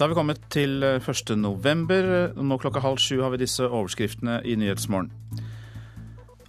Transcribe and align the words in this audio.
Da 0.00 0.04
har 0.04 0.14
vi 0.14 0.16
kommet 0.16 0.46
til 0.48 0.80
1. 0.80 1.30
november. 1.36 2.06
Nå 2.32 2.56
klokka 2.56 2.80
halv 2.80 2.96
sju 3.04 3.18
har 3.20 3.34
vi 3.34 3.42
disse 3.42 3.66
overskriftene 3.66 4.38
i 4.48 4.54
Nyhetsmorgen. 4.56 5.10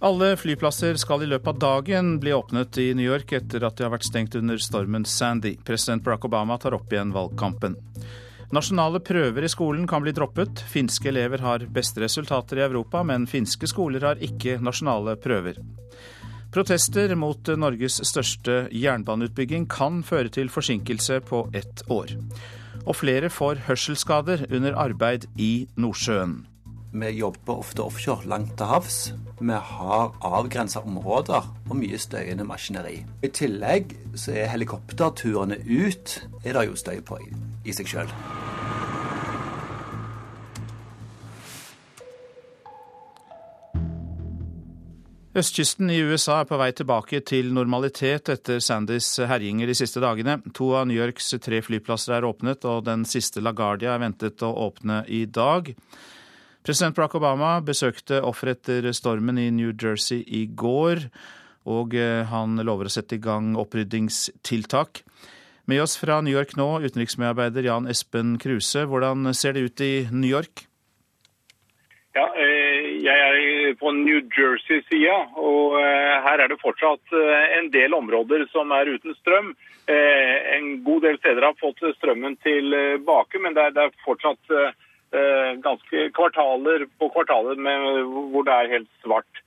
Alle 0.00 0.30
flyplasser 0.40 0.96
skal 0.96 1.20
i 1.20 1.28
løpet 1.28 1.50
av 1.50 1.58
dagen 1.60 2.14
bli 2.22 2.32
åpnet 2.32 2.78
i 2.80 2.86
New 2.96 3.04
York 3.04 3.34
etter 3.36 3.66
at 3.68 3.76
de 3.76 3.84
har 3.84 3.92
vært 3.92 4.06
stengt 4.08 4.38
under 4.40 4.56
stormen 4.56 5.04
Sandy. 5.04 5.52
President 5.68 6.00
Barack 6.00 6.24
Obama 6.24 6.56
tar 6.56 6.78
opp 6.78 6.96
igjen 6.96 7.12
valgkampen. 7.12 7.76
Nasjonale 8.56 9.02
prøver 9.04 9.44
i 9.44 9.52
skolen 9.52 9.84
kan 9.84 10.00
bli 10.00 10.16
droppet. 10.16 10.64
Finske 10.72 11.12
elever 11.12 11.44
har 11.44 11.68
beste 11.68 12.00
resultater 12.00 12.62
i 12.62 12.64
Europa, 12.70 13.04
men 13.04 13.28
finske 13.28 13.68
skoler 13.68 14.08
har 14.08 14.24
ikke 14.30 14.56
nasjonale 14.64 15.18
prøver. 15.20 15.60
Protester 16.56 17.12
mot 17.20 17.52
Norges 17.60 18.00
største 18.00 18.62
jernbaneutbygging 18.72 19.68
kan 19.68 20.00
føre 20.00 20.32
til 20.32 20.48
forsinkelse 20.48 21.20
på 21.28 21.44
ett 21.52 21.84
år. 21.92 22.16
Og 22.86 22.96
flere 22.98 23.30
får 23.30 23.62
hørselsskader 23.68 24.46
under 24.50 24.74
arbeid 24.76 25.28
i 25.38 25.68
Nordsjøen. 25.76 26.40
Vi 26.92 27.08
jobber 27.16 27.62
ofte 27.62 27.80
offshore, 27.80 28.26
langt 28.28 28.56
til 28.58 28.68
havs. 28.68 29.14
Vi 29.40 29.52
har 29.52 30.12
avgrensa 30.20 30.82
områder 30.84 31.46
og 31.70 31.76
mye 31.78 31.98
støyende 31.98 32.44
maskineri. 32.44 32.98
I 33.24 33.30
tillegg 33.32 33.94
så 34.14 34.34
er 34.36 34.52
helikopterturene 34.52 35.56
ut 35.64 36.18
er 36.44 36.58
det 36.58 36.66
jo 36.68 36.76
støy 36.76 37.00
på 37.00 37.16
i, 37.64 37.72
seg 37.72 37.88
sjøl. 37.88 38.12
Østkysten 45.32 45.88
i 45.88 46.02
USA 46.04 46.42
er 46.42 46.48
på 46.50 46.58
vei 46.60 46.66
tilbake 46.76 47.22
til 47.24 47.46
normalitet 47.56 48.28
etter 48.28 48.58
Sandys 48.60 49.06
herjinger 49.30 49.70
de 49.70 49.76
siste 49.78 50.00
dagene. 50.02 50.34
To 50.52 50.74
av 50.76 50.84
New 50.90 50.98
Yorks 50.98 51.30
tre 51.40 51.62
flyplasser 51.64 52.18
er 52.18 52.26
åpnet, 52.28 52.66
og 52.68 52.82
den 52.84 53.06
siste 53.08 53.40
LaGuardia 53.40 53.94
er 53.94 54.02
ventet 54.02 54.44
å 54.44 54.50
åpne 54.66 54.98
i 55.08 55.22
dag. 55.24 55.70
President 56.60 56.98
Barack 56.98 57.16
Obama 57.16 57.54
besøkte 57.64 58.20
offer 58.20 58.52
etter 58.52 58.90
stormen 58.92 59.40
i 59.40 59.46
New 59.56 59.72
Jersey 59.72 60.20
i 60.20 60.42
går, 60.52 61.06
og 61.64 61.96
eh, 61.96 62.28
han 62.28 62.60
lover 62.60 62.90
å 62.90 62.92
sette 62.92 63.16
i 63.16 63.22
gang 63.24 63.54
oppryddingstiltak. 63.56 65.00
Med 65.64 65.80
oss 65.80 65.96
fra 65.96 66.20
New 66.20 66.36
York 66.36 66.52
nå, 66.60 66.68
utenriksmedarbeider 66.84 67.70
Jan 67.70 67.88
Espen 67.88 68.36
Kruse. 68.42 68.84
Hvordan 68.84 69.32
ser 69.32 69.56
det 69.56 69.64
ut 69.64 69.80
i 69.80 69.94
New 70.12 70.28
York? 70.28 70.66
Eh, 73.02 73.06
jeg 73.06 73.18
er 73.68 73.74
på 73.78 73.90
New 73.92 74.20
Jersey-sida, 74.30 75.26
og 75.36 75.78
eh, 75.80 76.22
her 76.22 76.38
er 76.40 76.48
det 76.48 76.60
fortsatt 76.62 77.12
eh, 77.12 77.58
en 77.58 77.70
del 77.72 77.94
områder 77.94 78.46
som 78.52 78.70
er 78.72 78.86
uten 78.94 79.14
strøm. 79.20 79.54
En 79.92 80.84
god 80.84 81.02
del 81.02 81.18
steder 81.18 81.42
har 81.42 81.54
fått 81.58 81.82
strømmen 81.96 82.36
tilbake, 82.44 83.38
men 83.42 83.54
det 83.56 83.64
er 83.66 83.90
fortsatt 84.04 84.38
ganske 85.58 86.04
kvartaler 86.14 86.84
på 87.02 87.08
kvartaler 87.10 87.58
med, 87.58 88.06
hvor 88.30 88.46
det 88.46 88.54
er 88.54 88.70
helt 88.76 88.92
svart. 89.02 89.42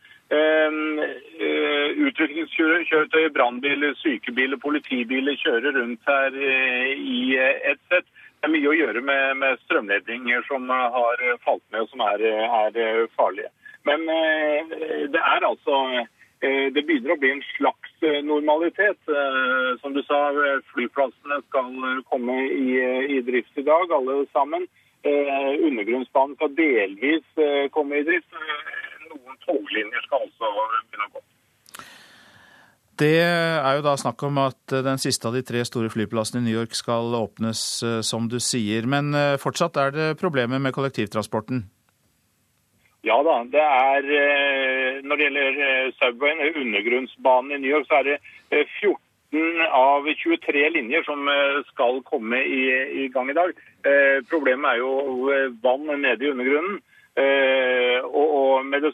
Utrykningskjøretøy, 2.04 3.32
brannbiler, 3.32 3.96
sykebiler, 4.02 4.60
politibiler 4.60 5.40
kjører 5.40 5.72
rundt 5.80 6.04
her 6.12 6.36
i 6.36 7.40
et 7.40 7.80
sett 7.88 8.12
det 8.46 8.52
er 8.52 8.60
mye 8.60 8.70
å 8.70 8.78
gjøre 8.78 9.02
med, 9.02 9.38
med 9.42 9.62
strømledninger 9.64 10.44
som 10.46 10.70
har 10.70 11.22
falt 11.42 11.64
ned 11.74 11.82
og 11.82 11.90
som 11.90 12.04
er, 12.06 12.22
er 12.22 13.08
farlige. 13.18 13.50
Men 13.90 14.06
eh, 14.10 14.76
det 15.14 15.22
er 15.22 15.46
altså 15.46 15.80
eh, 16.46 16.68
Det 16.74 16.84
begynner 16.86 17.16
å 17.16 17.20
bli 17.22 17.32
en 17.34 17.44
slags 17.56 18.06
eh, 18.06 18.22
normalitet. 18.26 19.02
Som 19.82 19.98
du 19.98 20.02
sa, 20.06 20.20
flyplassene 20.74 21.42
skal 21.48 22.02
komme 22.12 22.38
i, 22.46 22.78
i 23.18 23.22
drift 23.26 23.58
i 23.58 23.66
dag, 23.66 23.94
alle 23.94 24.24
sammen. 24.34 24.70
Undergrunnsbanen 25.06 26.38
skal 26.38 26.54
delvis 26.58 27.42
komme 27.74 28.02
i 28.02 28.06
drift. 28.06 28.30
Noen 29.10 29.42
toglinjer 29.46 30.06
skal 30.06 30.26
også 30.26 30.54
begynne 30.54 31.10
å 31.10 31.18
gå. 31.18 31.26
Det 32.96 33.20
er 33.20 33.74
jo 33.76 33.84
da 33.84 33.98
snakk 34.00 34.24
om 34.24 34.38
at 34.40 34.72
den 34.72 35.00
siste 35.02 35.28
av 35.28 35.36
de 35.36 35.42
tre 35.44 35.66
store 35.68 35.90
flyplassene 35.92 36.40
i 36.40 36.46
New 36.46 36.56
York 36.56 36.76
skal 36.80 37.12
åpnes, 37.18 37.60
eh, 37.84 38.02
som 38.08 38.30
du 38.32 38.38
sier. 38.40 38.88
Men 38.88 39.12
eh, 39.12 39.36
fortsatt 39.42 39.76
er 39.82 39.92
det 39.92 40.06
problemer 40.22 40.62
med 40.64 40.72
kollektivtransporten? 40.76 41.66
Ja 43.06 43.20
da. 43.22 43.42
det 43.52 43.62
er 43.62 44.08
eh, 44.22 45.02
Når 45.04 45.18
det 45.18 45.28
gjelder 45.28 45.92
Subwayen, 46.00 46.56
undergrunnsbanen 46.64 47.58
i 47.58 47.60
New 47.66 47.74
York, 47.76 47.90
så 47.90 48.00
er 48.00 48.14
det 48.14 48.64
14 48.80 49.68
av 49.76 50.08
23 50.08 50.64
linjer 50.78 51.04
som 51.04 51.28
skal 51.68 52.00
komme 52.08 52.40
i, 52.40 52.62
i 53.04 53.08
gang 53.12 53.28
i 53.30 53.36
dag. 53.36 53.52
Problemet 54.32 54.70
er 54.70 54.80
jo 54.80 55.28
vann 55.66 55.90
nede 56.00 56.24
i 56.24 56.30
undergrunnen. 56.32 56.78
Og, 58.06 58.28
og 58.40 58.72
det, 58.72 58.94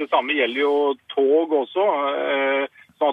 det, 0.00 0.08
samme 0.10 0.34
gjelder 0.34 0.60
jo 0.60 0.74
tog 1.14 1.54
også. 1.60 1.86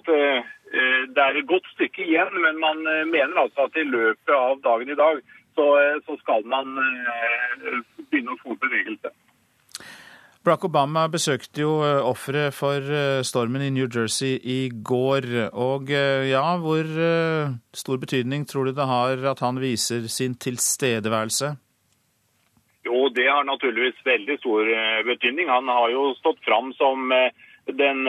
At 0.04 0.12
eh, 0.12 1.08
det 1.16 1.24
er 1.24 1.38
et 1.40 1.48
godt 1.48 1.68
stykke 1.76 2.04
igjen, 2.04 2.32
men 2.44 2.60
man 2.60 2.84
eh, 2.88 3.06
mener 3.08 3.46
altså 3.46 3.68
at 3.68 3.78
i 3.80 3.88
løpet 3.88 4.36
av 4.36 4.60
dagen 4.64 4.90
i 4.90 5.00
dag 5.00 5.22
så, 5.56 5.68
eh, 5.80 6.00
så 6.06 6.18
skal 6.20 6.44
man 6.46 6.76
begynne 8.10 8.34
å 8.34 8.42
få 8.42 8.58
bevegelse. 8.60 9.14
Barack 10.44 10.66
Obama 10.68 11.06
besøkte 11.08 11.62
jo 11.64 11.78
ofre 12.04 12.50
for 12.52 12.84
stormen 13.24 13.64
i 13.64 13.70
New 13.72 13.86
Jersey 13.88 14.42
i 14.44 14.68
går. 14.76 15.28
Og 15.56 15.88
ja, 15.88 16.42
hvor 16.60 16.90
stor 17.72 18.02
betydning 18.02 18.44
tror 18.44 18.68
du 18.68 18.74
det 18.76 18.90
har 18.90 19.24
at 19.32 19.40
han 19.40 19.62
viser 19.64 20.10
sin 20.12 20.36
tilstedeværelse? 20.36 21.54
Jo, 22.84 23.08
det 23.16 23.30
har 23.30 23.48
naturligvis 23.48 24.04
veldig 24.04 24.36
stor 24.42 24.68
betydning. 25.08 25.48
Han 25.48 25.72
har 25.72 25.96
jo 25.96 26.10
stått 26.20 26.44
fram 26.44 26.74
som 26.76 27.08
den 27.72 28.04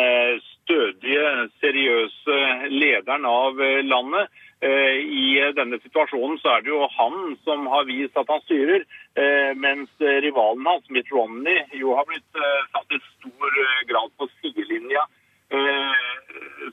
stødige, 0.65 1.49
seriøse 1.63 2.39
lederen 2.73 3.27
av 3.29 3.61
eh, 3.63 3.83
landet. 3.85 4.31
Eh, 4.65 5.01
I 5.05 5.53
denne 5.57 5.81
situasjonen 5.83 6.39
så 6.41 6.55
er 6.55 6.65
det 6.65 6.73
jo 6.73 6.89
han 6.97 7.37
som 7.45 7.67
har 7.73 7.87
vist 7.89 8.17
at 8.21 8.31
han 8.33 8.43
styrer, 8.47 8.87
eh, 9.21 9.53
mens 9.57 9.91
rivalen 10.01 10.65
hans, 10.69 10.89
Mitt 10.91 11.13
Romney, 11.13 11.61
jo 11.77 11.97
har 11.99 12.09
blitt 12.09 12.41
satt 12.73 12.97
i 12.97 13.03
stor 13.11 13.61
grad 13.91 14.17
på 14.19 14.29
sidelinja. 14.41 15.05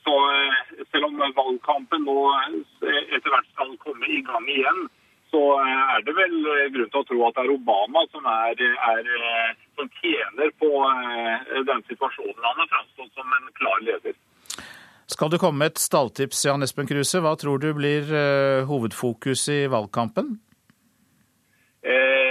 Så 0.01 0.13
selv 0.89 1.05
om 1.05 1.19
valgkampen 1.35 2.05
nå 2.07 2.15
etter 2.81 3.27
hvert 3.29 3.49
skal 3.51 3.75
komme 3.83 4.07
i 4.09 4.21
gang 4.25 4.47
igjen, 4.49 4.79
så 5.31 5.41
er 5.63 6.03
det 6.05 6.13
vel 6.17 6.35
grunn 6.75 6.91
til 6.91 6.99
å 7.01 7.07
tro 7.07 7.21
at 7.27 7.37
det 7.37 7.45
er 7.45 7.53
Obama 7.53 8.03
som, 8.11 8.27
er, 8.27 8.59
er, 8.91 9.55
som 9.79 9.87
tjener 10.01 10.51
på 10.59 10.71
eh, 10.89 11.61
den 11.69 11.83
situasjonen. 11.87 12.43
Han 12.43 12.61
har 12.63 12.69
framstått 12.73 13.15
som 13.15 13.37
en 13.37 13.49
klar 13.59 13.79
leder. 13.87 14.17
Skal 15.11 15.31
det 15.31 15.41
komme 15.43 15.67
et 15.67 15.79
stalltips, 15.79 16.45
Jan 16.47 16.63
Espen 16.63 16.87
Kruse? 16.87 17.19
Hva 17.23 17.33
tror 17.39 17.59
du 17.59 17.71
blir 17.75 18.07
eh, 18.15 18.63
hovedfokus 18.67 19.43
i 19.51 19.59
valgkampen? 19.71 20.37
Eh, 21.83 22.30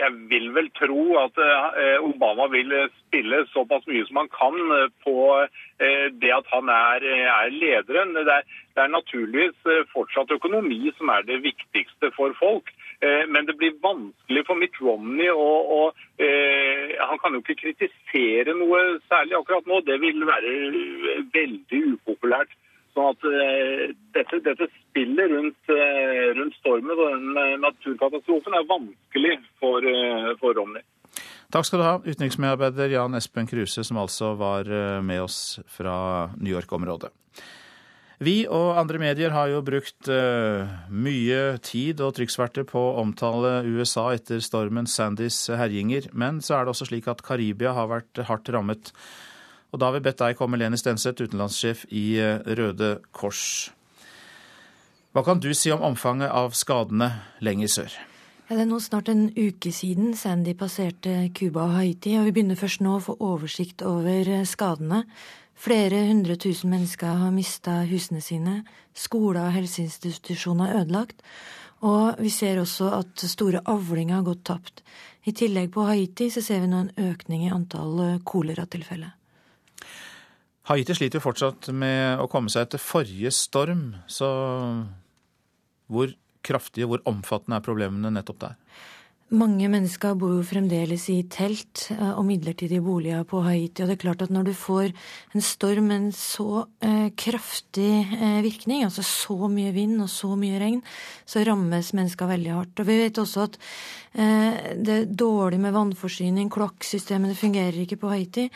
jeg 0.00 0.16
vil 0.30 0.48
vel 0.56 0.70
tro 0.78 1.02
at 1.20 1.38
Obama 2.00 2.46
vil 2.52 2.72
spille 2.96 3.42
såpass 3.52 3.86
mye 3.90 4.06
som 4.08 4.20
han 4.22 4.30
kan 4.32 4.56
på 5.04 5.16
det 6.22 6.32
at 6.34 6.48
han 6.52 6.72
er, 6.72 7.04
er 7.04 7.52
lederen. 7.52 8.14
Det 8.16 8.34
er, 8.34 8.46
det 8.74 8.82
er 8.86 8.94
naturligvis 8.96 9.66
eh, 9.68 9.86
fortsatt 9.92 10.30
økonomi 10.32 10.78
som 10.96 11.10
er 11.12 11.26
det 11.28 11.42
viktigste 11.44 12.12
for 12.16 12.32
folk. 12.38 12.70
Eh, 13.04 13.24
men 13.28 13.48
det 13.48 13.56
blir 13.60 13.76
vanskelig 13.82 14.44
for 14.46 14.60
Mitt 14.60 14.78
Romney 14.80 15.28
å 15.32 15.90
eh, 16.20 16.96
Han 17.00 17.20
kan 17.20 17.34
jo 17.34 17.42
ikke 17.42 17.58
kritisere 17.60 18.54
noe 18.56 18.80
særlig 19.10 19.36
akkurat 19.38 19.68
nå. 19.68 19.82
Det 19.84 19.98
vil 20.00 20.24
være 20.28 20.54
veldig 21.34 21.82
upopulært. 21.96 22.52
Sånn 22.96 23.12
at 23.12 23.26
dette, 24.16 24.40
dette 24.46 24.66
spillet 24.72 25.30
rundt, 25.30 25.70
rundt, 26.38 26.56
stormen 26.58 26.96
og 26.96 27.12
den 27.12 27.60
naturkatastrofen 27.62 28.56
er 28.58 28.66
vanskelig 28.70 29.36
for, 29.62 29.86
for 30.40 30.58
Romney. 30.58 30.82
Takk 31.54 31.66
skal 31.66 31.80
du 31.80 31.86
ha, 31.86 31.94
utenriksmedarbeider 32.02 32.92
Jan 32.96 33.14
Espen 33.18 33.46
Kruse, 33.50 33.84
som 33.86 33.98
altså 34.02 34.32
var 34.38 34.66
med 35.06 35.22
oss 35.22 35.60
fra 35.70 35.94
New 36.38 36.50
York-området. 36.50 37.10
Vi 38.20 38.42
og 38.52 38.76
andre 38.76 38.98
medier 39.00 39.32
har 39.32 39.48
jo 39.48 39.62
brukt 39.64 40.10
mye 40.92 41.40
tid 41.64 42.02
og 42.04 42.12
trykksverte 42.18 42.66
på 42.68 42.82
å 42.90 43.00
omtale 43.00 43.62
USA 43.64 44.10
etter 44.12 44.42
stormen 44.44 44.90
Sandys 44.90 45.46
herjinger, 45.48 46.10
men 46.12 46.42
så 46.44 46.58
er 46.58 46.66
det 46.66 46.74
også 46.74 46.90
slik 46.90 47.08
at 47.08 47.24
Karibia 47.24 47.72
har 47.78 47.88
vært 47.88 48.20
hardt 48.28 48.52
rammet. 48.52 48.92
Og 49.70 49.78
da 49.78 49.88
har 49.88 49.96
vi 49.96 50.04
bedt 50.04 50.18
deg 50.18 50.38
komme, 50.38 50.58
Lene 50.58 50.78
Stenseth, 50.78 51.22
utenlandssjef 51.22 51.84
i 51.94 52.04
uh, 52.18 52.40
Røde 52.58 52.96
Kors. 53.14 53.70
Hva 55.14 55.24
kan 55.26 55.42
du 55.42 55.50
si 55.54 55.72
om 55.74 55.82
omfanget 55.82 56.30
av 56.30 56.54
skadene 56.54 57.10
lenger 57.42 57.70
sør? 57.70 57.94
Ja, 58.46 58.56
det 58.56 58.64
er 58.64 58.70
nå 58.70 58.80
snart 58.82 59.08
en 59.10 59.28
uke 59.36 59.70
siden 59.74 60.14
Sandy 60.18 60.56
passerte 60.58 61.28
Cuba 61.38 61.68
og 61.68 61.76
Haiti, 61.78 62.16
og 62.18 62.26
vi 62.26 62.34
begynner 62.34 62.58
først 62.58 62.82
nå 62.82 62.96
å 62.96 63.02
få 63.04 63.14
oversikt 63.22 63.84
over 63.86 64.26
eh, 64.26 64.46
skadene. 64.46 65.04
Flere 65.60 66.00
hundre 66.08 66.34
tusen 66.40 66.72
mennesker 66.72 67.20
har 67.20 67.34
mista 67.34 67.82
husene 67.86 68.22
sine, 68.24 68.56
skoler 68.96 69.44
og 69.44 69.54
helseinstitusjoner 69.54 70.70
er 70.70 70.82
ødelagt, 70.82 71.22
Og 71.80 72.18
vi 72.20 72.28
ser 72.28 72.58
også 72.60 72.90
at 72.92 73.22
store 73.24 73.62
avlinger 73.64 74.18
har 74.18 74.26
gått 74.26 74.44
tapt. 74.44 74.82
I 75.24 75.32
tillegg 75.32 75.70
på 75.72 75.86
Haiti 75.88 76.28
så 76.32 76.42
ser 76.44 76.60
vi 76.60 76.68
nå 76.68 76.82
en 76.84 76.92
økning 77.12 77.46
i 77.46 77.54
antall 77.54 78.00
eh, 78.04 78.18
koleratilfeller. 78.24 79.14
Haiti 80.70 80.94
sliter 80.94 81.18
jo 81.18 81.24
fortsatt 81.24 81.66
med 81.74 82.20
å 82.22 82.28
komme 82.30 82.50
seg 82.52 82.68
etter 82.68 82.82
forrige 82.82 83.32
storm, 83.34 83.96
så 84.06 84.28
hvor 85.90 86.12
kraftige, 86.46 86.86
hvor 86.86 87.02
omfattende 87.10 87.58
er 87.58 87.64
problemene 87.66 88.12
nettopp 88.14 88.38
der? 88.44 88.54
Mange 89.30 89.68
mennesker 89.70 90.16
bor 90.18 90.32
jo 90.34 90.42
fremdeles 90.42 91.04
i 91.12 91.20
telt 91.30 91.84
eh, 91.94 92.08
og 92.18 92.24
midlertidige 92.26 92.82
boliger 92.82 93.22
på 93.30 93.44
Haiti. 93.44 93.84
Og 93.84 93.86
det 93.86 93.94
er 93.94 94.00
klart 94.02 94.24
at 94.24 94.32
når 94.34 94.48
du 94.48 94.50
får 94.58 94.88
en 94.90 95.44
storm 95.46 95.86
med 95.86 95.96
en 96.00 96.08
så 96.16 96.64
eh, 96.82 97.12
kraftig 97.14 97.92
eh, 98.16 98.40
virkning, 98.42 98.82
altså 98.82 99.04
så 99.06 99.46
mye 99.46 99.70
vind 99.76 100.02
og 100.02 100.10
så 100.10 100.32
mye 100.34 100.58
regn, 100.58 100.82
så 101.22 101.44
rammes 101.46 101.92
mennesker 101.94 102.26
veldig 102.26 102.56
hardt. 102.56 102.82
Og 102.82 102.90
vi 102.90 102.98
vet 103.04 103.22
også 103.22 103.46
at 103.46 103.58
det 104.10 104.90
er 104.90 105.04
dårlig 105.06 105.60
med 105.62 105.70
vannforsyning, 105.70 106.48
kloakksystemene 106.50 107.36
fungerer 107.38 107.76
ikke 107.84 108.00
på 108.02 108.10
Haiti. 108.10 108.48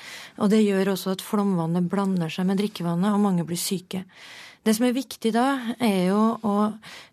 Og 0.43 0.50
det 0.50 0.65
gjør 0.65 0.97
også 0.97 1.12
at 1.15 1.23
flomvannet 1.23 1.87
blander 1.87 2.32
seg 2.35 2.49
med 2.49 2.59
drikkevannet, 2.59 3.15
og 3.15 3.23
mange 3.23 3.47
blir 3.47 3.61
syke. 3.62 4.03
Det 4.65 4.73
som 4.73 4.87
er 4.87 4.95
viktig 4.97 5.29
da, 5.35 5.75
er 5.77 6.07
jo 6.09 6.21
å 6.41 6.55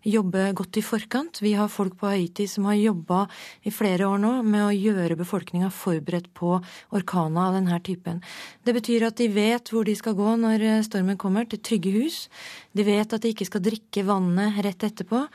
jobbe 0.08 0.46
godt 0.56 0.78
i 0.80 0.82
forkant. 0.84 1.42
Vi 1.44 1.50
har 1.52 1.68
folk 1.68 1.98
på 2.00 2.08
Haiti 2.08 2.46
som 2.48 2.64
har 2.70 2.78
jobba 2.78 3.26
i 3.68 3.72
flere 3.74 4.06
år 4.08 4.22
nå 4.22 4.30
med 4.46 4.64
å 4.64 4.70
gjøre 4.72 5.18
befolkninga 5.20 5.68
forberedt 5.68 6.30
på 6.32 6.54
orkaner 6.96 7.42
av 7.50 7.58
denne 7.58 7.76
typen. 7.84 8.22
Det 8.64 8.72
betyr 8.72 9.04
at 9.10 9.20
de 9.20 9.28
vet 9.28 9.68
hvor 9.68 9.84
de 9.84 9.92
skal 9.98 10.16
gå 10.16 10.32
når 10.40 10.64
stormen 10.88 11.20
kommer, 11.20 11.44
til 11.44 11.60
trygge 11.60 11.92
hus. 11.92 12.22
De 12.72 12.88
vet 12.88 13.12
at 13.12 13.20
de 13.20 13.34
ikke 13.34 13.50
skal 13.50 13.66
drikke 13.68 14.06
vannet 14.08 14.56
rett 14.64 14.88
etterpå. 14.88 15.26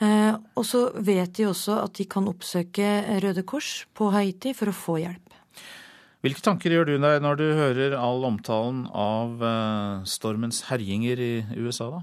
Eh, 0.00 0.32
og 0.32 0.64
så 0.64 0.86
vet 0.96 1.36
de 1.36 1.50
også 1.50 1.76
at 1.82 2.00
de 2.00 2.08
kan 2.08 2.32
oppsøke 2.32 3.20
Røde 3.20 3.44
Kors 3.44 3.82
på 3.92 4.08
Haiti 4.16 4.56
for 4.56 4.72
å 4.72 4.80
få 4.80 4.96
hjelp. 5.04 5.25
Hvilke 6.26 6.42
tanker 6.42 6.72
gjør 6.74 6.88
du 6.88 6.96
deg 6.98 7.20
når 7.22 7.36
du 7.38 7.44
hører 7.54 7.92
all 8.02 8.24
omtalen 8.26 8.80
av 8.90 9.42
eh, 9.46 10.06
stormens 10.10 10.64
herjinger 10.66 11.22
i 11.22 11.32
USA, 11.54 11.86
da? 11.92 12.00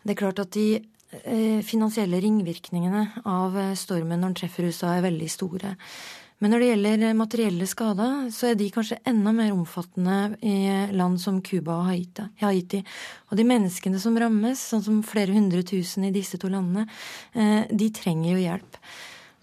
Det 0.00 0.14
er 0.14 0.16
klart 0.16 0.40
at 0.40 0.54
de 0.56 0.78
eh, 0.78 1.60
finansielle 1.60 2.22
ringvirkningene 2.24 3.02
av 3.28 3.58
eh, 3.60 3.74
stormen 3.76 4.16
når 4.16 4.30
den 4.30 4.38
treffer 4.40 4.70
USA, 4.70 4.94
er 4.94 5.04
veldig 5.04 5.28
store. 5.28 5.74
Men 6.40 6.54
når 6.54 6.64
det 6.64 6.70
gjelder 6.70 7.06
materielle 7.20 7.68
skader, 7.68 8.16
så 8.32 8.48
er 8.48 8.56
de 8.56 8.72
kanskje 8.72 9.02
enda 9.12 9.36
mer 9.36 9.52
omfattende 9.52 10.18
i 10.40 10.56
land 10.96 11.20
som 11.20 11.44
Cuba 11.44 11.82
og 11.82 11.90
Haiti. 11.92 12.80
Og 13.28 13.36
de 13.36 13.50
menneskene 13.52 14.00
som 14.00 14.16
rammes, 14.24 14.70
sånn 14.72 14.88
som 14.88 15.04
flere 15.04 15.36
hundre 15.36 15.60
tusen 15.68 16.08
i 16.08 16.16
disse 16.16 16.40
to 16.40 16.48
landene, 16.48 16.88
de 17.70 17.92
trenger 17.92 18.32
jo 18.32 18.42
hjelp. 18.48 18.80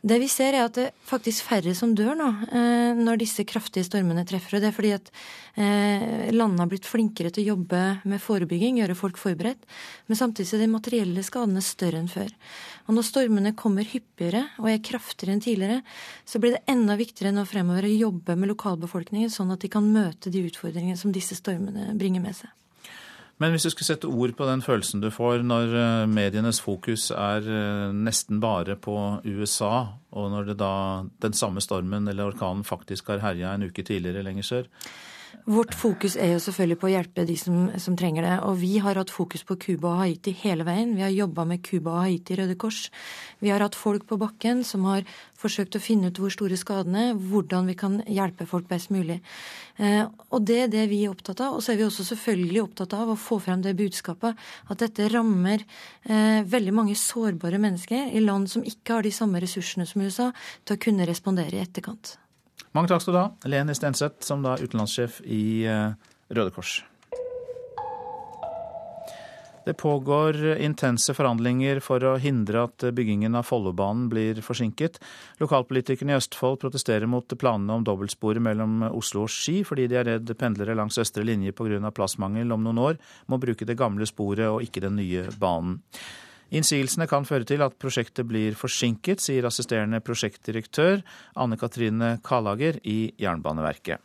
Det 0.01 0.17
vi 0.17 0.27
ser, 0.33 0.55
er 0.57 0.65
at 0.65 0.73
det 0.73 0.83
er 0.87 0.93
faktisk 1.05 1.45
færre 1.45 1.75
som 1.77 1.91
dør 1.93 2.15
nå 2.17 2.27
eh, 2.49 2.97
når 2.97 3.19
disse 3.21 3.43
kraftige 3.45 3.85
stormene 3.85 4.23
treffer. 4.25 4.57
Og 4.57 4.63
det 4.63 4.71
er 4.71 4.73
fordi 4.73 4.93
at 4.95 5.11
eh, 5.53 6.31
landene 6.33 6.63
har 6.63 6.71
blitt 6.71 6.89
flinkere 6.89 7.29
til 7.29 7.43
å 7.43 7.51
jobbe 7.51 7.81
med 8.09 8.23
forebygging, 8.23 8.79
gjøre 8.81 8.97
folk 8.97 9.19
forberedt. 9.21 9.67
Men 10.09 10.17
samtidig 10.17 10.57
er 10.57 10.63
de 10.63 10.71
materielle 10.73 11.25
skadene 11.25 11.61
større 11.61 12.01
enn 12.01 12.09
før. 12.09 12.33
Og 12.87 12.97
når 12.97 13.07
stormene 13.11 13.53
kommer 13.57 13.85
hyppigere 13.85 14.47
og 14.57 14.71
er 14.71 14.81
kraftigere 14.89 15.37
enn 15.37 15.45
tidligere, 15.45 15.83
så 16.25 16.41
blir 16.41 16.57
det 16.57 16.63
enda 16.73 16.97
viktigere 16.97 17.35
nå 17.35 17.45
fremover 17.49 17.85
å 17.85 17.93
jobbe 17.93 18.39
med 18.41 18.49
lokalbefolkningen, 18.55 19.29
sånn 19.29 19.53
at 19.53 19.61
de 19.61 19.69
kan 19.69 19.85
møte 19.85 20.33
de 20.33 20.41
utfordringene 20.49 20.97
som 20.97 21.13
disse 21.13 21.37
stormene 21.37 21.93
bringer 21.93 22.25
med 22.25 22.41
seg. 22.41 22.49
Men 23.41 23.55
hvis 23.55 23.65
du 23.65 23.71
skulle 23.73 23.87
sette 23.87 24.09
ord 24.09 24.35
på 24.37 24.45
den 24.45 24.61
følelsen 24.61 25.01
du 25.01 25.09
får 25.13 25.41
når 25.47 25.71
eh, 25.73 26.09
medienes 26.11 26.59
fokus 26.61 27.07
er 27.15 27.47
eh, 27.49 27.93
nesten 27.95 28.41
bare 28.43 28.75
på 28.77 28.95
USA, 29.25 29.97
og 30.13 30.27
når 30.33 30.51
det 30.51 30.57
da 30.59 30.73
den 31.25 31.33
samme 31.37 31.63
stormen 31.63 32.09
eller 32.11 32.29
orkanen 32.29 32.61
faktisk 32.67 33.09
har 33.09 33.23
herja 33.23 33.55
en 33.55 33.65
uke 33.65 33.85
tidligere 33.87 34.21
lenger 34.27 34.45
sør, 34.45 34.69
Vårt 35.49 35.73
fokus 35.73 36.13
er 36.19 36.35
jo 36.35 36.41
selvfølgelig 36.43 36.77
på 36.77 36.87
å 36.87 36.91
hjelpe 36.91 37.23
de 37.25 37.35
som, 37.39 37.55
som 37.81 37.95
trenger 37.97 38.25
det. 38.27 38.33
Og 38.45 38.59
vi 38.61 38.75
har 38.83 38.99
hatt 38.99 39.13
fokus 39.13 39.41
på 39.47 39.57
Cuba 39.59 39.95
og 39.95 40.01
Haiti 40.03 40.33
hele 40.43 40.65
veien. 40.67 40.93
Vi 40.97 41.03
har 41.03 41.11
jobba 41.13 41.45
med 41.49 41.63
Cuba 41.65 41.95
og 41.95 42.05
Haiti 42.05 42.37
Røde 42.37 42.55
Kors. 42.61 42.85
Vi 43.41 43.49
har 43.49 43.63
hatt 43.63 43.77
folk 43.77 44.05
på 44.09 44.19
bakken 44.21 44.61
som 44.67 44.85
har 44.89 45.01
forsøkt 45.41 45.75
å 45.75 45.81
finne 45.81 46.11
ut 46.11 46.21
hvor 46.21 46.33
store 46.33 46.59
skadene 46.59 47.07
er, 47.09 47.17
hvordan 47.17 47.71
vi 47.71 47.75
kan 47.79 47.99
hjelpe 48.05 48.45
folk 48.49 48.69
best 48.69 48.93
mulig. 48.93 49.17
Eh, 49.81 50.05
og 50.29 50.45
det 50.45 50.59
er 50.67 50.71
det 50.71 50.85
vi 50.91 51.01
er 51.05 51.15
opptatt 51.15 51.41
av. 51.41 51.57
Og 51.57 51.65
så 51.65 51.73
er 51.73 51.81
vi 51.81 51.87
også 51.89 52.05
selvfølgelig 52.11 52.65
opptatt 52.67 52.95
av 52.97 53.11
å 53.13 53.19
få 53.19 53.41
frem 53.41 53.65
det 53.65 53.73
budskapet 53.79 54.37
at 54.69 54.85
dette 54.85 55.09
rammer 55.09 55.65
eh, 56.05 56.45
veldig 56.45 56.75
mange 56.77 56.97
sårbare 56.99 57.61
mennesker 57.61 58.13
i 58.13 58.21
land 58.21 58.51
som 58.51 58.65
ikke 58.67 58.99
har 58.99 59.07
de 59.07 59.15
samme 59.15 59.41
ressursene 59.41 59.89
som 59.89 60.05
USA 60.05 60.29
til 60.63 60.77
å 60.77 60.83
kunne 60.85 61.09
respondere 61.09 61.57
i 61.57 61.65
etterkant. 61.65 62.20
Mange 62.71 62.87
takk 62.87 63.03
skal 63.03 63.15
du 63.15 63.19
ha, 63.19 63.27
Leni 63.51 63.75
Stenseth, 63.75 64.23
som 64.23 64.45
da 64.45 64.55
er 64.55 64.63
utenlandssjef 64.63 65.19
i 65.27 65.67
eh, 65.67 65.91
Røde 66.31 66.53
Kors. 66.55 66.79
Det 69.65 69.73
pågår 69.77 70.39
intense 70.57 71.13
forhandlinger 71.13 71.83
for 71.85 72.01
å 72.01 72.15
hindre 72.17 72.63
at 72.65 72.85
byggingen 72.97 73.35
av 73.37 73.45
Follobanen 73.45 74.07
blir 74.09 74.39
forsinket. 74.41 74.97
Lokalpolitikerne 75.43 76.15
i 76.15 76.17
Østfold 76.17 76.57
protesterer 76.63 77.05
mot 77.05 77.35
planene 77.37 77.75
om 77.77 77.85
dobbeltsporet 77.85 78.41
mellom 78.41 78.87
Oslo 78.89 79.27
og 79.27 79.29
Ski, 79.29 79.59
fordi 79.67 79.85
de 79.91 79.99
er 79.99 80.09
redd 80.09 80.33
pendlere 80.39 80.73
langs 80.79 80.97
østre 80.97 81.27
linje 81.27 81.53
pga. 81.53 81.91
plassmangel 81.93 82.55
om 82.55 82.63
noen 82.65 82.81
år 82.81 82.99
må 83.27 83.37
bruke 83.37 83.67
det 83.67 83.77
gamle 83.77 84.07
sporet 84.09 84.47
og 84.49 84.65
ikke 84.65 84.81
den 84.87 84.97
nye 84.97 85.27
banen. 85.37 85.83
Innsigelsene 86.51 87.07
kan 87.07 87.23
føre 87.23 87.47
til 87.47 87.63
at 87.63 87.77
prosjektet 87.79 88.27
blir 88.27 88.57
forsinket, 88.59 89.23
sier 89.23 89.47
assisterende 89.47 90.01
prosjektdirektør 90.03 90.99
Anne 91.39 91.57
Katrine 91.59 92.17
Kalager 92.27 92.81
i 92.83 93.13
Jernbaneverket. 93.21 94.03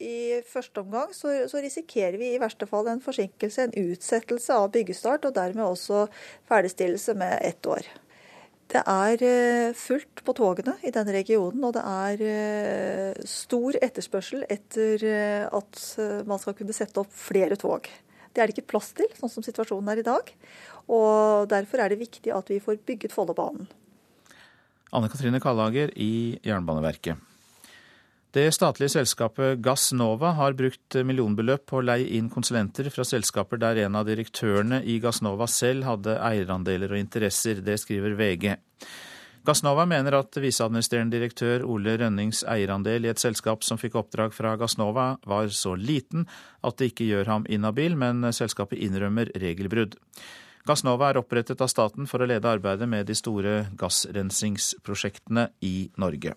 I 0.00 0.42
første 0.44 0.82
omgang 0.82 1.12
så, 1.16 1.30
så, 1.48 1.60
risikerer 1.64 2.18
vi 2.20 2.34
i 2.34 2.40
verste 2.40 2.68
fall 2.68 2.88
en 2.92 3.00
forsinkelse, 3.00 3.64
en 3.64 3.92
utsettelse 3.92 4.56
av 4.56 4.68
byggestart, 4.74 5.24
og 5.24 5.36
dermed 5.36 5.64
også 5.64 6.06
ferdigstillelse 6.48 7.14
med 7.16 7.38
ett 7.44 7.68
år. 7.68 7.88
Det 8.72 8.82
er 8.82 9.22
eh, 9.22 9.76
fullt 9.78 10.24
på 10.26 10.34
togene 10.36 10.74
i 10.84 10.92
denne 10.92 11.14
regionen, 11.14 11.64
og 11.64 11.76
det 11.76 11.84
er 11.86 12.24
eh, 12.26 13.20
stor 13.28 13.78
etterspørsel 13.80 14.42
etter 14.50 15.04
eh, 15.06 15.44
at 15.46 15.84
man 16.26 16.42
skal 16.42 16.56
kunne 16.58 16.76
sette 16.76 17.00
opp 17.00 17.12
flere 17.14 17.56
tog. 17.60 17.86
Det 18.36 18.42
er 18.42 18.50
det 18.50 18.58
ikke 18.58 18.72
plass 18.74 18.90
til, 18.92 19.08
sånn 19.16 19.32
som 19.32 19.44
situasjonen 19.46 19.94
er 19.94 20.02
i 20.02 20.04
dag. 20.04 20.32
Og 20.88 21.48
Derfor 21.50 21.82
er 21.82 21.92
det 21.92 22.00
viktig 22.00 22.32
at 22.34 22.50
vi 22.50 22.60
får 22.62 22.82
bygget 22.86 23.14
Follobanen. 23.14 23.66
Anne 24.94 25.08
Katrine 25.10 25.40
Kallager 25.42 25.90
i 25.98 26.38
Jernbaneverket. 26.46 27.18
Det 28.36 28.50
statlige 28.52 28.92
selskapet 28.92 29.62
Gassnova 29.64 30.34
har 30.36 30.52
brukt 30.58 30.98
millionbeløp 31.08 31.62
på 31.70 31.78
å 31.78 31.84
leie 31.88 32.18
inn 32.18 32.28
konsulenter 32.28 32.90
fra 32.92 33.06
selskaper 33.06 33.60
der 33.62 33.80
en 33.86 33.96
av 33.96 34.04
direktørene 34.08 34.82
i 34.84 34.98
Gassnova 35.00 35.48
selv 35.48 35.86
hadde 35.88 36.18
eierandeler 36.20 36.92
og 36.92 37.00
interesser. 37.00 37.62
Det 37.64 37.78
skriver 37.80 38.12
VG. 38.18 38.50
Gassnova 39.46 39.86
mener 39.88 40.18
at 40.18 40.36
viseadministrerende 40.42 41.16
direktør 41.16 41.64
Ole 41.70 41.94
Rønnings 42.00 42.42
eierandel 42.50 43.06
i 43.06 43.12
et 43.12 43.22
selskap 43.22 43.64
som 43.64 43.80
fikk 43.80 43.96
oppdrag 44.02 44.34
fra 44.36 44.56
Gassnova 44.60 45.12
var 45.24 45.48
så 45.54 45.72
liten 45.78 46.26
at 46.66 46.76
det 46.76 46.90
ikke 46.90 47.06
gjør 47.08 47.30
ham 47.30 47.46
inhabil, 47.48 47.96
men 47.96 48.26
selskapet 48.36 48.82
innrømmer 48.84 49.30
regelbrudd. 49.38 49.96
Gassnova 50.66 51.12
er 51.12 51.20
opprettet 51.20 51.60
av 51.62 51.70
staten 51.70 52.08
for 52.10 52.22
å 52.22 52.26
lede 52.26 52.50
arbeidet 52.50 52.88
med 52.90 53.06
de 53.06 53.14
store 53.14 53.68
gassrensingsprosjektene 53.78 55.48
i 55.62 55.88
Norge. 56.00 56.34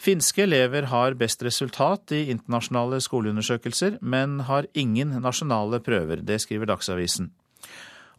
Finske 0.00 0.46
elever 0.46 0.88
har 0.88 1.14
best 1.20 1.44
resultat 1.44 2.14
i 2.16 2.24
internasjonale 2.32 3.02
skoleundersøkelser, 3.04 3.98
men 4.00 4.40
har 4.48 4.66
ingen 4.72 5.12
nasjonale 5.20 5.78
prøver. 5.84 6.24
Det 6.24 6.40
skriver 6.40 6.70
Dagsavisen. 6.72 7.28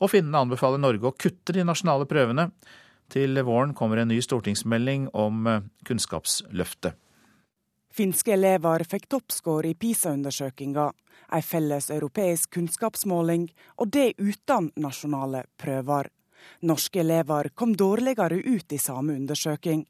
Og 0.02 0.14
finnene 0.14 0.46
anbefaler 0.46 0.80
Norge 0.82 1.10
å 1.10 1.16
kutte 1.18 1.56
de 1.58 1.66
nasjonale 1.66 2.08
prøvene. 2.10 2.52
Til 3.12 3.36
våren 3.44 3.74
kommer 3.76 4.00
en 4.00 4.14
ny 4.14 4.22
stortingsmelding 4.24 5.10
om 5.18 5.50
Kunnskapsløftet. 5.90 6.96
Finske 7.92 8.32
elever 8.38 8.86
fikk 8.88 9.10
toppscore 9.12 9.74
i 9.74 9.76
PISA-undersøkinga 9.76 10.86
ei 11.32 11.42
felles 11.42 11.90
europeisk 11.92 12.54
kunnskapsmåling, 12.58 13.50
og 13.78 13.92
det 13.94 14.14
uten 14.20 14.72
nasjonale 14.76 15.46
prøver. 15.58 16.10
Norske 16.62 17.00
elever 17.00 17.50
kom 17.56 17.76
dårligere 17.78 18.36
ut 18.36 18.74
i 18.74 18.80
samme 18.82 19.14
undersøking, 19.14 19.84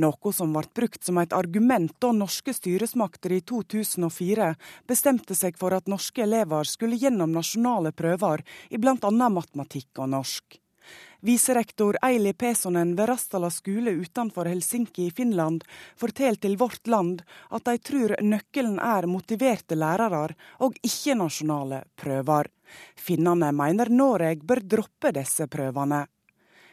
noe 0.00 0.32
som 0.32 0.54
ble 0.56 0.64
brukt 0.74 1.04
som 1.04 1.20
et 1.20 1.34
argument 1.36 1.92
da 2.00 2.12
norske 2.16 2.54
styresmakter 2.56 3.34
i 3.36 3.42
2004 3.44 4.54
bestemte 4.88 5.36
seg 5.36 5.58
for 5.60 5.76
at 5.76 5.88
norske 5.88 6.24
elever 6.24 6.68
skulle 6.68 7.00
gjennom 7.00 7.34
nasjonale 7.36 7.92
prøver 7.92 8.44
i 8.70 8.80
bl.a. 8.80 9.12
matematikk 9.12 10.00
og 10.00 10.14
norsk. 10.16 10.60
Viserektor 11.20 11.96
Eili 12.02 12.32
Pesonen 12.32 12.94
ved 12.96 13.08
Rastala 13.10 13.50
skole 13.50 13.90
utenfor 13.98 14.46
Helsinki 14.46 15.08
i 15.08 15.14
Finland 15.14 15.64
forteller 15.98 16.38
til 16.38 16.54
Vårt 16.60 16.86
Land 16.86 17.24
at 17.50 17.64
de 17.66 17.78
tror 17.78 18.14
nøkkelen 18.22 18.78
er 18.78 19.08
motiverte 19.10 19.74
lærere 19.74 20.36
og 20.62 20.78
ikke 20.82 21.16
nasjonale 21.18 21.82
prøver. 21.98 22.52
Finnene 22.94 23.50
mener 23.52 23.90
Norge 23.90 24.36
bør 24.44 24.62
droppe 24.62 25.12
disse 25.16 25.48
prøvene. 25.50 26.04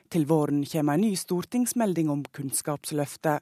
Til 0.09 0.27
våren 0.29 0.61
kommer 0.69 0.93
en 0.93 1.07
ny 1.07 1.15
stortingsmelding 1.17 2.11
om 2.13 2.21
Kunnskapsløftet. 2.29 3.41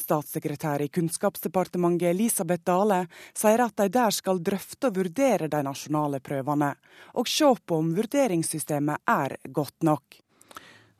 Statssekretær 0.00 0.84
i 0.84 0.90
Kunnskapsdepartementet 0.92 2.10
Elisabeth 2.10 2.64
Dale 2.66 3.04
sier 3.36 3.64
at 3.64 3.76
de 3.80 3.88
der 3.94 4.14
skal 4.14 4.42
drøfte 4.44 4.90
og 4.90 5.00
vurdere 5.00 5.48
de 5.50 5.62
nasjonale 5.66 6.20
prøvene, 6.24 6.74
og 7.14 7.30
se 7.30 7.50
på 7.66 7.80
om 7.82 7.94
vurderingssystemet 7.96 9.04
er 9.08 9.38
godt 9.48 9.86
nok. 9.86 10.20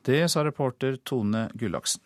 Det 0.04 0.26
sa 0.28 0.44
reporter 0.44 0.98
Tone 1.04 1.48
Gullaksen. 1.54 2.02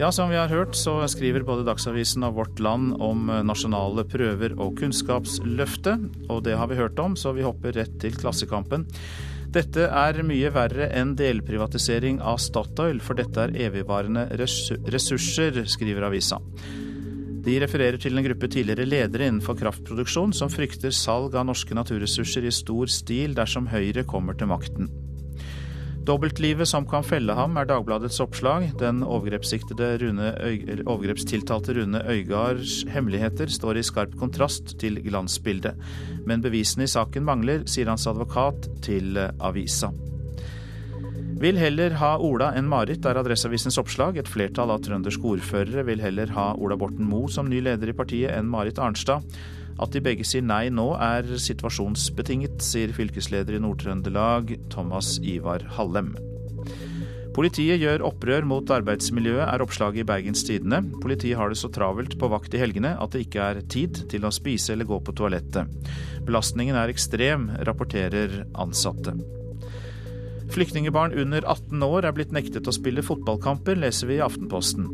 Ja, 0.00 0.08
som 0.12 0.30
vi 0.30 0.36
har 0.36 0.48
hørt, 0.48 0.76
så 0.80 0.94
skriver 1.12 1.44
både 1.44 1.66
Dagsavisen 1.66 2.24
og 2.24 2.38
Vårt 2.38 2.60
Land 2.64 2.94
om 3.04 3.26
nasjonale 3.44 4.06
prøver 4.08 4.54
og 4.56 4.78
Kunnskapsløftet. 4.80 6.06
Og 6.32 6.40
det 6.46 6.54
har 6.56 6.70
vi 6.70 6.78
hørt 6.78 6.98
om, 7.02 7.18
så 7.20 7.34
vi 7.36 7.44
hopper 7.44 7.76
rett 7.76 7.98
til 8.00 8.16
Klassekampen. 8.16 8.86
Dette 9.50 9.88
er 9.90 10.20
mye 10.22 10.50
verre 10.54 10.86
enn 10.94 11.16
delprivatisering 11.18 12.20
av 12.22 12.38
Statoil, 12.38 13.00
for 13.02 13.18
dette 13.18 13.48
er 13.48 13.56
evigvarende 13.66 14.28
ressurser, 14.36 15.64
skriver 15.66 16.06
avisa. 16.06 16.38
De 17.40 17.56
refererer 17.58 17.98
til 17.98 18.14
en 18.14 18.26
gruppe 18.28 18.46
tidligere 18.52 18.86
ledere 18.86 19.26
innenfor 19.26 19.58
kraftproduksjon 19.58 20.36
som 20.36 20.52
frykter 20.52 20.94
salg 20.94 21.34
av 21.34 21.48
norske 21.48 21.74
naturressurser 21.74 22.46
i 22.46 22.52
stor 22.54 22.92
stil 22.92 23.34
dersom 23.34 23.66
Høyre 23.72 24.04
kommer 24.06 24.38
til 24.38 24.52
makten. 24.52 24.90
Dobbeltlivet 26.00 26.68
som 26.68 26.86
kan 26.88 27.04
felle 27.04 27.34
ham, 27.36 27.58
er 27.60 27.66
Dagbladets 27.68 28.20
oppslag. 28.24 28.70
Den 28.80 29.02
Rune 29.04 30.30
overgrepstiltalte 30.88 31.74
Rune 31.76 32.00
Øygards 32.08 32.84
hemmeligheter 32.88 33.52
står 33.52 33.76
i 33.76 33.82
skarp 33.84 34.16
kontrast 34.18 34.78
til 34.80 34.96
glansbildet. 35.04 35.76
Men 36.26 36.40
bevisene 36.40 36.88
i 36.88 36.90
saken 36.90 37.24
mangler, 37.24 37.66
sier 37.68 37.92
hans 37.92 38.06
advokat 38.08 38.70
til 38.82 39.18
avisa. 39.18 39.92
Vil 41.40 41.56
heller 41.56 41.94
ha 41.96 42.16
Ola 42.20 42.50
enn 42.56 42.68
Marit, 42.68 43.04
er 43.04 43.20
Adresseavisens 43.20 43.78
oppslag. 43.80 44.16
Et 44.20 44.28
flertall 44.28 44.72
av 44.72 44.82
trønderske 44.84 45.24
ordførere 45.24 45.84
vil 45.88 46.00
heller 46.00 46.32
ha 46.36 46.50
Ola 46.56 46.76
Borten 46.80 47.04
Moe 47.08 47.28
som 47.32 47.48
ny 47.48 47.60
leder 47.64 47.92
i 47.92 47.96
partiet 47.96 48.34
enn 48.36 48.48
Marit 48.48 48.80
Arnstad. 48.80 49.24
At 49.80 49.94
de 49.94 50.02
begge 50.04 50.26
sier 50.28 50.44
nei 50.44 50.66
nå 50.72 50.90
er 51.00 51.28
situasjonsbetinget, 51.40 52.60
sier 52.64 52.92
fylkesleder 52.96 53.56
i 53.56 53.62
Nord-Trøndelag 53.64 54.52
Thomas 54.72 55.16
Ivar 55.24 55.64
Hallem. 55.78 56.12
Politiet 57.30 57.78
gjør 57.78 58.02
opprør 58.08 58.44
mot 58.44 58.70
arbeidsmiljøet, 58.74 59.46
er 59.46 59.62
oppslaget 59.64 60.02
i 60.02 60.06
Bergens 60.08 60.42
Tidende. 60.44 60.82
Politiet 61.00 61.38
har 61.38 61.52
det 61.52 61.60
så 61.60 61.70
travelt 61.72 62.18
på 62.20 62.28
vakt 62.28 62.56
i 62.58 62.60
helgene 62.60 62.96
at 63.00 63.14
det 63.14 63.24
ikke 63.28 63.46
er 63.52 63.62
tid 63.70 64.02
til 64.10 64.26
å 64.26 64.34
spise 64.34 64.74
eller 64.74 64.88
gå 64.90 64.98
på 65.06 65.14
toalettet. 65.16 65.70
Belastningen 66.26 66.76
er 66.76 66.92
ekstrem, 66.92 67.48
rapporterer 67.64 68.42
ansatte. 68.60 69.14
Flyktningebarn 70.50 71.12
under 71.12 71.44
18 71.46 71.82
år 71.82 72.08
er 72.08 72.14
blitt 72.16 72.32
nektet 72.34 72.66
å 72.66 72.74
spille 72.74 73.04
fotballkamper, 73.06 73.78
leser 73.78 74.08
vi 74.10 74.16
i 74.18 74.24
Aftenposten. 74.24 74.88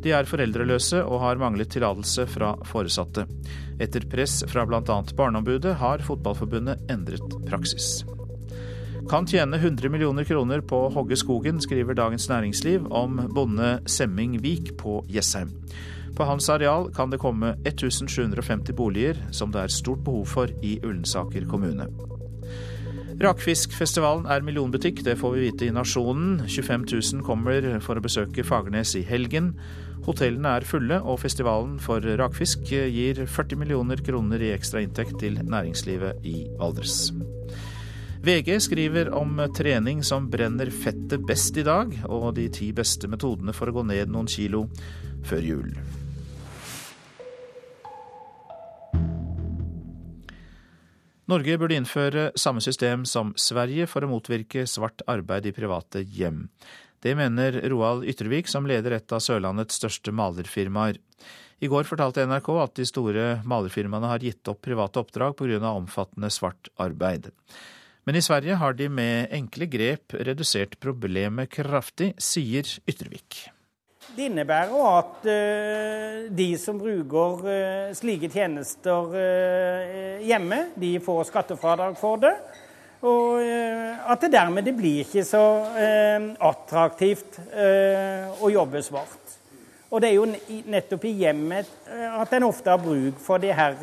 De 0.00 0.14
er 0.16 0.28
foreldreløse 0.28 1.02
og 1.04 1.20
har 1.20 1.40
manglet 1.40 1.68
tillatelse 1.74 2.24
fra 2.32 2.54
foresatte. 2.64 3.26
Etter 3.84 4.06
press 4.08 4.40
fra 4.48 4.64
bl.a. 4.64 4.80
Barneombudet 5.16 5.76
har 5.82 6.04
Fotballforbundet 6.08 6.88
endret 6.92 7.36
praksis. 7.44 8.04
Kan 9.10 9.28
tjene 9.28 9.60
100 9.60 9.92
millioner 9.92 10.24
kroner 10.24 10.64
på 10.64 10.86
å 10.86 10.92
hogge 10.94 11.18
skogen, 11.20 11.60
skriver 11.60 11.98
Dagens 11.98 12.30
Næringsliv 12.32 12.88
om 12.88 13.20
bonde 13.36 13.76
Semming 13.84 14.38
Vik 14.40 14.72
på 14.80 15.02
Jessheim. 15.12 15.52
På 16.16 16.24
hans 16.24 16.48
areal 16.48 16.88
kan 16.96 17.12
det 17.12 17.20
komme 17.20 17.52
1750 17.66 18.72
boliger, 18.72 19.20
som 19.36 19.52
det 19.52 19.66
er 19.66 19.76
stort 19.76 20.04
behov 20.06 20.30
for 20.32 20.52
i 20.64 20.78
Ullensaker 20.80 21.44
kommune. 21.50 21.90
Rakfiskfestivalen 23.22 24.26
er 24.26 24.42
millionbutikk, 24.42 25.04
det 25.06 25.14
får 25.20 25.34
vi 25.36 25.42
vite 25.46 25.68
i 25.68 25.74
Nasjonen. 25.74 26.40
25 26.50 26.86
000 26.90 27.22
kommer 27.26 27.66
for 27.84 27.98
å 27.98 28.02
besøke 28.02 28.42
Fagernes 28.46 28.96
i 28.98 29.04
helgen. 29.06 29.52
Hotellene 30.04 30.56
er 30.58 30.66
fulle, 30.68 30.98
og 31.00 31.22
festivalen 31.22 31.78
for 31.80 32.04
rakfisk 32.18 32.66
gir 32.68 33.22
40 33.24 33.60
millioner 33.62 34.02
kroner 34.04 34.42
i 34.42 34.50
ekstra 34.56 34.82
inntekt 34.84 35.16
til 35.22 35.38
næringslivet 35.40 36.26
i 36.26 36.42
Valdres. 36.58 37.12
VG 38.24 38.56
skriver 38.66 39.12
om 39.14 39.38
trening 39.56 40.02
som 40.04 40.26
brenner 40.32 40.72
fettet 40.72 41.24
best 41.28 41.56
i 41.60 41.64
dag, 41.64 41.94
og 42.08 42.32
de 42.38 42.48
ti 42.52 42.72
beste 42.76 43.08
metodene 43.08 43.54
for 43.54 43.70
å 43.70 43.78
gå 43.78 43.86
ned 43.94 44.10
noen 44.10 44.28
kilo 44.28 44.66
før 45.28 45.52
jul. 45.54 45.76
Norge 51.30 51.56
burde 51.56 51.76
innføre 51.78 52.30
samme 52.36 52.60
system 52.60 53.06
som 53.08 53.30
Sverige 53.40 53.86
for 53.88 54.04
å 54.04 54.10
motvirke 54.10 54.66
svart 54.68 55.00
arbeid 55.08 55.46
i 55.48 55.54
private 55.56 56.02
hjem. 56.04 56.48
Det 57.00 57.14
mener 57.16 57.56
Roald 57.72 58.04
Yttervik, 58.08 58.48
som 58.48 58.68
leder 58.68 58.96
et 58.96 59.12
av 59.12 59.22
Sørlandets 59.24 59.76
største 59.80 60.12
malerfirmaer. 60.12 61.00
I 61.64 61.70
går 61.70 61.88
fortalte 61.88 62.26
NRK 62.28 62.50
at 62.60 62.76
de 62.76 62.84
store 62.88 63.24
malerfirmaene 63.48 64.10
har 64.10 64.24
gitt 64.24 64.52
opp 64.52 64.60
private 64.64 65.00
oppdrag 65.00 65.36
pga. 65.38 65.60
omfattende 65.72 66.28
svart 66.32 66.68
arbeid. 66.76 67.30
Men 68.04 68.16
i 68.16 68.24
Sverige 68.24 68.60
har 68.60 68.76
de 68.76 68.88
med 68.88 69.32
enkle 69.32 69.66
grep 69.66 70.12
redusert 70.12 70.76
problemet 70.80 71.48
kraftig, 71.48 72.12
sier 72.20 72.68
Yttervik. 72.84 73.46
Det 74.12 74.26
innebærer 74.28 74.74
at 74.90 75.24
uh, 75.26 76.26
de 76.36 76.48
som 76.60 76.76
bruker 76.78 77.40
uh, 77.46 77.94
slike 77.96 78.28
tjenester 78.30 79.14
uh, 79.14 80.20
hjemme, 80.22 80.60
de 80.76 80.98
får 81.02 81.30
skattefradrag 81.30 81.96
for 81.98 82.20
det. 82.22 82.34
Og 83.04 83.36
at 83.36 84.22
det 84.22 84.30
dermed 84.32 84.64
det 84.64 84.72
blir 84.78 85.02
ikke 85.02 85.26
så 85.28 85.42
attraktivt 86.40 87.36
å 88.40 88.48
jobbe 88.48 88.80
svart. 88.80 89.34
Og 89.92 90.00
det 90.00 90.08
er 90.08 90.14
jo 90.16 90.62
nettopp 90.72 91.04
i 91.10 91.12
hjemmet 91.18 91.68
at 91.84 92.32
en 92.32 92.48
ofte 92.48 92.72
har 92.72 92.80
bruk 92.80 93.20
for 93.20 93.44
de 93.44 93.52
her 93.52 93.76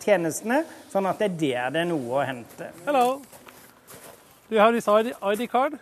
tjenestene, 0.00 0.62
sånn 0.88 1.12
at 1.12 1.20
det 1.20 1.28
er 1.28 1.36
der 1.44 1.76
det 1.76 1.84
er 1.84 1.92
noe 1.92 2.22
å 2.22 2.24
hente. 2.24 2.72
Hello. 2.88 3.20
Do 4.48 4.56
you 4.56 4.64
have 4.64 4.72
this 4.72 4.88
ID, 4.88 5.12
ID 5.20 5.44
card? 5.52 5.76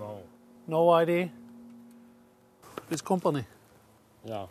No. 0.00 0.22
No 0.64 0.86
ID? 0.96 1.28
This 2.88 3.02
company. 3.02 3.44
Ja. 4.28 4.48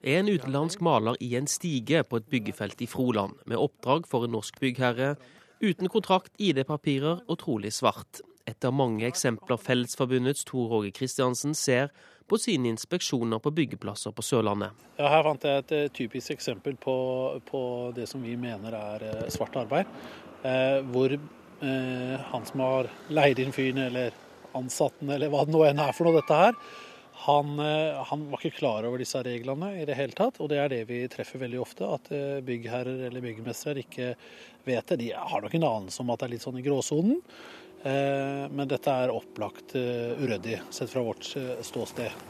En 0.00 0.28
utenlandsk 0.28 0.80
maler 0.80 1.16
i 1.20 1.32
en 1.36 1.48
stige 1.50 2.04
på 2.06 2.20
et 2.20 2.28
byggefelt 2.30 2.82
i 2.82 2.86
Froland, 2.86 3.34
med 3.46 3.58
oppdrag 3.58 4.06
for 4.06 4.24
en 4.24 4.36
norsk 4.36 4.60
byggherre, 4.62 5.16
uten 5.58 5.90
kontrakt, 5.90 6.30
ID-papirer 6.38 7.24
og 7.26 7.38
trolig 7.42 7.72
svart. 7.74 8.20
Et 8.46 8.64
av 8.64 8.72
mange 8.72 9.04
eksempler 9.08 9.58
Fellesforbundets 9.60 10.46
Tor 10.48 10.78
Åge 10.78 10.92
Kristiansen 10.94 11.56
ser 11.58 11.90
på 12.28 12.38
sine 12.38 12.70
inspeksjoner 12.70 13.42
på 13.42 13.52
byggeplasser 13.56 14.14
på 14.14 14.22
Sørlandet. 14.24 14.86
Ja, 15.00 15.10
her 15.10 15.26
fant 15.26 15.44
jeg 15.44 15.64
et 15.64 15.74
eh, 15.74 15.90
typisk 15.92 16.32
eksempel 16.36 16.76
på, 16.80 16.94
på 17.48 17.60
det 17.96 18.06
som 18.08 18.22
vi 18.24 18.36
mener 18.40 18.76
er 18.78 19.04
eh, 19.08 19.28
svart 19.32 19.56
arbeid. 19.58 19.90
Eh, 20.46 20.78
hvor 20.92 21.12
eh, 21.12 22.16
han 22.30 22.48
som 22.48 22.64
har 22.64 22.90
leid 23.12 23.40
inn 23.42 23.54
fyren 23.56 23.82
eller 23.88 24.16
ansatt 24.56 25.00
den, 25.00 25.10
eller 25.16 25.32
hva 25.32 25.44
det 25.44 25.54
nå 25.54 25.64
enn 25.66 25.82
er 25.82 25.96
for 25.96 26.08
noe, 26.08 26.20
dette 26.20 26.38
her, 26.38 26.56
han, 27.18 27.58
eh, 27.58 28.04
han, 28.04 28.30
var 28.30 28.38
ikke 28.38 28.60
klar 28.60 28.86
over 28.86 29.00
disse 29.02 29.18
reglene 29.26 29.72
i 29.80 29.84
det 29.88 29.96
hele 29.98 30.14
tatt, 30.14 30.38
og 30.38 30.52
det 30.52 30.60
er 30.62 30.70
det 30.70 30.84
vi 30.86 31.00
treffer 31.10 31.42
veldig 31.42 31.60
ofte. 31.64 31.88
At 31.90 32.10
eh, 32.14 32.38
byggherrer 32.46 33.08
eller 33.08 33.24
byggmestere 33.24 33.82
ikke 33.82 34.12
vet 34.68 34.92
det. 34.92 35.00
De 35.02 35.08
har 35.16 35.42
nok 35.42 35.56
en 35.58 35.66
anelse 35.66 36.04
om 36.04 36.12
at 36.14 36.22
det 36.22 36.28
er 36.28 36.34
litt 36.36 36.46
sånn 36.46 36.60
i 36.60 36.64
gråsonen, 36.64 37.18
eh, 37.82 38.44
men 38.46 38.70
dette 38.70 38.94
er 38.94 39.14
opplagt 39.14 39.74
uryddig, 39.74 40.60
sett 40.70 40.92
fra 40.94 41.02
vårt 41.08 41.26
ståsted. 41.66 42.26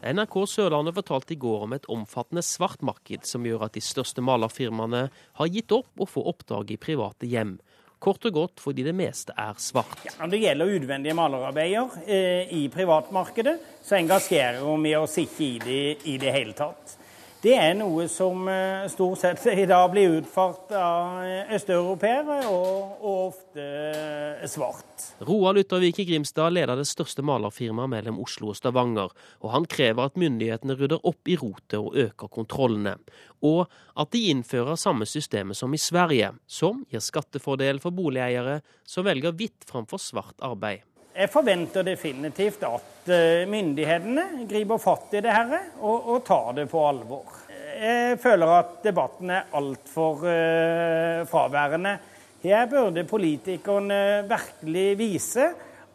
NRK 0.00 0.38
Sørlandet 0.48 0.96
fortalte 0.96 1.34
i 1.36 1.40
går 1.40 1.66
om 1.66 1.74
et 1.76 1.88
omfattende 1.92 2.40
svartmarked 2.44 3.26
som 3.28 3.44
gjør 3.44 3.66
at 3.66 3.76
de 3.76 3.82
største 3.84 4.24
malerfirmaene 4.24 5.02
har 5.12 5.52
gitt 5.52 5.74
opp 5.76 6.00
å 6.00 6.08
få 6.08 6.24
oppdrag 6.32 6.72
i 6.72 6.80
private 6.80 7.28
hjem. 7.28 7.58
Kort 8.00 8.24
og 8.30 8.32
godt 8.32 8.62
fordi 8.64 8.84
det 8.86 8.94
meste 8.96 9.34
er 9.36 9.58
svart. 9.60 9.98
Ja, 10.06 10.14
når 10.22 10.32
det 10.32 10.40
gjelder 10.40 10.72
utvendige 10.78 11.16
malerarbeider 11.18 11.98
eh, 12.06 12.54
i 12.56 12.62
privatmarkedet, 12.72 13.58
så 13.84 13.98
engasjerer 13.98 14.64
vi 14.80 14.94
oss 14.96 15.18
ikke 15.20 15.44
i 15.44 15.58
det 15.60 15.82
i 16.08 16.16
det 16.20 16.32
hele 16.32 16.56
tatt. 16.56 16.96
Det 17.40 17.54
er 17.56 17.70
noe 17.72 18.04
som 18.12 18.44
eh, 18.52 18.82
stort 18.92 19.22
sett 19.22 19.46
i 19.48 19.62
dag 19.64 19.86
blir 19.94 20.18
utført 20.18 20.74
av 20.76 21.22
eh, 21.24 21.54
østeuropeere, 21.56 22.42
og, 22.50 22.98
og, 23.00 23.14
ofte 23.30 23.64
eh, 23.64 24.42
svart. 24.44 25.06
Roald 25.24 25.62
Yttervik 25.62 26.02
i 26.02 26.06
Grimstad 26.10 26.52
leder 26.52 26.76
det 26.76 26.84
største 26.90 27.24
malerfirmaet 27.24 27.88
mellom 27.94 28.20
Oslo 28.20 28.50
og 28.52 28.58
Stavanger. 28.60 29.14
og 29.40 29.54
Han 29.54 29.64
krever 29.72 30.10
at 30.10 30.20
myndighetene 30.20 30.76
rydder 30.76 31.00
opp 31.08 31.32
i 31.32 31.38
rotet 31.40 31.78
og 31.80 31.96
øker 32.04 32.28
kontrollene. 32.28 32.98
Og 33.40 33.64
at 33.96 34.12
de 34.12 34.26
innfører 34.34 34.76
samme 34.76 35.08
systemet 35.08 35.56
som 35.56 35.72
i 35.72 35.80
Sverige, 35.80 36.34
som 36.44 36.84
gir 36.92 37.00
skattefordel 37.00 37.80
for 37.80 37.96
boligeiere 37.96 38.60
som 38.84 39.08
velger 39.08 39.32
hvitt 39.32 39.64
framfor 39.64 40.02
svart 40.10 40.36
arbeid. 40.44 40.84
Jeg 41.10 41.30
forventer 41.32 41.86
definitivt 41.86 42.62
at 42.68 43.10
eh, 43.10 43.46
myndighetene 43.50 44.46
griper 44.48 44.78
fatt 44.82 45.16
i 45.16 45.22
det 45.22 45.26
dette 45.26 45.62
og, 45.80 46.12
og 46.14 46.22
tar 46.26 46.52
det 46.60 46.68
på 46.70 46.84
alvor. 46.86 47.40
Jeg 47.80 48.18
føler 48.20 48.52
at 48.58 48.78
debatten 48.84 49.30
er 49.32 49.54
altfor 49.56 50.24
uh, 50.26 51.22
fraværende. 51.30 51.94
Her 52.42 52.66
burde 52.68 53.06
politikerne 53.08 54.00
virkelig 54.28 54.86
vise 55.00 55.46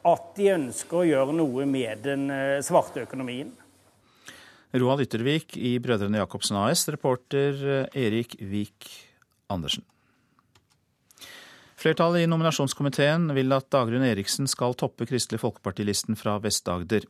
at 0.06 0.32
de 0.38 0.52
ønsker 0.54 1.02
å 1.02 1.08
gjøre 1.08 1.36
noe 1.38 1.66
med 1.70 2.04
den 2.06 2.28
eh, 2.34 2.62
svarte 2.66 3.06
økonomien. 3.06 3.50
Roald 4.76 5.06
Yttervik 5.06 5.56
i 5.58 5.78
Brødrene 5.82 6.20
Jacobsen 6.22 6.60
AS, 6.62 6.86
reporter 6.94 7.58
eh, 7.80 8.00
Erik 8.06 8.38
Vik 8.38 8.90
Andersen. 9.54 9.86
Flertallet 11.86 12.24
i 12.24 12.28
nominasjonskomiteen 12.28 13.28
vil 13.38 13.54
at 13.54 13.68
Dagrun 13.70 14.02
Eriksen 14.02 14.48
skal 14.50 14.74
toppe 14.74 15.06
Kristelig 15.06 15.38
Folkeparti-listen 15.44 16.18
fra 16.18 16.40
Vest-Agder. 16.42 17.04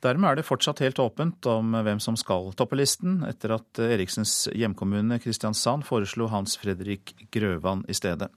Dermed 0.00 0.30
er 0.30 0.38
det 0.38 0.46
fortsatt 0.48 0.80
helt 0.80 1.02
åpent 1.04 1.44
om 1.52 1.76
hvem 1.84 2.00
som 2.00 2.16
skal 2.16 2.48
toppe 2.56 2.78
listen, 2.80 3.18
etter 3.28 3.52
at 3.58 3.82
Eriksens 3.84 4.46
hjemkommune 4.56 5.18
Kristiansand 5.20 5.84
foreslo 5.84 6.30
Hans 6.32 6.56
Fredrik 6.56 7.12
Grøvan 7.28 7.84
i 7.92 7.98
stedet. 7.98 8.30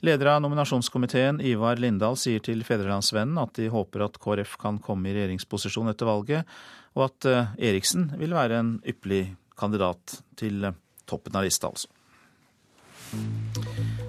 Leder 0.00 0.32
av 0.32 0.40
nominasjonskomiteen, 0.46 1.42
Ivar 1.44 1.76
Lindahl, 1.76 2.16
sier 2.16 2.40
til 2.40 2.64
Fedrelandsvennen 2.64 3.36
at 3.44 3.52
de 3.60 3.68
håper 3.68 4.06
at 4.08 4.16
KrF 4.16 4.56
kan 4.64 4.80
komme 4.80 5.12
i 5.12 5.16
regjeringsposisjon 5.18 5.92
etter 5.92 6.08
valget, 6.08 6.56
og 6.96 7.10
at 7.10 7.28
eh, 7.28 7.52
Eriksen 7.68 8.14
vil 8.16 8.32
være 8.32 8.64
en 8.64 8.78
ypperlig 8.80 9.26
kandidat 9.60 10.22
til 10.40 10.70
toppen 11.04 11.36
av 11.36 11.44
lista, 11.44 11.68
altså. 11.68 11.92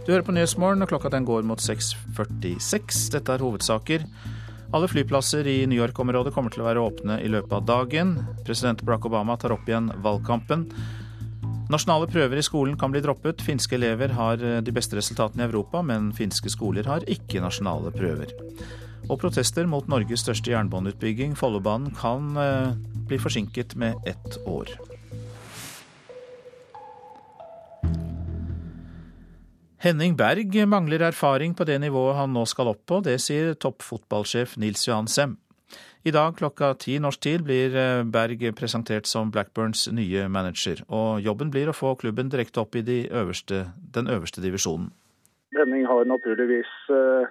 Du 0.04 0.12
hører 0.12 0.26
på 0.28 0.34
Nyhetsmorgen, 0.36 0.84
og 0.84 0.90
klokka 0.92 1.08
den 1.14 1.24
går 1.24 1.46
mot 1.48 1.62
6.46. 1.64 3.06
Dette 3.14 3.32
er 3.32 3.44
hovedsaker. 3.44 4.04
Alle 4.76 4.90
flyplasser 4.92 5.48
i 5.48 5.62
New 5.70 5.80
York-området 5.80 6.34
kommer 6.36 6.52
til 6.52 6.64
å 6.64 6.68
være 6.68 6.84
åpne 6.84 7.22
i 7.24 7.30
løpet 7.32 7.54
av 7.56 7.64
dagen. 7.70 8.12
President 8.44 8.84
Barack 8.84 9.08
Obama 9.08 9.38
tar 9.40 9.56
opp 9.56 9.70
igjen 9.70 9.88
valgkampen. 10.04 10.66
Nasjonale 11.72 12.10
prøver 12.12 12.42
i 12.42 12.44
skolen 12.44 12.76
kan 12.80 12.92
bli 12.92 13.00
droppet. 13.06 13.46
Finske 13.48 13.78
elever 13.80 14.12
har 14.18 14.44
eh, 14.44 14.60
de 14.60 14.74
beste 14.76 15.00
resultatene 15.00 15.46
i 15.46 15.48
Europa, 15.48 15.80
men 15.88 16.12
finske 16.18 16.52
skoler 16.52 16.90
har 16.90 17.08
ikke 17.08 17.40
nasjonale 17.46 17.94
prøver. 17.96 18.36
Og 19.08 19.22
protester 19.24 19.72
mot 19.72 19.88
Norges 19.88 20.28
største 20.28 20.52
jernbaneutbygging, 20.52 21.38
Follobanen, 21.40 21.96
kan 21.96 22.36
eh, 22.36 22.76
bli 23.08 23.24
forsinket 23.24 23.78
med 23.80 23.96
ett 24.10 24.36
år. 24.44 24.76
Henning 29.84 30.14
Berg 30.16 30.54
mangler 30.72 31.02
erfaring 31.04 31.52
på 31.60 31.66
det 31.68 31.76
nivået 31.84 32.16
han 32.16 32.32
nå 32.32 32.46
skal 32.48 32.70
opp 32.72 32.86
på. 32.88 33.02
Det 33.04 33.18
sier 33.20 33.50
toppfotballsjef 33.60 34.54
Nils 34.56 34.86
Johan 34.88 35.10
Sem. 35.12 35.34
I 36.08 36.12
dag 36.16 36.38
klokka 36.40 36.70
ti 36.80 36.96
norsk 37.04 37.20
tid 37.20 37.44
blir 37.44 37.76
eh, 37.76 38.06
Berg 38.08 38.46
presentert 38.56 39.10
som 39.12 39.32
Blackburns 39.32 39.90
nye 39.92 40.30
manager. 40.32 40.86
Og 40.88 41.20
jobben 41.26 41.52
blir 41.52 41.68
å 41.68 41.76
få 41.76 41.98
klubben 42.00 42.32
direkte 42.32 42.64
opp 42.64 42.80
i 42.80 42.86
de 42.88 43.02
øverste, 43.12 43.66
den 43.76 44.08
øverste 44.08 44.40
divisjonen. 44.46 44.88
Henning 45.60 45.84
har 45.92 46.08
naturligvis 46.08 46.72
uh 46.88 47.28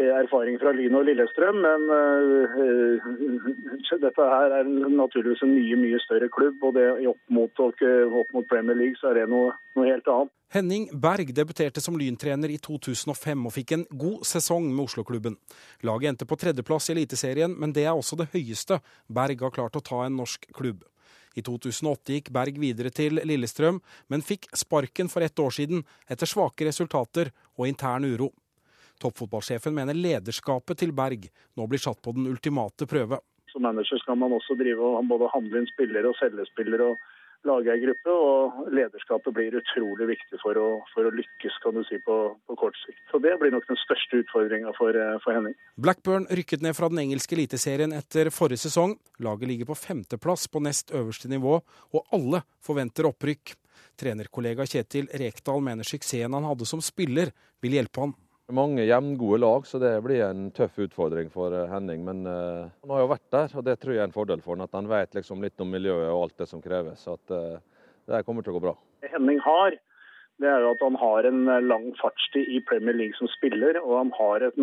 erfaring 0.00 0.56
fra 0.60 0.72
Lyn 0.72 0.94
og 0.96 1.04
Lillestrøm, 1.04 1.58
men 1.60 1.82
uh, 1.92 3.98
dette 4.04 4.28
her 4.32 4.54
er 4.58 4.64
naturligvis 4.64 5.42
en 5.44 5.52
mye 5.52 5.76
mye 5.76 6.00
større 6.04 6.28
klubb. 6.32 6.62
Og 6.64 6.74
det 6.78 6.86
opp 7.10 7.20
mot, 7.28 7.60
opp 7.60 8.32
mot 8.32 8.48
Premier 8.48 8.78
League 8.78 8.96
så 9.00 9.10
er 9.10 9.22
det 9.22 9.28
noe, 9.32 9.52
noe, 9.76 9.90
helt 9.90 10.08
annet. 10.08 10.32
Henning 10.52 10.88
Berg 11.00 11.32
debuterte 11.32 11.80
som 11.80 11.96
Lyn-trener 11.96 12.52
i 12.52 12.58
2005 12.60 13.46
og 13.48 13.54
fikk 13.54 13.72
en 13.76 13.86
god 13.88 14.26
sesong 14.28 14.68
med 14.68 14.84
Oslo-klubben. 14.84 15.38
Laget 15.88 16.12
endte 16.12 16.28
på 16.28 16.36
tredjeplass 16.40 16.90
i 16.90 16.96
Eliteserien, 16.96 17.54
men 17.56 17.72
det 17.72 17.86
er 17.86 17.96
også 17.96 18.18
det 18.20 18.28
høyeste 18.34 18.82
Berg 19.08 19.46
har 19.46 19.54
klart 19.54 19.78
å 19.80 19.84
ta 19.84 20.02
en 20.04 20.18
norsk 20.20 20.50
klubb. 20.56 20.84
I 21.32 21.40
2008 21.40 22.16
gikk 22.16 22.28
Berg 22.34 22.58
videre 22.60 22.92
til 22.92 23.16
Lillestrøm, 23.24 23.80
men 24.12 24.24
fikk 24.24 24.50
sparken 24.56 25.08
for 25.08 25.24
ett 25.24 25.38
år 25.40 25.54
siden 25.56 25.86
etter 26.10 26.28
svake 26.28 26.68
resultater 26.68 27.32
og 27.56 27.70
intern 27.70 28.04
uro. 28.04 28.28
Toppfotballsjefen 29.02 29.74
mener 29.76 29.98
lederskapet 29.98 30.82
til 30.82 30.94
Berg 30.96 31.28
nå 31.58 31.66
blir 31.68 31.82
satt 31.82 32.00
på 32.02 32.14
den 32.16 32.28
ultimate 32.30 32.88
prøve. 32.90 33.20
Som 33.52 33.66
manager 33.66 34.00
skal 34.00 34.16
man 34.16 34.32
også 34.32 34.56
drive 34.56 34.80
og 34.80 35.08
både 35.10 35.28
handle 35.34 35.60
inn 35.60 35.68
spillere 35.74 36.08
og 36.08 36.16
selge 36.20 36.46
spillere 36.48 36.92
og 36.94 37.02
lage 37.48 37.72
ei 37.72 37.80
gruppe. 37.82 38.14
Og 38.14 38.70
lederskapet 38.74 39.34
blir 39.34 39.56
utrolig 39.58 40.08
viktig 40.12 40.40
for 40.42 40.58
å, 40.58 40.66
for 40.92 41.08
å 41.08 41.14
lykkes 41.14 41.58
kan 41.64 41.76
du 41.76 41.82
si, 41.88 41.98
på, 42.06 42.16
på, 42.46 42.56
kort 42.58 42.78
sikt. 42.84 43.02
Så 43.10 43.20
Det 43.22 43.34
blir 43.40 43.54
nok 43.54 43.66
den 43.68 43.80
største 43.82 44.22
utfordringa 44.22 44.74
for, 44.78 44.96
eh, 44.96 45.18
for 45.24 45.36
Henning. 45.36 45.56
Blackburn 45.76 46.28
rykket 46.30 46.64
ned 46.64 46.76
fra 46.78 46.90
den 46.92 47.02
engelske 47.04 47.36
eliteserien 47.38 47.94
etter 47.96 48.32
forrige 48.34 48.64
sesong. 48.66 48.96
Laget 49.24 49.50
ligger 49.50 49.72
på 49.72 49.78
femteplass 49.78 50.48
på 50.48 50.62
nest 50.64 50.94
øverste 50.94 51.30
nivå, 51.32 51.58
og 51.92 52.14
alle 52.14 52.44
forventer 52.62 53.10
opprykk. 53.10 53.56
Trenerkollega 53.98 54.64
Kjetil 54.66 55.10
Rekdal 55.20 55.60
mener 55.64 55.86
suksessen 55.86 56.32
han 56.32 56.46
hadde 56.48 56.68
som 56.68 56.80
spiller, 56.84 57.34
vil 57.62 57.76
hjelpe 57.76 58.06
han. 58.06 58.14
Mange 58.52 58.84
jevngode 58.84 59.38
lag, 59.40 59.66
så 59.66 59.78
det 59.80 59.94
blir 60.04 60.20
en 60.26 60.50
tøff 60.52 60.74
utfordring 60.84 61.30
for 61.32 61.54
eh, 61.56 61.70
Henning. 61.70 62.02
Men 62.04 62.26
uh, 62.28 62.68
han 62.84 62.92
har 62.92 63.00
jo 63.00 63.12
vært 63.14 63.30
der, 63.32 63.54
og 63.56 63.64
det 63.64 63.78
tror 63.80 63.94
jeg 63.94 64.02
er 64.02 64.10
en 64.10 64.12
fordel 64.12 64.42
for 64.44 64.52
han. 64.52 64.66
At 64.66 64.76
han 64.76 64.90
vet 64.90 65.16
liksom 65.16 65.40
litt 65.40 65.62
om 65.64 65.72
miljøet 65.72 66.10
og 66.10 66.26
alt 66.26 66.42
det 66.42 66.48
som 66.50 66.60
kreves. 66.60 67.00
Så 67.00 67.16
at, 67.16 67.32
uh, 67.32 67.88
det 68.10 68.20
kommer 68.26 68.44
til 68.44 68.52
å 68.52 68.58
gå 68.58 68.64
bra. 68.66 68.74
Henning 69.14 69.40
har, 69.40 69.78
det 70.42 70.52
er 70.52 70.66
jo 70.66 70.74
at 70.74 70.84
han 70.84 71.00
har 71.00 71.30
en 71.30 71.40
lang 71.64 71.88
fartstid 72.02 72.52
i 72.52 72.60
Premier 72.68 72.98
League 72.98 73.16
som 73.16 73.30
spiller. 73.32 73.80
Og 73.80 73.96
han 74.02 74.12
har, 74.20 74.44
et, 74.50 74.60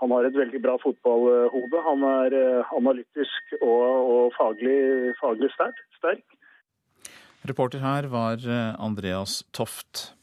han 0.00 0.16
har 0.16 0.30
et 0.30 0.40
veldig 0.40 0.64
bra 0.64 0.80
fotballhode. 0.80 1.84
Han 1.90 2.08
er 2.14 2.40
analytisk 2.78 3.56
og, 3.60 3.84
og 4.16 4.36
faglig, 4.40 5.12
faglig 5.20 5.52
sterk. 5.52 6.24
Reporter 7.46 7.84
her 7.84 8.08
var 8.08 8.40
Andreas 8.80 9.42
Toft. 9.52 10.15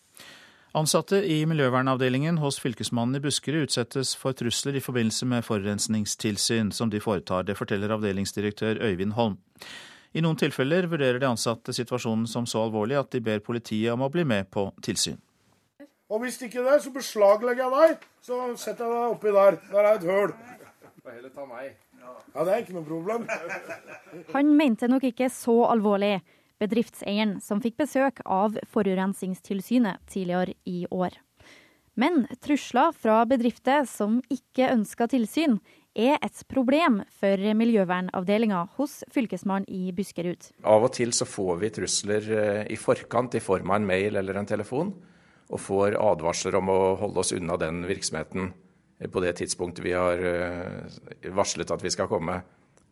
Ansatte 0.74 1.20
i 1.30 1.44
miljøvernavdelingen 1.46 2.40
hos 2.42 2.56
Fylkesmannen 2.58 3.20
i 3.20 3.22
Buskerud 3.22 3.68
utsettes 3.68 4.16
for 4.18 4.34
trusler 4.34 4.80
i 4.80 4.82
forbindelse 4.82 5.28
med 5.30 5.46
forurensningstilsyn 5.46 6.72
som 6.74 6.90
de 6.90 6.98
foretar. 7.04 7.46
Det 7.46 7.54
forteller 7.60 7.94
avdelingsdirektør 7.94 8.82
Øyvind 8.82 9.14
Holm. 9.14 9.36
I 10.18 10.24
noen 10.26 10.40
tilfeller 10.42 10.88
vurderer 10.90 11.22
de 11.22 11.30
ansatte 11.30 11.78
situasjonen 11.78 12.26
som 12.30 12.50
så 12.50 12.66
alvorlig 12.66 12.98
at 12.98 13.14
de 13.14 13.22
ber 13.22 13.46
politiet 13.46 13.94
om 13.94 14.02
å 14.02 14.10
bli 14.14 14.26
med 14.26 14.50
på 14.50 14.66
tilsyn. 14.82 15.22
Og 16.10 16.26
Hvis 16.26 16.42
ikke 16.42 16.66
det, 16.66 16.82
så 16.82 16.90
beslaglegger 16.94 17.70
jeg 17.70 17.74
deg. 17.78 18.10
Så 18.26 18.42
setter 18.58 18.90
jeg 18.90 18.98
deg 18.98 19.14
oppi 19.14 19.38
der. 19.38 19.62
Der 19.70 19.92
er 19.92 19.96
et 20.02 20.10
høl. 20.10 20.34
Ja, 22.34 22.44
Det 22.44 22.52
er 22.54 22.62
ikke 22.66 22.80
noe 22.80 22.88
problem. 22.90 23.30
Han 24.34 24.56
mente 24.58 24.90
nok 24.90 25.06
ikke 25.06 25.30
så 25.30 25.68
alvorlig 25.70 26.16
bedriftseieren 26.62 27.40
som 27.42 27.62
fikk 27.64 27.78
besøk 27.82 28.22
av 28.26 28.58
Forurensningstilsynet 28.74 30.04
tidligere 30.12 30.58
i 30.70 30.84
år. 30.92 31.18
Men 31.94 32.26
trusler 32.42 32.94
fra 32.98 33.22
bedrifter 33.30 33.86
som 33.90 34.18
ikke 34.34 34.72
ønsker 34.74 35.12
tilsyn, 35.12 35.60
er 35.94 36.18
et 36.26 36.40
problem 36.50 37.04
for 37.14 37.38
miljøvernavdelinga 37.54 38.64
hos 38.80 39.04
Fylkesmannen 39.14 39.68
i 39.70 39.92
Buskerud. 39.94 40.48
Av 40.66 40.88
og 40.88 40.90
til 40.96 41.14
så 41.14 41.28
får 41.30 41.60
vi 41.62 41.70
trusler 41.76 42.30
eh, 42.34 42.62
i 42.74 42.78
forkant 42.82 43.38
i 43.38 43.44
form 43.44 43.70
av 43.70 43.78
en 43.78 43.86
mail 43.92 44.18
eller 44.18 44.40
en 44.40 44.50
telefon, 44.50 44.90
og 45.54 45.62
får 45.62 46.00
advarsler 46.02 46.58
om 46.58 46.72
å 46.74 46.80
holde 46.98 47.22
oss 47.22 47.36
unna 47.38 47.60
den 47.62 47.84
virksomheten 47.86 48.50
på 49.14 49.22
det 49.22 49.36
tidspunktet 49.38 49.86
vi 49.86 49.94
har 49.94 50.18
eh, 50.18 51.30
varslet 51.36 51.72
at 51.72 51.86
vi 51.86 51.94
skal 51.94 52.10
komme. 52.10 52.42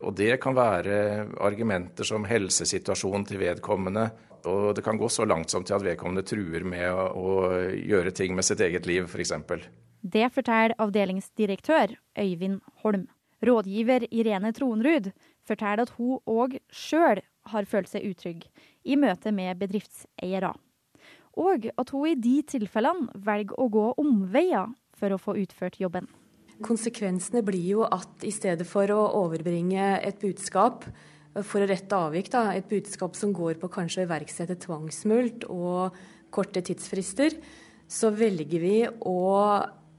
Og 0.02 0.14
det 0.18 0.34
kan 0.42 0.56
være 0.56 1.28
argumenter 1.42 2.06
som 2.06 2.26
helsesituasjonen 2.26 3.24
til 3.28 3.40
vedkommende. 3.42 4.08
Og 4.50 4.72
det 4.74 4.82
kan 4.82 4.98
gå 4.98 5.08
så 5.12 5.24
langt 5.28 5.52
som 5.52 5.64
til 5.64 5.76
at 5.76 5.84
vedkommende 5.86 6.24
truer 6.26 6.64
med 6.66 6.88
å, 6.90 7.34
gjøre 7.78 8.14
ting 8.16 8.34
med 8.34 8.46
sitt 8.46 8.62
eget 8.64 8.88
liv, 8.90 9.06
f.eks. 9.06 9.34
Det 10.02 10.26
forteller 10.34 10.74
avdelingsdirektør 10.82 11.94
Øyvind 12.18 12.58
Holm. 12.82 13.06
Rådgiver 13.42 14.06
Irene 14.10 14.52
Tronrud 14.54 15.10
forteller 15.46 15.86
at 15.86 15.94
hun 15.98 16.18
òg 16.30 16.58
sjøl 16.70 17.22
har 17.50 17.66
følt 17.66 17.90
seg 17.90 18.06
utrygg 18.06 18.44
i 18.86 18.98
møte 18.98 19.32
med 19.34 19.58
bedriftseiere. 19.62 20.52
Og 21.38 21.66
at 21.78 21.90
hun 21.94 22.10
i 22.10 22.18
de 22.18 22.36
tilfellene 22.46 23.10
velger 23.14 23.58
å 23.58 23.70
gå 23.72 23.86
omveier 24.02 24.74
for 24.98 25.14
å 25.14 25.22
få 25.22 25.38
utført 25.42 25.80
jobben. 25.82 26.06
Konsekvensene 26.62 27.42
blir 27.46 27.64
jo 27.74 27.86
at 27.86 28.24
i 28.26 28.32
stedet 28.34 28.66
for 28.68 28.90
å 28.94 29.00
overbringe 29.24 29.96
et 30.02 30.20
budskap 30.22 30.86
for 31.40 31.64
å 31.64 31.68
rette 31.68 31.96
avvik, 31.96 32.28
da, 32.32 32.50
et 32.52 32.68
budskap 32.68 33.16
som 33.16 33.32
går 33.34 33.56
på 33.60 33.70
kanskje 33.72 34.02
å 34.02 34.06
iverksette 34.06 34.58
tvangsmult 34.60 35.46
og 35.48 35.96
korte 36.32 36.62
tidsfrister, 36.64 37.36
så 37.88 38.10
velger 38.16 38.60
vi 38.60 38.76
å 38.84 39.22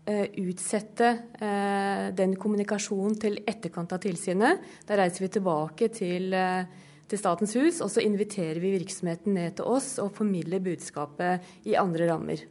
eh, 0.06 0.30
utsette 0.42 1.10
eh, 1.38 2.08
den 2.18 2.36
kommunikasjonen 2.40 3.20
til 3.22 3.40
etterkant 3.50 3.94
av 3.94 4.02
tilsynet. 4.04 4.64
Da 4.88 4.98
reiser 5.00 5.26
vi 5.26 5.32
tilbake 5.36 5.90
til, 5.94 6.30
eh, 6.38 6.90
til 7.10 7.22
Statens 7.22 7.54
hus, 7.58 7.82
og 7.86 7.92
så 7.94 8.06
inviterer 8.06 8.62
vi 8.62 8.76
virksomheten 8.78 9.38
ned 9.38 9.58
til 9.60 9.70
oss 9.74 9.96
og 10.02 10.14
formidler 10.18 10.64
budskapet 10.66 11.70
i 11.70 11.78
andre 11.80 12.10
rammer. 12.14 12.46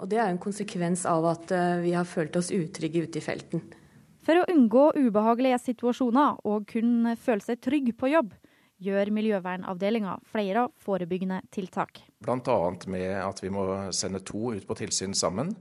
Og 0.00 0.10
det 0.10 0.20
er 0.20 0.30
en 0.30 0.40
konsekvens 0.42 1.04
av 1.08 1.26
at 1.30 1.52
eh, 1.54 1.80
vi 1.84 1.94
har 1.96 2.08
følt 2.08 2.36
oss 2.38 2.52
utrygge 2.54 3.04
ute 3.06 3.20
i 3.20 3.24
felten. 3.24 3.62
For 4.24 4.40
å 4.40 4.46
unngå 4.50 4.90
ubehagelige 4.96 5.60
situasjoner 5.66 6.40
og 6.48 6.64
kunne 6.70 7.14
føle 7.20 7.44
seg 7.44 7.60
trygg 7.64 7.92
på 8.00 8.10
jobb, 8.14 8.32
gjør 8.84 9.10
miljøvernavdelinga 9.14 10.16
flere 10.32 10.66
forebyggende 10.82 11.42
tiltak. 11.54 12.00
Bl.a. 12.24 12.56
med 12.90 13.10
at 13.20 13.42
vi 13.44 13.52
må 13.52 13.66
sende 13.94 14.20
to 14.24 14.54
ut 14.56 14.66
på 14.66 14.76
tilsyn 14.80 15.14
sammen. 15.16 15.52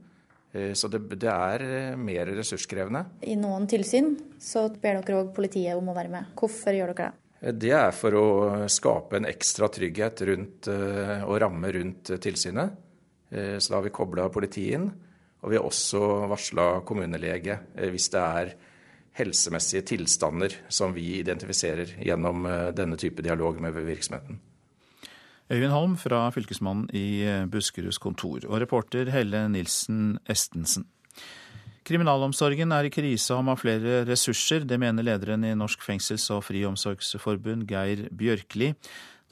Så 0.53 0.87
det, 0.91 0.99
det, 1.17 1.31
er 1.31 1.95
mer 1.97 2.29
ressurskrevende. 2.37 3.01
I 3.25 3.33
noen 3.39 3.65
tilsyn 3.69 4.11
så 4.41 4.67
ber 4.69 4.99
dere 4.99 5.23
òg 5.23 5.31
politiet 5.33 5.73
om 5.73 5.89
å 5.89 5.95
være 5.97 6.11
med. 6.13 6.33
Hvorfor 6.37 6.77
gjør 6.77 6.93
dere 6.93 7.09
det? 7.09 7.55
Det 7.63 7.71
er 7.75 7.95
for 7.95 8.15
å 8.15 8.27
skape 8.71 9.17
en 9.17 9.27
ekstra 9.27 9.67
trygghet 9.73 10.21
rundt, 10.29 10.69
og 10.69 11.39
ramme 11.41 11.73
rundt 11.75 12.13
tilsynet. 12.23 12.77
Så 13.33 13.71
da 13.71 13.79
har 13.79 13.85
vi 13.87 13.91
kobla 13.93 14.27
politiet 14.29 14.77
inn. 14.77 14.91
Og 15.43 15.51
vi 15.51 15.57
har 15.57 15.65
også 15.67 15.99
varsla 16.31 16.67
kommunelege 16.87 17.57
hvis 17.91 18.11
det 18.13 18.21
er 18.21 18.53
helsemessige 19.17 19.85
tilstander 19.93 20.55
som 20.73 20.93
vi 20.95 21.19
identifiserer 21.19 21.97
gjennom 22.01 22.47
eh, 22.49 22.71
denne 22.75 22.97
type 22.97 23.23
dialog 23.25 23.59
med 23.61 23.77
virksomheten. 23.77 24.39
Øyvind 25.51 25.73
Holm 25.75 25.95
fra 25.99 26.25
Fylkesmannen 26.33 26.87
i 26.95 27.21
eh, 27.27 27.45
Buskeruds 27.45 27.99
kontor, 28.01 28.47
og 28.47 28.61
reporter 28.63 29.11
Helle 29.13 29.45
Nilsen 29.53 30.17
Estensen. 30.29 30.87
Kriminalomsorgen 31.83 32.71
er 32.71 32.87
i 32.87 32.93
krise 32.95 33.35
og 33.35 33.43
har 33.51 33.59
flere 33.59 34.03
ressurser. 34.07 34.63
Det 34.63 34.79
mener 34.79 35.03
lederen 35.03 35.43
i 35.43 35.51
Norsk 35.51 35.83
fengsels- 35.83 36.29
og 36.31 36.45
friomsorgsforbund, 36.47 37.67
Geir 37.67 38.07
Bjørkli. 38.07 38.71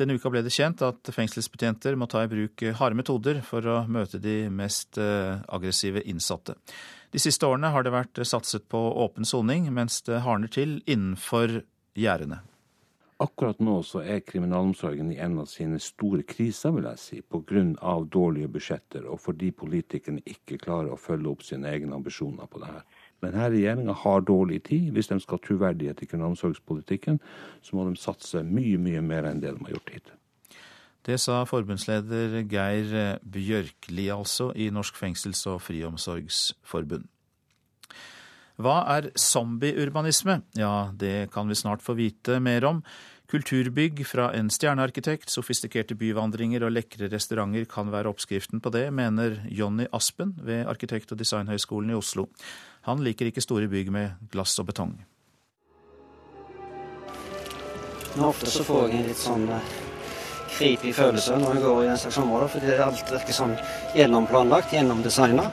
Denne 0.02 0.16
uka 0.18 0.32
ble 0.34 0.42
det 0.42 0.50
kjent 0.56 0.82
at 0.82 1.12
fengselsbetjenter 1.14 1.94
må 2.00 2.08
ta 2.10 2.24
i 2.26 2.30
bruk 2.32 2.64
harde 2.80 2.98
metoder 2.98 3.44
for 3.46 3.68
å 3.70 3.76
møte 3.86 4.18
de 4.18 4.48
mest 4.50 4.98
eh, 4.98 5.38
aggressive 5.54 6.02
innsatte. 6.10 6.56
De 7.14 7.22
siste 7.22 7.46
årene 7.46 7.70
har 7.70 7.86
det 7.86 7.94
vært 7.94 8.22
satset 8.26 8.66
på 8.72 8.80
åpen 9.04 9.28
soning, 9.30 9.68
mens 9.70 10.00
det 10.08 10.24
hardner 10.26 10.50
til 10.50 10.80
innenfor 10.90 11.60
gjerdene. 11.94 12.40
Akkurat 13.22 13.60
nå 13.62 13.76
så 13.86 14.02
er 14.02 14.24
kriminalomsorgen 14.26 15.12
i 15.14 15.20
en 15.22 15.38
av 15.44 15.50
sine 15.52 15.78
store 15.78 16.24
kriser, 16.26 16.74
vil 16.74 16.88
jeg 16.90 17.02
si, 17.04 17.22
pga. 17.22 17.94
dårlige 18.02 18.50
budsjetter 18.50 19.06
og 19.06 19.22
fordi 19.22 19.52
politikerne 19.54 20.26
ikke 20.26 20.58
klarer 20.58 20.96
å 20.96 20.98
følge 20.98 21.30
opp 21.30 21.46
sine 21.46 21.70
egne 21.70 21.94
ambisjoner 22.00 22.50
på 22.50 22.64
det 22.64 22.72
her. 22.72 22.88
Denne 23.22 23.50
regjeringa 23.54 23.94
har 24.04 24.24
dårlig 24.26 24.64
tid. 24.70 24.90
Hvis 24.96 25.12
de 25.12 25.20
skal 25.22 25.38
ha 25.38 25.46
troverdighet 25.46 26.02
i 26.02 26.10
kriminalomsorgspolitikken, 26.10 27.22
så 27.62 27.78
må 27.78 27.86
de 27.88 28.00
satse 28.02 28.42
mye, 28.44 28.80
mye 28.82 29.02
mer 29.06 29.30
enn 29.30 29.44
det 29.44 29.54
de 29.54 29.66
har 29.68 29.76
gjort 29.78 29.94
hittil. 29.94 30.18
Det 31.02 31.18
sa 31.18 31.40
forbundsleder 31.50 32.44
Geir 32.50 33.18
Bjørkli, 33.26 34.10
altså, 34.14 34.52
i 34.54 34.70
Norsk 34.70 35.00
fengsels- 35.02 35.48
og 35.50 35.62
friomsorgsforbund. 35.66 37.08
Hva 38.62 38.84
er 38.94 39.10
zombieurbanisme? 39.18 40.42
Ja, 40.60 40.92
det 40.94 41.32
kan 41.34 41.50
vi 41.50 41.58
snart 41.58 41.82
få 41.82 41.96
vite 41.98 42.38
mer 42.40 42.66
om. 42.68 42.84
Kulturbygg 43.32 44.04
fra 44.06 44.28
en 44.36 44.50
stjernearkitekt, 44.52 45.32
sofistikerte 45.32 45.96
byvandringer 45.96 46.66
og 46.68 46.74
lekre 46.76 47.08
restauranter 47.10 47.64
kan 47.72 47.90
være 47.94 48.12
oppskriften 48.12 48.62
på 48.62 48.74
det, 48.76 48.90
mener 48.94 49.40
Jonny 49.48 49.88
Aspen 49.96 50.36
ved 50.44 50.68
Arkitekt- 50.68 51.16
og 51.16 51.22
designhøgskolen 51.22 51.94
i 51.94 51.98
Oslo. 51.98 52.28
Han 52.88 53.04
liker 53.06 53.30
ikke 53.30 53.44
store 53.44 53.70
bygg 53.70 53.92
med 53.94 54.28
glass 54.32 54.58
og 54.62 54.72
betong. 54.72 54.94
Men 58.16 58.28
ofte 58.28 58.50
så 58.52 58.64
får 58.68 58.88
jeg 58.88 59.00
en 59.00 59.08
litt 59.08 59.22
sånn 59.22 59.44
eh, 59.56 59.74
creepy 60.52 60.94
følelse 60.96 61.38
når 61.40 61.54
jeg 61.56 61.64
går 61.66 61.84
i 61.84 61.92
en 61.94 62.00
slags 62.02 62.18
område, 62.20 62.48
fordi 62.56 62.80
alt 62.88 63.14
virker 63.14 63.38
sånn 63.38 63.54
gjennomplanlagt, 63.96 64.74
gjennomdesigna. 64.76 65.46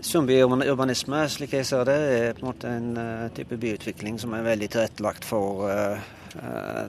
Zombieurbanisme, 0.00 1.26
slik 1.28 1.58
jeg 1.58 1.66
ser 1.68 1.84
det, 1.84 1.98
er 2.14 2.38
på 2.38 2.46
en 2.46 2.48
måte 2.48 2.70
en 2.72 2.88
uh, 2.96 3.26
type 3.36 3.58
byutvikling 3.60 4.16
som 4.22 4.32
er 4.32 4.46
veldig 4.46 4.70
tilrettelagt 4.72 5.26
for 5.28 5.66
uh, 5.68 6.00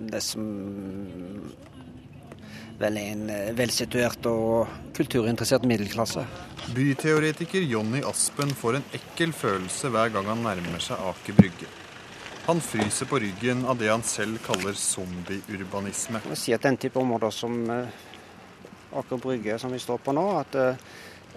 det 0.07 0.21
som 0.23 0.45
vel 2.81 2.97
en 3.01 3.27
velsituert 3.57 4.25
og 4.29 4.71
kulturinteressert 4.97 5.65
middelklasse. 5.69 6.25
Byteoretiker 6.75 7.63
Jonny 7.65 8.01
Aspen 8.07 8.51
får 8.55 8.79
en 8.79 8.89
ekkel 8.97 9.33
følelse 9.33 9.89
hver 9.93 10.11
gang 10.13 10.29
han 10.29 10.43
nærmer 10.45 10.83
seg 10.83 11.01
Aker 11.11 11.37
Brygge. 11.37 11.69
Han 12.45 12.61
fryser 12.61 13.09
på 13.09 13.19
ryggen 13.21 13.65
av 13.69 13.77
det 13.77 13.89
han 13.91 14.03
selv 14.05 14.41
kaller 14.45 14.77
zombieurbanisme. 14.77 16.23
Jeg 16.33 16.39
si 16.41 16.55
at 16.55 16.65
den 16.65 16.79
type 16.81 16.97
områder 17.01 17.33
som 17.33 17.59
eh, 17.69 17.99
Aker 18.97 19.21
Brygge, 19.21 19.59
som 19.61 19.73
vi 19.73 19.81
står 19.81 20.01
på 20.01 20.15
nå, 20.17 20.25
at 20.39 20.55
det 20.57 20.67
eh, 20.69 20.85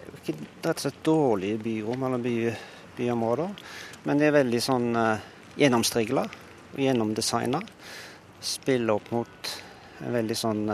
er 0.04 0.20
ikke 0.20 0.36
rett 0.64 0.78
og 0.78 0.84
slett 0.84 1.02
dårlige 1.04 1.60
byrom 1.64 2.06
eller 2.08 2.24
by, 2.24 2.36
byområder, 2.96 3.64
men 4.04 4.20
de 4.20 4.28
er 4.28 4.36
veldig 4.36 4.60
sånn 4.62 4.88
gjennomstrigla 5.58 6.24
og 6.74 6.80
gjennomdesigna. 6.80 7.60
Spiller 8.44 8.96
opp 8.98 9.10
mot 9.14 9.52
en 10.04 10.16
veldig 10.18 10.36
sånn 10.36 10.64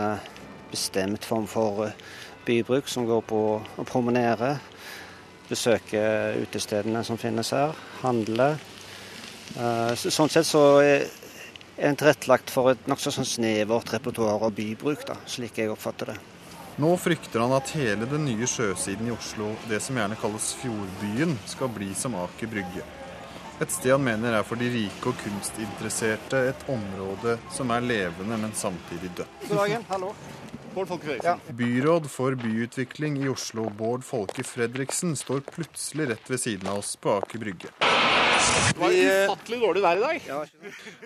bestemt 0.71 1.27
form 1.27 1.47
for 1.51 1.85
uh, 1.85 2.11
bybruk, 2.47 2.89
som 2.89 3.05
går 3.05 3.23
på 3.27 3.41
å 3.59 3.87
promenere, 3.87 4.55
besøke 5.51 6.01
utestedene 6.41 7.03
som 7.03 7.19
finnes 7.19 7.51
her, 7.53 7.75
handle 8.01 8.53
Eh, 9.59 9.95
sånn 9.95 10.29
sett 10.31 10.47
så 10.47 10.61
er 10.79 11.07
en 11.81 11.97
tilrettelagt 11.97 12.51
for 12.53 12.71
et 12.71 12.87
nokså 12.89 13.11
sånn 13.11 13.27
snevert 13.27 13.91
repertoar 13.91 14.45
av 14.47 14.53
bybruk, 14.55 15.03
da, 15.07 15.17
slik 15.27 15.59
jeg 15.59 15.71
oppfatter 15.73 16.13
det. 16.13 16.17
Nå 16.81 16.93
frykter 16.97 17.43
han 17.43 17.53
at 17.53 17.73
hele 17.75 18.07
den 18.09 18.23
nye 18.25 18.47
sjøsiden 18.47 19.09
i 19.09 19.13
Oslo, 19.13 19.51
det 19.69 19.81
som 19.83 19.97
gjerne 19.99 20.17
kalles 20.21 20.53
Fjordbyen, 20.61 21.35
skal 21.51 21.71
bli 21.73 21.91
som 21.97 22.15
Aker 22.21 22.51
Brygge. 22.53 22.85
Et 23.61 23.69
sted 23.69 23.91
han 23.93 24.01
mener 24.01 24.33
er 24.33 24.45
for 24.47 24.57
de 24.57 24.71
rike 24.73 25.11
og 25.11 25.19
kunstinteresserte 25.21 26.39
et 26.49 26.63
område 26.71 27.35
som 27.53 27.69
er 27.75 27.83
levende, 27.85 28.39
men 28.39 28.55
samtidig 28.57 29.11
dødt. 29.19 29.49
God 29.49 29.61
dagen, 29.65 29.85
hallo. 29.91 30.15
Bård 30.73 30.87
Folke 30.87 31.19
ja. 31.23 31.39
Byråd 31.47 32.09
for 32.09 32.35
byutvikling 32.35 33.23
i 33.23 33.29
Oslo, 33.29 33.69
Bård 33.69 34.03
Folke 34.03 34.43
Fredriksen, 34.43 35.15
står 35.15 35.39
plutselig 35.39 36.09
rett 36.09 36.29
ved 36.31 36.39
siden 36.39 36.69
av 36.71 36.79
oss 36.79 36.93
på 36.95 37.11
Aker 37.11 37.39
Brygge. 37.39 37.71
Det 37.79 38.79
var 38.79 38.95
ufattelig 38.95 39.59
dårlig 39.59 39.83
vær 39.83 39.99
i 39.99 40.05
dag. 40.05 40.53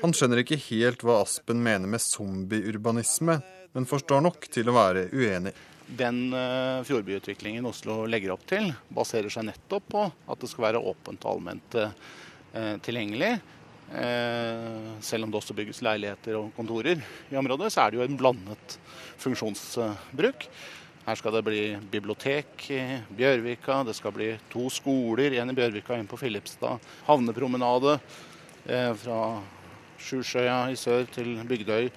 Han 0.04 0.14
skjønner 0.14 0.44
ikke 0.44 0.60
helt 0.68 1.02
hva 1.06 1.18
Aspen 1.24 1.64
mener 1.66 1.90
med 1.90 2.04
zombieurbanisme, 2.04 3.40
men 3.74 3.90
forstår 3.90 4.22
nok 4.28 4.46
til 4.54 4.70
å 4.70 4.78
være 4.78 5.08
uenig. 5.16 5.56
Den 5.86 6.22
uh, 6.34 6.86
fjordbyutviklingen 6.86 7.66
Oslo 7.66 8.04
legger 8.10 8.36
opp 8.36 8.46
til, 8.50 8.70
baserer 8.94 9.34
seg 9.34 9.48
nettopp 9.50 9.90
på 9.98 10.06
at 10.06 10.46
det 10.46 10.50
skal 10.52 10.70
være 10.70 10.86
åpent 10.94 11.26
og 11.26 11.34
allment 11.34 11.80
uh, 11.82 12.78
tilgjengelig. 12.86 13.34
Selv 15.06 15.28
om 15.28 15.30
det 15.30 15.38
også 15.38 15.54
bygges 15.54 15.84
leiligheter 15.86 16.40
og 16.40 16.48
kontorer 16.58 16.98
i 17.30 17.38
området, 17.38 17.68
så 17.70 17.84
er 17.84 17.94
det 17.94 18.00
jo 18.00 18.06
en 18.08 18.18
blandet 18.18 18.80
funksjonsbruk. 19.22 20.50
Her 21.06 21.16
skal 21.20 21.36
det 21.38 21.44
bli 21.46 21.64
bibliotek 21.92 22.70
i 22.74 22.82
Bjørvika, 23.14 23.84
det 23.86 23.94
skal 23.94 24.14
bli 24.16 24.32
to 24.50 24.70
skoler, 24.74 25.36
en 25.38 25.54
i 25.54 25.58
Bjørvika 25.58 25.94
og 25.94 26.00
en 26.00 26.10
på 26.10 26.18
Filipstad. 26.18 26.82
Havnepromenade 27.06 28.00
eh, 28.66 28.94
fra 28.98 29.20
Sjusjøya 30.02 30.64
i 30.74 30.80
sør 30.80 31.06
til 31.14 31.36
Bygdøy 31.46 31.92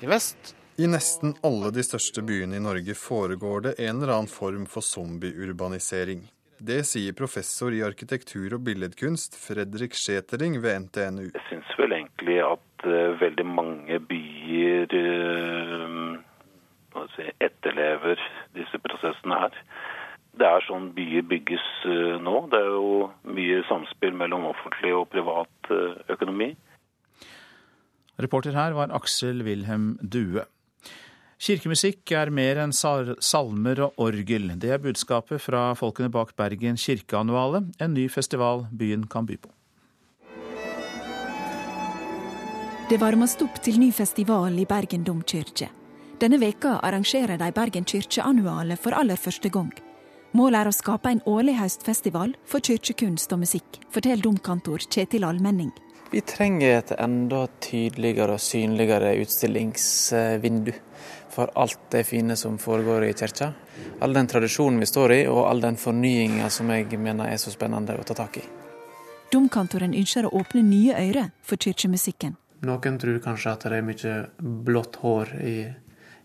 i 0.00 0.08
vest. 0.08 0.54
I 0.80 0.88
nesten 0.88 1.34
alle 1.44 1.70
de 1.72 1.84
største 1.84 2.24
byene 2.24 2.56
i 2.56 2.64
Norge 2.64 2.96
foregår 2.96 3.68
det 3.68 3.74
en 3.78 4.00
eller 4.00 4.14
annen 4.14 4.32
form 4.32 4.64
for 4.68 4.84
zombieurbanisering. 4.84 6.24
Det 6.56 6.82
sier 6.88 7.12
professor 7.16 7.72
i 7.76 7.82
arkitektur 7.84 8.56
og 8.56 8.64
billedkunst 8.64 9.36
Fredrik 9.36 9.96
Schetering 9.96 10.56
ved 10.64 10.86
NTNU. 10.86 11.26
Jeg 11.28 11.44
syns 11.50 11.72
vel 11.76 11.92
egentlig 11.98 12.38
at 12.44 12.86
uh, 12.88 13.16
veldig 13.20 13.46
mange 13.48 14.00
byer 14.08 14.96
uh, 14.96 16.16
si, 17.14 17.28
etterlever 17.44 18.20
disse 18.56 18.80
prosessene 18.82 19.38
her. 19.44 19.60
Det 20.36 20.48
er 20.48 20.64
sånn 20.66 20.90
byer 20.96 21.24
bygges 21.30 21.64
eh, 21.88 22.16
nå. 22.20 22.36
Det 22.52 22.60
er 22.60 22.74
jo 22.74 23.08
mye 23.36 23.62
samspill 23.70 24.16
mellom 24.16 24.48
offentlig 24.50 24.92
og 24.96 25.08
privat 25.12 25.72
eh, 25.72 25.96
økonomi. 26.12 26.52
Reporter 28.20 28.56
her 28.56 28.76
var 28.76 28.92
Aksel 28.96 29.42
Wilhelm 29.44 29.96
Due. 30.00 30.44
Kirkemusikk 31.36 32.12
er 32.16 32.30
mer 32.32 32.62
enn 32.62 32.72
salmer 32.72 33.82
og 33.84 34.00
orgel. 34.00 34.54
Det 34.56 34.70
er 34.72 34.80
budskapet 34.80 35.42
fra 35.44 35.68
folkene 35.76 36.08
bak 36.12 36.32
Bergen 36.36 36.80
kirkeannuale, 36.80 37.66
en 37.76 37.92
ny 37.92 38.06
festival 38.08 38.64
byen 38.72 39.04
kan 39.12 39.28
by 39.28 39.36
på. 39.42 39.52
Det 42.88 43.00
varmes 43.02 43.34
opp 43.42 43.58
til 43.66 43.80
ny 43.82 43.90
festival 43.92 44.56
i 44.62 44.64
Bergen 44.64 45.04
domkirke. 45.04 45.68
Denne 46.16 46.38
veka 46.40 46.78
arrangerer 46.80 47.36
de 47.36 47.50
Bergen 47.52 47.84
kirkeannuale 47.84 48.78
for 48.80 48.96
aller 48.96 49.18
første 49.20 49.50
gang. 49.52 49.68
Målet 50.32 50.62
er 50.62 50.70
å 50.70 50.72
skape 50.72 51.10
en 51.12 51.20
årlig 51.28 51.58
høstfestival 51.58 52.32
for 52.48 52.64
kirkekunst 52.64 53.34
og 53.36 53.42
musikk, 53.42 53.76
forteller 53.92 54.24
domkantor 54.24 54.80
Kjetil 54.88 55.26
Almenning. 55.28 55.74
Vi 56.08 56.22
trenger 56.24 56.78
et 56.78 56.94
enda 56.96 57.42
tydeligere 57.60 58.38
og 58.38 58.40
synligere 58.40 59.12
utstillingsvindu 59.20 60.72
for 61.36 61.52
alt 61.52 61.84
det 61.92 62.06
fine 62.08 62.36
som 62.40 62.56
foregår 62.56 63.10
i 63.10 63.12
kirka. 63.12 63.52
All 64.00 64.16
den 64.16 64.32
tradisjonen 64.32 64.80
vi 64.80 64.88
står 64.88 65.18
i, 65.18 65.22
og 65.28 65.44
all 65.50 65.60
den 65.60 65.76
fornyinga 65.76 66.48
som 66.48 66.72
jeg 66.72 66.96
mener 66.96 67.28
er 67.28 67.40
så 67.42 67.52
spennende 67.52 68.00
å 68.00 68.08
ta 68.08 68.16
tak 68.16 68.40
i. 68.40 68.48
Domkantoren 69.32 69.92
ønsker 69.92 70.24
å 70.24 70.36
åpne 70.40 70.64
nye 70.64 70.96
øyre 70.96 71.30
for 71.44 71.60
kirkemusikken. 71.60 72.38
Noen 72.64 72.96
tror 72.96 73.18
kanskje 73.20 73.52
at 73.52 73.66
det 73.68 73.82
er 73.82 73.84
mye 73.84 74.20
blått 74.40 74.96
hår 75.02 75.40
i 75.44 75.58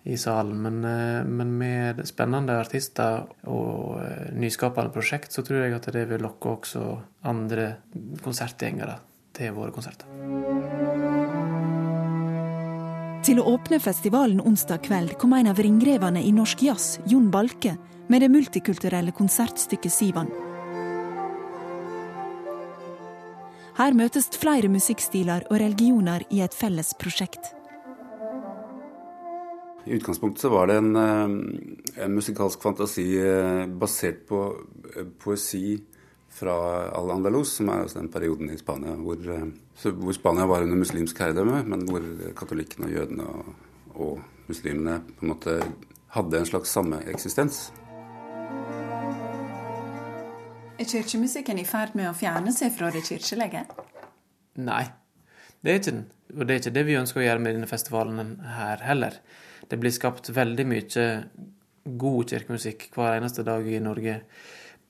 i 0.03 0.17
salen. 0.17 0.61
Men, 0.61 0.85
eh, 0.85 1.23
men, 1.25 1.57
med 1.57 2.01
spennende 2.07 2.57
artister 2.61 3.27
og 3.45 4.01
eh, 4.01 4.33
nyskapende 4.33 4.93
prosjekt, 4.93 5.33
så 5.33 5.45
tror 5.45 5.65
jeg 5.65 5.77
at 5.77 5.91
det 5.93 6.07
vil 6.09 6.23
lokke 6.25 6.55
også 6.57 6.85
andre 7.29 7.75
konsertgjengere 8.23 8.97
til 9.37 9.53
våre 9.55 9.71
konserter. 9.75 10.09
Til 13.21 13.37
å 13.37 13.51
åpne 13.53 13.77
festivalen 13.77 14.41
onsdag 14.41 14.81
kveld 14.87 15.13
kom 15.21 15.35
en 15.37 15.51
av 15.51 15.59
ringrevene 15.61 16.23
i 16.25 16.31
norsk 16.33 16.63
jazz, 16.65 16.95
Jon 17.05 17.29
Balke, 17.29 17.75
med 18.09 18.25
det 18.25 18.31
multikulturelle 18.33 19.13
konsertstykket 19.13 19.93
Sivan. 19.93 20.31
Her 23.77 23.95
møtes 23.95 24.27
flere 24.35 24.67
musikkstiler 24.73 25.45
og 25.49 25.61
religioner 25.61 26.25
i 26.33 26.41
et 26.43 26.53
felles 26.57 26.91
prosjekt. 26.99 27.53
I 29.85 29.91
utgangspunktet 29.91 30.41
så 30.41 30.49
var 30.49 30.67
det 30.67 30.75
en, 30.75 30.95
eh, 30.95 32.03
en 32.03 32.13
musikalsk 32.13 32.61
fantasi 32.61 33.05
eh, 33.17 33.65
basert 33.65 34.27
på 34.27 34.43
eh, 34.95 35.07
poesi 35.23 35.81
fra 36.29 36.53
Al-Andalus, 36.95 37.55
som 37.57 37.69
er 37.73 37.89
den 37.93 38.11
perioden 38.11 38.51
i 38.53 38.57
Spania 38.57 38.93
hvor, 38.95 39.17
hvor, 39.17 40.13
Spania 40.13 40.45
var 40.45 40.63
under 40.63 40.79
muslimsk 40.79 41.19
herredømme, 41.19 41.63
men 41.67 41.83
hvor 41.89 42.05
katolikkene 42.37 42.87
og 42.87 42.93
jødene 42.93 43.25
og, 43.25 43.51
og, 43.95 44.21
muslimene 44.51 44.97
på 45.17 45.25
en 45.25 45.31
måte 45.31 45.57
hadde 46.11 46.39
en 46.39 46.47
slags 46.47 46.71
samme 46.75 46.97
eksistens. 47.07 47.59
Er 50.79 50.89
kirkemusikken 50.89 51.61
i 51.61 51.67
ferd 51.67 51.93
med 51.95 52.09
å 52.09 52.15
fjerne 52.17 52.51
seg 52.51 52.73
fra 52.75 52.89
det 52.91 53.05
kirkelige? 53.07 53.61
Nei, 54.59 54.83
det 55.61 55.71
er 55.71 55.79
ikke 55.79 55.93
den. 55.93 56.03
Og 56.35 56.43
det 56.43 56.53
er 56.53 56.59
ikke 56.63 56.75
det 56.75 56.83
vi 56.89 56.97
ønsker 56.99 57.21
å 57.21 57.25
gjøre 57.25 57.43
med 57.45 57.55
denne 57.55 57.69
festivalen 57.69 58.35
her 58.57 58.83
heller. 58.83 59.21
Det 59.69 59.79
blir 59.79 59.93
skapt 59.93 60.31
veldig 60.33 60.65
mye 60.67 61.05
god 61.83 62.33
kirkemusikk 62.33 62.89
hver 62.95 63.17
eneste 63.19 63.45
dag 63.45 63.67
i 63.67 63.81
Norge. 63.81 64.21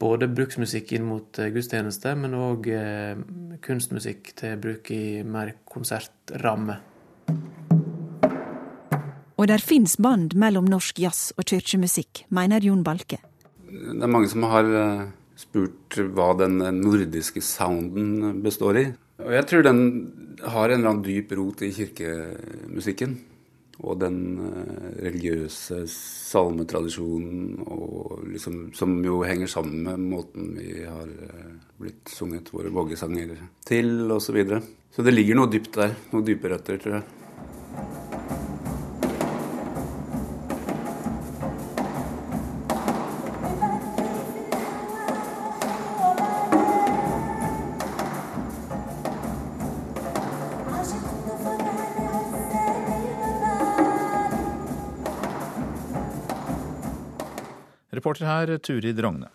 Både 0.01 0.27
bruksmusikk 0.31 0.95
inn 0.97 1.05
mot 1.05 1.39
eh, 1.39 1.51
gudstjeneste, 1.53 2.15
men 2.17 2.33
òg 2.33 2.67
eh, 2.73 3.19
kunstmusikk 3.61 4.33
til 4.39 4.57
bruk 4.61 4.89
i 4.95 5.21
mer 5.21 5.53
konsertramme. 5.69 6.79
Og 9.37 9.47
der 9.49 9.61
fins 9.61 9.95
band 10.01 10.35
mellom 10.37 10.67
norsk 10.69 10.99
jazz 11.01 11.31
og 11.37 11.45
kirkemusikk, 11.49 12.25
mener 12.33 12.65
Jon 12.65 12.83
Balke. 12.85 13.21
Det 13.71 14.01
er 14.01 14.11
mange 14.11 14.29
som 14.29 14.45
har 14.49 14.65
eh, 14.65 15.05
spurt 15.39 16.01
hva 16.01 16.33
den 16.41 16.59
nordiske 16.81 17.41
sounden 17.45 18.41
består 18.41 18.81
i. 18.81 18.87
Og 19.21 19.35
jeg 19.37 19.47
tror 19.49 19.65
den 19.65 19.83
har 20.41 20.71
en 20.71 20.79
eller 20.79 20.95
annen 20.95 21.05
dyp 21.05 21.35
rot 21.37 21.61
i 21.61 21.69
kirkemusikken 21.75 23.19
og 23.81 23.97
den 24.01 24.17
eh, 24.45 24.89
religiøse 25.07 25.81
salmetradisjonen 25.89 27.57
liksom, 28.31 28.59
som 28.77 28.93
jo 29.05 29.21
henger 29.25 29.49
sammen 29.49 29.81
med 29.87 30.05
måten 30.13 30.53
vi 30.57 30.85
har 30.85 31.09
eh, 31.09 31.51
blitt 31.81 32.13
sunget 32.13 32.53
våre 32.53 32.73
vågesanger 32.73 33.35
til, 33.65 33.93
osv. 34.07 34.27
Så, 34.27 34.37
videre. 34.37 34.61
så 34.93 35.05
det 35.05 35.15
ligger 35.15 35.41
noe 35.41 35.51
dypt 35.51 35.73
der. 35.81 35.97
Noen 36.13 36.27
dype 36.27 36.53
røtter, 36.53 36.81
tror 36.81 36.99
jeg. 36.99 38.20
Reporter 58.01 58.25
her, 58.25 58.57
Turid 58.57 58.99
Rogne. 58.99 59.27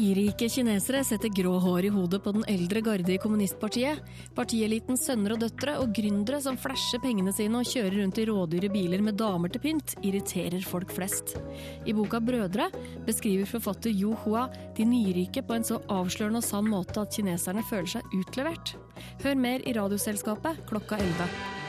Nyrike 0.00 0.46
kinesere 0.48 1.02
setter 1.04 1.28
grå 1.28 1.58
hår 1.60 1.84
i 1.84 1.88
hodet 1.92 2.22
på 2.24 2.32
den 2.32 2.44
eldre 2.48 2.80
garde 2.80 3.12
i 3.12 3.18
kommunistpartiet. 3.20 4.00
Partielitens 4.32 5.02
sønner 5.04 5.34
og 5.34 5.42
døtre 5.42 5.74
og 5.82 5.92
gründere 5.92 6.38
som 6.40 6.56
flasher 6.56 7.02
pengene 7.02 7.34
sine 7.36 7.60
og 7.60 7.68
kjører 7.68 7.98
rundt 7.98 8.22
i 8.22 8.24
rådyre 8.30 8.72
biler 8.72 9.04
med 9.04 9.18
damer 9.20 9.52
til 9.52 9.60
pynt, 9.66 9.98
irriterer 10.00 10.64
folk 10.64 10.96
flest. 10.96 11.36
I 11.84 11.92
boka 11.92 12.16
'Brødre' 12.16 12.72
beskriver 13.04 13.44
forfatter 13.44 13.92
Yu 13.92 14.16
Hua 14.24 14.48
de 14.76 14.88
nyrike 14.88 15.44
på 15.44 15.60
en 15.60 15.68
så 15.68 15.82
avslørende 15.84 16.40
og 16.40 16.48
sann 16.48 16.72
måte 16.72 17.04
at 17.04 17.12
kineserne 17.12 17.68
føler 17.68 17.98
seg 18.00 18.20
utlevert. 18.22 18.76
Hør 19.20 19.36
mer 19.36 19.60
i 19.68 19.76
Radioselskapet 19.76 20.64
klokka 20.64 20.96
11. 20.96 21.59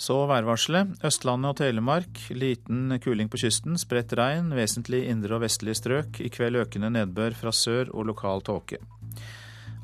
Så 0.00 0.14
værvarselet. 0.24 0.94
Østlandet 1.04 1.50
og 1.50 1.56
Telemark 1.58 2.22
liten 2.32 2.94
kuling 3.04 3.28
på 3.28 3.36
kysten, 3.42 3.76
spredt 3.76 4.14
regn, 4.16 4.48
vesentlig 4.56 5.02
indre 5.12 5.36
og 5.36 5.42
vestlige 5.44 5.76
strøk. 5.76 6.22
I 6.24 6.30
kveld 6.32 6.56
økende 6.62 6.88
nedbør 6.94 7.36
fra 7.36 7.52
sør 7.52 7.92
og 7.92 8.08
lokal 8.08 8.40
tåke. 8.46 8.80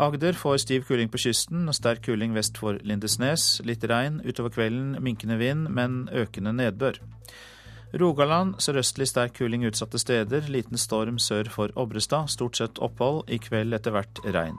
Agder 0.01 0.37
får 0.37 0.63
stiv 0.65 0.87
kuling 0.89 1.13
på 1.13 1.21
kysten 1.21 1.69
og 1.69 1.77
sterk 1.77 2.03
kuling 2.09 2.33
vest 2.37 2.57
for 2.61 2.81
Lindesnes. 2.85 3.61
Litt 3.69 3.85
regn, 3.85 4.23
utover 4.25 4.53
kvelden 4.57 4.97
minkende 5.05 5.37
vind, 5.41 5.69
men 5.69 6.07
økende 6.13 6.53
nedbør. 6.57 7.01
Rogaland 7.97 8.57
sørøstlig 8.61 9.09
sterk 9.09 9.37
kuling 9.37 9.69
utsatte 9.69 10.01
steder. 10.01 10.49
Liten 10.49 10.81
storm 10.81 11.21
sør 11.21 11.53
for 11.53 11.77
Obrestad. 11.77 12.33
Stort 12.33 12.57
sett 12.57 12.81
opphold. 12.81 13.25
I 13.29 13.37
kveld 13.41 13.77
etter 13.77 13.93
hvert 13.93 14.25
regn. 14.25 14.57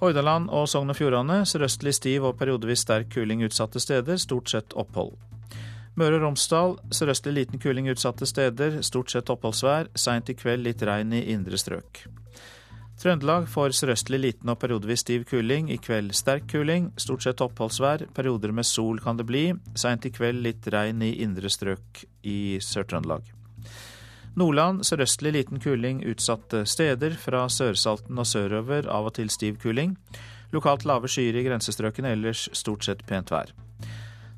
Hordaland 0.00 0.50
og 0.50 0.66
Sogn 0.68 0.90
og 0.90 0.98
Fjordane 0.98 1.44
sørøstlig 1.46 1.94
stiv 1.94 2.26
og 2.26 2.36
periodevis 2.40 2.82
sterk 2.84 3.12
kuling 3.14 3.44
utsatte 3.46 3.80
steder, 3.82 4.18
stort 4.18 4.50
sett 4.50 4.74
opphold. 4.74 5.14
Møre 5.94 6.18
og 6.18 6.24
Romsdal 6.24 6.74
sørøstlig 6.90 7.36
liten 7.36 7.62
kuling 7.62 7.86
utsatte 7.92 8.26
steder, 8.26 8.80
stort 8.82 9.14
sett 9.14 9.30
oppholdsvær. 9.30 9.92
Seint 9.94 10.32
i 10.32 10.34
kveld 10.34 10.66
litt 10.66 10.82
regn 10.82 11.14
i 11.14 11.22
indre 11.30 11.60
strøk. 11.60 12.02
Trøndelag 12.98 13.46
får 13.50 13.74
sørøstlig 13.78 14.20
liten 14.20 14.50
og 14.50 14.58
periodevis 14.62 15.02
stiv 15.06 15.24
kuling. 15.30 15.70
I 15.70 15.78
kveld 15.82 16.14
sterk 16.14 16.48
kuling, 16.50 16.90
stort 16.98 17.26
sett 17.26 17.42
oppholdsvær. 17.46 18.08
Perioder 18.14 18.54
med 18.54 18.66
sol 18.66 18.98
kan 19.02 19.18
det 19.18 19.26
bli. 19.30 19.46
Seint 19.78 20.06
i 20.06 20.14
kveld 20.14 20.42
litt 20.42 20.66
regn 20.74 21.02
i 21.02 21.14
indre 21.22 21.50
strøk 21.50 22.04
i 22.26 22.58
Sør-Trøndelag. 22.62 23.43
Nordland 24.34 24.82
sørøstlig 24.82 25.30
liten 25.36 25.60
kuling 25.62 26.00
utsatte 26.10 26.64
steder. 26.66 27.14
Fra 27.14 27.44
Sørsalten 27.46 28.18
og 28.18 28.26
sørover 28.26 28.88
av 28.90 29.06
og 29.10 29.14
til 29.18 29.30
stiv 29.30 29.60
kuling. 29.62 29.94
Lokalt 30.54 30.86
lave 30.86 31.10
skyer 31.10 31.38
i 31.38 31.44
grensestrøkene, 31.46 32.14
ellers 32.16 32.48
stort 32.52 32.86
sett 32.86 33.04
pent 33.06 33.30
vær. 33.30 33.52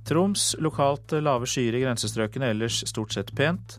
Troms 0.06 0.52
lokalt 0.62 1.16
lave 1.24 1.48
skyer 1.48 1.78
i 1.78 1.82
grensestrøkene, 1.82 2.52
ellers 2.52 2.82
stort 2.88 3.16
sett 3.16 3.32
pent. 3.36 3.78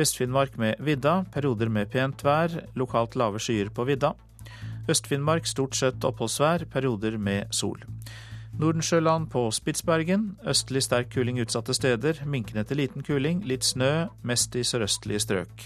Vest-Finnmark 0.00 0.56
med 0.58 0.80
vidda, 0.80 1.20
perioder 1.34 1.68
med 1.68 1.92
pent 1.92 2.24
vær, 2.24 2.56
lokalt 2.74 3.16
lave 3.20 3.40
skyer 3.42 3.68
på 3.74 3.84
vidda. 3.88 4.14
Øst-Finnmark 4.88 5.46
stort 5.46 5.76
sett 5.76 6.04
oppholdsvær, 6.08 6.64
perioder 6.72 7.20
med 7.20 7.52
sol. 7.54 7.84
Nordensjøland 8.60 9.30
på 9.32 9.46
Spitsbergen. 9.56 10.34
Østlig 10.44 10.82
sterk 10.84 11.08
kuling 11.14 11.38
utsatte 11.40 11.72
steder. 11.72 12.18
Minkende 12.28 12.60
til 12.68 12.76
liten 12.82 13.00
kuling. 13.06 13.40
Litt 13.48 13.64
snø, 13.64 14.10
mest 14.20 14.56
i 14.58 14.64
sørøstlige 14.68 15.22
strøk. 15.24 15.64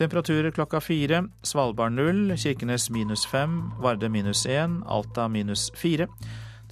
Temperaturer 0.00 0.54
klokka 0.56 0.80
fire. 0.80 1.26
Svalbard 1.44 1.92
null. 1.92 2.32
Kirkenes 2.40 2.88
minus 2.90 3.26
fem. 3.28 3.58
Varde 3.84 4.08
minus 4.08 4.46
én. 4.48 4.80
Alta 4.88 5.28
minus 5.28 5.68
fire. 5.76 6.08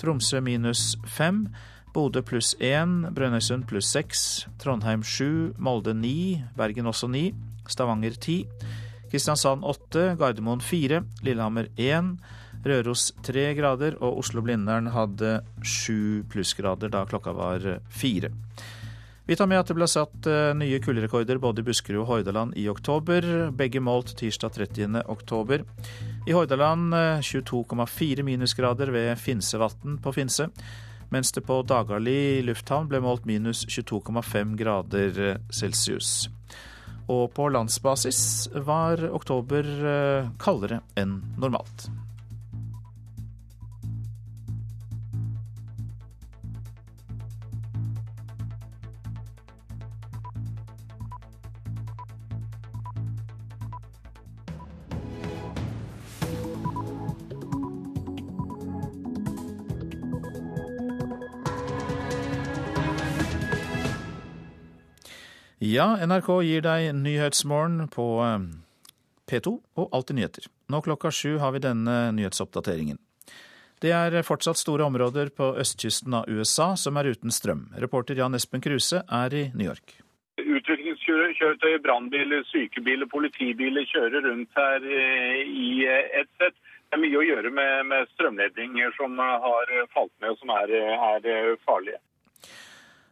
Tromsø 0.00 0.40
minus 0.40 0.96
fem. 1.04 1.50
Bodø 1.92 2.24
pluss 2.24 2.54
én. 2.56 3.04
Brønnøysund 3.12 3.68
pluss 3.68 3.92
seks. 3.92 4.46
Trondheim 4.62 5.04
sju. 5.04 5.52
Molde 5.58 5.92
ni. 5.94 6.40
Bergen 6.56 6.88
også 6.88 7.12
ni. 7.12 7.34
Stavanger 7.68 8.16
ti. 8.16 8.46
Kristiansand 9.12 9.68
åtte. 9.68 10.14
Gardermoen 10.16 10.64
fire. 10.64 11.04
Lillehammer 11.20 11.68
én. 11.76 12.14
Røros 12.66 13.10
tre 13.24 13.46
grader, 13.56 13.96
og 14.04 14.20
Oslo-Blindern 14.20 14.90
hadde 14.92 15.38
sju 15.64 16.26
plussgrader 16.28 16.92
da 16.92 17.06
klokka 17.08 17.32
var 17.36 17.64
fire. 17.88 18.34
Vi 19.30 19.36
tar 19.36 19.46
med 19.46 19.60
at 19.62 19.68
det 19.70 19.76
ble 19.78 19.86
satt 19.86 20.26
eh, 20.26 20.50
nye 20.58 20.80
kulderekorder 20.82 21.38
både 21.38 21.62
i 21.62 21.66
Buskerud 21.68 22.00
og 22.02 22.08
Hordaland 22.08 22.56
i 22.58 22.64
oktober. 22.66 23.22
Begge 23.54 23.78
målt 23.78 24.10
tirsdag 24.18 24.56
30. 24.56 25.04
oktober. 25.06 25.62
I 26.26 26.34
Hordaland 26.34 26.96
22,4 27.22 28.18
eh, 28.18 28.24
minusgrader 28.26 28.90
ved 28.90 29.12
Finsevatn 29.22 30.00
på 30.02 30.16
Finse, 30.18 30.48
mens 31.14 31.30
det 31.30 31.44
på 31.46 31.60
Dagali 31.62 32.42
lufthavn 32.42 32.90
ble 32.90 33.04
målt 33.06 33.30
minus 33.30 33.62
22,5 33.70 34.58
grader 34.58 35.24
eh, 35.28 35.40
celsius. 35.54 36.26
Og 37.06 37.28
på 37.30 37.46
landsbasis 37.54 38.50
var 38.66 39.06
oktober 39.14 39.66
kaldere 40.42 40.82
enn 40.98 41.20
normalt. 41.38 41.86
Ja, 65.70 65.92
NRK 66.06 66.28
gir 66.42 66.64
deg 66.64 66.88
Nyhetsmorgen 66.98 67.84
på 67.94 68.04
eh, 68.24 68.46
P2 69.30 69.52
og 69.78 69.92
Alltid 69.94 70.16
nyheter. 70.18 70.48
Nå 70.72 70.80
klokka 70.82 71.12
sju 71.14 71.36
har 71.38 71.52
vi 71.54 71.60
denne 71.62 72.08
nyhetsoppdateringen. 72.16 72.98
Det 73.80 73.92
er 73.94 74.16
fortsatt 74.26 74.58
store 74.58 74.88
områder 74.90 75.30
på 75.36 75.52
østkysten 75.62 76.16
av 76.16 76.26
USA 76.26 76.72
som 76.80 76.98
er 76.98 77.12
uten 77.12 77.30
strøm. 77.30 77.68
Reporter 77.84 78.18
Jan 78.18 78.34
Espen 78.34 78.64
Kruse 78.64 79.04
er 79.20 79.36
i 79.36 79.44
New 79.54 79.68
York. 79.68 79.94
Utrykningskjøretøy, 80.42 81.78
brannbiler, 81.86 82.42
sykebiler, 82.50 83.06
politibiler 83.14 83.86
kjører 83.94 84.26
rundt 84.26 84.58
her 84.58 84.90
eh, 84.90 85.40
i 85.46 85.72
et 85.86 86.22
ett 86.24 86.34
sett. 86.42 86.58
Det 86.90 86.98
er 86.98 87.04
mye 87.04 87.20
å 87.20 87.28
gjøre 87.28 87.54
med, 87.54 87.86
med 87.86 88.10
strømledninger 88.16 88.96
som 88.98 89.14
har 89.22 89.70
falt 89.94 90.10
ned 90.18 90.32
og 90.34 90.40
som 90.42 90.50
er, 90.56 90.72
er 90.74 91.58
farlige. 91.62 92.00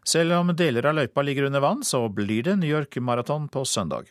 Selv 0.09 0.33
om 0.39 0.55
deler 0.57 0.87
av 0.89 0.97
løypa 0.97 1.23
ligger 1.23 1.51
under 1.51 1.61
vann, 1.61 1.85
så 1.85 2.07
blir 2.09 2.47
det 2.47 2.57
New 2.57 2.71
York 2.71 2.97
Marathon 3.05 3.49
på 3.53 3.65
søndag. 3.69 4.09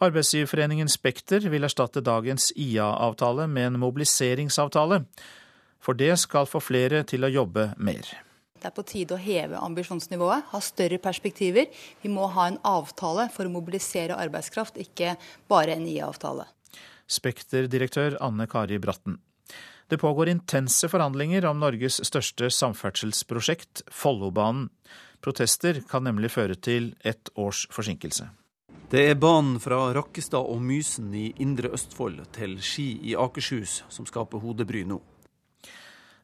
Arbeidsgiverforeningen 0.00 0.88
Spekter 0.88 1.42
vil 1.50 1.66
erstatte 1.66 2.02
dagens 2.04 2.52
IA-avtale 2.54 3.48
med 3.50 3.72
en 3.72 3.78
mobiliseringsavtale. 3.82 5.02
For 5.82 5.98
det 5.98 6.12
skal 6.22 6.46
få 6.46 6.60
flere 6.62 7.02
til 7.08 7.26
å 7.26 7.32
jobbe 7.32 7.72
mer. 7.76 8.06
Det 8.60 8.68
er 8.68 8.76
på 8.76 8.84
tide 8.86 9.16
å 9.16 9.20
heve 9.20 9.58
ambisjonsnivået, 9.58 10.46
ha 10.52 10.60
større 10.62 11.00
perspektiver. 11.02 11.66
Vi 12.04 12.12
må 12.12 12.28
ha 12.36 12.46
en 12.50 12.60
avtale 12.68 13.26
for 13.34 13.48
å 13.48 13.52
mobilisere 13.52 14.18
arbeidskraft, 14.20 14.78
ikke 14.78 15.16
bare 15.50 15.74
en 15.74 15.88
IA-avtale. 15.88 16.46
Spekter-direktør 17.10 18.20
Anne 18.22 18.46
Kari 18.46 18.78
Bratten. 18.78 19.18
Det 19.90 19.98
pågår 19.98 20.28
intense 20.28 20.88
forhandlinger 20.88 21.44
om 21.50 21.58
Norges 21.58 21.96
største 22.06 22.46
samferdselsprosjekt, 22.54 23.82
Follobanen. 23.90 24.68
Protester 25.20 25.80
kan 25.90 26.04
nemlig 26.06 26.30
føre 26.30 26.54
til 26.54 26.92
ett 27.02 27.28
års 27.34 27.64
forsinkelse. 27.74 28.28
Det 28.90 29.02
er 29.10 29.18
banen 29.18 29.58
fra 29.62 29.88
Rakkestad 29.94 30.46
og 30.46 30.62
Mysen 30.62 31.10
i 31.14 31.32
Indre 31.42 31.72
Østfold 31.74 32.22
til 32.34 32.54
Ski 32.62 32.86
i 33.10 33.16
Akershus 33.18 33.80
som 33.90 34.06
skaper 34.06 34.38
hodebry 34.38 34.84
nå. 34.86 35.00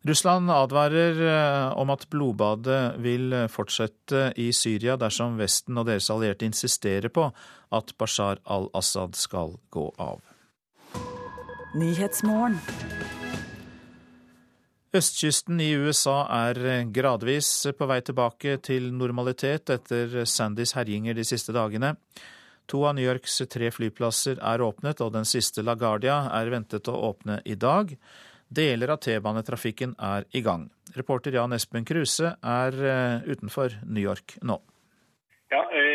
Russland 0.07 0.51
advarer 0.55 1.19
eh, 1.27 1.75
om 1.75 1.91
at 1.91 2.07
blodbadet 2.11 2.81
vil 3.03 3.35
fortsette 3.51 4.29
i 4.39 4.53
Syria 4.55 4.95
dersom 4.95 5.35
Vesten 5.43 5.83
og 5.83 5.91
deres 5.91 6.07
allierte 6.15 6.47
insisterer 6.47 7.11
på 7.11 7.33
at 7.75 7.95
Bashar 7.99 8.39
al-Assad 8.47 9.19
skal 9.19 9.59
gå 9.75 9.91
av. 9.99 10.23
Østkysten 14.97 15.59
i 15.61 15.75
USA 15.77 16.23
er 16.33 16.87
gradvis 16.95 17.49
på 17.77 17.89
vei 17.91 17.99
tilbake 18.07 18.55
til 18.65 18.87
normalitet 18.97 19.69
etter 19.75 20.23
Sandys 20.25 20.73
herjinger 20.77 21.17
de 21.19 21.25
siste 21.27 21.53
dagene. 21.53 21.91
To 22.71 22.81
av 22.89 22.95
New 22.97 23.05
Yorks 23.05 23.43
tre 23.53 23.69
flyplasser 23.75 24.41
er 24.41 24.65
åpnet, 24.65 25.03
og 25.05 25.13
den 25.19 25.29
siste 25.29 25.65
LaGuardia 25.67 26.17
er 26.39 26.53
ventet 26.55 26.89
å 26.89 26.97
åpne 27.11 27.43
i 27.45 27.59
dag. 27.61 27.93
Deler 28.49 28.95
av 28.95 29.03
T-banetrafikken 29.05 29.93
er 30.01 30.25
i 30.33 30.41
gang. 30.47 30.69
Reporter 30.97 31.37
Jan 31.37 31.53
Espen 31.53 31.85
Kruse 31.85 32.33
er 32.41 32.81
eh, 32.95 33.29
utenfor 33.29 33.77
New 33.85 34.03
York 34.03 34.39
nå. 34.47 34.57
Ja, 35.53 35.61
eh, 35.77 35.86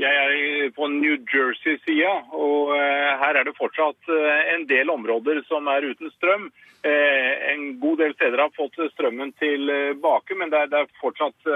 jeg 0.00 0.20
er 0.20 0.70
på 0.76 0.88
New 0.92 1.16
Jersey-sida, 1.32 2.12
og 2.36 2.72
eh, 2.76 3.10
her 3.22 3.40
er 3.40 3.48
det 3.48 3.56
fortsatt 3.58 4.12
en 4.54 4.66
del 4.70 4.92
områder 4.92 5.42
som 5.48 5.68
er 5.72 5.88
uten 5.90 6.12
strøm. 6.16 6.48
En 6.86 7.62
god 7.82 7.98
del 7.98 8.12
steder 8.14 8.38
har 8.38 8.52
fått 8.54 8.76
strømmen 8.92 9.32
tilbake, 9.40 10.36
men 10.38 10.52
det 10.52 10.60
er, 10.70 10.90
fortsatt 11.00 11.48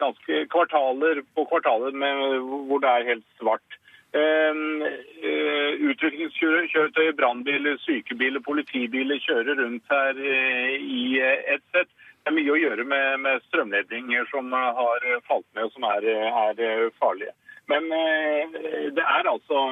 ganske 0.00 0.40
kvartaler 0.50 1.20
på 1.36 1.44
kvartaler 1.46 1.94
med, 1.94 2.40
hvor 2.66 2.82
det 2.82 2.90
er 2.90 3.10
helt 3.12 3.28
svart. 3.38 3.76
Ehm, 4.16 4.82
eh, 4.82 5.72
Utrykningskjøretøy, 5.90 7.10
brannbiler, 7.18 7.76
sykebiler, 7.84 8.40
politibiler 8.40 9.18
kjører 9.20 9.58
rundt 9.60 9.92
her 9.92 10.20
eh, 10.20 10.76
i 10.80 11.18
et 11.20 11.64
sett. 11.74 11.90
Det 12.26 12.32
er 12.32 12.38
mye 12.40 12.54
å 12.56 12.58
gjøre 12.58 12.82
med, 12.90 13.20
med 13.22 13.44
strømledninger 13.44 14.24
som 14.32 14.50
har 14.50 15.04
falt 15.28 15.46
ned 15.54 15.68
og 15.68 15.76
som 15.76 15.84
er, 15.86 16.08
er 16.10 16.88
farlige. 16.98 17.30
Men 17.70 17.86
eh, 17.94 18.56
det 18.96 19.04
er 19.04 19.30
altså 19.30 19.62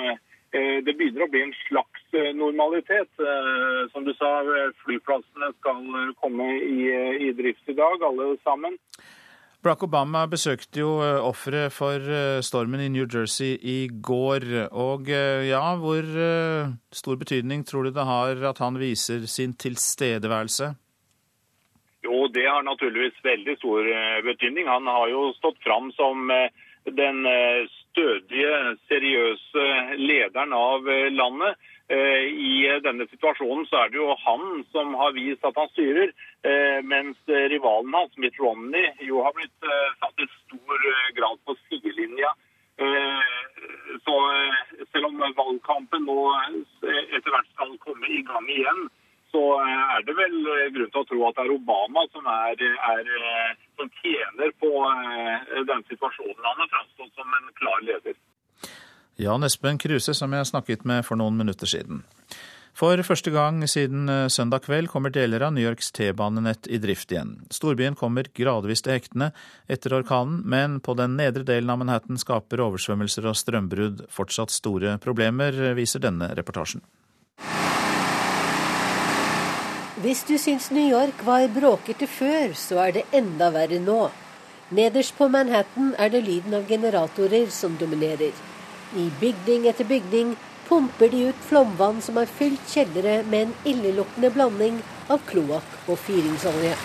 det 0.55 0.93
begynner 0.95 1.25
å 1.25 1.31
bli 1.33 1.41
en 1.43 1.55
slags 1.65 2.05
normalitet. 2.39 3.11
Som 3.91 4.05
du 4.07 4.13
sa, 4.15 4.29
flyplassene 4.85 5.49
skal 5.57 6.13
komme 6.23 6.47
i, 6.63 6.77
i 7.27 7.33
drift 7.35 7.73
i 7.73 7.75
dag, 7.75 8.05
alle 8.07 8.29
sammen. 8.47 8.79
Barack 9.65 9.83
Obama 9.83 10.27
besøkte 10.29 10.83
jo 10.83 10.91
offeret 11.25 11.73
for 11.73 11.97
eh, 11.97 12.43
stormen 12.45 12.83
i 12.85 12.91
New 12.93 13.07
Jersey 13.09 13.57
i 13.57 13.89
går. 13.89 14.45
Og 14.77 15.09
eh, 15.09 15.49
ja, 15.49 15.63
hvor 15.81 16.07
stor 16.93 17.19
betydning 17.19 17.67
tror 17.67 17.89
du 17.89 17.95
det 17.97 18.05
har 18.05 18.47
at 18.53 18.61
han 18.61 18.77
viser 18.79 19.25
sin 19.25 19.57
tilstedeværelse? 19.57 20.75
Jo, 22.05 22.27
det 22.29 22.45
har 22.47 22.63
naturligvis 22.67 23.17
veldig 23.25 23.57
stor 23.59 23.87
betydning. 24.27 24.69
Han 24.69 24.87
har 24.87 25.09
jo 25.09 25.31
stått 25.39 25.63
fram 25.65 25.91
som 25.97 26.29
den 26.85 27.23
stødige, 27.73 28.75
seriøse 28.91 29.69
lederen 29.97 30.53
av 30.53 30.85
landet. 31.17 31.57
Eh, 31.93 32.25
I 32.33 32.81
denne 32.81 33.05
situasjonen 33.11 33.67
så 33.69 33.83
er 33.83 33.91
det 33.93 33.99
jo 33.99 34.15
han 34.23 34.63
som 34.73 34.95
har 34.97 35.13
vist 35.17 35.45
at 35.45 35.59
han 35.61 35.69
styrer, 35.75 36.15
eh, 36.49 36.81
mens 36.81 37.19
rivalen 37.29 37.93
hans, 37.93 38.17
Mitt 38.17 38.39
Romney, 38.41 38.89
jo 39.05 39.21
har 39.27 39.35
blitt 39.37 39.69
eh, 39.69 39.91
satt 40.01 40.25
i 40.25 40.29
stor 40.33 40.89
grad 41.19 41.43
på 41.45 41.57
sidelinja. 41.67 42.33
Så 44.03 44.15
selv 44.91 45.07
om 45.07 45.21
valgkampen 45.39 46.03
nå 46.09 46.17
etter 46.83 47.31
hvert 47.31 47.53
skal 47.53 47.77
komme 47.85 48.09
i 48.11 48.19
gang 48.27 48.49
igjen, 48.51 48.81
så 49.35 49.43
er 49.67 50.07
det 50.07 50.15
vel 50.15 50.37
grunn 50.77 50.93
til 50.95 51.03
å 51.03 51.09
tro 51.11 51.25
at 51.29 51.39
det 51.39 51.45
er 51.45 51.57
Obama 51.57 52.07
som, 52.15 52.29
er, 52.31 52.63
er, 52.63 53.11
som 53.75 53.91
tjener 53.99 54.55
på 54.63 54.71
den 55.73 55.83
situasjonen. 55.91 56.47
Han 56.47 56.63
har 56.63 56.71
framstått 56.77 57.19
som 57.19 57.39
en 57.41 57.51
klar 57.59 57.83
leder. 57.91 58.15
Jan 59.17 59.47
Espen 59.47 59.79
Kruse, 59.79 60.15
som 60.15 60.33
jeg 60.35 60.47
snakket 60.51 60.85
med 60.87 61.05
for 61.07 61.19
noen 61.19 61.37
minutter 61.39 61.71
siden. 61.71 62.03
For 62.75 62.99
første 63.07 63.31
gang 63.31 63.61
siden 63.71 64.09
eh, 64.11 64.27
søndag 64.27 64.65
kveld 64.65 64.91
kommer 64.91 65.13
deler 65.15 65.45
av 65.47 65.53
New 65.55 65.63
Yorks 65.63 65.93
T-banenett 65.95 66.67
i 66.67 66.81
drift 66.83 67.13
igjen. 67.15 67.37
Storbyen 67.55 67.95
kommer 67.95 68.27
gradvis 68.35 68.83
til 68.83 68.97
hektene 68.97 69.31
etter 69.71 69.95
orkanen, 69.95 70.41
men 70.43 70.81
på 70.83 70.97
den 70.99 71.15
nedre 71.21 71.47
delen 71.47 71.71
av 71.71 71.79
Manhattan 71.85 72.19
skaper 72.19 72.65
oversvømmelser 72.67 73.31
og 73.31 73.39
strømbrudd 73.39 74.03
fortsatt 74.11 74.51
store 74.51 74.97
problemer, 75.05 75.55
viser 75.79 76.03
denne 76.03 76.33
reportasjen. 76.35 76.83
Hvis 80.05 80.21
du 80.29 80.35
syns 80.37 80.67
New 80.69 80.85
York 80.85 81.23
var 81.25 81.47
bråkete 81.49 82.05
før, 82.05 82.51
så 82.53 82.77
er 82.83 82.91
det 82.93 83.03
enda 83.17 83.47
verre 83.55 83.79
nå. 83.81 84.11
Nederst 84.77 85.15
på 85.17 85.31
Manhattan 85.33 85.95
er 85.97 86.11
det 86.13 86.21
lyden 86.27 86.53
av 86.59 86.67
generatorer 86.69 87.47
som 87.49 87.79
dominerer. 87.81 88.35
I 89.01 89.07
bygning 89.23 89.65
etter 89.71 89.89
bygning 89.89 90.35
pumper 90.69 91.09
de 91.09 91.31
ut 91.31 91.41
flomvann 91.49 92.05
som 92.05 92.21
har 92.21 92.29
fylt 92.29 92.69
kjellere 92.69 93.23
med 93.31 93.47
en 93.47 93.57
illeluktende 93.73 94.29
blanding 94.37 94.83
av 95.09 95.25
kloakk 95.31 95.89
og 95.89 95.97
fyringsolje. 96.05 96.77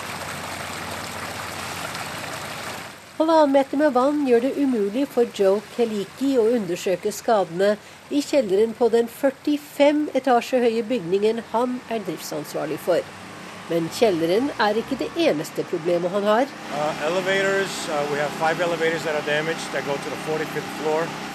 Halvannen 3.20 3.52
meter 3.52 3.84
med 3.84 3.98
vann 4.00 4.24
gjør 4.32 4.48
det 4.48 4.56
umulig 4.64 5.10
for 5.12 5.28
Joe 5.36 5.60
Keliki 5.76 6.38
å 6.40 6.48
undersøke 6.56 7.12
skadene 7.12 7.74
i 8.10 8.22
kjelleren 8.26 8.74
på 8.74 8.90
den 8.90 9.08
45 9.08 10.10
etasje 10.18 10.60
høye 10.64 10.84
bygningen 10.90 11.44
han 11.54 11.80
er 11.94 12.02
driftsansvarlig 12.08 12.80
for. 12.82 13.02
Men 13.70 13.86
kjelleren 13.94 14.48
er 14.58 14.78
ikke 14.82 14.98
det 14.98 15.10
eneste 15.22 15.62
problemet 15.70 16.10
han 16.10 16.26
har. 16.26 16.50
Uh, 16.74 17.04
uh, 17.06 17.22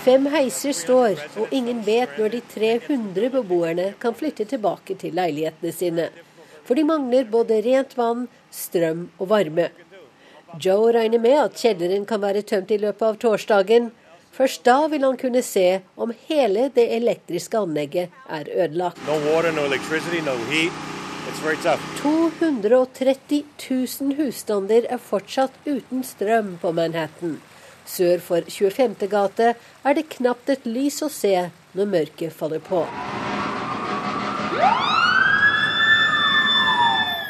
Fem 0.05 0.27
heiser 0.35 0.75
står, 0.75 1.23
og 1.39 1.55
ingen 1.55 1.85
vet 1.87 2.19
når 2.19 2.35
de 2.35 2.41
300 2.57 3.31
beboerne 3.37 3.87
kan 4.03 4.19
flytte 4.19 4.45
tilbake 4.51 4.99
til 4.99 5.15
leilighetene 5.15 5.73
sine. 5.73 6.09
For 6.67 6.75
de 6.75 6.85
mangler 6.89 7.25
både 7.31 7.63
rent 7.63 7.95
vann, 7.97 8.27
strøm 8.51 9.09
og 9.21 9.31
varme. 9.31 9.69
Joe 10.59 10.93
regner 10.95 11.23
med 11.23 11.39
at 11.39 11.59
kjelleren 11.61 12.07
kan 12.07 12.23
være 12.23 12.43
tømt 12.47 12.71
i 12.75 12.81
løpet 12.83 13.07
av 13.07 13.17
torsdagen. 13.23 13.93
Først 14.35 14.65
da 14.67 14.89
vil 14.91 15.05
han 15.07 15.17
kunne 15.17 15.43
se 15.47 15.81
om 15.95 16.13
hele 16.27 16.67
det 16.75 16.89
elektriske 16.97 17.59
anlegget 17.59 18.11
er 18.27 18.49
ødelagt. 18.51 18.99
No 19.07 19.15
water, 19.29 19.53
no 19.55 19.69
230 22.03 23.45
000 23.71 24.17
husstander 24.19 24.87
er 24.91 24.99
fortsatt 24.99 25.53
uten 25.67 26.03
strøm 26.05 26.59
på 26.63 26.73
Manhattan. 26.73 27.39
Sør 27.87 28.19
for 28.21 28.41
25. 28.49 29.09
gate 29.09 29.55
er 29.85 29.95
det 29.95 30.09
knapt 30.19 30.51
et 30.51 30.67
lys 30.67 31.01
å 31.05 31.09
se 31.13 31.35
når 31.75 31.91
mørket 31.95 32.33
faller 32.33 32.63
på. 32.65 32.85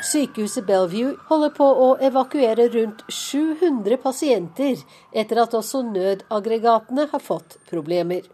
Sykehuset 0.04 0.66
Bellevue 0.68 1.14
holder 1.30 1.52
på 1.56 1.64
å 1.64 1.88
evakuere 2.04 2.68
rundt 2.74 3.04
700 3.08 3.96
pasienter 4.02 4.82
etter 5.12 5.40
at 5.40 5.56
også 5.56 5.80
nødaggregatene 5.88 7.08
har 7.12 7.22
fått 7.24 7.56
problemer. 7.70 8.26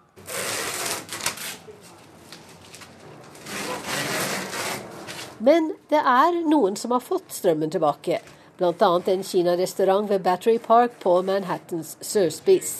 Men 5.41 5.71
det 5.89 6.01
er 6.05 6.43
noen 6.45 6.77
som 6.77 6.93
har 6.93 7.01
fått 7.01 7.33
strømmen 7.33 7.71
tilbake, 7.73 8.19
bl.a. 8.59 8.91
en 9.15 9.23
kinarestaurant 9.25 10.11
ved 10.11 10.27
Battery 10.27 10.59
Park 10.61 10.99
på 11.01 11.15
Manhattans 11.25 11.95
sørspiss. 12.05 12.75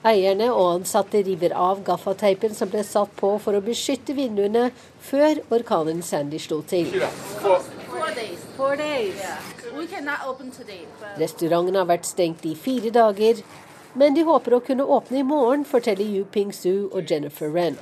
Eierne 0.00 0.46
og 0.54 0.78
ansatte 0.78 1.20
river 1.26 1.52
av 1.52 1.82
gaffateipen 1.84 2.54
som 2.56 2.70
ble 2.72 2.86
satt 2.88 3.12
på 3.20 3.34
for 3.42 3.58
å 3.58 3.60
beskytte 3.60 4.16
vinduene 4.16 4.70
før 5.04 5.42
orkanen 5.52 6.00
Sandy 6.00 6.40
slo 6.40 6.62
til. 6.64 6.88
Restauranten 11.18 11.76
har 11.78 11.88
vært 11.90 12.08
stengt 12.08 12.46
i 12.46 12.54
fire 12.54 12.90
dager, 12.94 13.42
men 13.94 14.14
de 14.14 14.24
håper 14.26 14.56
å 14.56 14.62
kunne 14.64 14.86
åpne 14.86 15.20
i 15.20 15.26
morgen, 15.26 15.64
forteller 15.66 16.06
Yu 16.06 16.24
Ping 16.24 16.52
Su 16.54 16.90
og 16.90 17.10
Jennifer 17.10 17.50
Wren. 17.50 17.78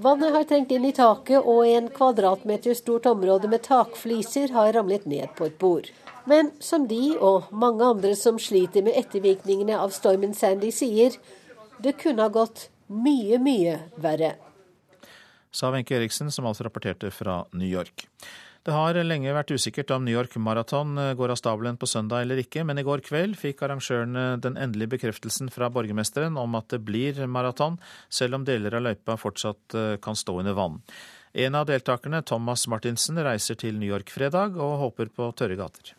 Vannet 0.00 0.32
har 0.32 0.46
trengt 0.48 0.70
inn 0.72 0.86
i 0.88 0.94
taket, 0.96 1.44
og 1.44 1.66
en 1.68 1.90
kvadratmeter 1.92 2.74
stort 2.78 3.06
område 3.10 3.50
med 3.52 3.66
takfliser 3.66 4.54
har 4.56 4.72
ramlet 4.72 5.04
ned 5.06 5.34
på 5.36 5.50
et 5.50 5.58
bord. 5.60 5.90
Men 6.30 6.52
som 6.60 6.86
de 6.88 7.16
og 7.18 7.50
mange 7.50 7.84
andre 7.84 8.14
som 8.16 8.38
sliter 8.38 8.84
med 8.86 8.96
ettervirkningene 8.96 9.76
av 9.76 9.92
stormen 9.96 10.34
Sandy 10.36 10.70
sier, 10.74 11.16
det 11.80 11.98
kunne 12.00 12.24
ha 12.24 12.32
gått 12.32 12.68
mye, 12.88 13.38
mye 13.42 13.78
verre. 14.00 14.34
Sa 15.50 15.72
Wenche 15.74 15.96
Eriksen, 15.98 16.30
som 16.30 16.46
altså 16.46 16.66
rapporterte 16.66 17.10
fra 17.14 17.42
New 17.52 17.68
York. 17.68 18.06
Det 18.60 18.74
har 18.76 18.98
lenge 19.08 19.32
vært 19.32 19.54
usikkert 19.56 19.90
om 19.94 20.04
New 20.04 20.12
York 20.12 20.34
Marathon 20.36 20.98
eh, 21.00 21.14
går 21.16 21.32
av 21.32 21.38
stabelen 21.40 21.78
på 21.80 21.88
søndag 21.88 22.26
eller 22.26 22.42
ikke, 22.42 22.60
men 22.68 22.76
i 22.76 22.84
går 22.84 23.00
kveld 23.06 23.38
fikk 23.40 23.62
arrangørene 23.64 24.34
den 24.44 24.58
endelige 24.60 24.98
bekreftelsen 24.98 25.48
fra 25.52 25.70
borgermesteren 25.72 26.36
om 26.36 26.58
at 26.58 26.68
det 26.74 26.82
blir 26.84 27.22
maraton, 27.24 27.78
selv 28.12 28.36
om 28.36 28.44
deler 28.44 28.76
av 28.76 28.84
løypa 28.84 29.16
fortsatt 29.20 29.78
eh, 29.80 29.94
kan 30.04 30.18
stå 30.18 30.36
under 30.42 30.58
vann. 30.58 30.76
En 31.32 31.56
av 31.56 31.70
deltakerne, 31.70 32.20
Thomas 32.26 32.66
Martinsen, 32.68 33.22
reiser 33.24 33.56
til 33.56 33.80
New 33.80 33.88
York 33.88 34.12
fredag 34.12 34.60
og 34.60 34.76
håper 34.84 35.08
på 35.14 35.32
tørre 35.38 35.56
gater. 35.56 35.94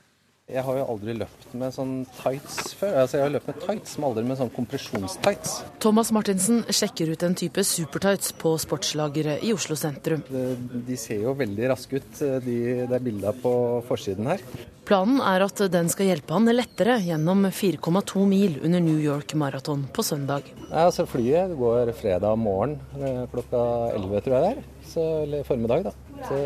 Jeg 0.52 0.66
har 0.68 0.78
jo 0.82 0.88
aldri 0.92 1.14
løpt 1.16 1.54
med 1.56 1.72
sånn 1.72 1.94
tights 2.18 2.74
før. 2.76 2.98
Altså, 3.04 3.20
jeg 3.20 3.24
har 3.24 3.34
løpt 3.38 3.48
med 3.48 3.60
tights, 3.64 3.94
men 3.98 4.08
aldri 4.10 4.24
med 4.28 4.40
sånn 4.42 4.52
kompresjonstights. 4.52 5.54
Thomas 5.84 6.12
Martinsen 6.12 6.66
sjekker 6.68 7.14
ut 7.14 7.24
en 7.24 7.38
type 7.40 7.64
supertights 7.64 8.34
på 8.42 8.52
sportslageret 8.60 9.46
i 9.48 9.54
Oslo 9.56 9.78
sentrum. 9.80 10.26
De, 10.28 10.44
de 10.90 11.00
ser 11.00 11.24
jo 11.24 11.38
veldig 11.40 11.72
raske 11.72 12.02
ut, 12.02 12.12
de, 12.44 12.58
det 12.84 12.98
er 12.98 13.08
bilda 13.08 13.32
på 13.40 13.54
forsiden 13.88 14.28
her. 14.34 14.44
Planen 14.92 15.22
er 15.24 15.46
at 15.46 15.62
den 15.72 15.88
skal 15.94 16.10
hjelpe 16.10 16.36
han 16.36 16.50
lettere 16.52 16.98
gjennom 17.06 17.46
4,2 17.48 18.26
mil 18.28 18.58
under 18.66 18.84
New 18.84 19.00
York 19.00 19.38
Marathon 19.40 19.86
på 19.94 20.04
søndag. 20.04 20.48
Ja, 20.66 20.88
altså 20.90 21.06
Flyet 21.08 21.54
går 21.56 21.94
fredag 21.96 22.36
morgen 22.42 22.76
eh, 23.00 23.24
klokka 23.32 23.62
11, 23.94 24.24
tror 24.26 24.36
jeg 24.36 24.44
det 24.44 24.52
er. 24.52 24.64
Så, 24.92 25.06
eller 25.24 25.48
formiddag, 25.48 25.86
da. 25.88 26.11
Så, 26.28 26.40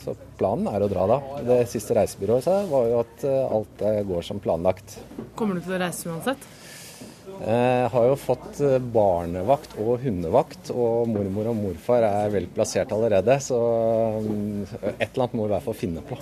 så, 0.00 0.14
planen 0.38 0.68
er 0.72 0.84
å 0.84 0.90
dra 0.90 1.06
da. 1.10 1.18
Det 1.46 1.62
siste 1.70 1.96
reisebyrået 1.98 2.46
sa 2.46 2.60
var 2.70 2.90
jo 2.90 3.00
at 3.02 3.26
eh, 3.28 3.56
alt 3.58 3.88
går 4.08 4.26
som 4.26 4.40
planlagt. 4.42 4.98
Kommer 5.38 5.58
du 5.58 5.64
til 5.66 5.76
å 5.76 5.82
reise 5.82 6.08
uansett? 6.10 6.48
Jeg 7.26 7.82
eh, 7.82 7.86
har 7.92 8.04
jo 8.06 8.14
fått 8.16 8.60
eh, 8.64 8.78
barnevakt 8.80 9.74
og 9.82 10.00
hundevakt, 10.04 10.70
og 10.72 11.10
mormor 11.10 11.50
og 11.50 11.58
morfar 11.58 12.06
er 12.06 12.30
vel 12.32 12.46
plassert 12.54 12.94
allerede. 12.96 13.36
Så 13.44 13.58
et 14.94 15.04
eller 15.10 15.26
annet 15.26 15.36
må 15.36 15.44
vi 15.44 15.50
i 15.50 15.54
hvert 15.56 15.66
fall 15.66 15.76
finne 15.76 16.04
på. 16.06 16.18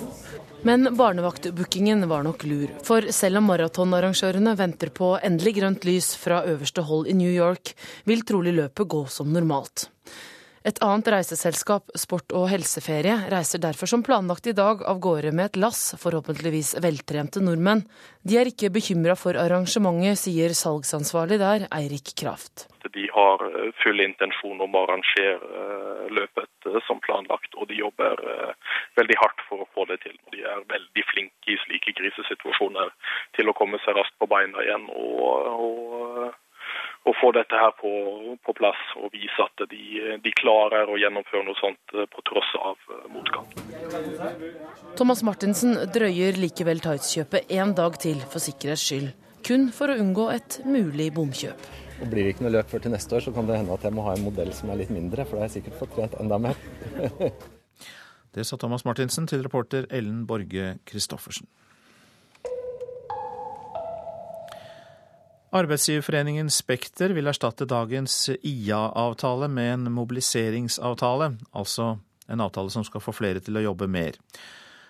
Men 0.66 0.91
barnevaktbookingen 0.97 2.09
var 2.11 2.27
nok 2.27 2.47
lur. 2.49 2.72
For 2.83 3.07
selv 3.14 3.43
om 3.43 3.51
maratonarrangørene 3.53 4.57
venter 4.59 4.91
på 4.97 5.14
endelig 5.20 5.59
grønt 5.61 5.87
lys 5.87 6.14
fra 6.18 6.43
øverste 6.51 6.83
hold 6.89 7.11
i 7.12 7.18
New 7.20 7.31
York, 7.31 7.77
vil 8.09 8.27
trolig 8.27 8.57
løpet 8.57 8.91
gå 8.97 9.05
som 9.12 9.31
normalt. 9.31 9.91
Et 10.64 10.78
annet 10.80 11.08
reiseselskap, 11.12 11.90
Sport 12.00 12.32
og 12.32 12.46
helseferie, 12.48 13.18
reiser 13.28 13.60
derfor 13.60 13.90
som 13.90 14.00
planlagt 14.04 14.46
i 14.48 14.54
dag 14.56 14.80
av 14.88 14.96
gårde 15.04 15.34
med 15.36 15.50
et 15.50 15.58
lass, 15.60 15.90
forhåpentligvis 16.00 16.70
veltrente 16.80 17.42
nordmenn. 17.44 17.82
De 18.24 18.38
er 18.40 18.48
ikke 18.48 18.70
bekymra 18.72 19.12
for 19.20 19.36
arrangementet, 19.36 20.16
sier 20.22 20.54
salgsansvarlig 20.56 21.36
der, 21.42 21.66
Eirik 21.68 22.14
Kraft. 22.16 22.64
De 22.94 23.04
har 23.12 23.44
eh, 23.50 23.74
full 23.82 24.00
intensjon 24.00 24.62
om 24.64 24.72
å 24.72 24.86
arrangere 24.86 25.36
eh, 25.64 26.06
løpet 26.16 26.70
eh, 26.70 26.80
som 26.88 27.02
planlagt, 27.04 27.52
og 27.60 27.68
de 27.68 27.82
jobber 27.82 28.24
veldig 28.96 29.18
hardt 29.20 29.44
for 29.50 29.66
å 29.66 29.68
få 29.76 29.84
det 29.92 29.98
til. 30.06 30.16
De 30.32 30.46
er 30.48 30.64
veldig 30.70 31.04
flinke 31.10 31.52
i 31.52 31.58
slike 31.66 31.92
krisesituasjoner 32.00 32.88
til 33.36 33.52
å 33.52 33.56
komme 33.58 33.82
seg 33.84 33.98
raskt 34.00 34.16
på 34.16 34.30
beina 34.32 34.64
igjen. 34.64 34.88
og, 34.96 35.52
og 35.68 36.40
å 37.05 37.12
få 37.20 37.30
dette 37.36 37.59
her 37.61 37.72
på, 37.76 37.90
på, 38.44 38.55
plass 38.57 38.80
og 38.96 39.12
vise 39.12 39.44
at 39.44 39.64
de, 39.68 39.82
de, 40.24 40.32
klarer 40.40 40.88
å 40.88 40.96
gjennomføre 41.00 41.44
noe 41.44 41.59
sånt 41.59 41.94
eh, 41.96 42.07
på 42.09 42.24
tross 42.28 42.50
av 42.61 42.80
eh, 42.94 43.07
motgang. 43.12 43.48
Thomas 44.96 45.24
Martinsen 45.26 45.76
drøyer 45.92 46.40
likevel 46.40 46.80
tightskjøpet 46.84 47.52
en 47.59 47.74
dag 47.76 47.98
til 48.00 48.22
for 48.24 48.40
sikkerhets 48.44 48.86
skyld. 48.88 49.11
Kun 49.44 49.68
for 49.76 49.92
å 49.92 49.98
unngå 50.00 50.30
et 50.32 50.62
mulig 50.64 51.11
bomkjøp. 51.16 51.66
Og 52.00 52.09
Blir 52.11 52.24
det 52.24 52.34
ikke 52.34 52.46
noe 52.46 52.55
løp 52.57 52.70
før 52.72 52.86
til 52.86 52.94
neste 52.94 53.18
år, 53.18 53.26
så 53.26 53.34
kan 53.34 53.50
det 53.50 53.59
hende 53.61 53.76
at 53.76 53.84
jeg 53.84 53.94
må 53.94 54.07
ha 54.07 54.14
en 54.16 54.24
modell 54.24 54.55
som 54.57 54.72
er 54.72 54.80
litt 54.80 54.94
mindre, 54.94 55.26
for 55.28 55.36
da 55.36 55.44
har 55.44 55.52
jeg 55.52 55.61
sikkert 55.61 55.82
fått 55.82 55.92
trent 55.98 56.16
enda 56.22 56.40
mer. 56.40 56.57
det 58.34 58.48
sa 58.48 58.59
Thomas 58.59 58.86
Martinsen 58.88 59.28
til 59.30 59.44
reporter 59.44 59.86
Ellen 59.92 60.24
Borge 60.30 60.78
Christoffersen. 60.88 61.46
Arbeidsgiverforeningen 65.55 66.48
Spekter 66.50 67.12
vil 67.14 67.30
erstatte 67.30 67.66
dagens 67.70 68.26
IA-avtale 68.42 69.46
med 69.46 69.68
en 69.70 69.92
mobiliseringsavtale, 69.94 71.28
altså 71.55 71.92
en 72.26 72.42
avtale 72.42 72.72
som 72.74 72.82
skal 72.82 73.05
få 73.05 73.14
flere 73.14 73.38
til 73.44 73.61
å 73.61 73.62
jobbe 73.62 73.86
mer. 73.86 74.18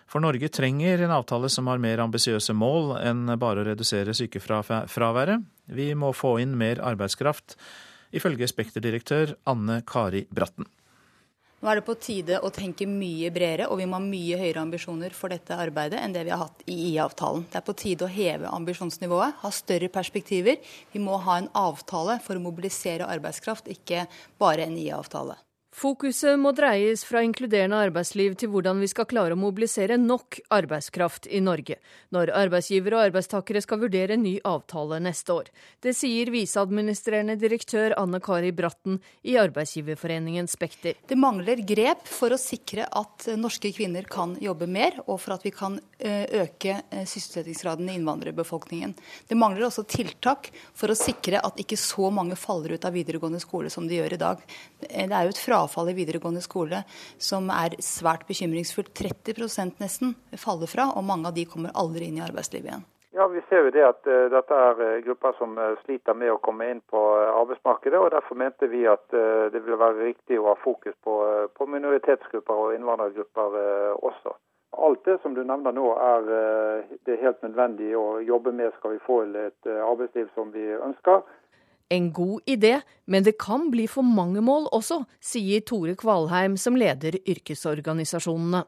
For 0.08 0.24
Norge 0.24 0.48
trenger 0.48 1.04
en 1.04 1.12
avtale 1.12 1.50
som 1.52 1.68
har 1.68 1.82
mer 1.84 2.00
ambisiøse 2.00 2.56
mål 2.56 2.94
enn 3.02 3.26
bare 3.36 3.60
å 3.60 3.66
redusere 3.68 4.16
sykefraværet. 4.16 5.44
Vi 5.68 5.90
må 5.92 6.14
få 6.16 6.38
inn 6.40 6.56
mer 6.56 6.80
arbeidskraft, 6.80 7.58
ifølge 8.16 8.48
Spekter-direktør 8.48 9.36
Anne 9.50 9.82
Kari 9.84 10.24
Bratten. 10.32 10.64
Nå 11.64 11.70
er 11.72 11.78
det 11.80 11.86
på 11.86 11.94
tide 11.96 12.36
å 12.44 12.50
tenke 12.52 12.84
mye 12.84 13.30
bredere, 13.32 13.70
og 13.72 13.78
vi 13.80 13.86
må 13.88 13.96
ha 13.96 14.04
mye 14.04 14.36
høyere 14.36 14.60
ambisjoner 14.60 15.14
for 15.16 15.32
dette 15.32 15.56
arbeidet 15.56 15.96
enn 15.96 16.12
det 16.12 16.26
vi 16.26 16.32
har 16.34 16.42
hatt 16.42 16.60
i 16.68 16.74
IA-avtalen. 16.90 17.46
Det 17.48 17.56
er 17.56 17.64
på 17.64 17.76
tide 17.80 18.04
å 18.04 18.10
heve 18.12 18.50
ambisjonsnivået, 18.52 19.38
ha 19.40 19.52
større 19.62 19.88
perspektiver. 19.88 20.60
Vi 20.92 21.00
må 21.00 21.16
ha 21.24 21.38
en 21.40 21.48
avtale 21.56 22.18
for 22.20 22.36
å 22.36 22.44
mobilisere 22.44 23.08
arbeidskraft, 23.08 23.72
ikke 23.72 24.04
bare 24.36 24.68
en 24.68 24.76
IA-avtale. 24.76 25.40
Fokuset 25.74 26.38
må 26.38 26.52
dreies 26.54 27.02
fra 27.02 27.18
inkluderende 27.26 27.80
arbeidsliv 27.88 28.36
til 28.38 28.52
hvordan 28.52 28.78
vi 28.78 28.86
skal 28.86 29.08
klare 29.10 29.34
å 29.34 29.38
mobilisere 29.38 29.96
nok 29.98 30.36
arbeidskraft 30.54 31.26
i 31.26 31.40
Norge, 31.42 31.80
når 32.14 32.30
arbeidsgivere 32.38 32.94
og 32.94 33.06
arbeidstakere 33.08 33.58
skal 33.64 33.80
vurdere 33.82 34.14
en 34.14 34.22
ny 34.22 34.36
avtale 34.46 35.00
neste 35.02 35.34
år. 35.34 35.50
Det 35.82 35.90
sier 35.98 36.30
viseadministrerende 36.30 37.34
direktør 37.40 37.96
Anne 37.98 38.20
Kari 38.22 38.52
Bratten 38.54 39.00
i 39.26 39.34
Arbeidsgiverforeningen 39.42 40.46
Spekter. 40.52 40.94
Det 41.10 41.18
mangler 41.18 41.64
grep 41.66 42.06
for 42.06 42.30
å 42.30 42.38
sikre 42.38 42.86
at 42.86 43.26
norske 43.34 43.74
kvinner 43.74 44.06
kan 44.06 44.38
jobbe 44.38 44.70
mer, 44.70 45.00
og 45.08 45.18
for 45.24 45.34
at 45.34 45.42
vi 45.42 45.50
kan 45.58 45.80
øke 45.98 46.78
sysselsettingsgraden 46.92 47.90
i 47.90 47.98
innvandrerbefolkningen. 47.98 48.94
Det 49.26 49.40
mangler 49.40 49.66
også 49.66 49.88
tiltak 49.90 50.52
for 50.70 50.94
å 50.94 50.98
sikre 50.98 51.42
at 51.42 51.58
ikke 51.58 51.80
så 51.82 52.14
mange 52.14 52.38
faller 52.38 52.78
ut 52.78 52.86
av 52.86 52.94
videregående 52.94 53.42
skole 53.42 53.74
som 53.74 53.90
de 53.90 53.98
gjør 53.98 54.14
i 54.14 54.22
dag. 54.22 54.48
Det 54.86 54.94
er 54.94 55.26
jo 55.26 55.34
et 55.34 55.44
fra 55.44 55.63
frafall 55.64 55.90
i 55.90 55.96
videregående 55.96 56.42
skole 56.44 56.84
som 57.18 57.50
er 57.50 57.76
svært 57.82 58.26
bekymringsfullt. 58.28 58.92
30% 58.94 59.80
nesten 59.82 60.14
faller 60.36 60.70
fra, 60.70 60.90
og 60.94 61.04
mange 61.04 61.28
av 61.28 61.34
de 61.34 61.46
kommer 61.46 61.74
aldri 61.74 62.08
inn 62.08 62.18
i 62.20 62.24
arbeidslivet 62.24 62.70
igjen. 62.70 62.84
Ja, 63.14 63.28
Vi 63.28 63.40
ser 63.48 63.62
jo 63.62 63.70
det 63.70 63.82
at 63.86 64.06
uh, 64.10 64.26
dette 64.26 64.56
er 64.58 64.80
uh, 64.80 65.02
grupper 65.06 65.36
som 65.38 65.52
uh, 65.54 65.76
sliter 65.84 66.16
med 66.18 66.32
å 66.32 66.40
komme 66.42 66.66
inn 66.66 66.80
på 66.90 66.98
arbeidsmarkedet. 67.14 68.00
og 68.00 68.10
Derfor 68.10 68.34
mente 68.34 68.66
vi 68.66 68.82
at 68.90 69.06
det 69.14 69.60
ville 69.62 69.78
være 69.78 70.08
riktig 70.08 70.40
å 70.40 70.48
ha 70.50 70.56
fokus 70.64 70.96
på, 71.04 71.14
på 71.54 71.66
minoritetsgrupper 71.70 72.64
og 72.64 72.74
innvandrergrupper 72.74 73.54
også. 74.02 74.34
Alt 74.74 75.04
det 75.06 75.20
som 75.22 75.36
du 75.36 75.44
nevner 75.46 75.70
nå 75.70 75.92
er 75.94 76.24
det 77.06 77.20
helt 77.20 77.42
nødvendig 77.46 77.92
å 77.94 78.18
jobbe 78.26 78.50
med 78.50 78.74
skal 78.80 78.96
vi 78.96 79.04
få 79.06 79.20
et 79.38 79.68
arbeidsliv 79.70 80.26
som 80.34 80.50
vi 80.50 80.66
ønsker. 80.74 81.22
En 81.90 82.12
god 82.12 82.40
idé, 82.46 82.78
men 83.06 83.24
det 83.24 83.36
kan 83.38 83.68
bli 83.70 83.84
for 83.90 84.06
mange 84.06 84.40
mål 84.40 84.70
også, 84.72 85.02
sier 85.20 85.60
Tore 85.68 85.96
Kvalheim, 86.00 86.56
som 86.56 86.78
leder 86.80 87.18
yrkesorganisasjonene. 87.28 88.64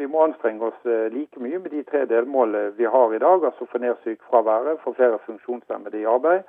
Vi 0.00 0.08
må 0.08 0.24
anstrenge 0.24 0.66
oss 0.66 0.88
eh, 0.88 1.06
like 1.12 1.38
mye 1.38 1.60
med 1.62 1.70
de 1.70 1.84
tre 1.86 2.02
delmålene 2.10 2.72
vi 2.78 2.88
har 2.88 3.14
i 3.14 3.20
dag. 3.22 3.44
Altså 3.44 3.68
få 3.70 3.78
ned 3.78 3.94
sykefraværet, 4.02 4.80
få 4.82 4.94
flere 4.96 5.20
funksjonshemmede 5.26 6.00
i 6.00 6.08
arbeid 6.08 6.42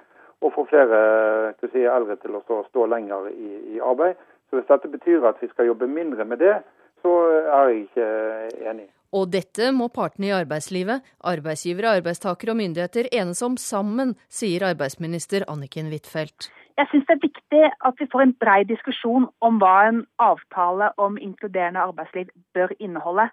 og 0.44 0.52
få 0.56 0.66
flere 0.72 1.00
eh, 1.52 1.70
si, 1.72 1.84
eldre 1.84 2.18
til 2.24 2.40
å 2.40 2.44
stå, 2.44 2.88
lenger 2.90 3.30
i, 3.32 3.52
i, 3.76 3.80
arbeid. 3.84 4.18
Så 4.50 4.60
Hvis 4.60 4.72
dette 4.72 4.92
betyr 4.92 5.28
at 5.28 5.40
vi 5.42 5.52
skal 5.52 5.70
jobbe 5.72 5.88
mindre 5.88 6.26
med 6.26 6.42
det, 6.44 6.56
så 7.04 7.14
er 7.30 7.70
jeg 7.70 7.86
ikke 7.86 8.10
enig. 8.72 8.90
Og 9.14 9.30
dette 9.30 9.70
må 9.78 9.92
partene 9.94 10.32
i 10.32 10.34
arbeidslivet, 10.34 11.06
arbeidsgivere, 11.30 12.00
arbeidstakere 12.00 12.56
og 12.56 12.58
myndigheter 12.58 13.12
enes 13.14 13.44
om 13.46 13.60
sammen, 13.62 14.16
sier 14.26 14.66
arbeidsminister 14.72 15.46
Anniken 15.54 15.92
Huitfeldt. 15.94 16.50
Jeg 16.80 16.90
syns 16.90 17.06
det 17.06 17.14
er 17.14 17.26
viktig 17.28 17.64
at 17.70 18.00
vi 18.02 18.08
får 18.10 18.24
en 18.26 18.34
brei 18.42 18.64
diskusjon 18.66 19.28
om 19.46 19.60
hva 19.62 19.76
en 19.92 20.00
avtale 20.18 20.90
om 20.98 21.20
inkluderende 21.22 21.84
arbeidsliv 21.86 22.32
bør 22.58 22.74
inneholde. 22.80 23.28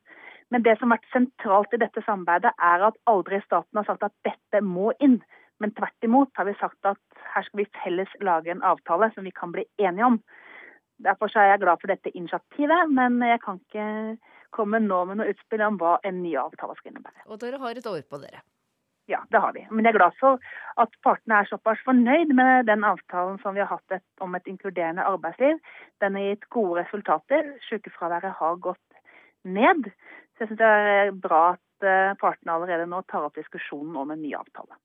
Men 0.52 0.66
det 0.66 0.76
som 0.76 0.90
har 0.90 0.98
vært 0.98 1.14
sentralt 1.14 1.72
i 1.72 1.80
dette 1.80 2.02
samarbeidet, 2.04 2.52
er 2.60 2.84
at 2.90 2.98
aldri 3.08 3.40
staten 3.46 3.80
har 3.80 3.86
sagt 3.88 4.04
at 4.04 4.16
dette 4.26 4.60
må 4.66 4.90
inn. 5.00 5.20
Men 5.62 5.72
tvert 5.76 6.04
imot 6.04 6.32
har 6.36 6.48
vi 6.48 6.56
sagt 6.60 6.88
at 6.88 7.00
her 7.32 7.46
skal 7.46 7.62
vi 7.62 7.70
felles 7.80 8.12
lage 8.20 8.52
en 8.52 8.64
avtale 8.66 9.08
som 9.14 9.24
vi 9.24 9.32
kan 9.32 9.54
bli 9.54 9.64
enige 9.80 10.08
om. 10.12 10.20
Derfor 11.00 11.32
er 11.38 11.54
jeg 11.54 11.62
glad 11.62 11.80
for 11.80 11.88
dette 11.88 12.12
initiativet, 12.12 12.92
men 12.92 13.22
jeg 13.24 13.40
kan 13.40 13.60
ikke 13.62 13.86
komme 14.54 14.80
nå 14.84 15.02
med 15.08 15.20
noe 15.20 15.32
utspill 15.32 15.62
om 15.66 15.78
hva 15.80 15.98
en 16.06 16.22
ny 16.22 16.34
avtale 16.40 16.76
skal 16.78 16.92
innebære. 16.92 17.26
Og 17.28 17.40
dere 17.42 17.60
har 17.62 17.78
et 17.78 17.90
år 17.90 18.02
på 18.08 18.20
dere? 18.22 18.42
Ja, 19.10 19.24
det 19.30 19.40
har 19.42 19.54
vi. 19.56 19.64
Men 19.70 19.86
jeg 19.86 19.94
er 19.94 19.98
glad 19.98 20.18
for 20.20 20.38
at 20.78 20.92
partene 21.02 21.40
er 21.40 21.48
såpass 21.50 21.80
fornøyd 21.82 22.30
med 22.38 22.68
den 22.68 22.84
avtalen 22.86 23.40
som 23.42 23.56
vi 23.56 23.62
har 23.62 23.72
hatt 23.72 23.96
et, 23.96 24.06
om 24.22 24.36
et 24.38 24.46
inkluderende 24.46 25.02
arbeidsliv. 25.02 25.58
Den 26.02 26.18
har 26.18 26.28
gitt 26.28 26.46
gode 26.54 26.84
resultater. 26.84 27.48
Sykefraværet 27.66 28.38
har 28.38 28.60
gått 28.62 29.00
ned. 29.42 29.90
Så 30.36 30.44
jeg 30.44 30.52
syns 30.52 30.62
det 30.62 30.70
er 30.92 31.10
bra 31.26 31.42
at 31.56 31.88
eh, 31.88 32.12
partene 32.22 32.54
allerede 32.54 32.86
nå 32.90 33.02
tar 33.10 33.26
opp 33.26 33.40
diskusjonen 33.40 33.98
om 33.98 34.14
en 34.14 34.22
ny 34.22 34.30
avtale. 34.38 34.78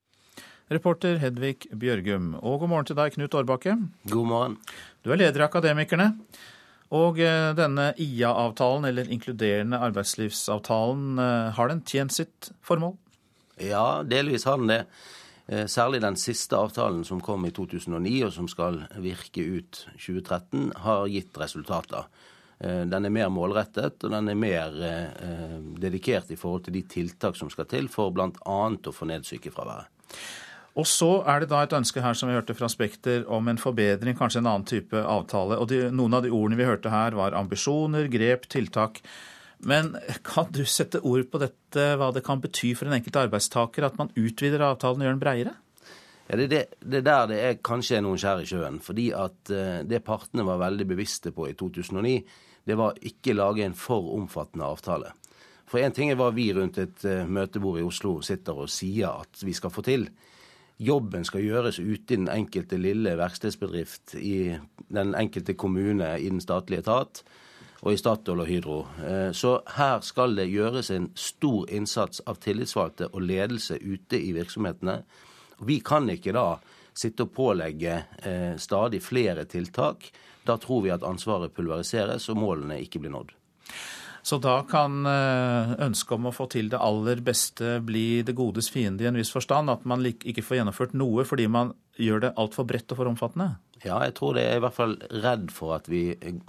Reporter 0.74 1.20
Hedvig 1.22 1.70
Bjørgum. 1.78 2.34
Og 2.42 2.64
god 2.64 2.72
morgen 2.72 2.90
til 2.90 2.98
deg, 2.98 3.14
Knut 3.14 3.38
Årbakke. 3.38 3.78
God 4.10 4.30
morgen. 4.32 4.58
Du 5.06 5.14
er 5.14 5.22
leder 5.22 5.44
i 5.44 5.46
Akademikerne. 5.46 6.16
Og 6.94 7.20
eh, 7.24 7.52
denne 7.58 7.90
IA-avtalen, 7.98 8.86
eller 8.90 9.10
inkluderende 9.10 9.80
arbeidslivsavtalen, 9.88 11.18
eh, 11.18 11.50
har 11.58 11.72
den 11.72 11.82
tjent 11.82 12.14
sitt 12.14 12.52
formål? 12.66 12.94
Ja, 13.58 14.04
delvis 14.06 14.46
har 14.46 14.60
den 14.62 14.70
det. 14.70 14.84
Eh, 15.48 15.66
særlig 15.66 16.04
den 16.04 16.18
siste 16.20 16.60
avtalen 16.60 17.04
som 17.08 17.24
kom 17.26 17.48
i 17.48 17.54
2009, 17.56 18.14
og 18.28 18.34
som 18.36 18.50
skal 18.52 18.84
virke 19.02 19.42
ut 19.58 19.86
2013, 19.98 20.72
har 20.86 21.10
gitt 21.10 21.42
resultater. 21.42 22.10
Den 22.56 23.04
er 23.04 23.12
mer 23.12 23.28
målrettet, 23.36 24.00
og 24.08 24.14
den 24.14 24.30
er 24.32 24.38
mer 24.40 24.76
dedikert 25.76 26.30
i 26.32 26.38
forhold 26.40 26.64
til 26.64 26.78
de 26.78 26.86
tiltak 26.88 27.36
som 27.36 27.50
skal 27.52 27.68
til 27.68 27.90
for 27.92 28.14
bl.a. 28.16 28.32
å 28.32 28.94
få 28.96 29.08
ned 29.10 29.28
sykefraværet. 29.28 29.92
Og 30.76 30.88
så 30.92 31.22
er 31.24 31.42
det 31.42 31.52
da 31.54 31.62
et 31.64 31.74
ønske 31.76 32.02
her 32.04 32.18
som 32.18 32.28
vi 32.28 32.36
hørte 32.36 32.56
fra 32.58 32.68
Spekter 32.72 33.24
om 33.32 33.48
en 33.48 33.60
forbedring, 33.60 34.18
kanskje 34.20 34.42
en 34.42 34.50
annen 34.52 34.68
type 34.68 35.00
avtale. 35.00 35.56
Og 35.62 35.70
de, 35.72 35.86
noen 35.96 36.18
av 36.18 36.26
de 36.26 36.34
ordene 36.36 36.60
vi 36.60 36.68
hørte 36.68 36.92
her 36.92 37.16
var 37.16 37.38
ambisjoner, 37.38 38.10
grep, 38.12 38.50
tiltak. 38.52 39.00
Men 39.64 39.94
kan 40.28 40.50
du 40.52 40.66
sette 40.68 41.00
ord 41.00 41.30
på 41.32 41.40
dette, 41.40 41.86
hva 41.96 42.12
det 42.12 42.26
kan 42.26 42.44
bety 42.44 42.74
for 42.76 42.90
en 42.90 42.98
enkelt 42.98 43.22
arbeidstaker 43.24 43.88
at 43.88 43.96
man 44.02 44.12
utvider 44.20 44.66
avtalen 44.68 45.00
og 45.00 45.08
gjør 45.08 45.16
den 45.16 45.24
breiere? 45.24 45.56
Ja, 46.28 46.36
det, 46.42 46.50
det, 46.52 46.62
det 46.82 47.04
der 47.06 47.32
det 47.32 47.40
er 47.40 47.64
kanskje 47.64 48.02
noen 48.04 48.20
skjær 48.20 48.44
i 48.44 48.50
sjøen. 48.50 48.82
Fordi 48.84 49.10
at 49.16 49.56
uh, 49.56 49.80
det 49.88 50.04
partene 50.04 50.44
var 50.44 50.60
veldig 50.60 50.90
bevisste 50.92 51.32
på 51.32 51.48
i 51.54 51.56
2009, 51.56 52.18
det 52.68 52.76
var 52.76 53.00
ikke 53.00 53.38
lage 53.38 53.64
en 53.64 53.78
for 53.78 54.12
omfattende 54.18 54.68
avtale. 54.68 55.16
For 55.70 55.80
én 55.80 55.96
ting 55.96 56.12
er 56.12 56.20
hva 56.20 56.34
vi 56.36 56.50
rundt 56.54 56.84
et 56.84 57.08
uh, 57.08 57.24
møtebord 57.24 57.80
i 57.80 57.88
Oslo 57.88 58.18
sitter 58.26 58.66
og 58.66 58.74
sier 58.74 59.24
at 59.24 59.46
vi 59.46 59.56
skal 59.56 59.72
få 59.72 59.86
til 59.88 60.10
jobben 60.78 61.26
skal 61.26 61.44
gjøres 61.46 61.80
ute 61.80 62.14
i 62.14 62.18
den 62.18 62.30
enkelte 62.30 62.78
lille 62.78 63.16
verkstedsbedrift, 63.18 64.16
i 64.16 64.58
den 64.88 65.16
enkelte 65.16 65.54
kommune, 65.54 66.18
i 66.20 66.30
den 66.30 66.42
statlige 66.42 66.84
etat 66.86 67.24
og 67.86 67.94
i 67.94 68.00
Statoil 68.02 68.42
og 68.42 68.50
Hydro. 68.50 68.80
Eh, 69.06 69.32
så 69.32 69.60
her 69.76 70.00
skal 70.02 70.36
det 70.38 70.48
gjøres 70.50 70.90
en 70.92 71.12
stor 71.16 71.70
innsats 71.70 72.22
av 72.26 72.40
tillitsvalgte 72.42 73.12
og 73.12 73.22
ledelse 73.22 73.78
ute 73.78 74.18
i 74.18 74.32
virksomhetene. 74.34 75.04
Vi 75.66 75.80
kan 75.86 76.10
ikke 76.10 76.34
da 76.36 76.58
sitte 76.96 77.28
og 77.28 77.34
pålegge 77.36 78.00
eh, 78.26 78.56
stadig 78.58 79.04
flere 79.04 79.46
tiltak. 79.46 80.10
Da 80.46 80.58
tror 80.62 80.82
vi 80.86 80.94
at 80.96 81.06
ansvaret 81.06 81.54
pulveriseres 81.54 82.30
og 82.34 82.42
målene 82.42 82.80
ikke 82.82 83.04
blir 83.04 83.14
nådd. 83.14 83.36
Så 84.26 84.40
da 84.42 84.56
kan 84.66 85.06
eh, 85.06 85.76
ønsket 85.86 86.16
om 86.16 86.32
å 86.32 86.34
få 86.34 86.48
til 86.50 86.72
det 86.72 86.80
aller 86.82 87.20
beste 87.22 87.76
bli 87.86 88.24
det 88.26 88.34
godes 88.34 88.72
fiende 88.74 89.06
i 89.06 89.10
en 89.12 89.20
viss 89.20 89.30
forstand? 89.30 89.70
At 89.70 89.84
man 89.86 90.02
ikke 90.02 90.42
får 90.42 90.58
gjennomført 90.60 90.96
noe 90.98 91.28
fordi 91.30 91.46
man 91.52 91.76
gjør 92.02 92.24
det 92.24 92.32
altfor 92.42 92.66
bredt 92.66 92.90
og 92.90 92.98
for 92.98 93.12
omfattende? 93.12 93.52
Ja, 93.84 94.00
jeg 94.02 94.16
tror 94.18 94.34
det 94.34 94.48
er 94.50 94.58
i 94.58 94.64
hvert 94.64 94.74
fall 94.74 94.96
redd 95.22 95.52
for 95.54 95.76
at 95.78 95.86
vi 95.92 96.08
eh, 96.16 96.40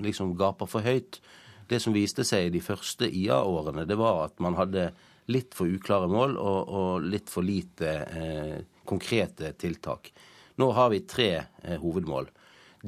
liksom 0.00 0.32
gaper 0.40 0.70
for 0.72 0.86
høyt. 0.88 1.20
Det 1.68 1.82
som 1.84 1.92
viste 1.92 2.24
seg 2.24 2.48
i 2.48 2.54
de 2.54 2.64
første 2.64 3.04
IA-årene, 3.04 3.84
det 3.84 4.00
var 4.00 4.22
at 4.30 4.40
man 4.40 4.56
hadde 4.56 4.88
litt 5.28 5.52
for 5.52 5.68
uklare 5.68 6.08
mål 6.08 6.38
og, 6.40 6.72
og 6.80 7.04
litt 7.12 7.28
for 7.28 7.44
lite 7.44 7.92
eh, 8.08 8.56
konkrete 8.88 9.52
tiltak. 9.60 10.14
Nå 10.56 10.70
har 10.72 10.88
vi 10.96 11.04
tre 11.04 11.28
eh, 11.36 11.76
hovedmål. 11.76 12.32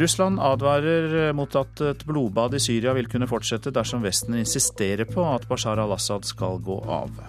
Russland 0.00 0.40
advarer 0.44 1.34
mot 1.36 1.60
at 1.60 1.84
et 1.90 2.06
blodbad 2.08 2.56
i 2.56 2.62
Syria 2.62 2.96
vil 2.96 3.08
kunne 3.08 3.28
fortsette 3.28 3.72
dersom 3.72 4.04
Vesten 4.04 4.36
insisterer 4.40 5.08
på 5.08 5.28
at 5.28 5.48
Bashar 5.48 5.80
al-Assad 5.80 6.28
skal 6.28 6.60
gå 6.64 6.80
av. 6.88 7.22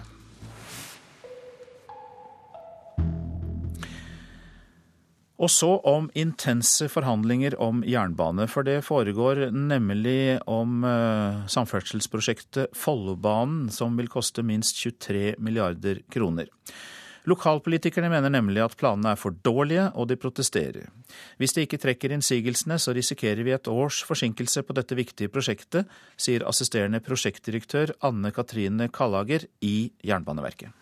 Og 5.42 5.50
så 5.50 5.72
om 5.90 6.06
intense 6.14 6.86
forhandlinger 6.90 7.56
om 7.62 7.80
jernbane, 7.82 8.46
for 8.46 8.62
det 8.66 8.84
foregår 8.86 9.48
nemlig 9.50 10.38
om 10.46 10.84
uh, 10.86 11.42
samferdselsprosjektet 11.50 12.70
Follobanen, 12.78 13.66
som 13.74 13.98
vil 13.98 14.10
koste 14.12 14.44
minst 14.46 14.78
23 14.78 15.34
milliarder 15.42 16.04
kroner. 16.14 16.50
Lokalpolitikerne 17.26 18.10
mener 18.10 18.30
nemlig 18.34 18.62
at 18.64 18.74
planene 18.78 19.12
er 19.14 19.18
for 19.18 19.34
dårlige, 19.46 19.88
og 19.94 20.08
de 20.10 20.18
protesterer. 20.18 20.88
Hvis 21.38 21.54
de 21.54 21.66
ikke 21.66 21.78
trekker 21.82 22.14
innsigelsene, 22.14 22.78
så 22.82 22.94
risikerer 22.94 23.42
vi 23.46 23.54
et 23.54 23.70
års 23.70 24.00
forsinkelse 24.06 24.64
på 24.66 24.78
dette 24.78 24.98
viktige 24.98 25.30
prosjektet, 25.30 25.90
sier 26.18 26.46
assisterende 26.46 27.02
prosjektdirektør 27.02 27.94
Anne 28.02 28.34
Katrine 28.34 28.90
Kallager 28.94 29.46
i 29.62 29.90
Jernbaneverket. 30.06 30.74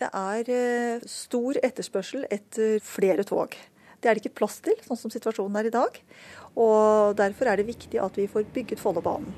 Det 0.00 0.08
er 0.16 0.48
eh, 0.48 1.02
stor 1.04 1.58
etterspørsel 1.60 2.24
etter 2.32 2.78
flere 2.80 3.24
tog. 3.28 3.52
Det 4.00 4.08
er 4.08 4.16
det 4.16 4.24
ikke 4.24 4.38
plass 4.40 4.56
til, 4.64 4.78
sånn 4.86 4.96
som 4.96 5.12
situasjonen 5.12 5.58
er 5.60 5.68
i 5.68 5.72
dag. 5.74 5.98
Og 6.56 7.16
Derfor 7.18 7.50
er 7.50 7.60
det 7.60 7.68
viktig 7.68 8.00
at 8.00 8.16
vi 8.16 8.24
får 8.30 8.48
bygget 8.54 8.80
Follobanen. 8.80 9.34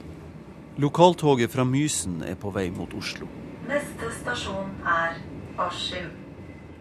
Lokaltoget 0.80 1.50
fra 1.52 1.66
Mysen 1.68 2.22
er 2.24 2.38
på 2.38 2.52
vei 2.54 2.68
mot 2.72 2.94
Oslo. 2.96 3.26
Neste 3.66 4.12
stasjon 4.20 4.70
er 4.86 5.18
Askim. 5.60 6.12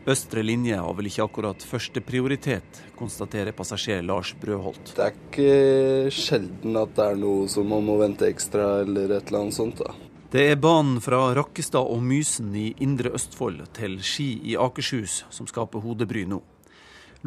Østre 0.09 0.41
linje 0.45 0.77
har 0.77 0.93
vel 0.97 1.09
ikke 1.09 1.25
akkurat 1.27 1.65
førsteprioritet, 1.65 2.79
konstaterer 2.97 3.53
passasjer 3.53 4.01
Lars 4.05 4.31
Brødholt. 4.41 4.95
Det 4.97 5.03
er 5.03 5.17
ikke 5.17 6.13
sjelden 6.15 6.79
at 6.81 6.95
det 6.97 7.09
er 7.11 7.19
noe 7.21 7.49
som 7.51 7.69
man 7.69 7.85
må 7.85 7.99
vente 8.01 8.29
ekstra 8.29 8.79
eller 8.85 9.17
et 9.17 9.29
eller 9.29 9.43
annet 9.43 9.57
sånt. 9.57 9.83
da. 9.83 10.10
Det 10.31 10.45
er 10.47 10.55
banen 10.55 11.01
fra 11.03 11.17
Rakkestad 11.35 11.89
og 11.91 11.99
Mysen 12.07 12.53
i 12.55 12.69
Indre 12.79 13.09
Østfold 13.17 13.65
til 13.75 13.97
Ski 13.99 14.29
i 14.47 14.53
Akershus 14.55 15.25
som 15.27 15.47
skaper 15.49 15.81
hodebry 15.83 16.21
nå. 16.23 16.37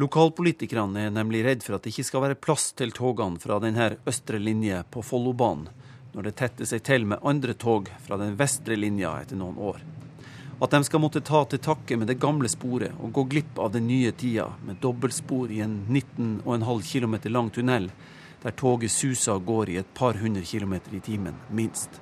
Lokalpolitikerne 0.01 1.03
er 1.05 1.11
nemlig 1.13 1.43
redd 1.45 1.61
for 1.61 1.77
at 1.77 1.83
det 1.85 1.91
ikke 1.91 2.07
skal 2.07 2.23
være 2.23 2.37
plass 2.41 2.71
til 2.73 2.95
togene 2.97 3.37
fra 3.43 3.59
denne 3.61 3.91
østre 4.09 4.39
linje 4.41 4.79
på 4.89 5.03
Follobanen, 5.05 5.67
når 6.15 6.25
det 6.25 6.33
tetter 6.39 6.65
seg 6.71 6.81
til 6.87 7.05
med 7.11 7.21
andre 7.21 7.53
tog 7.53 7.91
fra 8.07 8.17
den 8.17 8.33
vestre 8.39 8.73
linja 8.73 9.11
etter 9.19 9.37
noen 9.37 9.61
år. 9.61 9.85
At 10.65 10.73
de 10.73 10.79
skal 10.89 11.03
måtte 11.03 11.21
ta 11.21 11.43
til 11.45 11.61
takke 11.61 11.99
med 12.01 12.09
det 12.09 12.17
gamle 12.25 12.49
sporet 12.49 12.97
og 12.97 13.13
gå 13.19 13.27
glipp 13.35 13.61
av 13.61 13.75
den 13.75 13.85
nye 13.85 14.15
tida 14.17 14.47
med 14.65 14.81
dobbeltspor 14.81 15.53
i 15.53 15.61
en 15.61 15.83
19,5 15.93 16.81
km 16.89 17.19
lang 17.29 17.53
tunnel, 17.53 17.91
der 18.41 18.57
toget 18.57 18.97
suser 18.97 19.37
og 19.37 19.45
går 19.45 19.75
i 19.75 19.79
et 19.83 19.93
par 19.93 20.17
hundre 20.17 20.41
kilometer 20.41 20.97
i 20.97 21.05
timen, 21.05 21.37
minst. 21.53 22.01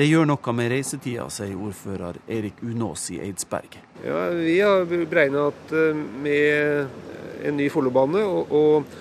Det 0.00 0.06
gjør 0.08 0.24
noe 0.30 0.52
med 0.56 0.70
reisetida, 0.72 1.26
sier 1.28 1.58
ordfører 1.60 2.16
Erik 2.32 2.62
Unås 2.64 3.02
i 3.12 3.18
Eidsberg. 3.20 3.74
Ja, 4.00 4.30
Vi 4.32 4.54
har 4.64 4.86
beregna 4.88 5.42
at 5.50 5.74
eh, 5.76 5.98
med 6.24 7.44
en 7.44 7.58
ny 7.58 7.66
Follobane 7.68 8.22
og, 8.24 8.54
og 8.56 8.94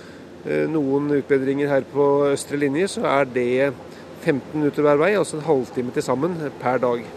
eh, 0.43 0.66
noen 0.68 1.08
utbedringer 1.22 1.72
her 1.72 1.88
på 1.88 2.10
østre 2.34 2.60
linje, 2.60 2.89
så 2.97 3.06
er 3.08 3.32
det 3.32 3.47
15 4.26 4.41
minutter 4.58 4.84
hver 4.84 5.00
vei, 5.00 5.14
altså 5.16 5.39
en 5.39 5.47
halvtime 5.47 5.95
til 5.95 6.04
sammen 6.04 6.36
per 6.60 6.84
dag. 6.84 7.08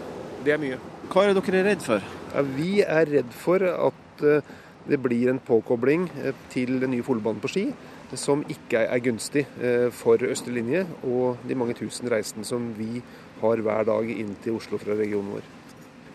Det 0.45 0.55
er 0.55 0.63
mye. 0.63 0.79
Hva 1.11 1.25
er 1.25 1.33
det 1.33 1.43
dere 1.43 1.59
er 1.59 1.69
redd 1.73 1.83
for? 1.83 2.07
Ja, 2.31 2.45
vi 2.55 2.71
er 2.87 3.11
redd 3.17 3.35
for 3.35 3.67
at 3.67 4.23
eh, 4.23 4.53
det 4.87 5.01
blir 5.03 5.27
en 5.27 5.43
påkobling 5.43 6.07
eh, 6.23 6.31
til 6.55 6.79
den 6.79 6.95
nye 6.95 7.03
Follobanen 7.03 7.43
på 7.43 7.51
Ski 7.51 7.67
som 8.19 8.43
ikke 8.51 8.83
er 8.85 9.01
gunstig 9.03 9.45
eh, 9.61 9.89
for 9.93 10.21
østre 10.27 10.53
linje 10.53 10.83
og 11.03 11.43
de 11.47 11.57
mange 11.57 11.75
tusen 11.77 12.11
reisende 12.11 12.45
som 12.47 12.71
vi 12.77 13.01
har 13.43 13.61
hver 13.67 13.85
dag 13.91 14.09
inn 14.09 14.33
til 14.43 14.57
Oslo 14.57 14.79
fra 14.81 14.97
regionen 14.97 15.35
vår. 15.35 15.51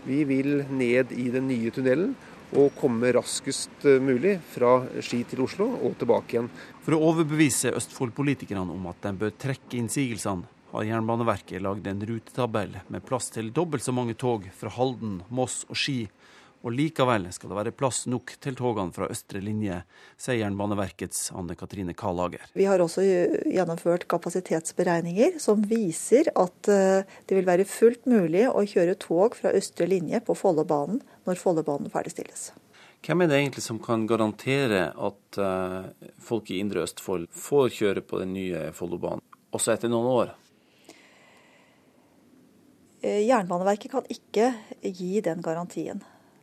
Vi 0.08 0.22
vil 0.28 0.62
ned 0.72 1.12
i 1.12 1.28
den 1.32 1.48
nye 1.50 1.72
tunnelen 1.74 2.14
og 2.56 2.72
komme 2.78 3.10
raskest 3.12 3.84
mulig 4.00 4.38
fra 4.54 4.78
Ski 5.04 5.20
til 5.28 5.42
Oslo 5.44 5.66
og 5.84 5.98
tilbake 6.00 6.36
igjen. 6.36 6.48
For 6.84 6.96
å 6.96 7.02
overbevise 7.10 7.74
Østfold-politikerne 7.76 8.72
om 8.72 8.88
at 8.88 9.02
de 9.04 9.12
bør 9.20 9.34
trekke 9.36 9.76
innsigelsene, 9.82 10.48
har 10.68 10.84
Jernbaneverket 10.84 11.62
lagd 11.64 11.86
en 11.88 12.02
rutetabell 12.04 12.74
med 12.92 13.04
plass 13.08 13.30
til 13.32 13.48
dobbelt 13.56 13.84
så 13.84 13.92
mange 13.96 14.16
tog 14.20 14.44
fra 14.56 14.72
Halden, 14.74 15.22
Moss 15.32 15.62
og 15.68 15.78
Ski. 15.80 16.02
Og 16.66 16.74
likevel 16.74 17.28
skal 17.34 17.52
det 17.52 17.58
være 17.60 17.72
plass 17.76 18.02
nok 18.10 18.32
til 18.42 18.56
togene 18.58 18.94
fra 18.94 19.06
østre 19.12 19.40
linje, 19.42 19.78
sier 20.18 20.40
Jernbaneverkets 20.40 21.28
Anne 21.38 21.54
Katrine 21.58 21.94
Kallager. 21.94 22.48
Vi 22.58 22.66
har 22.66 22.82
også 22.82 23.04
gjennomført 23.46 24.08
kapasitetsberegninger 24.10 25.38
som 25.42 25.62
viser 25.70 26.32
at 26.34 26.70
eh, 26.72 27.06
det 27.30 27.38
vil 27.38 27.46
være 27.48 27.68
fullt 27.68 28.08
mulig 28.10 28.48
å 28.50 28.64
kjøre 28.66 28.98
tog 28.98 29.38
fra 29.38 29.54
østre 29.54 29.86
linje 29.90 30.22
på 30.26 30.34
Follobanen 30.38 30.98
når 31.28 31.38
Follobanen 31.38 31.92
ferdigstilles. 31.94 32.50
Hvem 33.06 33.22
er 33.22 33.30
det 33.30 33.38
egentlig 33.38 33.62
som 33.62 33.78
kan 33.78 34.08
garantere 34.10 34.88
at 34.90 35.38
uh, 35.38 35.86
folk 36.18 36.50
i 36.50 36.58
Indre 36.58 36.82
Østfold 36.82 37.28
får 37.30 37.70
kjøre 37.76 38.02
på 38.02 38.18
den 38.18 38.34
nye 38.34 38.64
Follobanen, 38.74 39.22
også 39.54 39.76
etter 39.76 39.92
noen 39.92 40.10
år? 40.10 40.32
Eh, 42.98 43.22
Jernbaneverket 43.28 43.92
kan 43.94 44.08
ikke 44.10 44.50
gi 44.82 45.20
den 45.22 45.44
garantien. 45.46 46.02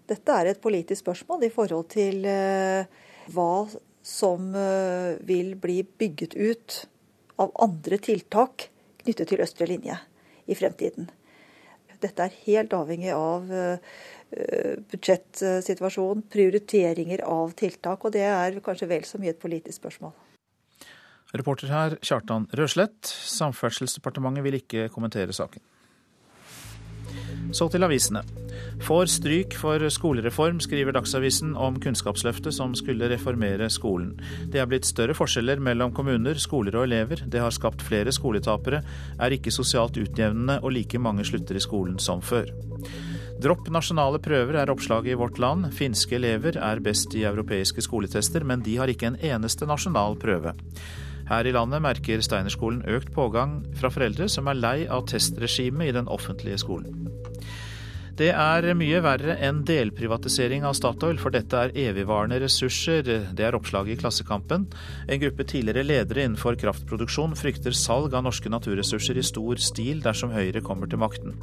Dette 0.10 0.38
er 0.38 0.52
et 0.52 0.62
politisk 0.62 1.02
spørsmål 1.02 1.48
i 1.48 1.52
forhold 1.54 1.88
til 1.94 2.26
eh, 2.30 2.86
hva 3.34 3.66
som 4.06 4.52
eh, 4.56 5.16
vil 5.26 5.56
bli 5.62 5.82
bygget 5.84 6.36
ut 6.38 6.82
av 7.42 7.54
andre 7.66 7.98
tiltak 8.00 8.70
knyttet 9.04 9.32
til 9.32 9.42
østre 9.44 9.68
linje 9.70 9.98
i 10.46 10.58
fremtiden. 10.58 11.10
Dette 12.04 12.28
er 12.28 12.38
helt 12.46 12.74
avhengig 12.76 13.12
av 13.16 13.48
budsjettsituasjon, 14.92 16.26
prioriteringer 16.30 17.24
av 17.26 17.54
tiltak, 17.58 18.04
og 18.06 18.14
det 18.14 18.26
er 18.28 18.60
kanskje 18.66 18.90
vel 18.92 19.08
så 19.08 19.22
mye 19.22 19.32
et 19.34 19.42
politisk 19.42 19.80
spørsmål. 19.80 20.14
Reporter 21.36 21.72
her 21.72 21.96
Kjartan 22.04 22.48
Røslett. 22.56 23.10
Samferdselsdepartementet 23.10 24.46
vil 24.46 24.60
ikke 24.60 24.88
kommentere 24.94 25.36
saken. 25.36 25.64
Så 27.56 27.70
til 27.72 27.86
avisene. 27.88 28.20
Får 28.84 29.08
stryk 29.14 29.56
for 29.56 29.80
skolereform, 29.92 30.60
skriver 30.64 30.96
Dagsavisen 30.96 31.54
om 31.56 31.78
Kunnskapsløftet 31.80 32.56
som 32.58 32.74
skulle 32.76 33.08
reformere 33.12 33.70
skolen. 33.72 34.12
Det 34.52 34.60
er 34.60 34.68
blitt 34.68 34.88
større 34.90 35.16
forskjeller 35.16 35.62
mellom 35.64 35.94
kommuner, 35.96 36.36
skoler 36.42 36.76
og 36.76 36.90
elever. 36.90 37.24
Det 37.24 37.40
har 37.40 37.56
skapt 37.56 37.86
flere 37.86 38.12
skoletapere, 38.16 38.82
er 39.20 39.38
ikke 39.38 39.56
sosialt 39.56 39.96
utjevnende 40.02 40.60
og 40.62 40.76
like 40.76 41.00
mange 41.00 41.24
slutter 41.28 41.56
i 41.56 41.64
skolen 41.64 41.96
som 42.04 42.24
før. 42.24 42.52
Dropp 43.40 43.68
nasjonale 43.72 44.20
prøver 44.24 44.60
er 44.60 44.72
oppslaget 44.72 45.14
i 45.14 45.18
Vårt 45.20 45.40
Land. 45.40 45.70
Finske 45.76 46.16
elever 46.20 46.60
er 46.60 46.84
best 46.84 47.16
i 47.16 47.26
europeiske 47.28 47.84
skoletester, 47.84 48.44
men 48.48 48.64
de 48.64 48.78
har 48.80 48.92
ikke 48.92 49.12
en 49.14 49.20
eneste 49.20 49.68
nasjonal 49.68 50.20
prøve. 50.20 50.56
Her 51.30 51.48
i 51.50 51.54
landet 51.56 51.82
merker 51.82 52.22
Steinerskolen 52.22 52.84
økt 52.86 53.10
pågang 53.16 53.60
fra 53.80 53.90
foreldre 53.94 54.30
som 54.30 54.50
er 54.52 54.60
lei 54.60 54.78
av 54.86 55.08
testregimet 55.10 55.90
i 55.90 55.96
den 55.96 56.10
offentlige 56.12 56.60
skolen. 56.62 57.10
Det 58.16 58.30
er 58.32 58.70
mye 58.80 59.02
verre 59.04 59.34
enn 59.44 59.58
delprivatisering 59.68 60.64
av 60.64 60.78
Statoil, 60.78 61.18
for 61.20 61.36
dette 61.36 61.60
er 61.60 61.74
evigvarende 61.90 62.38
ressurser. 62.46 63.04
Det 63.36 63.44
er 63.44 63.58
oppslaget 63.58 63.98
i 63.98 64.00
Klassekampen. 64.00 64.70
En 65.12 65.20
gruppe 65.20 65.44
tidligere 65.44 65.84
ledere 65.84 66.24
innenfor 66.24 66.56
kraftproduksjon 66.62 67.36
frykter 67.36 67.76
salg 67.76 68.16
av 68.16 68.24
norske 68.24 68.52
naturressurser 68.54 69.20
i 69.20 69.26
stor 69.26 69.60
stil 69.60 70.00
dersom 70.06 70.32
Høyre 70.32 70.64
kommer 70.64 70.88
til 70.88 71.04
makten. 71.04 71.36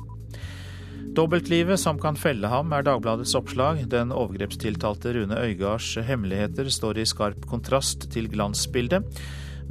Dobbeltlivet 1.12 1.76
som 1.76 1.98
kan 2.00 2.16
felle 2.16 2.48
ham, 2.48 2.72
er 2.72 2.86
Dagbladets 2.88 3.36
oppslag. 3.36 3.84
Den 3.92 4.14
overgrepstiltalte 4.16 5.12
Rune 5.12 5.42
Øygards 5.44 5.92
hemmeligheter 6.08 6.72
står 6.72 7.02
i 7.02 7.08
skarp 7.10 7.44
kontrast 7.50 8.08
til 8.14 8.32
glansbildet. 8.32 9.04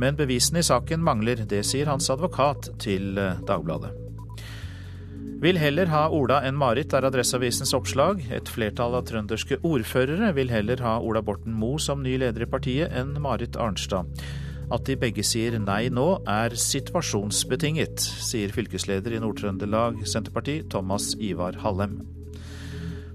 Men 0.01 0.17
bevisene 0.17 0.63
i 0.63 0.65
saken 0.65 1.03
mangler, 1.05 1.43
det 1.45 1.61
sier 1.69 1.91
hans 1.91 2.09
advokat 2.09 2.71
til 2.81 3.13
Dagbladet. 3.45 3.93
Vil 5.41 5.57
heller 5.57 5.89
ha 5.89 6.03
Ola 6.13 6.43
enn 6.45 6.57
Marit, 6.57 6.93
er 6.93 7.07
Adresseavisens 7.07 7.73
oppslag. 7.73 8.19
Et 8.29 8.49
flertall 8.49 8.93
av 8.99 9.07
trønderske 9.09 9.57
ordførere 9.65 10.29
vil 10.37 10.53
heller 10.53 10.83
ha 10.85 10.99
Ola 11.01 11.23
Borten 11.25 11.55
Moe 11.57 11.81
som 11.81 12.03
ny 12.05 12.13
leder 12.21 12.45
i 12.45 12.49
partiet 12.49 12.93
enn 12.93 13.15
Marit 13.23 13.57
Arnstad. 13.57 14.05
At 14.71 14.85
de 14.85 14.99
begge 15.01 15.25
sier 15.25 15.57
nei 15.57 15.87
nå, 15.89 16.07
er 16.29 16.53
situasjonsbetinget, 16.53 18.05
sier 18.21 18.53
fylkesleder 18.53 19.17
i 19.17 19.25
Nord-Trøndelag 19.25 20.05
Senterparti, 20.05 20.61
Thomas 20.69 21.15
Ivar 21.17 21.57
Hallem. 21.65 22.03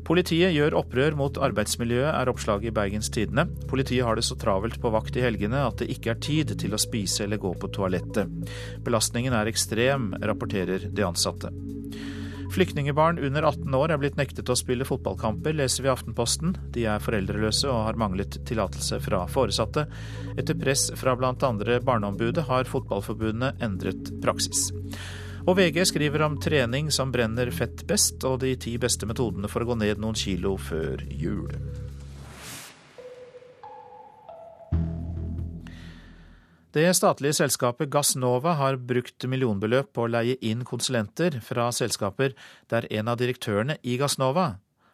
Politiet 0.06 0.52
gjør 0.54 0.76
opprør 0.78 1.16
mot 1.18 1.38
arbeidsmiljøet, 1.42 2.12
er 2.12 2.30
oppslaget 2.30 2.70
i 2.70 2.74
Bergens 2.74 3.08
Tidende. 3.10 3.48
Politiet 3.66 4.06
har 4.06 4.14
det 4.14 4.22
så 4.22 4.36
travelt 4.38 4.78
på 4.78 4.92
vakt 4.94 5.18
i 5.18 5.24
helgene 5.24 5.64
at 5.66 5.80
det 5.82 5.88
ikke 5.96 6.12
er 6.12 6.20
tid 6.22 6.52
til 6.62 6.76
å 6.76 6.78
spise 6.78 7.24
eller 7.24 7.42
gå 7.42 7.50
på 7.58 7.72
toalettet. 7.74 8.30
Belastningen 8.86 9.34
er 9.34 9.50
ekstrem, 9.50 10.12
rapporterer 10.22 10.86
de 10.86 11.06
ansatte. 11.08 11.50
Flyktningebarn 12.54 13.18
under 13.18 13.48
18 13.50 13.74
år 13.74 13.90
er 13.90 13.98
blitt 13.98 14.16
nektet 14.20 14.48
å 14.48 14.54
spille 14.56 14.86
fotballkamper, 14.86 15.58
leser 15.58 15.82
vi 15.82 15.90
Aftenposten. 15.90 16.54
De 16.72 16.86
er 16.86 17.02
foreldreløse 17.02 17.66
og 17.66 17.88
har 17.88 17.98
manglet 17.98 18.38
tillatelse 18.46 19.02
fra 19.02 19.24
foresatte. 19.26 19.88
Etter 20.38 20.54
press 20.54 20.86
fra 20.94 21.18
bl.a. 21.18 21.34
Barneombudet 21.34 22.46
har 22.46 22.70
Fotballforbundet 22.70 23.58
endret 23.66 24.14
praksis. 24.22 24.68
Og 25.46 25.54
VG 25.54 25.84
skriver 25.86 26.24
om 26.26 26.40
trening 26.42 26.88
som 26.90 27.12
brenner 27.14 27.52
fett 27.54 27.84
best, 27.86 28.24
og 28.26 28.40
de 28.42 28.56
ti 28.58 28.72
beste 28.82 29.06
metodene 29.06 29.46
for 29.46 29.62
å 29.62 29.68
gå 29.68 29.76
ned 29.78 30.00
noen 30.02 30.18
kilo 30.18 30.56
før 30.58 31.04
jul. 31.06 31.52
Det 36.74 36.90
statlige 36.98 37.38
selskapet 37.38 37.88
Gassnova 37.94 38.56
har 38.58 38.76
brukt 38.76 39.24
millionbeløp 39.30 39.94
på 39.94 40.04
å 40.04 40.10
leie 40.12 40.34
inn 40.44 40.66
konsulenter 40.66 41.38
fra 41.40 41.70
selskaper 41.72 42.34
der 42.68 42.90
en 42.98 43.08
av 43.08 43.22
direktørene 43.22 43.78
i 43.86 43.94
Gassnova 44.02 44.48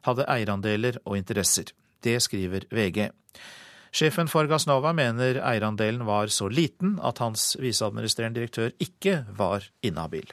hadde 0.07 0.29
eierandeler 0.31 1.01
og 1.03 1.17
interesser. 1.17 1.73
Det 2.05 2.21
skriver 2.23 2.69
VG. 2.71 3.09
Sjefen 3.93 4.29
for 4.29 4.49
Gassnova 4.49 4.95
mener 4.97 5.37
eierandelen 5.45 6.07
var 6.09 6.31
så 6.33 6.47
liten 6.49 6.95
at 7.05 7.21
hans 7.21 7.51
viseadministrerende 7.61 8.41
direktør 8.41 8.73
ikke 8.81 9.19
var 9.37 9.67
inhabil. 9.85 10.33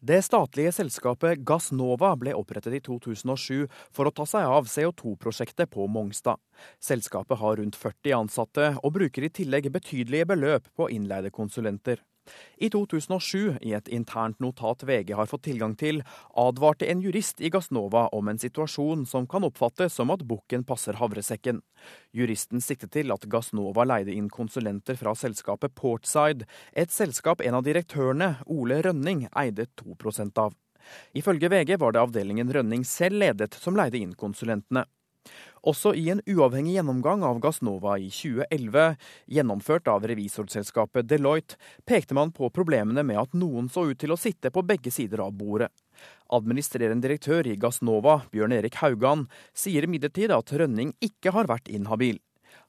Det 0.00 0.22
statlige 0.24 0.72
selskapet 0.72 1.42
Gassnova 1.44 2.14
ble 2.16 2.32
opprettet 2.32 2.78
i 2.78 2.80
2007 2.80 3.66
for 3.92 4.08
å 4.08 4.12
ta 4.16 4.24
seg 4.24 4.48
av 4.48 4.64
CO2-prosjektet 4.72 5.68
på 5.74 5.84
Mongstad. 5.92 6.40
Selskapet 6.80 7.36
har 7.42 7.60
rundt 7.60 7.76
40 7.76 8.16
ansatte, 8.16 8.70
og 8.80 8.94
bruker 8.96 9.28
i 9.28 9.32
tillegg 9.42 9.68
betydelige 9.74 10.30
beløp 10.32 10.72
på 10.72 10.88
innleide 10.88 11.28
konsulenter. 11.36 12.00
I 12.56 12.70
2007, 12.70 13.58
i 13.60 13.72
et 13.76 13.88
internt 13.88 14.40
notat 14.40 14.84
VG 14.84 15.14
har 15.16 15.28
fått 15.30 15.46
tilgang 15.48 15.74
til, 15.80 16.02
advarte 16.36 16.88
en 16.90 17.02
jurist 17.02 17.40
i 17.40 17.50
Gassnova 17.52 18.06
om 18.16 18.28
en 18.28 18.40
situasjon 18.40 19.06
som 19.08 19.26
kan 19.30 19.46
oppfattes 19.48 19.96
som 19.96 20.12
at 20.14 20.24
bukken 20.28 20.64
passer 20.68 21.00
havresekken. 21.00 21.62
Juristen 22.12 22.60
siktet 22.64 22.92
til 22.96 23.12
at 23.14 23.26
Gassnova 23.32 23.86
leide 23.88 24.14
inn 24.14 24.28
konsulenter 24.32 24.98
fra 25.00 25.14
selskapet 25.16 25.74
Portside, 25.78 26.48
et 26.72 26.92
selskap 26.92 27.40
en 27.40 27.60
av 27.60 27.66
direktørene, 27.66 28.34
Ole 28.46 28.82
Rønning, 28.84 29.26
eide 29.36 29.68
2% 29.80 30.44
av. 30.44 30.56
Ifølge 31.16 31.50
VG 31.52 31.76
var 31.80 31.92
det 31.94 32.02
avdelingen 32.02 32.52
Rønning 32.52 32.84
selv 32.88 33.20
ledet 33.20 33.54
som 33.60 33.76
leide 33.78 34.00
inn 34.00 34.16
konsulentene. 34.18 34.86
Også 35.60 35.92
i 35.92 36.06
en 36.08 36.22
uavhengig 36.24 36.78
gjennomgang 36.78 37.24
av 37.26 37.40
Gassnova 37.44 37.98
i 38.00 38.08
2011, 38.08 38.94
gjennomført 39.28 39.90
av 39.92 40.06
revisorselskapet 40.08 41.08
Deloitte, 41.10 41.58
pekte 41.84 42.16
man 42.16 42.32
på 42.32 42.48
problemene 42.54 43.04
med 43.04 43.20
at 43.20 43.36
noen 43.36 43.68
så 43.68 43.84
ut 43.90 44.00
til 44.00 44.14
å 44.14 44.20
sitte 44.20 44.52
på 44.54 44.64
begge 44.64 44.92
sider 44.94 45.20
av 45.26 45.34
bordet. 45.36 45.68
Administrerende 46.32 47.04
direktør 47.04 47.48
i 47.50 47.58
Gassnova, 47.60 48.22
Bjørn 48.32 48.56
Erik 48.56 48.80
Haugan, 48.80 49.26
sier 49.52 49.84
imidlertid 49.84 50.32
at 50.32 50.52
Rønning 50.56 50.94
ikke 51.04 51.34
har 51.36 51.50
vært 51.50 51.68
inhabil. 51.68 52.16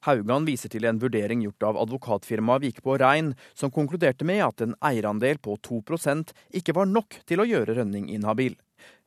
Haugan 0.02 0.44
viser 0.44 0.68
til 0.68 0.84
en 0.84 0.98
vurdering 0.98 1.44
gjort 1.46 1.64
av 1.68 1.78
advokatfirmaet 1.84 2.64
Vikbo 2.64 2.96
Rein, 2.98 3.32
som 3.54 3.70
konkluderte 3.70 4.26
med 4.26 4.42
at 4.44 4.64
en 4.64 4.74
eierandel 4.84 5.38
på 5.38 5.56
2% 5.62 6.34
ikke 6.58 6.74
var 6.76 6.90
nok 6.90 7.22
til 7.24 7.40
å 7.40 7.46
gjøre 7.48 7.78
Rønning 7.78 8.10
inhabil. 8.10 8.58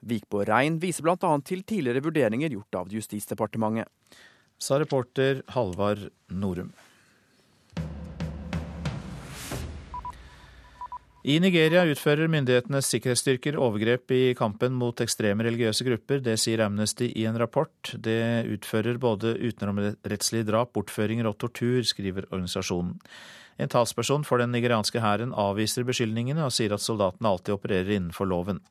Vikbo 0.06 0.44
Rein 0.46 0.80
viser 0.82 1.06
bl.a. 1.06 1.18
til 1.46 1.64
tidligere 1.66 2.04
vurderinger 2.06 2.54
gjort 2.54 2.82
av 2.82 2.94
Justisdepartementet. 2.94 3.90
Sa 4.62 4.80
reporter 4.80 5.42
Halvard 5.52 6.10
Norum. 6.32 6.72
I 11.26 11.40
Nigeria 11.42 11.82
utfører 11.90 12.30
myndighetenes 12.30 12.86
sikkerhetsstyrker 12.94 13.56
overgrep 13.58 14.12
i 14.14 14.36
kampen 14.38 14.76
mot 14.78 15.02
ekstreme 15.02 15.42
religiøse 15.48 15.88
grupper. 15.88 16.20
Det 16.22 16.36
sier 16.38 16.62
Amnesty 16.62 17.08
i 17.18 17.24
en 17.26 17.40
rapport. 17.42 17.74
Det 17.98 18.46
utfører 18.54 19.00
både 19.02 19.32
utenomrettslige 19.42 20.46
drap, 20.46 20.76
bortføringer 20.78 21.26
og 21.26 21.40
tortur, 21.42 21.82
skriver 21.82 22.30
organisasjonen. 22.30 23.00
En 23.58 23.74
talsperson 23.74 24.28
for 24.28 24.38
den 24.38 24.54
nigerianske 24.54 25.02
hæren 25.02 25.34
avviser 25.34 25.88
beskyldningene 25.88 26.46
og 26.46 26.54
sier 26.54 26.78
at 26.78 26.86
soldatene 26.86 27.32
alltid 27.34 27.58
opererer 27.58 27.96
innenfor 27.98 28.30
loven. 28.30 28.62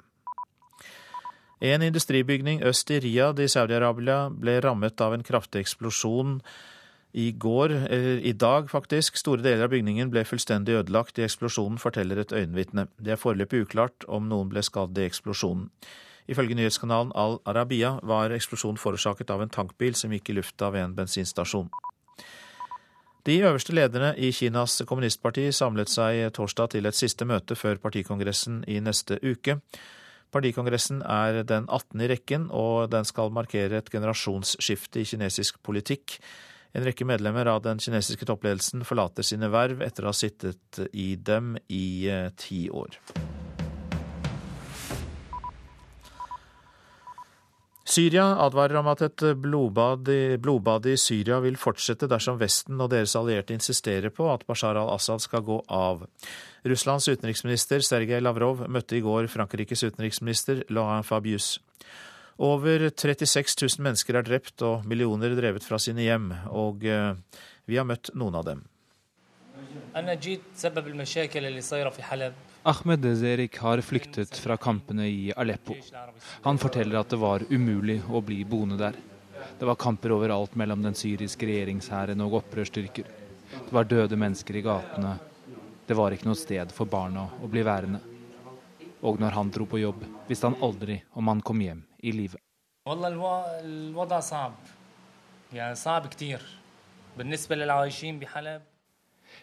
En 1.64 1.82
industribygning 1.82 2.60
øst 2.62 2.90
i 2.92 2.98
Riyadh 3.00 3.40
i 3.40 3.48
Saudi-Arabia 3.48 4.28
ble 4.28 4.58
rammet 4.60 5.00
av 5.00 5.14
en 5.16 5.22
kraftig 5.24 5.62
eksplosjon 5.62 6.34
i 7.16 7.30
går, 7.32 7.72
eller 7.88 8.18
i 8.20 8.32
dag 8.36 8.68
faktisk. 8.68 9.16
Store 9.16 9.40
deler 9.40 9.64
av 9.64 9.72
bygningen 9.72 10.10
ble 10.12 10.26
fullstendig 10.28 10.74
ødelagt 10.82 11.18
i 11.18 11.24
eksplosjonen, 11.24 11.78
forteller 11.80 12.20
et 12.20 12.34
øyenvitne. 12.36 12.88
Det 13.00 13.14
er 13.14 13.22
foreløpig 13.22 13.62
uklart 13.64 14.04
om 14.08 14.28
noen 14.28 14.52
ble 14.52 14.60
skadd 14.66 14.98
i 14.98 15.06
eksplosjonen. 15.08 15.70
Ifølge 16.28 16.58
nyhetskanalen 16.58 17.14
Al 17.16 17.38
Arabiya 17.48 17.94
var 18.02 18.36
eksplosjonen 18.36 18.80
forårsaket 18.80 19.32
av 19.32 19.40
en 19.44 19.56
tankbil 19.56 19.96
som 19.96 20.12
gikk 20.12 20.30
i 20.34 20.38
lufta 20.42 20.68
ved 20.68 20.84
en 20.84 20.94
bensinstasjon. 21.00 21.72
De 23.24 23.40
øverste 23.40 23.72
lederne 23.72 24.12
i 24.20 24.34
Kinas 24.36 24.82
kommunistparti 24.84 25.48
samlet 25.52 25.88
seg 25.88 26.26
torsdag 26.36 26.76
til 26.76 26.84
et 26.84 26.96
siste 26.96 27.24
møte 27.24 27.56
før 27.56 27.80
partikongressen 27.80 28.66
i 28.68 28.82
neste 28.84 29.16
uke. 29.24 29.62
Partikongressen 30.34 31.04
er 31.06 31.44
den 31.46 31.68
18. 31.68 32.00
i 32.02 32.08
rekken, 32.10 32.48
og 32.50 32.90
den 32.90 33.06
skal 33.06 33.30
markere 33.34 33.78
et 33.78 33.92
generasjonsskifte 33.92 35.02
i 35.02 35.06
kinesisk 35.06 35.60
politikk. 35.62 36.18
En 36.74 36.82
rekke 36.82 37.06
medlemmer 37.06 37.46
av 37.52 37.62
den 37.62 37.78
kinesiske 37.78 38.26
toppledelsen 38.26 38.82
forlater 38.88 39.26
sine 39.26 39.52
verv 39.54 39.84
etter 39.86 40.02
å 40.02 40.10
ha 40.10 40.18
sittet 40.18 40.82
i 40.90 41.14
dem 41.14 41.54
i 41.70 42.10
eh, 42.10 42.32
ti 42.34 42.66
år. 42.74 42.98
Syria 47.84 48.24
advarer 48.40 48.78
om 48.80 48.86
at 48.88 49.02
et 49.04 49.22
blodbad 49.36 50.08
i, 50.08 50.36
blodbad 50.40 50.86
i, 50.88 50.94
Syria 50.96 51.36
vil 51.44 51.58
fortsette 51.60 52.08
dersom 52.08 52.38
Vesten 52.40 52.80
og 52.80 52.88
deres 52.94 53.12
allierte 53.18 53.52
insisterer 53.52 54.08
på 54.08 54.30
at 54.32 54.46
Bashar 54.48 54.78
al-Assad 54.80 55.20
skal 55.20 55.44
gå 55.44 55.58
av. 55.68 56.06
Russlands 56.64 57.10
utenriksminister 57.12 57.84
Sergej 57.84 58.24
Lavrov 58.24 58.64
møtte 58.72 58.96
i 58.96 59.02
går 59.04 59.28
Frankrikes 59.28 59.84
utenriksminister 59.84 60.64
Laurent 60.72 61.04
Fabius. 61.04 61.58
Over 62.40 62.88
36 62.88 63.60
000 63.60 63.84
mennesker 63.84 64.16
er 64.16 64.24
drept 64.26 64.64
og 64.64 64.88
millioner 64.88 65.36
drevet 65.36 65.68
fra 65.68 65.76
sine 65.78 66.08
hjem, 66.08 66.32
og 66.50 66.88
eh, 66.88 67.12
vi 67.68 67.76
har 67.76 67.86
møtt 67.86 68.14
noen 68.16 68.40
av 68.40 68.48
dem. 68.48 68.64
Ahmed 72.66 73.04
Zerik 73.20 73.58
har 73.58 73.80
flyktet 73.80 74.36
fra 74.40 74.56
kampene 74.56 75.04
i 75.06 75.32
Aleppo. 75.36 75.74
Han 76.46 76.56
forteller 76.58 76.96
at 76.96 77.10
det 77.12 77.18
var 77.20 77.42
umulig 77.50 77.98
å 78.08 78.22
bli 78.24 78.38
boende 78.48 78.78
der. 78.80 78.96
Det 79.58 79.68
var 79.68 79.76
kamper 79.76 80.14
overalt 80.16 80.54
mellom 80.56 80.80
den 80.80 80.96
syriske 80.96 81.44
regjeringshæren 81.44 82.24
og 82.24 82.38
opprørsstyrker. 82.40 83.10
Det 83.52 83.76
var 83.76 83.84
døde 83.84 84.16
mennesker 84.16 84.56
i 84.56 84.64
gatene. 84.64 85.12
Det 85.84 85.92
var 85.98 86.16
ikke 86.16 86.30
noe 86.30 86.40
sted 86.40 86.72
for 86.72 86.88
barna 86.88 87.26
å 87.44 87.50
bli 87.52 87.60
værende. 87.68 88.00
Og 89.04 89.20
når 89.20 89.36
han 89.36 89.52
dro 89.52 89.68
på 89.68 89.82
jobb, 89.82 90.00
visste 90.24 90.48
han 90.48 90.56
aldri 90.64 91.02
om 91.12 91.28
han 91.28 91.44
kom 91.44 91.60
hjem 91.60 91.84
i 92.00 92.16
live. 92.16 92.40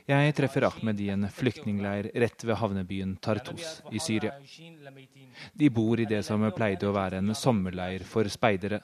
Jeg 0.10 0.34
treffer 0.36 0.66
Ahmed 0.68 1.00
i 1.00 1.10
en 1.14 1.28
flyktningleir 1.30 2.10
rett 2.24 2.44
ved 2.44 2.58
havnebyen 2.60 3.16
Tartus 3.22 3.82
i 3.92 4.00
Syria. 4.00 4.34
De 5.54 5.70
bor 5.70 6.00
i 6.00 6.08
det 6.10 6.24
som 6.26 6.44
pleide 6.56 6.90
å 6.90 6.96
være 6.96 7.22
en 7.22 7.36
sommerleir 7.38 8.04
for 8.08 8.28
speidere. 8.32 8.82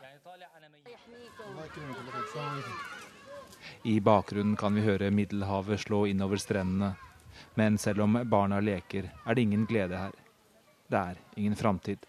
I 3.83 3.99
bakgrunnen 3.99 4.55
kan 4.59 4.75
vi 4.75 4.85
høre 4.85 5.11
Middelhavet 5.11 5.85
slå 5.85 6.05
innover 6.07 6.41
strendene. 6.41 6.93
Men 7.57 7.77
selv 7.77 8.03
om 8.05 8.19
barna 8.29 8.59
leker, 8.61 9.09
er 9.25 9.35
det 9.35 9.41
ingen 9.41 9.65
glede 9.69 9.97
her. 9.97 10.13
Det 10.87 10.97
er 10.97 11.19
ingen 11.35 11.55
framtid. 11.55 12.05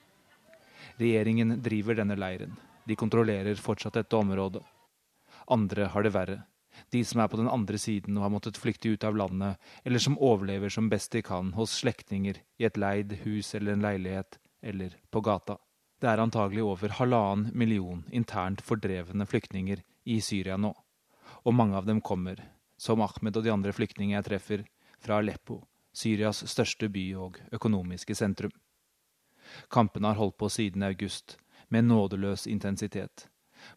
Regjeringen 0.99 1.59
driver 1.63 1.97
denne 1.99 2.17
leiren. 2.19 2.57
De 2.85 2.97
kontrollerer 2.97 3.61
fortsatt 3.61 3.99
dette 4.01 4.17
området. 4.17 4.63
Andre 5.49 5.89
har 5.93 6.05
det 6.05 6.13
verre 6.15 6.39
de 6.91 7.05
som 7.05 7.21
er 7.21 7.29
på 7.29 7.39
den 7.41 7.51
andre 7.51 7.79
siden 7.79 8.17
og 8.19 8.27
har 8.27 8.33
måttet 8.35 8.59
flykte 8.61 8.93
ut 8.93 9.05
av 9.05 9.17
landet, 9.17 9.57
eller 9.85 10.03
som 10.03 10.19
overlever 10.19 10.73
som 10.73 10.91
best 10.91 11.13
de 11.13 11.23
kan 11.23 11.53
hos 11.57 11.79
slektninger, 11.81 12.39
i 12.59 12.67
et 12.69 12.77
leid 12.77 13.17
hus 13.25 13.55
eller 13.55 13.75
en 13.75 13.85
leilighet, 13.85 14.39
eller 14.63 14.97
på 15.11 15.23
gata. 15.25 15.59
Det 15.99 16.07
er 16.11 16.23
antagelig 16.23 16.63
over 16.63 16.95
halvannen 17.01 17.51
million 17.59 18.05
internt 18.15 18.63
fordrevne 18.63 19.27
flyktninger 19.27 19.83
i 20.07 20.21
Syria 20.23 20.57
nå, 20.57 20.71
og 21.45 21.55
mange 21.55 21.77
av 21.79 21.89
dem 21.89 22.01
kommer, 22.01 22.39
som 22.79 23.03
Ahmed 23.03 23.37
og 23.37 23.45
de 23.45 23.53
andre 23.53 23.75
flyktningene 23.75 24.21
jeg 24.21 24.29
treffer, 24.31 24.65
fra 24.99 25.19
Aleppo, 25.19 25.61
Syrias 25.95 26.45
største 26.51 26.89
by 26.91 27.05
og 27.19 27.39
økonomiske 27.55 28.15
sentrum. 28.15 28.55
Kampene 29.71 30.13
har 30.13 30.19
holdt 30.21 30.39
på 30.39 30.51
siden 30.53 30.83
august, 30.87 31.37
med 31.69 31.85
nådeløs 31.85 32.47
intensitet. 32.47 33.27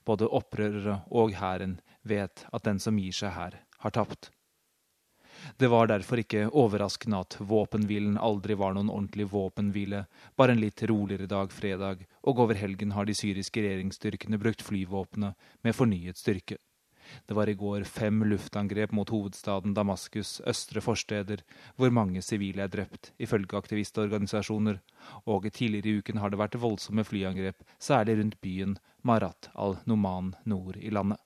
Både 0.05 0.29
opprørere 0.29 1.01
og 1.09 1.33
hæren 1.35 1.79
vet 2.03 2.45
at 2.51 2.63
den 2.63 2.79
som 2.79 2.99
gir 2.99 3.15
seg 3.15 3.35
her, 3.35 3.57
har 3.81 3.95
tapt. 3.95 4.31
Det 5.57 5.67
var 5.67 5.87
derfor 5.87 6.21
ikke 6.21 6.49
overraskende 6.49 7.21
at 7.23 7.37
våpenhvilen 7.39 8.17
aldri 8.21 8.55
var 8.59 8.75
noen 8.75 8.91
ordentlig 8.93 9.27
våpenhvile, 9.31 10.03
bare 10.37 10.55
en 10.55 10.61
litt 10.61 10.83
roligere 10.89 11.29
dag 11.29 11.53
fredag, 11.53 12.03
og 12.21 12.41
over 12.45 12.59
helgen 12.59 12.93
har 12.97 13.07
de 13.09 13.15
syriske 13.17 13.63
regjeringsstyrkene 13.63 14.39
brukt 14.41 14.61
flyvåpenet 14.65 15.49
med 15.65 15.77
fornyet 15.77 16.21
styrke. 16.21 16.59
Det 17.27 17.35
var 17.35 17.49
i 17.49 17.57
går 17.57 17.83
fem 17.89 18.21
luftangrep 18.23 18.93
mot 18.95 19.09
hovedstaden 19.09 19.73
Damaskus' 19.75 20.37
østre 20.47 20.83
forsteder, 20.85 21.41
hvor 21.75 21.91
mange 21.91 22.21
sivile 22.21 22.63
er 22.63 22.71
drept, 22.71 23.11
ifølge 23.19 23.57
aktivistorganisasjoner, 23.57 24.79
og 25.25 25.49
tidligere 25.51 25.89
i 25.89 25.97
uken 25.99 26.21
har 26.21 26.29
det 26.29 26.39
vært 26.39 26.61
voldsomme 26.61 27.03
flyangrep, 27.03 27.65
særlig 27.79 28.19
rundt 28.21 28.39
byen 28.45 28.77
Marat 29.03 29.49
al-Noman 29.55 30.35
nord 30.45 30.77
i 30.77 30.93
landet 30.93 31.19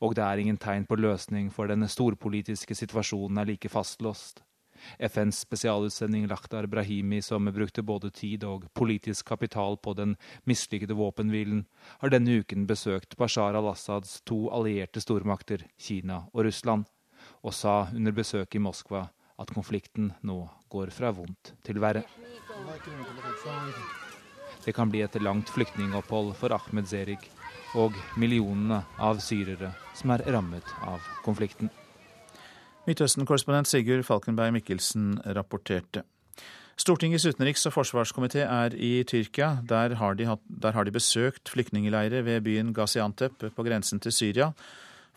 og 0.00 0.14
det 0.18 0.24
er 0.24 0.42
ingen 0.42 0.58
tegn 0.60 0.86
på 0.88 0.98
løsning, 0.98 1.50
for 1.52 1.70
den 1.70 1.86
storpolitiske 1.88 2.74
situasjonen 2.74 3.40
er 3.42 3.50
like 3.52 3.70
fastlåst. 3.72 4.44
FNs 4.98 5.38
spesialutsending 5.38 6.26
Lakhdar 6.30 6.66
Brahimi, 6.66 7.22
som 7.22 7.44
brukte 7.44 7.82
både 7.82 8.10
tid 8.10 8.44
og 8.44 8.68
politisk 8.74 9.26
kapital 9.26 9.76
på 9.76 9.94
den 9.98 10.16
mislykkede 10.46 10.94
våpenhvilen, 10.98 11.64
har 11.98 12.14
denne 12.14 12.40
uken 12.42 12.66
besøkt 12.66 13.16
Bashar 13.18 13.58
al-Assads 13.58 14.20
to 14.24 14.46
allierte 14.54 15.02
stormakter, 15.02 15.64
Kina 15.78 16.24
og 16.32 16.46
Russland, 16.46 16.86
og 17.42 17.54
sa 17.54 17.88
under 17.94 18.14
besøket 18.14 18.58
i 18.58 18.62
Moskva 18.62 19.08
at 19.38 19.52
konflikten 19.54 20.12
nå 20.26 20.40
går 20.70 20.90
fra 20.94 21.12
vondt 21.14 21.54
til 21.66 21.78
verre. 21.82 22.04
Det 24.64 24.74
kan 24.74 24.90
bli 24.90 25.02
et 25.04 25.18
langt 25.22 25.50
flyktningopphold 25.54 26.34
for 26.36 26.52
Ahmed 26.52 26.88
Zerig 26.90 27.22
og 27.76 27.96
millionene 28.16 28.82
av 28.98 29.20
syrere 29.24 29.72
som 29.98 30.14
er 30.14 30.24
rammet 30.30 30.68
av 30.86 31.04
konflikten. 31.24 31.70
Midtøsten-korrespondent 32.88 33.68
Sigurd 33.68 34.06
Falkenberg 34.08 34.54
Mikkelsen 34.56 35.18
rapporterte. 35.36 36.06
Stortingets 36.78 37.26
utenriks- 37.26 37.66
og 37.66 37.74
forsvarskomité 37.74 38.44
er 38.46 38.74
i 38.74 39.02
Tyrkia. 39.02 39.58
Der 39.66 39.96
har 39.98 40.14
de, 40.14 40.28
hatt, 40.30 40.42
der 40.46 40.72
har 40.72 40.86
de 40.86 40.94
besøkt 40.94 41.50
flyktningleirer 41.50 42.22
ved 42.22 42.44
byen 42.46 42.72
Gaziantep 42.72 43.50
på 43.54 43.66
grensen 43.66 44.00
til 44.00 44.14
Syria 44.14 44.52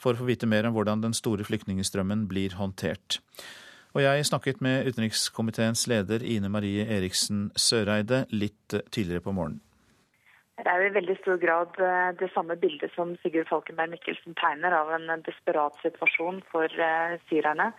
for 0.02 0.16
å 0.16 0.24
få 0.24 0.26
vite 0.26 0.49
mer 0.49 0.66
om 0.66 0.74
hvordan 0.74 1.04
den 1.04 1.14
store 1.14 1.45
flyktningstrømmen 1.45 2.26
blir 2.28 2.58
håndtert. 2.58 3.22
Og 3.93 4.02
jeg 4.02 4.26
snakket 4.26 4.62
med 4.64 4.88
utenrikskomiteens 4.89 5.86
leder 5.91 6.24
Ine 6.24 6.49
Marie 6.49 6.88
Eriksen 6.89 7.52
Søreide 7.56 8.26
litt 8.34 8.74
tidligere 8.89 9.22
på 9.22 9.36
morgenen. 9.36 9.62
Det 10.60 10.68
er 10.68 10.82
jo 10.82 10.89
i 10.89 10.95
veldig 10.95 11.16
stor 11.22 11.38
grad 11.41 11.78
eh, 11.80 12.10
det 12.20 12.30
samme 12.34 12.58
bildet 12.60 12.91
som 12.95 13.16
Sigurd 13.22 13.49
Falkenberg 13.49 13.93
Mikkelsen 13.93 14.36
tegner 14.39 14.76
av 14.76 14.91
en 14.97 15.24
desperat 15.26 15.78
situasjon 15.82 16.41
for 16.52 16.82
eh, 16.88 17.16
syrerne. 17.30 17.72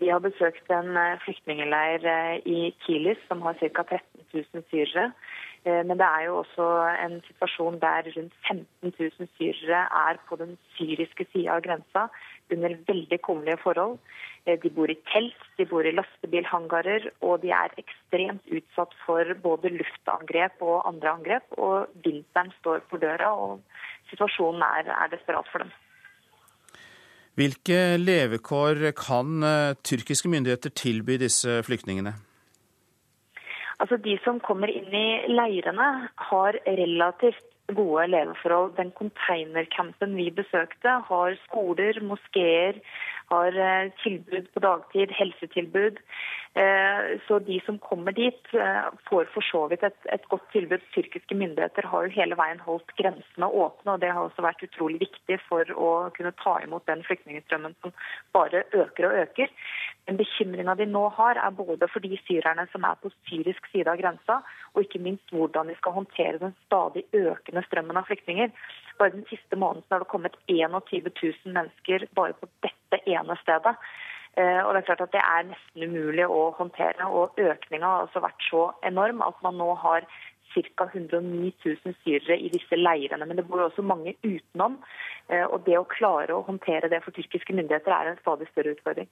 Vi 0.00 0.08
har 0.10 0.24
besøkt 0.24 0.72
en 0.74 0.96
eh, 0.96 1.18
flyktningleir 1.24 2.08
i 2.48 2.72
Kilis 2.86 3.20
som 3.28 3.44
har 3.46 3.58
ca. 3.60 3.84
13 3.84 4.24
000 4.32 4.64
syrere. 4.72 5.10
Men 5.66 5.98
det 5.98 6.06
er 6.06 6.26
jo 6.28 6.36
også 6.44 6.64
en 7.02 7.16
situasjon 7.26 7.80
der 7.82 8.06
rundt 8.14 8.34
15 8.48 8.92
000 8.98 9.28
syrere 9.34 9.80
er 10.08 10.20
på 10.28 10.38
den 10.38 10.54
syriske 10.76 11.26
sida 11.32 11.56
av 11.56 11.64
grensa 11.64 12.06
under 12.54 12.76
veldig 12.86 13.18
kummerlige 13.26 13.58
forhold. 13.62 13.98
Eh, 14.46 14.58
de 14.62 14.70
bor 14.70 14.90
i 14.90 14.98
telt, 15.12 15.48
de 15.58 15.66
bor 15.66 15.86
i 15.86 15.94
lastebilhangarer, 15.94 17.08
og 17.26 17.42
de 17.42 17.50
er 17.54 17.74
ekstremt 17.82 18.46
utsatt 18.46 18.94
for 19.06 19.32
både 19.42 19.72
luftangrep 19.74 20.62
og 20.62 20.86
andre 20.88 21.16
angrep. 21.16 21.58
Og 21.58 21.90
vinteren 22.04 22.52
står 22.60 22.84
for 22.90 23.02
døra, 23.02 23.32
og 23.34 23.60
situasjonen 24.12 24.62
er, 24.62 24.92
er 24.94 25.10
desperat 25.14 25.50
for 25.50 25.64
dem. 25.64 25.74
Hvilke 27.36 27.98
levekår 28.00 28.78
kan 28.96 29.42
uh, 29.44 29.74
tyrkiske 29.84 30.30
myndigheter 30.32 30.72
tilby 30.72 31.18
disse 31.20 31.58
flyktningene? 31.66 32.14
Altså 33.82 33.98
De 34.00 34.16
som 34.24 34.40
kommer 34.40 34.72
inn 34.72 34.92
i 34.94 35.08
leirene, 35.28 36.08
har 36.30 36.58
relativt 36.66 37.44
gode 37.74 38.06
leveforhold. 38.12 38.76
Den 38.76 38.92
containercampen 38.98 40.16
vi 40.16 40.30
besøkte, 40.30 41.00
har 41.08 41.36
skoler, 41.44 41.98
moskeer, 42.02 42.78
har 43.32 43.58
eh, 43.68 43.92
tilbud 44.02 44.48
på 44.54 44.62
dagtid, 44.62 45.12
helsetilbud. 45.18 45.98
Eh, 46.56 47.20
så 47.26 47.38
de 47.38 47.60
som 47.66 47.78
kommer 47.78 48.12
dit, 48.12 48.54
eh, 48.54 48.84
får 49.10 49.24
for 49.24 49.44
så 49.44 49.58
vidt 49.68 49.82
et, 49.84 49.96
et, 50.08 50.22
godt 50.32 50.46
tilbud. 50.54 50.80
Tyrkiske 50.94 51.36
myndigheter 51.36 51.84
har 51.84 52.06
jo 52.06 52.14
hele 52.14 52.38
veien 52.40 52.62
holdt 52.64 52.94
grensene 52.96 53.50
åpne, 53.50 53.92
og 53.92 54.00
det 54.00 54.08
har 54.08 54.24
også 54.24 54.44
vært 54.46 54.64
utrolig 54.64 55.02
viktig 55.02 55.36
for 55.50 55.68
å 55.76 55.90
kunne 56.16 56.32
ta 56.40 56.54
imot 56.64 56.86
den 56.88 57.04
flyktningstrømmen 57.04 57.76
som 57.82 57.92
bare 58.32 58.64
øker 58.72 59.10
og 59.10 59.18
øker. 59.26 59.52
Den 60.08 60.16
bekymringa 60.22 60.78
de 60.80 60.88
nå 60.88 61.04
har, 61.18 61.36
er 61.36 61.60
både 61.60 61.90
for 61.92 62.00
de 62.00 62.16
syrerne 62.24 62.64
som 62.72 62.88
er 62.88 62.96
på 63.04 63.12
syrisk 63.28 63.68
side 63.74 63.92
av 63.92 64.00
grensa, 64.00 64.40
og 64.72 64.86
ikke 64.86 65.04
minst 65.10 65.36
hvordan 65.36 65.68
de 65.68 65.76
skal 65.76 65.98
håndtere 66.00 66.40
den 66.40 66.56
stadig 66.64 67.04
økende 67.12 67.66
strømmen 67.68 68.00
av 68.00 68.08
flyktninger. 68.08 68.48
Bare 68.96 69.12
den 69.12 69.28
siste 69.28 69.60
måneden 69.60 69.84
har 69.92 70.06
det 70.06 70.12
kommet 70.14 70.40
21 70.48 71.12
000 71.20 71.56
mennesker 71.60 72.08
bare 72.16 72.40
på 72.40 72.48
dette 72.64 73.04
ene 73.04 73.36
stedet. 73.44 73.76
Eh, 74.36 74.60
og 74.64 74.74
Det 74.74 74.80
er 74.82 74.88
klart 74.90 75.04
at 75.06 75.12
det 75.16 75.24
er 75.24 75.50
nesten 75.50 75.84
umulig 75.88 76.26
å 76.28 76.54
håndtere. 76.58 77.08
og 77.08 77.38
Økninga 77.40 77.86
har 77.86 78.06
altså 78.06 78.20
vært 78.20 78.42
så 78.50 78.64
enorm 78.84 79.22
at 79.22 79.36
man 79.42 79.56
nå 79.56 79.74
har 79.74 80.04
ca. 80.56 80.84
109 80.92 81.52
000 81.64 81.94
syrere 82.04 82.38
i 82.40 82.48
disse 82.48 82.76
leirene. 82.76 83.26
Men 83.26 83.36
det 83.36 83.46
bor 83.48 83.64
også 83.64 83.82
mange 83.82 84.14
utenom. 84.24 84.78
Eh, 85.28 85.44
og 85.44 85.64
Det 85.64 85.78
å 85.78 85.88
klare 85.88 86.34
å 86.36 86.44
håndtere 86.44 86.88
det 86.88 87.02
for 87.04 87.16
tyrkiske 87.16 87.56
myndigheter 87.56 87.92
er 87.92 88.12
en 88.12 88.20
stadig 88.20 88.48
større 88.52 88.76
utfordring. 88.76 89.08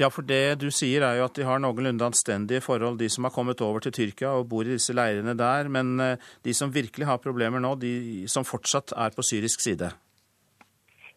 Ja, 0.00 0.08
for 0.08 0.24
det 0.24 0.60
du 0.62 0.70
sier 0.72 1.04
er 1.04 1.18
jo 1.18 1.26
at 1.26 1.36
de 1.36 1.44
har 1.44 1.58
noenlunde 1.60 2.06
anstendige 2.06 2.62
forhold, 2.64 2.98
de 2.98 3.08
som 3.12 3.24
har 3.24 3.34
kommet 3.34 3.60
over 3.60 3.80
til 3.84 3.92
Tyrkia 3.92 4.30
og 4.32 4.48
bor 4.48 4.64
i 4.64 4.72
disse 4.72 4.94
leirene 4.96 5.34
der. 5.36 5.68
Men 5.68 6.00
eh, 6.00 6.16
de 6.44 6.54
som 6.56 6.72
virkelig 6.72 7.08
har 7.08 7.20
problemer 7.20 7.60
nå, 7.60 7.74
de 7.80 8.28
som 8.28 8.44
fortsatt 8.44 8.94
er 8.96 9.12
på 9.16 9.24
syrisk 9.24 9.60
side? 9.60 9.92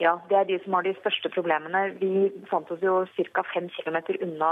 Ja, 0.04 0.18
det 0.28 0.36
er 0.36 0.48
de 0.50 0.58
som 0.64 0.76
har 0.76 0.84
de 0.84 0.92
største 0.98 1.30
problemene. 1.32 1.84
Vi 2.02 2.28
fant 2.50 2.72
oss 2.74 2.82
jo 2.84 3.06
ca. 3.16 3.44
fem 3.54 3.70
km 3.72 3.98
unna 4.26 4.52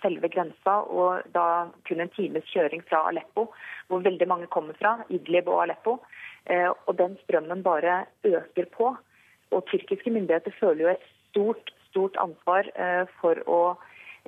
selve 0.00 0.30
grensa, 0.32 0.78
og 0.88 1.26
da 1.34 1.68
kun 1.88 2.00
en 2.00 2.12
times 2.16 2.48
kjøring 2.54 2.84
fra 2.88 3.02
Aleppo, 3.10 3.50
hvor 3.88 4.04
veldig 4.06 4.28
mange 4.28 4.48
kommer 4.48 4.78
fra, 4.80 4.96
Idlib 5.12 5.50
og 5.52 5.66
Aleppo. 5.66 5.98
Eh, 6.46 6.70
og 6.86 6.96
den 6.96 7.18
strømmen 7.24 7.62
bare 7.62 8.06
øker 8.24 8.70
på. 8.72 8.94
Og 9.52 9.66
tyrkiske 9.70 10.10
myndigheter 10.10 10.54
føler 10.60 10.86
jo 10.86 10.94
et 10.94 11.08
stort 11.28 11.76
stort 11.96 12.16
ansvar 12.20 12.68
eh, 12.76 13.04
for 13.20 13.40
å 13.48 13.60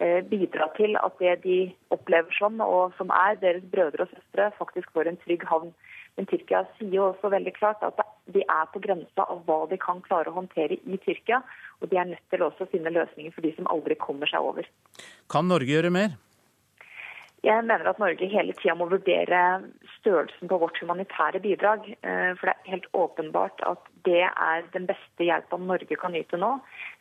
eh, 0.00 0.24
bidra 0.24 0.70
til 0.78 0.96
at 1.00 1.20
det 1.20 1.34
de 1.44 1.58
opplever 1.94 2.32
som, 2.38 2.60
og 2.64 2.96
som 2.98 3.12
er 3.12 3.36
deres 3.42 3.66
brødre 3.72 4.06
og 4.06 4.14
søstre, 4.14 4.50
faktisk 4.58 4.92
får 4.96 5.10
en 5.10 5.20
trygg 5.24 5.44
havn. 5.50 5.74
Men 6.18 6.26
Tyrkia 6.26 6.64
sier 6.76 7.04
også 7.04 7.30
veldig 7.30 7.54
klart 7.54 7.82
at 7.86 8.00
de 8.34 8.42
er 8.42 8.70
på 8.72 8.82
grensa 8.82 9.24
av 9.30 9.44
hva 9.46 9.60
de 9.70 9.78
kan 9.80 10.02
klare 10.02 10.32
å 10.32 10.38
håndtere 10.40 10.80
i 10.82 10.98
Tyrkia. 11.04 11.38
Og 11.78 11.92
de 11.92 12.00
er 12.00 12.10
nødt 12.10 12.24
til 12.32 12.42
også 12.42 12.66
å 12.66 12.72
finne 12.72 12.90
løsninger 12.90 13.34
for 13.36 13.46
de 13.46 13.54
som 13.54 13.70
aldri 13.70 13.94
kommer 14.02 14.26
seg 14.30 14.42
over. 14.42 14.66
Kan 15.30 15.46
Norge 15.46 15.70
gjøre 15.70 15.94
mer? 15.94 16.16
Jeg 17.46 17.62
mener 17.62 17.86
at 17.86 18.00
Norge 18.02 18.26
hele 18.26 18.54
tida 18.58 18.74
må 18.74 18.88
vurdere 18.90 19.40
størrelsen 20.00 20.50
på 20.50 20.58
vårt 20.58 20.78
humanitære 20.82 21.38
bidrag. 21.44 21.86
Eh, 22.02 22.32
for 22.34 22.50
det 22.50 22.54
er 22.54 22.72
helt 22.72 22.88
åpenbart 22.98 23.62
at 23.68 23.84
det 24.08 24.24
er 24.26 24.66
den 24.74 24.88
beste 24.90 25.28
hjelpa 25.28 25.60
Norge 25.62 26.00
kan 26.02 26.18
yte 26.18 26.40
nå. 26.40 26.56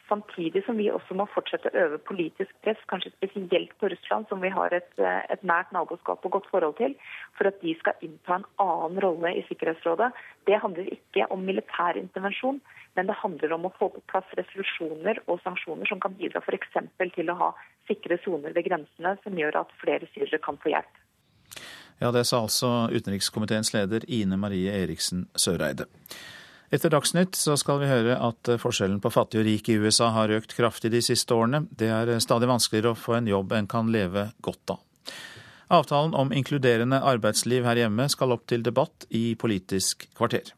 Samtidig 0.07 0.63
som 0.65 0.77
vi 0.79 0.87
også 0.91 1.15
må 1.19 1.25
fortsette 1.33 1.67
å 1.67 1.79
øve 1.83 1.97
politisk 2.07 2.53
press, 2.63 2.79
kanskje 2.87 3.11
spesielt 3.17 3.73
på 3.79 3.89
Russland, 3.91 4.27
som 4.29 4.39
vi 4.39 4.51
har 4.53 4.73
et, 4.73 4.89
eh, 4.97 5.25
et, 5.33 5.43
nært 5.43 5.73
naboskap 5.75 6.23
og 6.23 6.31
godt 6.31 6.47
forhold 6.51 6.77
til, 6.77 6.95
for 7.37 7.47
at 7.47 7.59
de 7.61 7.73
skal 7.79 7.93
innta 8.01 8.37
en 8.37 8.45
annen 8.63 9.01
rolle 9.03 9.33
i 9.35 9.43
Sikkerhetsrådet. 9.49 10.11
Det 10.47 10.61
handler 10.63 10.87
ikke 10.95 11.27
om 11.31 11.43
militær 11.43 11.99
intervensjon, 11.99 12.61
men 12.95 13.07
det 13.07 13.19
handler 13.23 13.53
om 13.53 13.67
å 13.67 13.73
få 13.79 13.89
på 13.89 14.01
plass 14.07 14.31
resolusjoner 14.39 15.19
og 15.27 15.41
sanksjoner 15.43 15.85
som 15.85 15.99
kan 15.99 16.15
bidra 16.15 16.39
f.eks. 16.39 16.79
til 17.15 17.29
å 17.29 17.39
ha 17.41 17.51
sikre 17.87 18.17
soner 18.23 18.55
ved 18.55 18.65
grensene, 18.69 19.17
som 19.23 19.35
gjør 19.35 19.59
at 19.63 19.75
flere 19.83 20.07
syrere 20.13 20.39
kan 20.39 20.57
få 20.57 20.71
hjelp. 20.71 21.03
Ja, 21.99 22.11
Det 22.11 22.25
sa 22.25 22.41
altså 22.45 22.89
utenrikskomiteens 22.93 23.73
leder 23.73 24.05
Ine 24.07 24.37
Marie 24.37 24.71
Eriksen 24.71 25.27
Søreide. 25.35 25.87
Etter 26.67 26.91
Dagsnytt 26.91 27.37
så 27.39 27.55
skal 27.55 27.79
vi 27.79 27.87
høre 27.87 28.17
at 28.19 28.49
forskjellen 28.59 28.99
på 28.99 29.11
fattig 29.13 29.39
og 29.39 29.45
rik 29.47 29.69
i 29.71 29.77
USA 29.79 30.09
har 30.11 30.33
økt 30.35 30.51
kraftig 30.57 30.91
de 30.91 30.99
siste 31.05 31.31
årene. 31.31 31.63
Det 31.71 31.87
er 31.87 32.11
stadig 32.19 32.49
vanskeligere 32.49 32.91
å 32.91 32.99
få 32.99 33.15
en 33.21 33.29
jobb 33.31 33.55
en 33.55 33.69
kan 33.71 33.91
leve 33.93 34.29
godt 34.43 34.75
av. 34.75 34.81
Avtalen 35.71 36.15
om 36.15 36.33
inkluderende 36.35 36.99
arbeidsliv 37.03 37.63
her 37.67 37.79
hjemme 37.79 38.07
skal 38.11 38.35
opp 38.35 38.43
til 38.51 38.63
debatt 38.63 39.07
i 39.15 39.35
Politisk 39.39 40.09
kvarter. 40.15 40.51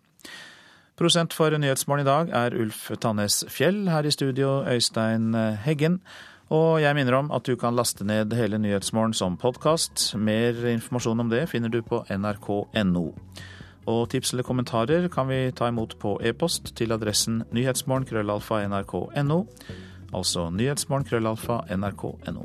Prosent 0.97 1.34
for 1.34 1.53
Nyhetsmorgen 1.53 2.03
i 2.03 2.10
dag 2.10 2.34
er 2.36 2.57
Ulf 2.57 2.89
Tannes 3.01 3.43
Fjell, 3.49 3.86
her 3.89 4.05
i 4.05 4.12
studio 4.14 4.60
Øystein 4.66 5.32
Heggen. 5.64 6.01
Og 6.49 6.82
jeg 6.82 6.97
minner 6.97 7.20
om 7.22 7.30
at 7.32 7.45
du 7.45 7.53
kan 7.55 7.78
laste 7.78 8.05
ned 8.05 8.34
hele 8.34 8.57
Nyhetsmorgen 8.57 9.14
som 9.14 9.38
podkast. 9.38 10.10
Mer 10.18 10.57
informasjon 10.74 11.22
om 11.22 11.30
det 11.30 11.45
finner 11.53 11.70
du 11.70 11.84
på 11.86 12.01
nrk.no. 12.10 13.07
Og 13.90 14.10
tips 14.14 14.34
eller 14.36 14.46
kommentarer 14.46 15.08
kan 15.10 15.26
vi 15.32 15.50
ta 15.56 15.68
imot 15.72 15.96
på 16.02 16.20
e-post 16.22 16.76
til 16.78 16.94
adressen 16.94 17.42
nyhetsmorgen.krøllalfa.nrk.no. 17.56 19.40
Altså 20.14 20.50
nyhetsmorgen.krøllalfa.nrk.no. 20.54 22.44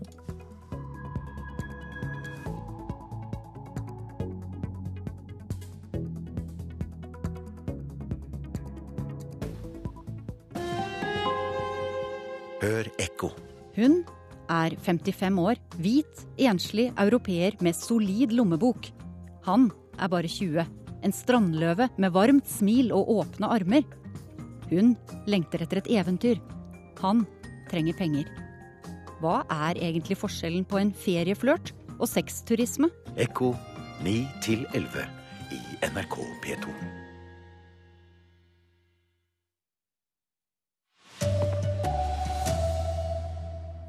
Hør 12.64 12.88
ekko. 12.96 13.28
Hun 13.76 14.04
er 14.48 14.72
55 14.80 15.38
år, 15.42 15.60
hvit, 15.76 16.24
enslig 16.40 16.88
europeer 16.96 17.52
med 17.60 17.76
solid 17.76 18.32
lommebok. 18.32 18.88
Han 19.44 19.68
er 20.00 20.08
bare 20.08 20.28
20 20.32 20.64
en 21.04 21.12
strandløve 21.12 21.88
med 22.00 22.14
varmt 22.14 22.48
smil 22.48 22.92
og 22.96 23.10
åpne 23.18 23.50
armer. 23.52 23.84
Hun 24.70 24.94
lengter 25.28 25.62
etter 25.64 25.82
et 25.82 25.92
eventyr. 26.00 26.40
Han 27.02 27.24
trenger 27.70 27.96
penger. 27.98 28.30
Hva 29.20 29.42
er 29.52 29.80
egentlig 29.80 30.18
forskjellen 30.20 30.66
på 30.68 30.80
en 30.80 30.92
ferieflørt 30.96 31.72
og 31.98 32.08
sexturisme? 32.10 32.90
Ekko 33.20 33.52
9 34.04 34.16
11 34.74 35.06
i 35.54 35.62
NRK 35.92 36.18
P2. 36.44 36.74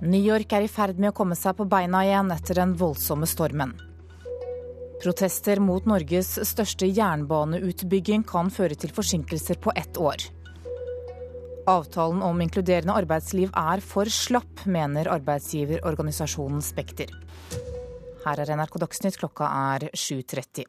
New 0.06 0.22
York 0.22 0.52
er 0.54 0.68
i 0.68 0.70
ferd 0.70 1.00
med 1.02 1.10
å 1.10 1.18
komme 1.18 1.34
seg 1.40 1.56
på 1.58 1.66
beina 1.66 2.04
igjen 2.06 2.30
etter 2.36 2.60
den 2.60 2.76
voldsomme 2.78 3.26
stormen. 3.26 3.74
Protester 5.04 5.60
mot 5.60 5.86
Norges 5.86 6.36
største 6.48 6.88
jernbaneutbygging 6.88 8.24
kan 8.28 8.50
føre 8.54 8.78
til 8.80 8.94
forsinkelser 8.96 9.60
på 9.62 9.74
ett 9.76 10.00
år. 10.00 10.24
Avtalen 11.68 12.22
om 12.22 12.42
inkluderende 12.46 12.94
arbeidsliv 12.94 13.50
er 13.58 13.82
for 13.82 14.10
slapp, 14.12 14.66
mener 14.70 15.10
arbeidsgiverorganisasjonen 15.16 16.62
Spekter. 16.64 17.10
Her 18.26 18.42
er 18.42 18.56
NRK 18.58 18.80
Dagsnytt, 18.86 19.18
klokka 19.22 19.50
er 19.76 19.90
7.30. 19.94 20.66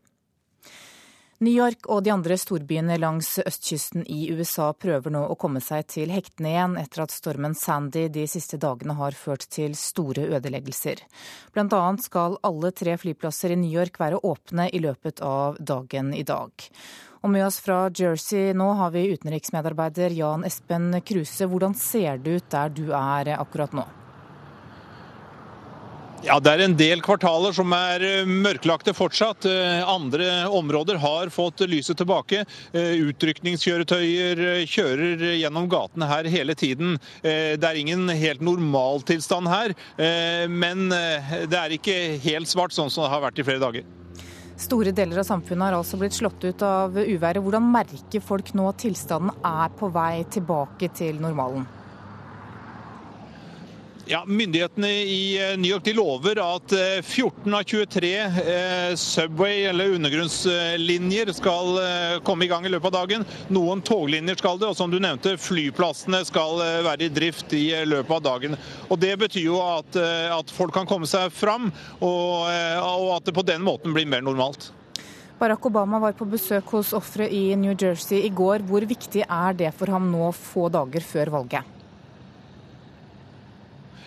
New 1.39 1.53
York 1.53 1.84
og 1.93 2.01
de 2.07 2.09
andre 2.14 2.39
storbyene 2.41 2.95
langs 2.97 3.34
østkysten 3.43 4.07
i 4.09 4.30
USA 4.32 4.70
prøver 4.72 5.12
nå 5.12 5.20
å 5.28 5.34
komme 5.37 5.61
seg 5.61 5.84
til 5.93 6.09
hektene 6.09 6.49
igjen 6.55 6.76
etter 6.80 7.03
at 7.05 7.12
stormen 7.12 7.53
Sandy 7.53 8.07
de 8.09 8.24
siste 8.24 8.57
dagene 8.57 8.97
har 8.97 9.12
ført 9.12 9.45
til 9.53 9.74
store 9.76 10.24
ødeleggelser. 10.39 11.03
Blant 11.53 11.76
annet 11.76 12.07
skal 12.09 12.39
alle 12.41 12.70
tre 12.72 12.97
flyplasser 13.03 13.53
i 13.53 13.61
New 13.61 13.68
York 13.68 14.01
være 14.01 14.22
åpne 14.24 14.70
i 14.72 14.80
løpet 14.80 15.20
av 15.20 15.61
dagen 15.61 16.14
i 16.16 16.24
dag. 16.24 16.57
Og 17.20 17.34
med 17.34 17.45
oss 17.45 17.61
fra 17.61 17.82
Jersey 17.93 18.57
nå 18.57 18.70
har 18.80 18.97
vi 18.97 19.05
utenriksmedarbeider 19.12 20.16
Jan 20.16 20.49
Espen 20.49 20.89
Kruse. 21.05 21.45
Hvordan 21.45 21.76
ser 21.76 22.16
det 22.16 22.41
ut 22.41 22.51
der 22.57 22.72
du 22.72 22.84
er 22.97 23.34
akkurat 23.37 23.76
nå? 23.76 23.84
Ja, 26.27 26.41
Det 26.43 26.51
er 26.51 26.64
en 26.64 26.74
del 26.74 26.99
kvartaler 27.07 27.55
som 27.55 27.70
er 27.77 28.03
eh, 28.03 28.27
mørklagte 28.27 28.91
fortsatt. 28.97 29.47
Eh, 29.47 29.83
andre 29.87 30.49
områder 30.51 30.99
har 30.99 31.31
fått 31.31 31.62
lyset 31.70 32.01
tilbake. 32.01 32.41
Eh, 32.74 32.97
utrykningskjøretøyer 33.12 34.43
kjører 34.66 35.22
gjennom 35.37 35.68
gatene 35.70 36.09
her 36.11 36.27
hele 36.33 36.57
tiden. 36.59 36.97
Det 37.22 37.62
er 37.62 37.79
ingen 37.79 38.09
helt 38.11 38.43
normaltilstand 38.43 39.47
her, 39.51 39.74
men 40.51 40.89
det 40.91 41.59
er 41.59 41.74
ikke 41.77 41.95
helt 42.24 42.51
svart 42.51 42.74
sånn 42.74 42.91
som 42.91 43.05
det 43.05 43.12
har 43.12 43.22
vært 43.29 43.41
i 43.41 43.47
flere 43.47 43.62
dager. 43.62 43.87
Store 44.59 44.93
deler 44.97 45.22
av 45.22 45.29
samfunnet 45.29 45.68
har 45.68 45.79
altså 45.79 46.01
blitt 46.01 46.16
slått 46.16 46.43
ut 46.47 46.66
av 46.66 46.97
uværet. 46.97 47.43
Hvordan 47.45 47.70
merker 47.70 48.24
folk 48.24 48.55
nå 48.57 48.66
at 48.72 48.83
tilstanden 48.83 49.35
er 49.47 49.74
på 49.79 49.91
vei 49.95 50.24
tilbake 50.33 50.91
til 50.97 51.20
normalen? 51.22 51.68
Ja, 54.09 54.24
Myndighetene 54.26 54.88
i 54.90 55.50
eh, 55.50 55.59
New 55.59 55.70
York 55.70 55.84
de 55.84 55.92
lover 55.92 56.38
at 56.38 56.70
14 57.02 57.52
eh, 57.52 57.59
av 57.59 57.62
23 57.62 58.11
eh, 58.20 58.94
Subway- 58.94 59.64
eller 59.66 59.90
undergrunnslinjer 59.96 61.32
skal 61.34 61.80
komme 62.22 62.46
i 62.46 62.48
gang 62.48 62.66
i 62.66 62.70
løpet 62.70 62.86
av 62.86 62.94
dagen. 63.00 63.26
Noen 63.50 63.82
toglinjer 63.82 64.38
skal 64.38 64.62
det, 64.62 64.70
og 64.70 64.78
som 64.78 64.94
du 64.94 65.00
nevnte, 65.02 65.34
flyplassene 65.42 66.22
skal 66.28 66.62
være 66.86 67.09
i 67.09 67.11
drift 67.11 67.50
i 67.59 67.64
løpet 67.82 68.14
av 68.20 68.22
dagen. 68.28 68.57
Og 68.86 69.02
Det 69.02 69.12
betyr 69.18 69.48
jo 69.48 69.59
at, 69.64 69.98
at 69.98 70.54
folk 70.54 70.74
kan 70.76 70.86
komme 70.86 71.11
seg 71.11 71.34
fram, 71.34 71.72
og, 71.98 72.46
og 72.46 73.12
at 73.18 73.26
det 73.26 73.34
på 73.34 73.46
den 73.46 73.66
måten 73.66 73.94
blir 73.96 74.07
mer 74.07 74.22
normalt. 74.22 74.70
Barack 75.40 75.66
Obama 75.66 75.98
var 76.00 76.14
på 76.16 76.28
besøk 76.30 76.76
hos 76.78 76.94
ofre 76.96 77.26
i 77.26 77.48
New 77.59 77.74
Jersey 77.74 78.22
i 78.22 78.30
går. 78.30 78.62
Hvor 78.70 78.86
viktig 78.86 79.26
er 79.26 79.59
det 79.64 79.74
for 79.74 79.90
ham 79.90 80.12
nå 80.14 80.30
få 80.38 80.70
dager 80.72 81.04
før 81.04 81.40
valget? 81.40 81.76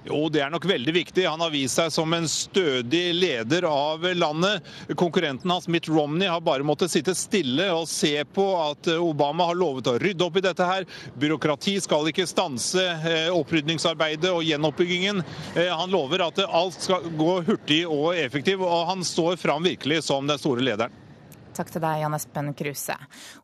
Jo, 0.08 0.30
det 0.32 0.42
er 0.44 0.52
nok 0.54 0.66
veldig 0.70 0.94
viktig. 0.96 1.26
Han 1.28 1.42
har 1.44 1.52
vist 1.54 1.80
seg 1.80 1.92
som 1.94 2.14
en 2.16 2.28
stødig 2.30 3.04
leder 3.18 3.68
av 3.70 4.06
landet. 4.16 4.66
Konkurrenten 5.00 5.52
hans, 5.52 5.68
Mitt 5.68 5.90
Romney, 5.90 6.28
har 6.30 6.42
bare 6.46 6.66
måttet 6.68 6.94
sitte 6.94 7.16
stille 7.18 7.70
og 7.74 7.88
se 7.92 8.14
på 8.36 8.46
at 8.62 8.92
Obama 8.96 9.50
har 9.50 9.60
lovet 9.60 9.92
å 9.92 9.98
rydde 10.00 10.26
opp 10.26 10.40
i 10.40 10.46
dette 10.46 10.70
her. 10.70 10.88
Byråkrati 11.20 11.76
skal 11.84 12.10
ikke 12.12 12.28
stanse 12.30 12.86
eh, 12.96 13.28
opprydningsarbeidet 13.34 14.32
og 14.32 14.46
gjenoppbyggingen. 14.48 15.24
Eh, 15.56 15.70
han 15.74 15.92
lover 15.92 16.28
at 16.30 16.42
alt 16.48 16.80
skal 16.80 17.12
gå 17.20 17.42
hurtig 17.50 17.84
og 17.88 18.16
effektivt, 18.16 18.64
og 18.64 18.88
han 18.94 19.06
står 19.06 19.38
fram 19.42 19.68
virkelig 19.68 20.04
som 20.08 20.28
den 20.30 20.40
store 20.40 20.66
lederen. 20.66 21.09
Takk 21.58 21.72
til 21.74 21.82
deg, 21.84 22.02
Jan 22.04 22.16
Espen 22.16 22.52
Kruse. 22.58 22.96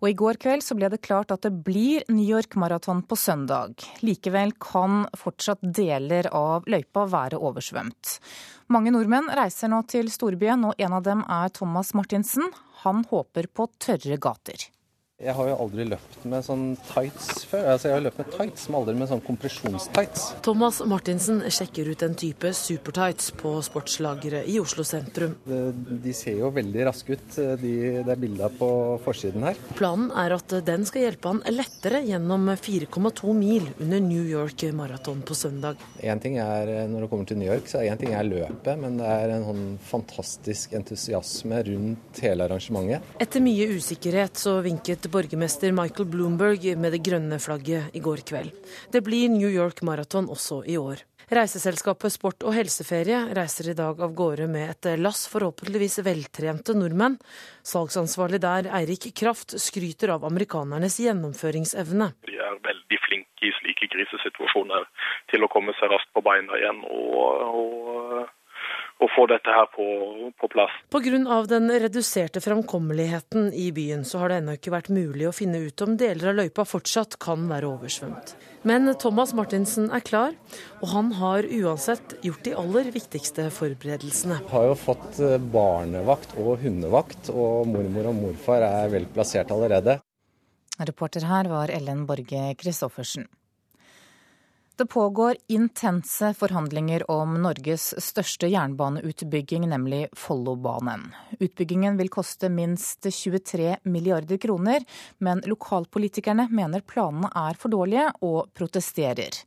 Og 0.02 0.08
i 0.10 0.16
går 0.18 0.38
kveld 0.42 0.64
så 0.64 0.78
ble 0.78 0.90
det 0.94 1.02
klart 1.06 1.34
at 1.34 1.46
det 1.46 1.52
blir 1.66 2.06
New 2.12 2.24
York 2.24 2.56
Marathon 2.60 3.02
på 3.08 3.18
søndag. 3.20 3.82
Likevel 4.06 4.54
kan 4.62 5.04
fortsatt 5.18 5.64
deler 5.64 6.30
av 6.32 6.70
løypa 6.70 7.08
være 7.12 7.42
oversvømt. 7.42 8.20
Mange 8.74 8.94
nordmenn 8.94 9.32
reiser 9.36 9.74
nå 9.74 9.82
til 9.90 10.12
storbyen, 10.14 10.70
og 10.70 10.80
en 10.82 10.96
av 11.00 11.04
dem 11.06 11.26
er 11.26 11.52
Thomas 11.54 11.94
Martinsen. 11.98 12.54
Han 12.86 13.04
håper 13.10 13.50
på 13.52 13.70
tørre 13.82 14.22
gater. 14.22 14.70
Jeg 15.24 15.32
har 15.32 15.48
jo 15.48 15.54
aldri 15.64 15.86
løpt 15.88 16.26
med 16.28 16.44
sånn 16.44 16.64
tights 16.90 17.46
før. 17.48 17.70
Altså, 17.72 17.88
jeg 17.88 17.96
har 17.96 18.02
løpt 18.04 18.18
med 18.20 18.34
tights, 18.34 18.66
men 18.68 18.76
aldri 18.82 18.96
med 19.00 19.08
sånn 19.08 19.22
kompresjonstights. 19.24 20.26
Thomas 20.44 20.82
Martinsen 20.84 21.38
sjekker 21.56 21.88
ut 21.88 22.02
en 22.04 22.18
type 22.20 22.50
supertights 22.52 23.30
på 23.40 23.54
sportslageret 23.64 24.50
i 24.52 24.58
Oslo 24.60 24.84
sentrum. 24.84 25.38
De, 25.48 25.60
de 26.04 26.12
ser 26.12 26.42
jo 26.42 26.50
veldig 26.58 26.84
raske 26.90 27.16
ut, 27.16 27.38
de, 27.62 27.72
det 28.04 28.12
er 28.12 28.20
bilda 28.26 28.50
på 28.60 28.68
forsiden 29.06 29.46
her. 29.48 29.62
Planen 29.80 30.10
er 30.20 30.36
at 30.36 30.58
den 30.68 30.84
skal 30.90 31.06
hjelpe 31.06 31.32
han 31.32 31.40
lettere 31.62 32.04
gjennom 32.04 32.52
4,2 32.52 33.38
mil 33.40 33.72
under 33.80 34.04
New 34.04 34.28
York 34.28 34.68
Marathon 34.76 35.24
på 35.24 35.40
søndag. 35.40 35.80
En 36.04 36.20
ting 36.20 36.36
er, 36.44 36.74
Når 36.92 37.06
det 37.08 37.12
kommer 37.14 37.32
til 37.32 37.40
New 37.40 37.48
York, 37.54 37.72
så 37.72 37.80
er 37.80 37.94
én 37.94 38.04
ting 38.04 38.12
er 38.20 38.28
løpet, 38.28 38.76
men 38.84 39.00
det 39.00 39.08
er 39.16 39.38
en 39.38 39.48
sånn 39.48 39.64
fantastisk 39.94 40.76
entusiasme 40.76 41.64
rundt 41.72 42.22
hele 42.28 42.52
arrangementet. 42.52 43.16
Etter 43.24 43.48
mye 43.48 43.72
usikkerhet 43.80 44.44
så 44.44 44.60
vinket 44.60 45.05
borgermester 45.12 45.74
Michael 45.76 46.08
Bloomberg 46.12 46.66
med 46.78 46.96
det 46.96 47.02
grønne 47.06 47.40
flagget 47.42 47.94
i 47.96 48.02
går 48.04 48.24
kveld. 48.28 48.54
Det 48.92 49.02
blir 49.06 49.30
New 49.34 49.50
York 49.50 49.82
Marathon 49.86 50.30
også 50.32 50.64
i 50.70 50.78
år. 50.78 51.04
Reiseselskapet 51.34 52.14
Sport 52.14 52.44
og 52.46 52.54
helseferie 52.54 53.18
reiser 53.34 53.72
i 53.72 53.78
dag 53.78 53.98
av 53.98 54.14
gårde 54.14 54.46
med 54.52 54.70
et 54.70 54.90
lass 55.02 55.24
forhåpentligvis 55.32 56.04
veltrente 56.06 56.76
nordmenn. 56.78 57.18
Salgsansvarlig 57.66 58.44
der, 58.44 58.70
Eirik 58.78 59.10
Kraft, 59.18 59.58
skryter 59.58 60.14
av 60.14 60.28
amerikanernes 60.30 61.00
gjennomføringsevne. 61.02 62.12
De 62.30 62.38
er 62.38 62.62
veldig 62.70 63.02
flinke 63.08 63.50
i 63.50 63.54
slike 63.58 63.90
krisesituasjoner 63.96 64.86
til 65.34 65.46
å 65.46 65.50
komme 65.50 65.74
seg 65.80 65.90
raskt 65.96 66.14
på 66.14 66.22
beina 66.26 66.62
igjen. 66.62 66.86
og, 66.94 67.46
og 67.50 68.45
å 69.04 69.08
få 69.12 69.26
dette 69.28 69.52
her 69.52 69.68
på, 69.74 69.86
på 70.40 70.48
plass. 70.52 70.72
Pga. 70.94 71.42
den 71.50 71.68
reduserte 71.84 72.42
framkommeligheten 72.42 73.52
i 73.54 73.72
byen, 73.76 74.06
så 74.06 74.22
har 74.22 74.32
det 74.32 74.40
ennå 74.40 74.56
ikke 74.56 74.72
vært 74.72 74.90
mulig 74.94 75.28
å 75.28 75.36
finne 75.36 75.60
ut 75.68 75.84
om 75.84 75.98
deler 76.00 76.32
av 76.32 76.40
løypa 76.40 76.66
fortsatt 76.66 77.18
kan 77.20 77.48
være 77.52 77.68
oversvømt. 77.74 78.36
Men 78.64 78.90
Thomas 79.02 79.36
Martinsen 79.38 79.92
er 79.94 80.02
klar, 80.06 80.34
og 80.80 80.88
han 80.94 81.12
har 81.20 81.46
uansett 81.46 82.18
gjort 82.26 82.44
de 82.48 82.56
aller 82.58 82.90
viktigste 82.96 83.50
forberedelsene. 83.54 84.40
Jeg 84.42 84.54
har 84.56 84.68
jo 84.72 84.80
fått 84.80 85.22
eh, 85.22 85.38
barnevakt 85.38 86.38
og 86.40 86.64
hundevakt, 86.64 87.30
og 87.36 87.68
mormor 87.70 88.12
og 88.14 88.22
morfar 88.24 88.66
er 88.66 88.92
vel 88.96 89.10
plassert 89.12 89.52
allerede. 89.54 90.00
Reporter 90.80 91.28
her 91.28 91.48
var 91.52 91.72
Ellen 91.72 92.08
Borge 92.08 92.54
Christoffersen. 92.60 93.28
Det 94.78 94.86
pågår 94.86 95.36
intense 95.48 96.34
forhandlinger 96.34 97.12
om 97.12 97.38
Norges 97.42 97.94
største 98.04 98.50
jernbaneutbygging, 98.52 99.70
nemlig 99.72 100.10
Follobanen. 100.12 101.06
Utbyggingen 101.40 101.96
vil 101.98 102.12
koste 102.12 102.50
minst 102.52 103.08
23 103.08 103.78
milliarder 103.84 104.38
kroner, 104.38 104.84
men 105.18 105.40
lokalpolitikerne 105.48 106.50
mener 106.52 106.84
planene 106.84 107.32
er 107.32 107.56
for 107.56 107.72
dårlige 107.72 108.10
og 108.20 108.52
protesterer. 108.52 109.40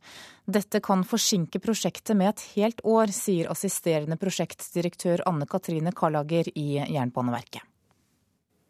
Dette 0.49 0.81
kan 0.81 1.05
forsinke 1.05 1.61
prosjektet 1.61 2.17
med 2.17 2.33
et 2.33 2.45
helt 2.57 2.81
år, 2.81 3.13
sier 3.13 3.53
assisterende 3.53 4.17
prosjektdirektør 4.17 5.27
Anne 5.29 5.45
Katrine 5.45 5.93
Karlager 5.93 6.49
i 6.57 6.71
Jernbaneverket. 6.89 7.61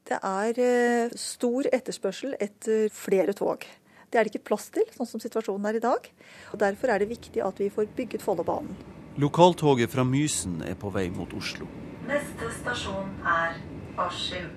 Det 0.09 0.19
er 0.25 0.59
eh, 0.59 1.15
stor 1.15 1.71
etterspørsel 1.71 2.35
etter 2.41 2.89
flere 2.91 3.31
tog. 3.37 3.63
Det 4.09 4.17
er 4.19 4.25
det 4.25 4.33
ikke 4.33 4.47
plass 4.49 4.69
til, 4.73 4.87
sånn 4.95 5.09
som 5.09 5.21
situasjonen 5.21 5.67
er 5.69 5.77
i 5.77 5.83
dag. 5.83 6.07
Og 6.53 6.61
Derfor 6.61 6.93
er 6.93 7.03
det 7.03 7.11
viktig 7.11 7.43
at 7.45 7.59
vi 7.61 7.69
får 7.73 7.91
bygget 7.97 8.25
Follobanen. 8.25 8.73
Lokaltoget 9.19 9.91
fra 9.91 10.05
Mysen 10.07 10.63
er 10.65 10.77
på 10.79 10.89
vei 10.93 11.09
mot 11.13 11.31
Oslo. 11.37 11.67
Neste 12.07 12.49
stasjon 12.61 13.11
er 13.27 13.59
Askim. 13.99 14.49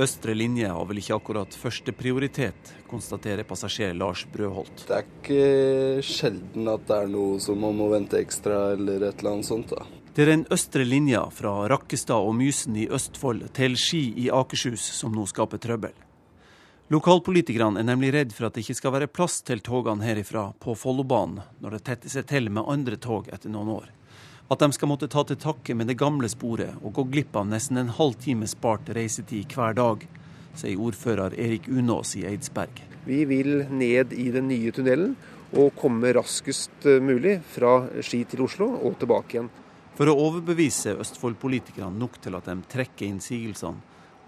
Østre 0.00 0.32
linje 0.32 0.68
har 0.70 0.86
vel 0.88 1.00
ikke 1.02 1.16
akkurat 1.18 1.56
førsteprioritet, 1.60 2.70
konstaterer 2.88 3.44
passasjer 3.44 3.92
Lars 3.98 4.22
Brødholt. 4.32 4.86
Det 4.88 4.96
er 4.96 5.08
ikke 5.08 6.04
sjelden 6.06 6.70
at 6.72 6.86
det 6.88 7.00
er 7.02 7.10
noe 7.12 7.40
som 7.42 7.60
man 7.60 7.76
må 7.76 7.90
vente 7.92 8.16
ekstra 8.16 8.70
eller 8.78 9.10
et 9.10 9.20
eller 9.20 9.34
annet 9.34 9.50
sånt. 9.50 9.74
da. 9.74 9.84
Det 10.14 10.24
er 10.24 10.32
den 10.32 10.46
østre 10.50 10.86
linja 10.88 11.26
fra 11.34 11.52
Rakkestad 11.68 12.16
og 12.16 12.32
Mysen 12.38 12.78
i 12.80 12.88
Østfold 12.88 13.50
til 13.58 13.76
Ski 13.76 14.06
i 14.24 14.30
Akershus 14.32 14.86
som 14.96 15.12
nå 15.12 15.26
skaper 15.28 15.60
trøbbel. 15.60 15.92
Lokalpolitikerne 16.90 17.78
er 17.78 17.86
nemlig 17.86 18.08
redd 18.10 18.32
for 18.34 18.48
at 18.48 18.56
det 18.56 18.64
ikke 18.64 18.74
skal 18.74 18.90
være 18.96 19.06
plass 19.14 19.36
til 19.46 19.60
togene 19.62 20.02
herifra 20.02 20.48
på 20.58 20.72
Follobanen 20.74 21.36
når 21.62 21.76
det 21.76 21.78
tetter 21.86 22.10
seg 22.10 22.24
til 22.26 22.48
med 22.50 22.66
andre 22.66 22.96
tog 22.98 23.28
etter 23.30 23.52
noen 23.52 23.68
år. 23.76 23.84
At 24.50 24.58
de 24.58 24.74
skal 24.74 24.90
måtte 24.90 25.06
ta 25.06 25.22
til 25.22 25.38
takke 25.38 25.76
med 25.78 25.86
det 25.86 25.94
gamle 26.00 26.26
sporet 26.32 26.80
og 26.82 26.96
gå 26.96 27.04
glipp 27.12 27.38
av 27.38 27.46
nesten 27.46 27.78
en 27.78 27.92
halv 27.94 28.16
time 28.18 28.48
spart 28.50 28.90
reisetid 28.90 29.54
hver 29.54 29.76
dag, 29.78 30.02
sier 30.58 30.82
ordfører 30.82 31.36
Erik 31.38 31.68
Unås 31.70 32.16
i 32.18 32.24
Eidsberg. 32.26 32.82
Vi 33.06 33.20
vil 33.30 33.68
ned 33.70 34.10
i 34.10 34.26
den 34.34 34.50
nye 34.50 34.74
tunnelen 34.74 35.14
og 35.54 35.70
komme 35.78 36.10
raskest 36.18 36.90
mulig 37.06 37.36
fra 37.54 37.84
Ski 38.02 38.24
til 38.26 38.42
Oslo 38.48 38.66
og 38.80 38.98
tilbake 38.98 39.38
igjen. 39.38 39.52
For 39.94 40.10
å 40.10 40.18
overbevise 40.26 40.98
Østfold-politikerne 40.98 42.02
nok 42.02 42.18
til 42.18 42.34
at 42.34 42.50
de 42.50 42.58
trekker 42.74 43.06
innsigelsene, 43.06 43.78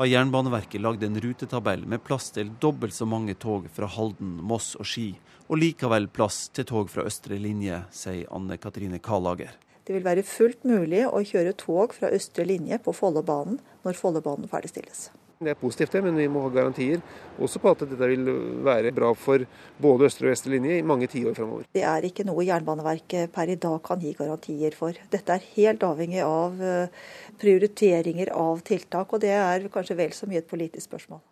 har 0.02 0.08
Jernbaneverket 0.10 0.80
lagd 0.80 1.04
en 1.06 1.20
rutetabell 1.20 1.84
med 1.86 2.02
plass 2.02 2.32
til 2.34 2.48
dobbelt 2.60 2.94
så 2.94 3.06
mange 3.06 3.36
tog 3.38 3.68
fra 3.70 3.86
Halden, 3.86 4.32
Moss 4.42 4.72
og 4.74 4.88
Ski, 4.88 5.12
og 5.46 5.60
likevel 5.62 6.08
plass 6.10 6.48
til 6.50 6.66
tog 6.66 6.90
fra 6.90 7.04
østre 7.06 7.38
linje, 7.38 7.84
sier 7.94 8.26
Anne 8.34 8.58
Katrine 8.58 8.98
Kalager. 8.98 9.54
Det 9.86 9.94
vil 9.94 10.02
være 10.02 10.26
fullt 10.26 10.66
mulig 10.66 11.04
å 11.06 11.22
kjøre 11.22 11.54
tog 11.54 11.94
fra 11.94 12.10
østre 12.10 12.48
linje 12.50 12.80
på 12.82 12.94
Follobanen 12.98 13.60
når 13.86 14.00
Follobanen 14.00 14.50
ferdigstilles. 14.50 15.12
Det 15.42 15.54
er 15.54 15.58
positivt, 15.58 15.92
det, 15.96 16.02
men 16.06 16.18
vi 16.18 16.28
må 16.30 16.44
ha 16.44 16.52
garantier 16.54 17.02
også 17.42 17.60
på 17.62 17.72
at 17.72 17.84
dette 17.84 18.08
vil 18.12 18.28
være 18.64 18.92
bra 18.94 19.10
for 19.18 19.44
både 19.82 20.08
østre 20.08 20.28
og 20.28 20.32
vestre 20.32 20.52
linje 20.54 20.78
i 20.78 20.86
mange 20.86 21.08
tiår 21.10 21.34
framover. 21.36 21.66
Det 21.74 21.84
er 21.88 22.06
ikke 22.08 22.26
noe 22.28 22.46
Jernbaneverket 22.46 23.32
per 23.34 23.52
i 23.52 23.58
dag 23.60 23.80
kan 23.84 24.00
gi 24.02 24.14
garantier 24.18 24.76
for. 24.78 24.96
Dette 25.12 25.36
er 25.36 25.50
helt 25.56 25.84
avhengig 25.86 26.22
av 26.26 26.62
eh, 26.62 27.02
prioriteringer 27.42 28.32
av 28.36 28.62
tiltak, 28.66 29.12
og 29.12 29.24
det 29.24 29.34
er 29.34 29.68
kanskje 29.72 29.98
vel 29.98 30.16
så 30.16 30.30
mye 30.30 30.42
et 30.44 30.50
politisk 30.50 30.90
spørsmål. 30.90 31.22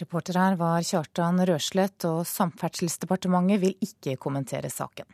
Reporter 0.00 0.38
her 0.40 0.54
var 0.56 0.82
Kjartan 0.88 1.42
Røslett, 1.46 2.06
og 2.08 2.24
Samferdselsdepartementet 2.26 3.60
vil 3.62 3.76
ikke 3.84 4.16
kommentere 4.20 4.72
saken. 4.72 5.06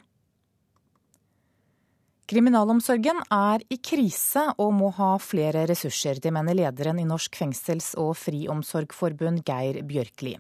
Kriminalomsorgen 2.28 3.22
er 3.32 3.62
i 3.72 3.78
krise 3.80 4.42
og 4.60 4.74
må 4.76 4.90
ha 4.98 5.14
flere 5.16 5.62
ressurser. 5.70 6.18
Det 6.20 6.28
mener 6.34 6.58
lederen 6.58 6.98
i 7.00 7.06
Norsk 7.08 7.38
fengsels- 7.40 7.94
og 7.96 8.10
friomsorgforbund, 8.20 9.40
Geir 9.48 9.78
Bjørkli. 9.88 10.34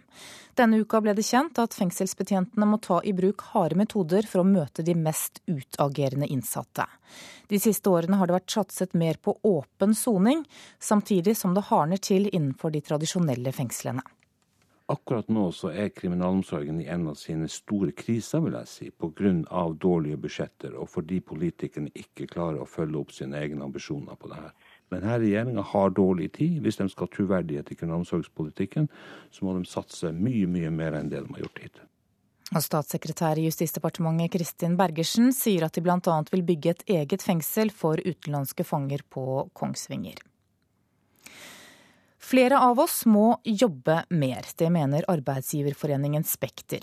Denne 0.52 0.82
uka 0.82 1.00
ble 1.00 1.14
det 1.16 1.24
kjent 1.24 1.56
at 1.62 1.72
fengselsbetjentene 1.78 2.68
må 2.68 2.76
ta 2.84 2.98
i 3.00 3.14
bruk 3.16 3.46
harde 3.54 3.80
metoder 3.80 4.28
for 4.28 4.42
å 4.42 4.50
møte 4.50 4.84
de 4.84 4.92
mest 5.00 5.40
utagerende 5.48 6.28
innsatte. 6.28 6.84
De 7.48 7.56
siste 7.56 7.88
årene 7.88 8.20
har 8.20 8.28
det 8.28 8.36
vært 8.36 8.58
satset 8.58 8.92
mer 8.92 9.16
på 9.16 9.38
åpen 9.48 9.96
soning, 9.96 10.44
samtidig 10.76 11.38
som 11.40 11.56
det 11.56 11.70
hardner 11.70 12.04
til 12.04 12.28
innenfor 12.28 12.76
de 12.76 12.84
tradisjonelle 12.84 13.56
fengslene. 13.56 14.04
Akkurat 14.88 15.28
nå 15.28 15.50
så 15.52 15.68
er 15.68 15.90
kriminalomsorgen 15.92 16.78
i 16.80 16.86
en 16.88 17.10
av 17.10 17.16
sine 17.20 17.44
store 17.52 17.92
kriser, 17.92 18.40
vil 18.40 18.54
jeg 18.56 18.68
si, 18.70 18.86
pga. 18.88 19.64
dårlige 19.76 20.16
budsjetter, 20.16 20.78
og 20.80 20.88
fordi 20.88 21.20
politikerne 21.20 21.92
ikke 21.92 22.26
klarer 22.26 22.62
å 22.62 22.68
følge 22.68 22.96
opp 22.96 23.12
sine 23.12 23.36
egne 23.36 23.66
ambisjoner 23.66 24.16
på 24.16 24.30
det 24.30 24.38
her. 24.40 24.54
Denne 24.88 25.18
regjeringa 25.20 25.62
har 25.74 25.90
dårlig 25.90 26.30
tid. 26.38 26.62
Hvis 26.64 26.80
de 26.80 26.88
skal 26.88 27.04
ha 27.04 27.12
troverdighet 27.18 27.68
i 27.68 27.76
kriminalomsorgspolitikken, 27.76 28.88
så 29.30 29.44
må 29.44 29.58
de 29.58 29.68
satse 29.68 30.08
mye, 30.12 30.48
mye 30.48 30.72
mer 30.72 30.96
enn 30.96 31.12
det 31.12 31.20
de 31.20 31.36
har 31.36 31.44
gjort 31.44 31.62
hittil. 31.66 31.84
Og 32.56 32.64
Statssekretær 32.64 33.36
i 33.36 33.44
Justisdepartementet 33.44 34.32
Kristin 34.32 34.78
Bergersen 34.80 35.34
sier 35.36 35.66
at 35.66 35.76
de 35.76 35.84
bl.a. 35.84 36.16
vil 36.32 36.46
bygge 36.48 36.72
et 36.72 36.86
eget 36.96 37.20
fengsel 37.20 37.68
for 37.68 38.00
utenlandske 38.00 38.64
fanger 38.64 39.04
på 39.12 39.50
Kongsvinger. 39.52 40.24
Flere 42.20 42.58
av 42.58 42.80
oss 42.82 43.04
må 43.06 43.38
jobbe 43.44 44.02
mer, 44.10 44.46
det 44.58 44.68
mener 44.74 45.04
arbeidsgiverforeningen 45.08 46.24
Spekter. 46.26 46.82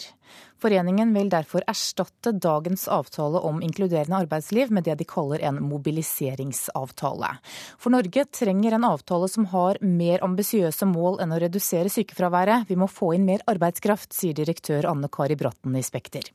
Foreningen 0.61 1.11
vil 1.13 1.27
derfor 1.29 1.65
erstatte 1.67 2.31
dagens 2.31 2.87
avtale 2.87 3.41
om 3.43 3.59
inkluderende 3.61 4.17
arbeidsliv 4.23 4.71
med 4.71 4.87
det 4.87 4.95
de 5.01 5.07
kaller 5.07 5.43
en 5.43 5.59
mobiliseringsavtale. 5.67 7.33
For 7.77 7.93
Norge 7.93 8.25
trenger 8.31 8.77
en 8.77 8.87
avtale 8.87 9.29
som 9.29 9.49
har 9.51 9.77
mer 9.83 10.23
ambisiøse 10.25 10.87
mål 10.87 11.19
enn 11.25 11.35
å 11.35 11.41
redusere 11.43 11.91
sykefraværet. 11.91 12.69
Vi 12.71 12.79
må 12.79 12.87
få 12.87 13.13
inn 13.17 13.27
mer 13.27 13.43
arbeidskraft, 13.51 14.15
sier 14.15 14.33
direktør 14.33 14.87
Anne 14.89 15.11
Kari 15.11 15.35
Bratten 15.35 15.75
i 15.75 15.83
Spekter. 15.85 16.31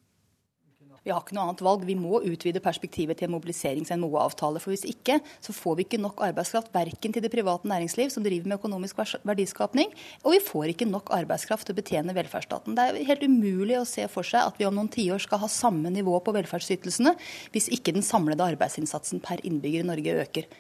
Vi 1.01 1.13
har 1.13 1.23
ikke 1.23 1.33
noe 1.37 1.47
annet 1.49 1.63
valg. 1.65 1.85
Vi 1.89 1.97
må 1.97 2.21
utvide 2.21 2.61
perspektivet 2.61 3.17
til 3.17 3.29
en 3.29 3.35
mobiliserings- 3.35 3.93
og 3.97 4.17
avtale. 4.21 4.61
For 4.61 4.75
hvis 4.75 4.85
ikke, 4.85 5.19
så 5.41 5.55
får 5.57 5.79
vi 5.79 5.87
ikke 5.87 6.01
nok 6.03 6.21
arbeidskraft 6.27 6.73
verken 6.75 7.15
til 7.15 7.25
det 7.25 7.33
private 7.33 7.69
næringsliv, 7.69 8.11
som 8.13 8.25
driver 8.25 8.49
med 8.49 8.59
økonomisk 8.61 9.01
verdiskapning, 9.25 9.93
og 10.25 10.37
vi 10.37 10.41
får 10.45 10.75
ikke 10.75 10.91
nok 10.91 11.13
arbeidskraft 11.17 11.67
til 11.67 11.77
å 11.77 11.81
betjene 11.81 12.17
velferdsstaten. 12.17 12.77
Det 12.77 12.87
er 12.87 13.09
helt 13.09 13.25
umulig 13.25 13.79
å 13.81 13.89
se 13.89 14.07
for 14.13 14.27
seg 14.27 14.45
at 14.45 14.61
vi 14.61 14.69
om 14.69 14.77
noen 14.77 14.93
tiår 14.93 15.25
skal 15.25 15.41
ha 15.43 15.49
samme 15.49 15.93
nivå 15.93 16.21
på 16.21 16.35
velferdsytelsene, 16.37 17.17
hvis 17.55 17.71
ikke 17.73 17.97
den 17.97 18.05
samlede 18.05 18.45
arbeidsinnsatsen 18.53 19.25
per 19.25 19.41
innbygger 19.47 19.85
i 19.85 19.91
Norge 19.93 20.21
øker. 20.27 20.51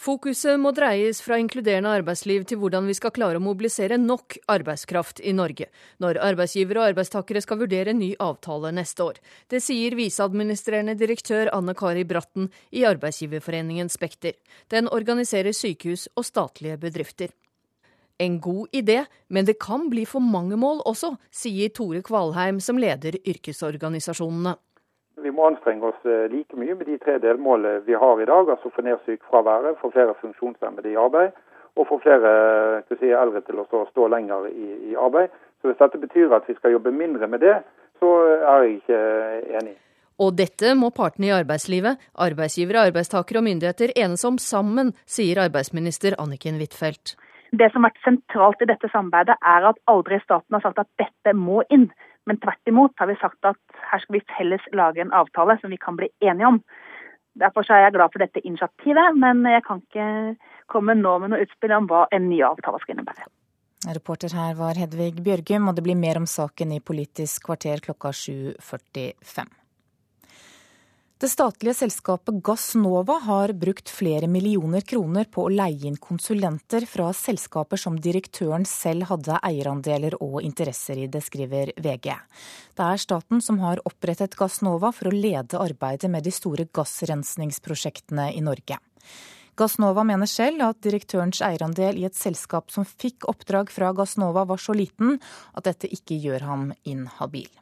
Fokuset 0.00 0.56
må 0.56 0.70
dreies 0.72 1.18
fra 1.20 1.36
inkluderende 1.36 1.90
arbeidsliv 1.92 2.46
til 2.48 2.56
hvordan 2.62 2.86
vi 2.88 2.94
skal 2.96 3.12
klare 3.12 3.36
å 3.36 3.42
mobilisere 3.44 3.98
nok 4.00 4.38
arbeidskraft 4.48 5.18
i 5.20 5.34
Norge, 5.36 5.66
når 6.00 6.22
arbeidsgivere 6.24 6.80
og 6.80 6.86
arbeidstakere 6.94 7.42
skal 7.44 7.60
vurdere 7.60 7.92
ny 7.92 8.14
avtale 8.16 8.70
neste 8.72 9.04
år. 9.04 9.18
Det 9.52 9.60
sier 9.60 9.98
viseadministrerende 9.98 10.94
direktør 10.96 11.52
Anne 11.52 11.74
Kari 11.76 12.06
Bratten 12.08 12.48
i 12.72 12.86
Arbeidsgiverforeningen 12.88 13.92
Spekter. 13.92 14.38
Den 14.72 14.88
organiserer 14.88 15.52
sykehus 15.52 16.06
og 16.16 16.24
statlige 16.30 16.80
bedrifter. 16.80 17.36
En 18.16 18.40
god 18.40 18.72
idé, 18.72 19.02
men 19.28 19.44
det 19.44 19.58
kan 19.60 19.84
bli 19.92 20.06
for 20.08 20.24
mange 20.24 20.56
mål 20.56 20.80
også, 20.88 21.12
sier 21.28 21.68
Tore 21.76 22.00
Kvalheim, 22.00 22.64
som 22.64 22.80
leder 22.80 23.20
yrkesorganisasjonene. 23.20 24.56
Vi 25.22 25.30
må 25.34 25.46
anstrenge 25.50 25.90
oss 25.90 26.08
eh, 26.08 26.26
like 26.32 26.56
mye 26.56 26.74
med 26.78 26.88
de 26.88 26.96
tre 27.02 27.18
delmålene 27.22 27.84
vi 27.86 27.96
har 27.98 28.20
i 28.20 28.28
dag. 28.28 28.50
Altså 28.54 28.72
få 28.74 28.84
ned 28.86 29.00
sykefraværet, 29.04 29.78
få 29.80 29.92
flere 29.94 30.16
funksjonshemmede 30.20 30.92
i 30.92 30.98
arbeid 30.98 31.36
og 31.78 31.86
få 31.88 32.00
flere 32.02 32.32
eh, 32.80 32.96
si, 32.98 33.12
eldre 33.14 33.42
til 33.46 33.60
å 33.60 33.66
stå, 33.68 33.84
stå 33.92 34.08
lenger 34.12 34.48
i, 34.50 34.66
i, 34.90 34.96
arbeid. 34.98 35.30
Så 35.60 35.70
Hvis 35.70 35.80
dette 35.80 36.00
betyr 36.02 36.34
at 36.34 36.48
vi 36.48 36.56
skal 36.58 36.74
jobbe 36.76 36.92
mindre 36.94 37.28
med 37.28 37.44
det, 37.44 37.60
så 38.00 38.10
er 38.40 38.66
jeg 38.66 38.76
ikke 38.80 38.98
eh, 38.98 39.54
enig. 39.60 39.76
Og 40.20 40.34
dette 40.36 40.74
må 40.76 40.90
partene 40.92 41.30
i 41.30 41.32
arbeidslivet, 41.32 42.00
arbeidsgivere, 42.20 42.84
arbeidstakere 42.90 43.40
og 43.40 43.46
myndigheter 43.46 43.94
enes 43.96 44.24
om 44.28 44.36
sammen, 44.36 44.92
sier 45.08 45.40
arbeidsminister 45.46 46.18
Anniken 46.20 46.60
Huitfeldt. 46.60 47.14
Det 47.56 47.66
som 47.72 47.82
har 47.82 47.90
vært 47.90 48.04
sentralt 48.04 48.60
i 48.62 48.68
dette 48.68 48.90
samarbeidet, 48.92 49.34
er 49.40 49.64
at 49.72 49.80
aldri 49.90 50.20
staten 50.22 50.54
har 50.54 50.62
sagt 50.62 50.82
at 50.84 50.90
dette 51.00 51.32
må 51.34 51.64
inn. 51.72 51.88
Men 52.30 52.38
tvert 52.38 52.70
imot 52.70 52.94
har 53.02 53.08
vi 53.10 53.18
sagt 53.18 53.42
at 53.48 53.58
her 53.90 53.98
skal 53.98 54.20
vi 54.20 54.22
felles 54.36 54.66
lage 54.78 55.02
en 55.02 55.10
avtale 55.18 55.56
som 55.58 55.72
vi 55.74 55.80
kan 55.82 55.96
bli 55.98 56.06
enige 56.22 56.46
om. 56.46 56.60
Derfor 57.42 57.66
er 57.66 57.82
jeg 57.88 57.96
glad 57.96 58.12
for 58.12 58.22
dette 58.22 58.42
initiativet, 58.46 59.18
men 59.18 59.42
jeg 59.50 59.64
kan 59.66 59.82
ikke 59.82 60.06
komme 60.70 60.94
nå 60.94 61.16
med 61.18 61.32
noe 61.32 61.42
utspill 61.42 61.74
om 61.74 61.90
hva 61.90 62.04
en 62.14 62.28
ny 62.30 62.38
avtale 62.46 62.78
skal 62.82 62.94
innebære. 62.94 63.26
Reporter 63.96 64.34
her 64.36 64.54
var 64.58 64.78
Hedvig 64.78 65.24
Bjørgum, 65.24 65.70
og 65.70 65.74
det 65.74 65.86
blir 65.86 65.98
mer 65.98 66.20
om 66.20 66.28
saken 66.28 66.76
i 66.76 66.82
Politisk 66.84 67.48
kvarter 67.48 67.82
klokka 67.82 68.12
7.45. 68.14 69.59
Det 71.20 71.28
statlige 71.28 71.74
selskapet 71.76 72.38
Gassnova 72.40 73.18
har 73.20 73.52
brukt 73.52 73.90
flere 73.92 74.24
millioner 74.24 74.80
kroner 74.80 75.26
på 75.28 75.42
å 75.44 75.50
leie 75.52 75.90
inn 75.90 75.98
konsulenter 76.00 76.86
fra 76.88 77.10
selskaper 77.12 77.76
som 77.82 77.98
direktøren 78.00 78.64
selv 78.64 79.10
hadde 79.10 79.36
eierandeler 79.44 80.16
og 80.24 80.38
interesser 80.40 81.02
i, 81.02 81.10
det 81.12 81.20
skriver 81.26 81.74
VG. 81.76 82.16
Det 82.72 82.86
er 82.86 83.04
staten 83.04 83.44
som 83.44 83.60
har 83.60 83.84
opprettet 83.84 84.38
Gassnova 84.40 84.94
for 84.96 85.10
å 85.10 85.14
lede 85.18 85.60
arbeidet 85.60 86.08
med 86.08 86.24
de 86.24 86.32
store 86.32 86.64
gassrensningsprosjektene 86.72 88.30
i 88.32 88.40
Norge. 88.40 88.80
Gassnova 89.60 90.08
mener 90.08 90.30
selv 90.30 90.70
at 90.70 90.80
direktørens 90.88 91.44
eierandel 91.44 92.00
i 92.00 92.08
et 92.08 92.16
selskap 92.16 92.72
som 92.72 92.88
fikk 92.88 93.28
oppdrag 93.28 93.68
fra 93.68 93.92
Gassnova 93.92 94.48
var 94.48 94.68
så 94.70 94.72
liten 94.72 95.18
at 95.52 95.68
dette 95.68 95.92
ikke 96.00 96.16
gjør 96.16 96.48
ham 96.48 96.70
inhabil. 96.88 97.52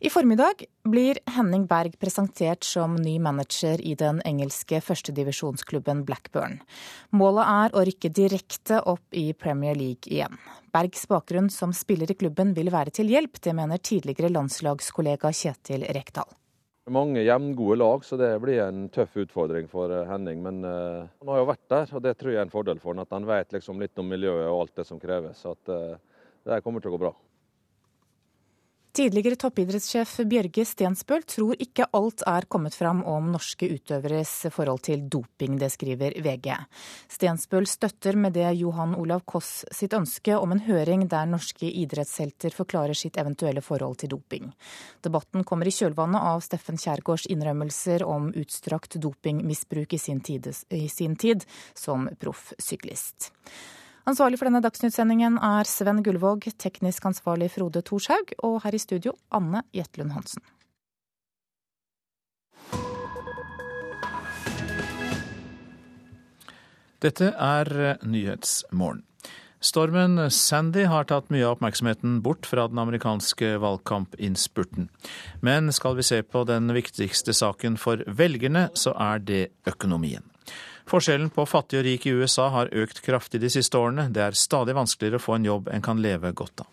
I 0.00 0.10
formiddag 0.10 0.62
blir 0.86 1.18
Henning 1.26 1.64
Berg 1.66 1.96
presentert 1.98 2.62
som 2.64 2.92
ny 2.94 3.16
manager 3.18 3.80
i 3.82 3.96
den 3.98 4.20
engelske 4.22 4.78
førstedivisjonsklubben 4.78 6.04
Blackburn. 6.06 6.60
Målet 7.10 7.50
er 7.50 7.74
å 7.74 7.82
rykke 7.88 8.12
direkte 8.14 8.78
opp 8.78 9.18
i 9.18 9.32
Premier 9.34 9.74
League 9.74 10.06
igjen. 10.06 10.38
Bergs 10.70 11.02
bakgrunn 11.10 11.50
som 11.50 11.74
spiller 11.74 12.14
i 12.14 12.18
klubben 12.20 12.54
vil 12.54 12.70
være 12.70 12.94
til 12.94 13.10
hjelp, 13.10 13.42
det 13.42 13.56
mener 13.58 13.82
tidligere 13.82 14.30
landslagskollega 14.36 15.34
Kjetil 15.34 15.88
Rekdal. 15.90 16.30
Mange 16.94 17.26
jevngode 17.26 17.82
lag, 17.82 18.06
så 18.06 18.16
det 18.22 18.30
blir 18.38 18.62
en 18.68 18.86
tøff 18.94 19.18
utfordring 19.18 19.66
for 19.68 19.90
eh, 19.90 20.06
Henning. 20.08 20.38
Men 20.46 20.62
uh, 20.62 21.10
han 21.10 21.32
har 21.34 21.42
jo 21.42 21.50
vært 21.50 21.66
der, 21.74 21.90
og 21.90 22.06
det 22.06 22.14
tror 22.16 22.32
jeg 22.32 22.38
er 22.38 22.46
en 22.46 22.54
fordel 22.54 22.78
for 22.80 22.94
han. 22.94 23.02
At 23.02 23.18
han 23.18 23.26
vet 23.28 23.50
liksom 23.58 23.82
litt 23.82 23.98
om 23.98 24.08
miljøet 24.08 24.46
og 24.46 24.62
alt 24.62 24.78
det 24.78 24.86
som 24.88 25.02
kreves. 25.02 25.42
Så 25.42 25.58
at, 25.58 25.74
uh, 25.74 26.22
det 26.46 26.62
kommer 26.64 26.80
til 26.80 26.94
å 26.94 26.96
gå 26.96 27.02
bra. 27.02 27.12
Tidligere 28.96 29.36
toppidrettssjef 29.36 30.14
Bjørge 30.26 30.64
Stensbøl 30.66 31.22
tror 31.28 31.58
ikke 31.60 31.86
alt 31.94 32.22
er 32.26 32.46
kommet 32.50 32.74
fram 32.74 33.02
om 33.06 33.28
norske 33.34 33.68
utøveres 33.68 34.32
forhold 34.54 34.80
til 34.88 35.04
doping, 35.12 35.58
det 35.60 35.68
skriver 35.74 36.16
VG. 36.24 36.48
Stensbøl 37.12 37.68
støtter 37.68 38.16
med 38.16 38.32
det 38.38 38.48
Johan 38.58 38.96
Olav 38.98 39.26
Koss 39.28 39.66
sitt 39.76 39.92
ønske 39.94 40.34
om 40.40 40.56
en 40.56 40.64
høring 40.64 41.04
der 41.12 41.28
norske 41.28 41.68
idrettshelter 41.68 42.56
forklarer 42.56 42.96
sitt 42.96 43.20
eventuelle 43.20 43.62
forhold 43.62 44.00
til 44.00 44.14
doping. 44.16 44.48
Debatten 45.04 45.44
kommer 45.44 45.68
i 45.68 45.74
kjølvannet 45.78 46.24
av 46.32 46.40
Steffen 46.48 46.80
Kjærgaards 46.80 47.28
innrømmelser 47.28 48.06
om 48.08 48.32
utstrakt 48.32 48.96
dopingmisbruk 48.96 49.94
i 49.94 50.00
sin 50.00 50.24
tid, 50.24 50.48
i 50.72 50.88
sin 50.88 51.14
tid 51.20 51.44
som 51.76 52.08
proffsyklist. 52.18 53.34
Ansvarlig 54.08 54.38
for 54.40 54.48
denne 54.48 54.62
dagsnyttsendingen 54.64 55.34
er 55.44 55.68
Sven 55.68 55.98
Gullvåg, 56.00 56.46
teknisk 56.56 57.04
ansvarlig 57.10 57.50
Frode 57.52 57.82
Thorshaug, 57.84 58.30
og 58.46 58.62
her 58.64 58.72
i 58.72 58.80
studio 58.80 59.12
Anne 59.36 59.60
Jetlund 59.76 60.14
Hansen. 60.14 60.40
Dette 67.04 67.34
er 67.36 67.98
Nyhetsmorgen. 68.00 69.04
Stormen 69.60 70.30
Sandy 70.30 70.84
har 70.86 71.08
tatt 71.10 71.28
mye 71.34 71.42
av 71.44 71.56
oppmerksomheten 71.56 72.20
bort 72.22 72.46
fra 72.46 72.68
den 72.70 72.78
amerikanske 72.78 73.56
valgkampinnspurten. 73.60 74.86
Men 75.42 75.68
skal 75.74 75.98
vi 75.98 76.06
se 76.06 76.22
på 76.22 76.46
den 76.48 76.70
viktigste 76.72 77.34
saken 77.34 77.76
for 77.76 78.06
velgerne, 78.06 78.68
så 78.78 78.94
er 78.94 79.20
det 79.20 79.42
økonomien. 79.66 80.22
Forskjellen 80.88 81.28
på 81.28 81.44
fattig 81.44 81.82
og 81.82 81.84
rik 81.84 82.06
i 82.08 82.14
USA 82.16 82.46
har 82.54 82.70
økt 82.72 83.02
kraftig 83.04 83.42
de 83.42 83.50
siste 83.52 83.76
årene. 83.76 84.06
Det 84.08 84.22
er 84.24 84.36
stadig 84.38 84.72
vanskeligere 84.78 85.20
å 85.20 85.24
få 85.24 85.36
en 85.36 85.48
jobb 85.48 85.68
en 85.68 85.84
kan 85.84 86.00
leve 86.00 86.32
godt 86.32 86.64
av. 86.64 86.70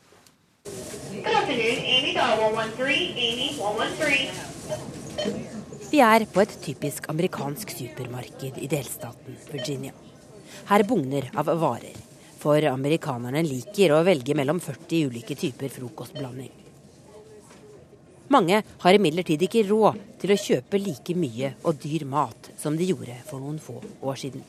Vi 5.91 6.01
er 6.03 6.25
på 6.31 6.43
et 6.43 6.57
typisk 6.63 7.09
amerikansk 7.11 7.75
supermarked 7.75 8.59
i 8.63 8.71
delstaten 8.71 9.37
Virginia. 9.51 9.91
Her 10.71 10.83
bugner 10.87 11.27
av 11.35 11.51
varer, 11.59 11.95
for 12.39 12.71
amerikanerne 12.71 13.43
liker 13.43 13.93
å 13.95 14.03
velge 14.07 14.35
mellom 14.37 14.63
40 14.63 15.09
ulike 15.11 15.35
typer 15.39 15.71
frokostblanding. 15.75 16.64
Mange 18.33 18.61
har 18.81 18.97
imidlertid 18.97 19.43
ikke 19.45 19.65
råd 19.69 19.99
til 20.21 20.33
å 20.33 20.39
kjøpe 20.41 20.79
like 20.81 21.13
mye 21.17 21.53
og 21.63 21.77
dyr 21.81 22.07
mat 22.09 22.49
som 22.57 22.77
de 22.77 22.87
gjorde 22.89 23.17
for 23.27 23.43
noen 23.43 23.59
få 23.61 23.77
år 24.01 24.17
siden. 24.17 24.45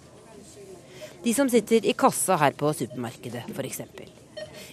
De 1.25 1.35
som 1.35 1.51
sitter 1.51 1.85
i 1.85 1.97
kassa 1.99 2.39
her 2.41 2.55
på 2.57 2.71
supermarkedet 2.77 3.45
f.eks. 3.53 3.83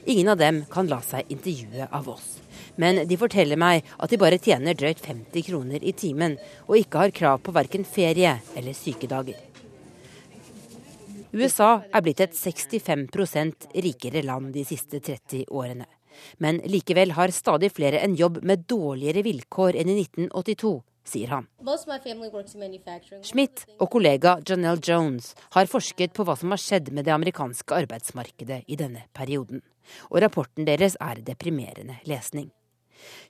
Ingen 0.06 0.30
av 0.32 0.38
dem 0.40 0.64
kan 0.72 0.88
la 0.88 1.00
seg 1.04 1.32
intervjue 1.32 1.88
av 1.92 2.10
oss. 2.12 2.38
Men 2.76 3.04
de 3.08 3.18
forteller 3.20 3.60
meg 3.60 3.88
at 3.98 4.12
de 4.12 4.20
bare 4.22 4.40
tjener 4.42 4.78
drøyt 4.78 5.04
50 5.04 5.48
kroner 5.48 5.84
i 5.84 5.94
timen, 5.98 6.38
og 6.68 6.80
ikke 6.80 7.02
har 7.04 7.16
krav 7.16 7.42
på 7.44 7.54
verken 7.56 7.86
ferie 7.88 8.38
eller 8.56 8.78
sykedager. 8.78 9.40
USA 11.34 11.80
er 11.90 12.06
blitt 12.06 12.22
et 12.22 12.36
65% 12.38 13.70
rikere 13.82 14.22
land 14.22 14.52
de 14.54 14.66
siste 14.68 15.00
30 15.02 15.48
årene. 15.50 15.88
Men 16.38 16.62
likevel 16.70 17.14
har 17.18 17.34
stadig 17.36 17.72
flere 17.76 18.02
en 18.04 18.16
jobb 18.20 18.42
med 18.44 18.66
dårligere 18.70 19.24
vilkår 19.26 19.78
enn 19.82 19.92
i 19.94 20.00
1982, 20.04 20.74
sier 21.08 21.34
han. 21.34 21.48
Schmidt 23.24 23.66
og 23.78 23.88
kollega 23.94 24.38
Janelle 24.48 24.82
Jones 24.84 25.34
har 25.56 25.70
forsket 25.72 26.16
på 26.16 26.26
hva 26.28 26.38
som 26.40 26.56
har 26.56 26.62
skjedd 26.62 26.92
med 26.94 27.08
det 27.08 27.16
amerikanske 27.16 27.80
arbeidsmarkedet 27.84 28.64
i 28.68 28.80
denne 28.80 29.08
perioden. 29.14 29.64
Og 30.12 30.22
rapporten 30.24 30.68
deres 30.68 30.96
er 31.04 31.24
deprimerende 31.26 32.00
lesning. 32.10 32.52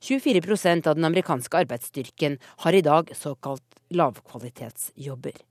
24% 0.05 0.87
av 0.87 0.99
den 0.99 1.07
amerikanske 1.07 1.63
arbeidsstyrken 1.63 2.37
har 2.65 2.77
i 2.77 2.83
dag 2.85 3.09
såkalt 3.17 3.81
lavkvalitetsjobber. 3.89 5.41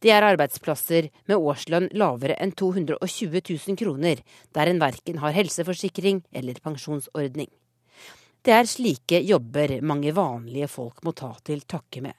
Det 0.00 0.12
er 0.14 0.26
arbeidsplasser 0.26 1.08
med 1.30 1.38
årslønn 1.38 1.88
lavere 1.98 2.36
enn 2.42 2.54
220 2.58 3.40
000 3.40 3.78
kroner, 3.80 4.22
der 4.52 4.70
en 4.70 4.82
verken 4.82 5.22
har 5.22 5.36
helseforsikring 5.36 6.22
eller 6.32 6.60
pensjonsordning. 6.64 7.50
Det 8.42 8.54
er 8.56 8.66
slike 8.66 9.20
jobber 9.22 9.76
mange 9.86 10.10
vanlige 10.16 10.66
folk 10.66 11.04
må 11.06 11.12
ta 11.14 11.30
til 11.46 11.62
takke 11.62 12.02
med, 12.02 12.16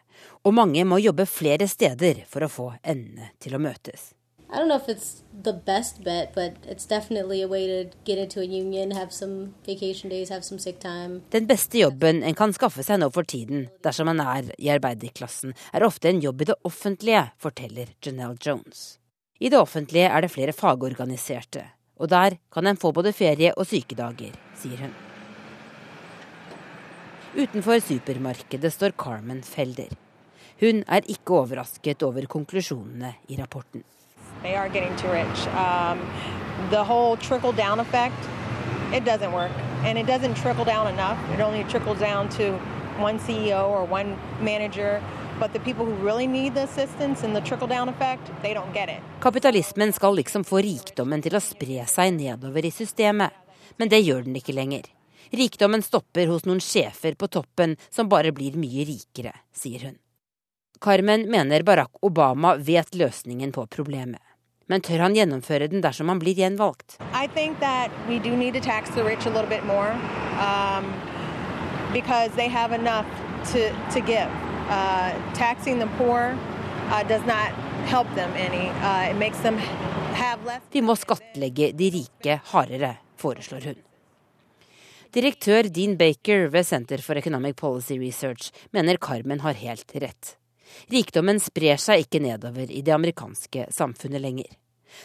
og 0.48 0.56
mange 0.56 0.86
må 0.88 1.02
jobbe 1.04 1.28
flere 1.28 1.68
steder 1.68 2.24
for 2.32 2.46
å 2.46 2.52
få 2.52 2.68
endene 2.80 3.34
til 3.44 3.58
å 3.58 3.64
møtes. 3.64 4.14
I 4.52 4.58
don't 4.58 4.68
know 4.68 4.78
if 4.78 4.90
it's 4.90 5.24
the 5.44 5.54
best 5.54 6.04
bet, 6.04 6.34
but 6.36 6.54
it's 6.70 6.86
definitely 6.86 7.42
a 7.42 7.48
way 7.48 7.66
to 7.68 7.90
get 8.06 8.20
into 8.20 8.40
a 8.40 8.46
union, 8.46 8.92
have 8.92 9.12
some 9.12 9.56
vacation 9.66 10.10
days, 10.10 10.30
have 10.30 10.44
some 10.46 10.60
sick 10.60 10.80
time. 10.80 11.22
Den 11.30 11.48
beste 11.48 11.80
jobben 11.80 12.24
en 12.24 12.36
kan 12.36 12.54
skaffe 12.54 12.84
seg 12.86 13.00
nå 13.02 13.10
for 13.14 13.26
tiden, 13.26 13.70
dersom 13.84 14.12
man 14.12 14.22
er 14.22 14.52
i 14.60 14.70
arbeiderklassen, 14.70 15.56
er 15.74 15.86
ofte 15.88 16.12
en 16.12 16.22
jobb 16.22 16.44
i 16.44 16.50
det 16.52 16.58
offentlige, 16.64 17.24
forteller 17.42 17.96
Janelle 18.06 18.38
Jones. 18.46 19.00
I 19.40 19.50
det 19.50 19.58
offentlige 19.60 20.12
er 20.12 20.22
det 20.22 20.32
flere 20.32 20.54
fagorganiserte, 20.54 21.66
og 21.98 22.12
der 22.14 22.38
kan 22.54 22.68
en 22.68 22.78
få 22.78 22.94
både 22.94 23.14
ferie 23.16 23.56
og 23.58 23.66
sykedager, 23.68 24.38
sier 24.60 24.86
hun. 24.86 24.94
Utenfor 27.34 27.82
supermarkedet 27.82 28.70
står 28.76 28.94
Carmen 28.94 29.42
Felder. 29.42 29.90
Hun 30.62 30.84
er 30.86 31.10
ikke 31.10 31.40
overrasket 31.40 32.06
over 32.06 32.30
konklusjonene 32.30 33.16
i 33.34 33.40
rapporten. 33.40 33.82
They 34.44 34.56
are 34.56 34.70
getting 34.70 34.96
too 34.98 35.08
rich. 35.08 35.48
Um, 35.56 36.00
the 36.70 36.84
whole 36.84 37.18
trickle 37.18 37.54
down 37.54 37.80
effect, 37.80 38.20
it 38.94 39.06
doesn't 39.06 39.32
work. 39.32 39.52
And 39.86 39.98
it 39.98 40.06
doesn't 40.06 40.36
trickle 40.36 40.66
down 40.66 40.88
enough. 40.88 41.18
It 41.34 41.42
only 41.42 41.64
trickles 41.64 42.00
down 42.00 42.30
to 42.38 42.54
one 43.00 43.20
CEO 43.20 43.70
or 43.70 43.86
one 43.86 44.18
manager. 44.42 45.02
Really 46.02 46.28
effect. 47.90 48.32
Kapitalismen 49.20 49.94
skal 49.94 50.16
liksom 50.16 50.44
få 50.44 50.58
rikdommen 50.58 51.22
til 51.22 51.36
å 51.36 51.42
spre 51.42 51.88
seg 51.90 52.14
nedover 52.14 52.66
i 52.66 52.72
systemet. 52.72 53.34
Men 53.78 53.90
det 53.90 54.04
gjør 54.06 54.24
den 54.24 54.38
ikke 54.38 54.54
lenger. 54.54 54.86
Rikdommen 55.34 55.82
stopper 55.82 56.30
hos 56.30 56.46
noen 56.46 56.62
sjefer 56.62 57.18
på 57.18 57.28
toppen 57.28 57.76
som 57.90 58.10
bare 58.10 58.32
blir 58.32 58.56
mye 58.56 58.86
rikere, 58.86 59.34
sier 59.52 59.90
hun. 59.90 59.98
Carmen 60.80 61.26
mener 61.32 61.64
Barack 61.64 61.98
Obama 62.06 62.56
vet 62.56 62.96
løsningen 62.96 63.52
på 63.52 63.66
problemet. 63.68 64.22
Men 64.72 64.84
tør 64.84 65.04
han 65.04 65.16
gjennomføre 65.18 65.68
den 65.72 65.84
dersom 65.84 66.10
han 66.12 66.22
blir 66.22 66.38
gjenvalgt? 66.40 66.98
Um, 67.04 67.10
uh, 71.94 72.12
uh, 80.14 80.60
Vi 80.72 80.82
må 80.82 80.96
skattlegge 81.00 81.72
de 81.78 81.90
rike 81.98 82.40
hardere, 82.54 82.96
foreslår 83.20 83.68
hun. 83.72 83.82
Direktør 85.14 85.68
Dean 85.70 85.98
Baker 86.00 86.48
ved 86.50 86.66
Center 86.66 87.02
for 87.06 87.20
Economic 87.20 87.60
Policy 87.60 88.00
Research 88.02 88.50
mener 88.74 88.98
Carmen 88.98 89.44
har 89.44 89.54
helt 89.60 89.92
rett. 90.02 90.38
Rikdommen 90.94 91.40
sprer 91.44 91.82
seg 91.82 92.06
ikke 92.06 92.22
nedover 92.24 92.72
i 92.72 92.82
det 92.86 92.94
amerikanske 92.96 93.68
samfunnet 93.74 94.22
lenger. 94.22 94.50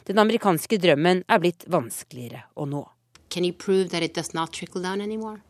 Den 0.04 0.18
amerikanske 0.20 0.78
drømmen 0.80 1.24
er 1.28 1.42
blitt 1.42 1.64
vanskeligere 1.70 2.44
å 2.54 2.68
nå. 2.68 2.84
Can 3.28 3.44
you 3.44 3.52
prove 3.52 3.90
that 3.90 4.02
it 4.02 4.14
does 4.14 4.34
not 4.34 4.52
trickle 4.52 4.82
down 4.82 5.00
anymore? 5.00 5.40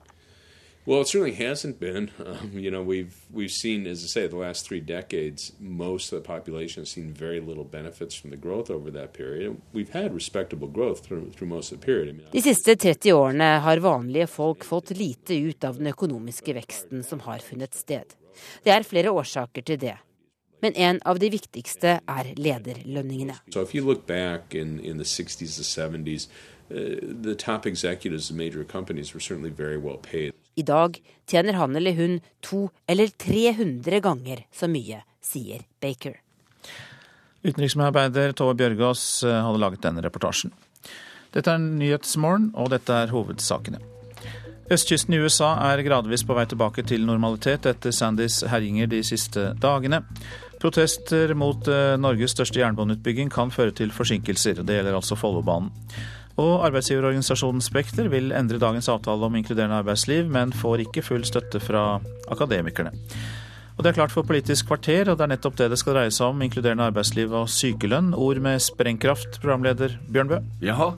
Well, 0.89 1.03
it 1.03 1.09
certainly 1.09 1.35
hasn't 1.35 1.79
been. 1.79 2.11
Um, 2.25 2.53
you 2.55 2.71
know, 2.71 2.83
we've 2.83 3.15
we've 3.31 3.51
seen, 3.51 3.87
as 3.87 4.03
I 4.05 4.07
say, 4.07 4.27
the 4.27 4.37
last 4.37 4.67
three 4.67 4.81
decades, 4.81 5.53
most 5.61 6.13
of 6.13 6.23
the 6.23 6.27
population 6.27 6.81
has 6.81 6.89
seen 6.89 7.13
very 7.13 7.41
little 7.41 7.65
benefits 7.65 8.15
from 8.15 8.31
the 8.31 8.39
growth 8.39 8.71
over 8.71 8.91
that 8.93 9.13
period. 9.13 9.61
We've 9.75 9.93
had 9.93 10.15
respectable 10.15 10.67
growth 10.67 11.05
through, 11.05 11.33
through 11.33 11.49
most 11.49 11.73
of 11.73 11.81
the 11.81 11.85
period. 11.85 12.09
I 12.09 12.13
mean, 12.13 12.27
De 12.33 12.41
siste 12.41 12.77
30 12.77 13.13
årene 13.13 13.45
har 13.61 13.77
vanlige 13.77 14.27
folk 14.27 14.65
fått 14.65 14.91
lite 14.91 15.35
ut 15.35 15.65
av 15.65 15.77
den 15.77 15.87
økonomiske 15.93 16.55
veksten 16.55 17.05
som 17.05 17.21
har 17.21 17.39
funnet 17.39 17.75
sted. 17.75 18.17
Det 18.65 18.73
er 18.73 18.83
flere 18.83 19.11
årsaker 19.13 19.63
til 19.63 19.79
det 19.79 19.99
men 20.61 20.75
en 20.75 21.01
av 21.05 21.19
de 21.19 21.31
viktigste 21.31 21.99
er 22.03 22.31
lederlønningene. 22.37 23.39
So 23.53 23.65
in, 23.65 24.79
in 24.81 25.01
70s, 25.01 26.29
uh, 26.71 26.77
well 29.83 30.01
I 30.55 30.63
dag 30.63 31.03
tjener 31.27 31.53
han 31.53 31.77
eller 31.77 31.93
hun 31.93 32.21
to 32.41 32.71
eller 32.87 33.07
300 33.09 34.01
ganger 34.01 34.47
så 34.53 34.69
mye, 34.69 35.03
sier 35.23 35.63
Baker. 35.81 36.21
Utenriksmedarbeider 37.43 38.33
Tove 38.33 38.57
Bjørgaas 38.59 39.23
uh, 39.25 39.45
hadde 39.47 39.63
laget 39.63 39.85
denne 39.85 40.03
reportasjen. 40.03 40.53
Dette 41.35 41.53
er 41.53 41.61
Nyhetsmorgen, 41.61 42.51
og 42.57 42.73
dette 42.73 42.93
er 42.93 43.13
hovedsakene. 43.13 43.79
Østkysten 44.69 45.15
i 45.17 45.21
USA 45.23 45.55
er 45.71 45.81
gradvis 45.81 46.27
på 46.29 46.35
vei 46.37 46.45
tilbake 46.49 46.83
til 46.85 47.07
normalitet 47.09 47.65
etter 47.71 47.95
Sandys 47.95 48.43
herjinger 48.51 48.91
de 48.93 49.01
siste 49.07 49.55
dagene. 49.63 50.03
Protester 50.59 51.35
mot 51.39 51.69
eh, 51.71 51.95
Norges 52.01 52.35
største 52.35 52.61
jernbaneutbygging 52.61 53.31
kan 53.31 53.53
føre 53.55 53.75
til 53.79 53.93
forsinkelser. 53.95 54.65
Det 54.67 54.79
gjelder 54.79 54.99
altså 54.99 55.19
Follobanen. 55.19 55.71
Og 56.39 56.63
arbeidsgiverorganisasjonen 56.69 57.63
Spekter 57.63 58.07
vil 58.13 58.31
endre 58.37 58.61
dagens 58.63 58.89
avtale 58.91 59.27
om 59.27 59.35
inkluderende 59.35 59.81
arbeidsliv, 59.81 60.29
men 60.31 60.55
får 60.55 60.85
ikke 60.87 61.03
full 61.03 61.27
støtte 61.27 61.59
fra 61.63 61.99
akademikerne. 62.31 62.95
Og 63.79 63.85
Det 63.85 63.91
er 63.93 63.95
klart 63.95 64.11
for 64.11 64.27
Politisk 64.27 64.67
kvarter, 64.67 65.07
og 65.07 65.19
det 65.19 65.25
er 65.25 65.31
nettopp 65.37 65.57
det 65.59 65.69
det 65.71 65.79
skal 65.79 65.95
dreie 65.95 66.11
seg 66.11 66.33
om. 66.33 66.41
Inkluderende 66.43 66.89
arbeidsliv 66.91 67.31
og 67.31 67.47
sykelønn. 67.47 68.11
Ord 68.15 68.41
med 68.43 68.59
sprengkraft, 68.59 69.39
programleder 69.39 69.95
Bjørn 70.11 70.33
Bø. 70.33 70.41
Ja, 70.67 70.91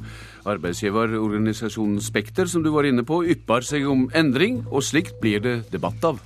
arbeidsgiverorganisasjonen 0.48 2.00
Spekter, 2.00 2.48
som 2.48 2.64
du 2.64 2.72
var 2.72 2.88
inne 2.88 3.04
på, 3.04 3.20
ypper 3.36 3.68
seg 3.68 3.84
om 3.84 4.08
endring, 4.16 4.62
og 4.72 4.84
slikt 4.88 5.20
blir 5.20 5.44
det 5.44 5.56
debatt 5.72 6.08
av. 6.08 6.24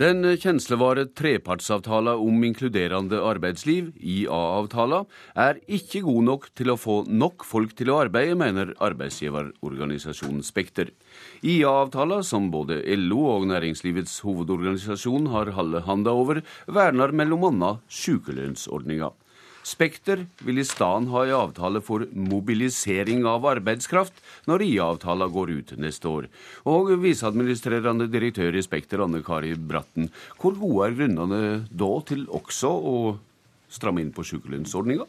Den 0.00 0.24
kjenslevare 0.40 1.02
trepartsavtala 1.12 2.14
om 2.24 2.38
inkluderende 2.46 3.18
arbeidsliv, 3.20 3.90
IA-avtala, 4.00 5.02
er 5.36 5.58
ikke 5.68 6.00
god 6.06 6.24
nok 6.24 6.46
til 6.56 6.72
å 6.72 6.76
få 6.80 6.94
nok 7.04 7.44
folk 7.44 7.74
til 7.76 7.92
å 7.92 7.98
arbeide, 8.06 8.38
mener 8.40 8.72
arbeidsgiverorganisasjonen 8.80 10.40
Spekter. 10.46 10.94
IA-avtala, 11.44 12.22
som 12.24 12.48
både 12.48 12.80
LO 12.96 13.26
og 13.34 13.44
Næringslivets 13.52 14.22
hovedorganisasjon 14.24 15.28
har 15.34 15.52
halve 15.58 15.84
handa 15.84 16.16
over, 16.16 16.40
verner 16.64 17.12
mellom 17.12 17.50
annet 17.50 17.84
sykelønnsordninga. 17.92 19.12
Spekter 19.66 20.24
vil 20.40 20.60
i 20.60 20.64
stedet 20.64 21.10
ha 21.12 21.22
en 21.24 21.34
avtale 21.36 21.82
for 21.84 22.06
mobilisering 22.16 23.26
av 23.28 23.44
arbeidskraft 23.50 24.22
når 24.48 24.64
IA-avtala 24.66 25.28
går 25.32 25.52
ut 25.58 25.74
neste 25.80 26.08
år. 26.08 26.28
Og 26.64 26.94
viseadministrerende 27.02 28.08
direktør 28.10 28.56
i 28.56 28.64
Spekter, 28.64 29.04
Anne 29.04 29.20
Kari 29.26 29.52
Bratten, 29.54 30.08
hvor 30.40 30.56
gode 30.56 30.88
er 30.88 30.96
grunnene 30.96 31.42
da 31.68 31.90
til 32.08 32.24
også 32.28 32.72
å 32.72 32.96
stramme 33.70 34.02
inn 34.02 34.14
på 34.16 34.24
sykelønnsordninga? 34.26 35.06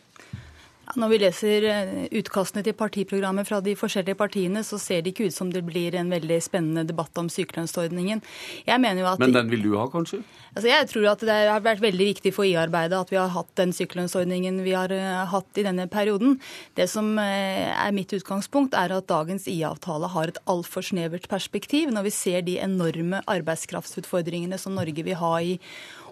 Når 1.00 1.12
vi 1.12 1.20
leser 1.22 1.66
eh, 1.72 1.92
utkastene 2.20 2.64
til 2.66 2.76
partiprogrammet 2.78 3.48
fra 3.48 3.62
de 3.64 3.76
forskjellige 3.80 4.18
partiene, 4.20 4.64
så 4.68 4.80
ser 4.82 5.04
det 5.04 5.14
ikke 5.14 5.30
ut 5.30 5.36
som 5.36 5.52
det 5.54 5.64
blir 5.68 5.96
en 5.96 6.12
veldig 6.12 6.40
spennende 6.44 6.84
debatt 6.88 7.16
om 7.22 7.30
sykelønnsordningen. 7.32 8.24
Men 8.68 9.36
den 9.36 9.52
vil 9.52 9.64
du 9.64 9.76
ha, 9.80 9.88
kanskje? 9.92 10.22
Altså 10.52 10.68
jeg 10.68 10.88
tror 10.92 11.08
at 11.14 11.24
det 11.24 11.38
har 11.48 11.64
vært 11.64 11.84
veldig 11.84 12.08
viktig 12.10 12.34
for 12.36 12.48
IA-arbeidet 12.48 12.98
at 12.98 13.14
vi 13.14 13.20
har 13.20 13.32
hatt 13.32 13.52
den 13.56 13.72
sykelønnsordningen 13.76 14.60
vi 14.66 14.76
har 14.76 14.92
eh, 14.92 15.22
hatt 15.32 15.62
i 15.62 15.66
denne 15.68 15.88
perioden. 15.92 16.36
Det 16.76 16.90
som 16.92 17.14
eh, 17.22 17.72
er 17.72 17.96
mitt 17.96 18.12
utgangspunkt, 18.18 18.76
er 18.76 18.92
at 18.98 19.08
dagens 19.12 19.48
IA-avtale 19.48 20.12
har 20.12 20.34
et 20.34 20.42
altfor 20.52 20.84
snevert 20.84 21.30
perspektiv. 21.32 21.94
Når 21.96 22.10
vi 22.10 22.16
ser 22.16 22.44
de 22.48 22.60
enorme 22.60 23.24
arbeidskraftsutfordringene 23.32 24.60
som 24.60 24.76
Norge 24.76 25.08
vil 25.08 25.20
ha 25.22 25.34
i 25.40 25.58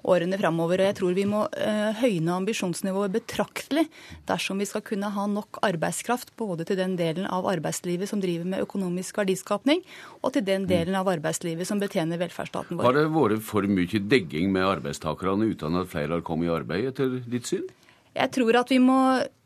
årene 0.07 0.39
framover. 0.39 0.81
Og 0.81 0.89
jeg 0.89 0.97
tror 0.99 1.15
vi 1.17 1.25
må 1.29 1.45
uh, 1.47 1.89
høyne 1.99 2.35
ambisjonsnivået 2.39 3.13
betraktelig 3.17 3.85
dersom 4.29 4.61
vi 4.61 4.67
skal 4.69 4.83
kunne 4.85 5.11
ha 5.15 5.25
nok 5.29 5.61
arbeidskraft 5.65 6.35
både 6.39 6.67
til 6.69 6.79
den 6.79 6.95
delen 6.99 7.27
av 7.29 7.47
arbeidslivet 7.49 8.11
som 8.11 8.21
driver 8.23 8.47
med 8.49 8.63
økonomisk 8.65 9.19
verdiskapning, 9.21 9.83
og 10.23 10.35
til 10.35 10.45
den 10.47 10.67
delen 10.69 10.97
av 10.99 11.09
arbeidslivet 11.11 11.67
som 11.67 11.81
betjener 11.81 12.21
velferdsstaten 12.21 12.77
vår. 12.77 12.87
Har 12.87 12.99
det 12.99 13.09
vært 13.15 13.43
for 13.45 13.67
mye 13.69 14.05
degging 14.11 14.53
med 14.53 14.67
arbeidstakerne 14.67 15.51
uten 15.51 15.81
at 15.81 15.91
flere 15.91 16.17
har 16.17 16.25
kommet 16.25 16.49
i 16.49 16.55
arbeid, 16.55 16.93
etter 16.93 17.19
ditt 17.29 17.49
syn? 17.49 17.67
Jeg 18.15 18.33
tror 18.35 18.57
at 18.63 18.71
vi 18.73 18.79
må 18.81 18.99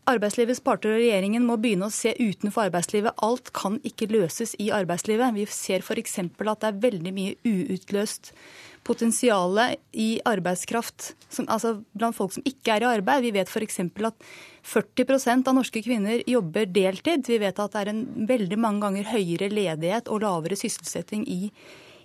Arbeidslivets 0.04 0.60
parter 0.60 0.92
og 0.92 1.00
regjeringen 1.00 1.46
må 1.48 1.56
begynne 1.64 1.88
å 1.88 1.94
se 1.94 2.12
utenfor 2.18 2.66
arbeidslivet. 2.66 3.16
Alt 3.24 3.54
kan 3.56 3.78
ikke 3.88 4.10
løses 4.12 4.52
i 4.60 4.68
arbeidslivet. 4.76 5.32
Vi 5.38 5.46
ser 5.48 5.80
f.eks. 5.80 6.18
at 6.20 6.60
det 6.60 6.68
er 6.68 6.82
veldig 6.84 7.14
mye 7.16 7.38
uutløst 7.48 8.34
potensialet 8.84 9.80
i 9.92 10.18
arbeidskraft 10.28 11.14
som, 11.30 11.48
altså 11.48 11.78
blant 11.96 12.18
folk 12.18 12.36
som 12.36 12.46
ikke 12.48 12.76
er 12.76 12.86
i 12.86 12.90
arbeid. 12.98 13.24
Vi 13.26 13.34
vet 13.36 13.52
f.eks. 13.52 13.80
at 13.80 14.28
40% 14.74 15.50
av 15.50 15.58
norske 15.58 15.84
kvinner 15.86 16.22
jobber 16.30 16.68
deltid. 16.70 17.26
Vi 17.28 17.40
vet 17.42 17.60
at 17.60 17.74
det 17.74 17.82
er 17.84 17.94
en 17.94 18.04
veldig 18.30 18.60
mange 18.60 18.84
ganger 18.86 19.10
høyere 19.14 19.52
ledighet 19.54 20.12
og 20.12 20.24
lavere 20.26 20.60
sysselsetting 20.60 21.26
i 21.28 21.42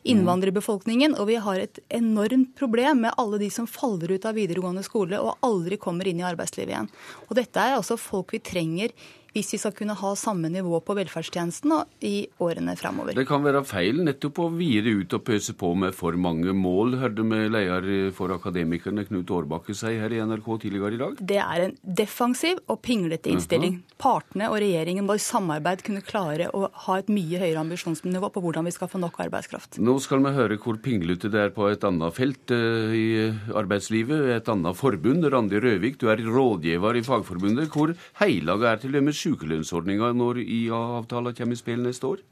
innvandrerbefolkningen. 0.08 1.16
Og 1.18 1.28
vi 1.30 1.38
har 1.42 1.62
et 1.62 1.80
enormt 1.94 2.54
problem 2.58 3.04
med 3.06 3.16
alle 3.20 3.40
de 3.42 3.50
som 3.52 3.68
faller 3.68 4.14
ut 4.14 4.28
av 4.28 4.38
videregående 4.38 4.84
skole 4.86 5.20
og 5.20 5.38
aldri 5.46 5.80
kommer 5.80 6.08
inn 6.08 6.22
i 6.22 6.28
arbeidslivet 6.28 6.74
igjen. 6.74 6.92
Og 7.28 7.38
dette 7.38 7.62
er 7.62 7.78
altså 7.78 7.98
folk 8.00 8.34
vi 8.36 8.42
trenger 8.44 8.94
hvis 9.38 9.54
vi 9.54 9.60
skal 9.62 9.74
kunne 9.76 9.94
ha 9.98 10.12
samme 10.18 10.50
nivå 10.50 10.80
på 10.82 10.96
velferdstjenesten 10.98 11.74
i 12.04 12.26
årene 12.42 12.74
framover. 12.78 13.14
Det 13.14 13.26
kan 13.28 13.44
være 13.44 13.62
feil 13.66 14.02
nettopp 14.06 14.40
å 14.42 14.48
vire 14.54 14.96
ut 15.02 15.14
og 15.14 15.24
pøse 15.28 15.54
på 15.58 15.72
med 15.78 15.94
for 15.96 16.16
mange 16.18 16.54
mål, 16.56 16.96
hørte 16.98 17.26
vi 17.28 17.40
leder 17.52 17.88
for 18.16 18.34
Akademikerne 18.34 19.04
Knut 19.08 19.30
Årbakke 19.34 19.76
si 19.76 19.94
her 20.00 20.14
i 20.14 20.20
NRK 20.24 20.48
tidligere 20.64 20.96
i 20.96 21.02
dag? 21.02 21.20
Det 21.32 21.38
er 21.42 21.66
en 21.68 21.76
defensiv 21.82 22.58
og 22.66 22.80
pinglete 22.82 23.30
innstilling. 23.30 23.78
Uh 23.78 23.78
-huh. 23.78 23.96
Partene 23.98 24.48
og 24.50 24.58
regjeringen 24.62 25.06
må 25.06 25.14
i 25.14 25.22
samarbeid 25.22 25.82
kunne 25.82 26.02
klare 26.02 26.50
å 26.54 26.70
ha 26.72 26.98
et 26.98 27.08
mye 27.08 27.38
høyere 27.38 27.60
ambisjonsnivå 27.60 28.30
på 28.32 28.40
hvordan 28.40 28.64
vi 28.64 28.70
skal 28.70 28.88
få 28.88 28.98
nok 28.98 29.20
arbeidskraft. 29.20 29.78
Nå 29.78 29.98
skal 30.00 30.18
vi 30.24 30.34
høre 30.34 30.58
hvor 30.58 30.76
pinglete 30.76 31.30
det 31.30 31.40
er 31.40 31.50
på 31.50 31.68
et 31.70 31.84
annet 31.84 32.14
felt 32.14 32.50
uh, 32.50 32.94
i 32.94 33.32
arbeidslivet, 33.54 34.36
et 34.36 34.48
annet 34.48 34.76
forbund. 34.76 35.24
Randi 35.24 35.60
Røvik, 35.60 35.98
du 36.00 36.08
er 36.08 36.16
rådgiver 36.16 36.96
i 36.96 37.02
Fagforbundet. 37.02 37.68
Hvor 37.68 37.94
heilaga 38.20 38.72
er 38.72 38.76
til 38.76 38.92
dømes 38.92 39.16
sykelønnsordninga 39.28 40.12
når 40.16 40.42
IA-avtala 40.42 41.34
kommer 41.36 41.56
i 41.56 41.60
spill 41.60 41.84
neste 41.84 42.06
år? 42.08 42.24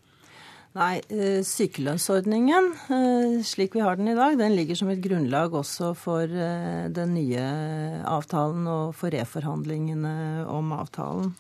Nei, 0.76 1.00
eh, 1.08 1.40
sykelønnsordningen 1.46 2.66
eh, 2.92 3.36
slik 3.46 3.76
vi 3.78 3.80
har 3.80 3.96
den 3.96 4.10
i 4.12 4.16
dag, 4.16 4.36
den 4.36 4.56
ligger 4.58 4.76
som 4.76 4.90
et 4.92 5.00
grunnlag 5.00 5.54
også 5.56 5.94
for 5.96 6.28
eh, 6.28 6.88
den 6.92 7.14
nye 7.16 7.44
avtalen 8.04 8.66
og 8.68 8.92
for 8.96 9.14
reforhandlingene 9.14 10.44
om 10.52 10.76
avtalen. 10.76 11.32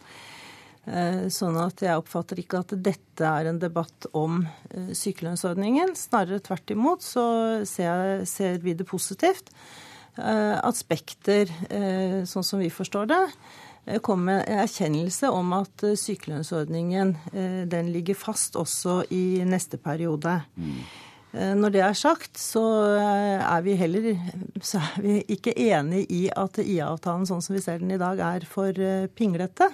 Sånn 0.86 1.56
at 1.58 1.80
jeg 1.82 1.98
oppfatter 1.98 2.38
ikke 2.38 2.60
at 2.62 2.70
dette 2.78 3.26
er 3.26 3.48
en 3.50 3.56
debatt 3.58 4.06
om 4.14 4.44
sykelønnsordningen. 4.70 5.96
Snarere 5.98 6.38
tvert 6.38 6.70
imot 6.70 7.02
så 7.02 7.24
ser, 7.66 8.22
ser 8.30 8.60
vi 8.62 8.76
det 8.78 8.86
positivt 8.86 9.50
at 10.14 10.78
Spekter, 10.78 11.50
sånn 12.30 12.46
som 12.46 12.62
vi 12.62 12.70
forstår 12.70 13.10
det, 13.10 13.18
kom 14.02 14.24
med 14.26 14.42
en 14.42 14.62
erkjennelse 14.64 15.30
om 15.30 15.52
at 15.60 15.84
eh, 15.86 15.98
sykelønnsordningen 15.98 17.12
eh, 17.32 17.60
den 17.70 17.92
ligger 17.94 18.18
fast 18.18 18.58
også 18.58 19.04
i 19.14 19.42
neste 19.46 19.78
periode. 19.78 20.40
Mm. 20.56 20.78
Når 21.36 21.72
det 21.74 21.80
er 21.84 21.96
sagt, 21.98 22.38
så 22.40 22.62
er 22.96 23.60
vi 23.60 23.74
heller 23.76 24.06
så 24.64 24.78
er 24.80 25.02
vi 25.04 25.16
ikke 25.34 25.52
enig 25.52 26.06
i 26.08 26.22
at 26.32 26.56
IA-avtalen 26.62 27.26
sånn 27.28 27.42
som 27.44 27.52
vi 27.52 27.60
ser 27.60 27.82
den 27.82 27.92
i 27.92 27.98
dag, 28.00 28.22
er 28.24 28.46
for 28.48 28.72
pinglete. 29.18 29.66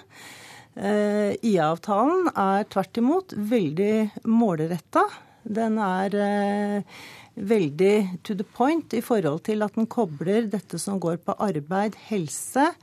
IA-avtalen 0.75 2.33
er 2.33 2.67
tvert 2.67 2.99
imot 2.99 3.37
veldig 3.53 4.25
målretta. 4.27 5.05
Den 5.45 5.79
er 5.79 6.83
veldig 7.39 7.95
to 8.27 8.35
the 8.35 8.49
point 8.57 8.93
i 8.93 9.05
forhold 9.05 9.45
til 9.47 9.63
at 9.63 9.79
den 9.79 9.87
kobler 9.87 10.51
dette 10.51 10.81
som 10.81 10.99
går 10.99 11.21
på 11.23 11.37
arbeid, 11.47 11.95
helse, 12.09 12.73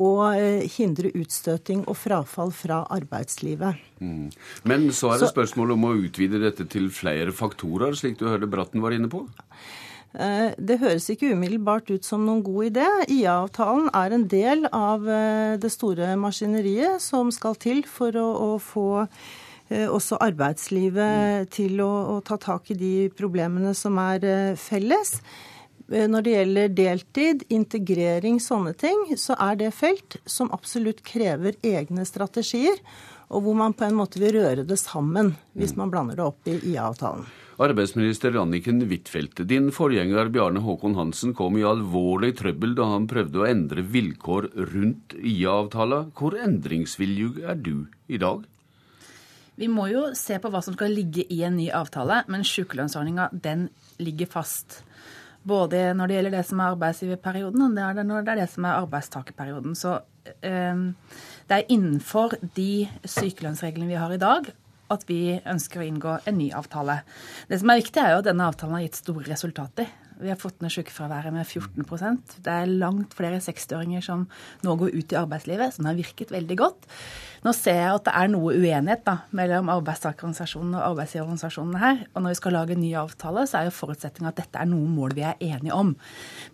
og 0.00 0.34
eh, 0.34 0.64
hindre 0.74 1.12
utstøting 1.14 1.84
og 1.86 1.96
frafall 1.98 2.50
fra 2.54 2.82
arbeidslivet. 2.92 3.78
Mm. 4.02 4.28
Men 4.66 4.88
så 4.92 5.14
er 5.14 5.22
det 5.22 5.30
spørsmål 5.30 5.76
om 5.76 5.86
å 5.86 5.94
utvide 6.02 6.42
dette 6.42 6.66
til 6.70 6.90
flere 6.94 7.34
faktorer, 7.34 7.94
slik 7.98 8.18
du 8.18 8.26
hørte 8.26 8.50
Bratten 8.50 8.82
var 8.82 8.96
inne 8.96 9.10
på? 9.12 9.22
Eh, 10.14 10.50
det 10.58 10.80
høres 10.82 11.06
ikke 11.10 11.30
umiddelbart 11.34 11.94
ut 11.94 12.06
som 12.06 12.26
noen 12.26 12.42
god 12.46 12.72
idé. 12.72 12.88
IA-avtalen 13.20 13.88
er 13.94 14.18
en 14.18 14.28
del 14.30 14.68
av 14.74 15.06
eh, 15.06 15.54
det 15.62 15.70
store 15.74 16.14
maskineriet 16.18 17.02
som 17.02 17.30
skal 17.34 17.58
til 17.62 17.86
for 17.86 18.18
å, 18.18 18.28
å 18.50 18.52
få 18.62 18.90
også 19.74 20.18
arbeidslivet 20.20 21.48
til 21.56 21.78
å, 21.80 21.88
å, 22.12 22.16
ta 22.22 22.36
tak 22.36 22.68
i 22.70 22.76
de 22.76 22.92
problemene 23.16 23.72
som 23.74 23.96
er 23.98 24.52
felles. 24.60 25.14
Eh, 25.92 26.06
når 26.08 26.24
det 26.24 26.34
gjelder 26.36 26.74
deltid, 26.78 27.44
integrering, 27.52 28.40
sånne 28.40 28.72
ting, 28.78 29.06
så 29.20 29.36
er 29.40 29.58
det 29.60 29.74
felt 29.76 30.18
som 30.24 30.52
absolutt 30.56 31.04
krever 31.04 31.58
egne 31.62 32.06
strategier, 32.08 32.80
og 33.28 33.44
hvor 33.44 33.56
man 33.58 33.74
på 33.76 33.86
en 33.86 33.96
måte 33.98 34.20
vil 34.20 34.36
røre 34.36 34.66
det 34.68 34.78
sammen 34.80 35.34
hvis 35.58 35.74
man 35.78 35.90
blander 35.92 36.18
det 36.18 36.26
opp 36.26 36.48
i 36.48 36.58
IA-avtalen. 36.72 37.24
Arbeidsminister 37.54 38.34
Anniken 38.40 38.80
Huitfeldt, 38.82 39.44
din 39.46 39.68
forgjenger 39.74 40.26
Bjarne 40.34 40.58
Håkon 40.64 40.96
Hansen 40.98 41.36
kom 41.38 41.54
i 41.58 41.62
alvorlig 41.66 42.32
trøbbel 42.40 42.74
da 42.74 42.88
han 42.90 43.06
prøvde 43.10 43.44
å 43.44 43.46
endre 43.46 43.84
vilkår 43.86 44.48
rundt 44.72 45.14
IA-avtala. 45.20 46.00
Hvor 46.18 46.34
endringsvillig 46.34 47.44
er 47.46 47.60
du 47.62 47.86
i 48.10 48.18
dag? 48.18 48.42
Vi 49.54 49.68
må 49.70 49.86
jo 49.86 50.08
se 50.18 50.40
på 50.42 50.50
hva 50.50 50.64
som 50.66 50.74
skal 50.74 50.96
ligge 50.96 51.22
i 51.30 51.44
en 51.46 51.54
ny 51.54 51.68
avtale, 51.70 52.24
men 52.26 52.42
sykelønnsordninga 52.42 53.28
den 53.44 53.68
ligger 54.02 54.32
fast. 54.32 54.80
Både 55.44 55.86
når 55.96 56.08
det 56.08 56.18
gjelder 56.18 56.36
det 56.38 56.44
som 56.48 56.60
er 56.60 56.74
arbeidsgiverperioden, 56.74 57.62
og 57.66 57.78
det 57.78 58.04
når 58.08 58.24
det 58.24 58.34
er 58.34 58.42
det 58.42 58.50
som 58.52 58.66
er 58.66 58.80
arbeidstakerperioden. 58.80 59.74
Så 59.76 59.98
eh, 60.40 60.84
det 61.48 61.56
er 61.58 61.72
innenfor 61.72 62.38
de 62.56 62.86
sykelønnsreglene 63.04 63.90
vi 63.90 64.00
har 64.00 64.14
i 64.14 64.20
dag, 64.20 64.48
at 64.92 65.04
vi 65.08 65.36
ønsker 65.40 65.80
å 65.80 65.88
inngå 65.88 66.14
en 66.28 66.38
ny 66.38 66.48
avtale. 66.56 67.00
Det 67.48 67.60
som 67.60 67.72
er 67.72 67.80
viktig, 67.80 68.00
er 68.00 68.14
jo 68.14 68.22
at 68.22 68.28
denne 68.28 68.48
avtalen 68.48 68.78
har 68.78 68.86
gitt 68.86 69.00
store 69.00 69.28
resultater. 69.28 69.92
Vi 70.20 70.30
har 70.30 70.38
fått 70.38 70.60
ned 70.62 70.70
sykefraværet 70.70 71.34
med 71.34 71.42
14% 71.42 72.36
Det 72.44 72.52
er 72.52 72.70
langt 72.70 73.16
flere 73.18 73.40
60-åringer 73.42 74.04
som 74.04 74.28
nå 74.62 74.76
går 74.78 74.94
ut 74.94 75.14
i 75.14 75.18
arbeidslivet, 75.18 75.74
som 75.74 75.88
har 75.88 75.98
virket 75.98 76.30
veldig 76.30 76.58
godt. 76.60 76.86
Nå 77.44 77.52
ser 77.52 77.76
jeg 77.76 77.92
at 77.92 78.06
det 78.06 78.12
er 78.16 78.30
noe 78.32 78.54
uenighet 78.56 79.02
da, 79.04 79.18
mellom 79.36 79.68
arbeidstakerorganisasjonene 79.74 80.78
og 80.78 80.94
arbeidsgiverorganisasjonene 80.94 81.80
her. 81.82 81.98
Og 82.14 82.22
når 82.24 82.32
vi 82.32 82.38
skal 82.38 82.54
lage 82.56 82.72
en 82.72 82.80
ny 82.80 82.92
avtale, 82.96 83.42
så 83.44 83.58
er 83.58 83.66
jo 83.68 83.74
forutsetninga 83.76 84.30
at 84.30 84.38
dette 84.38 84.62
er 84.62 84.70
noen 84.70 84.94
mål 84.96 85.12
vi 85.18 85.26
er 85.28 85.42
enige 85.44 85.76
om. 85.76 85.90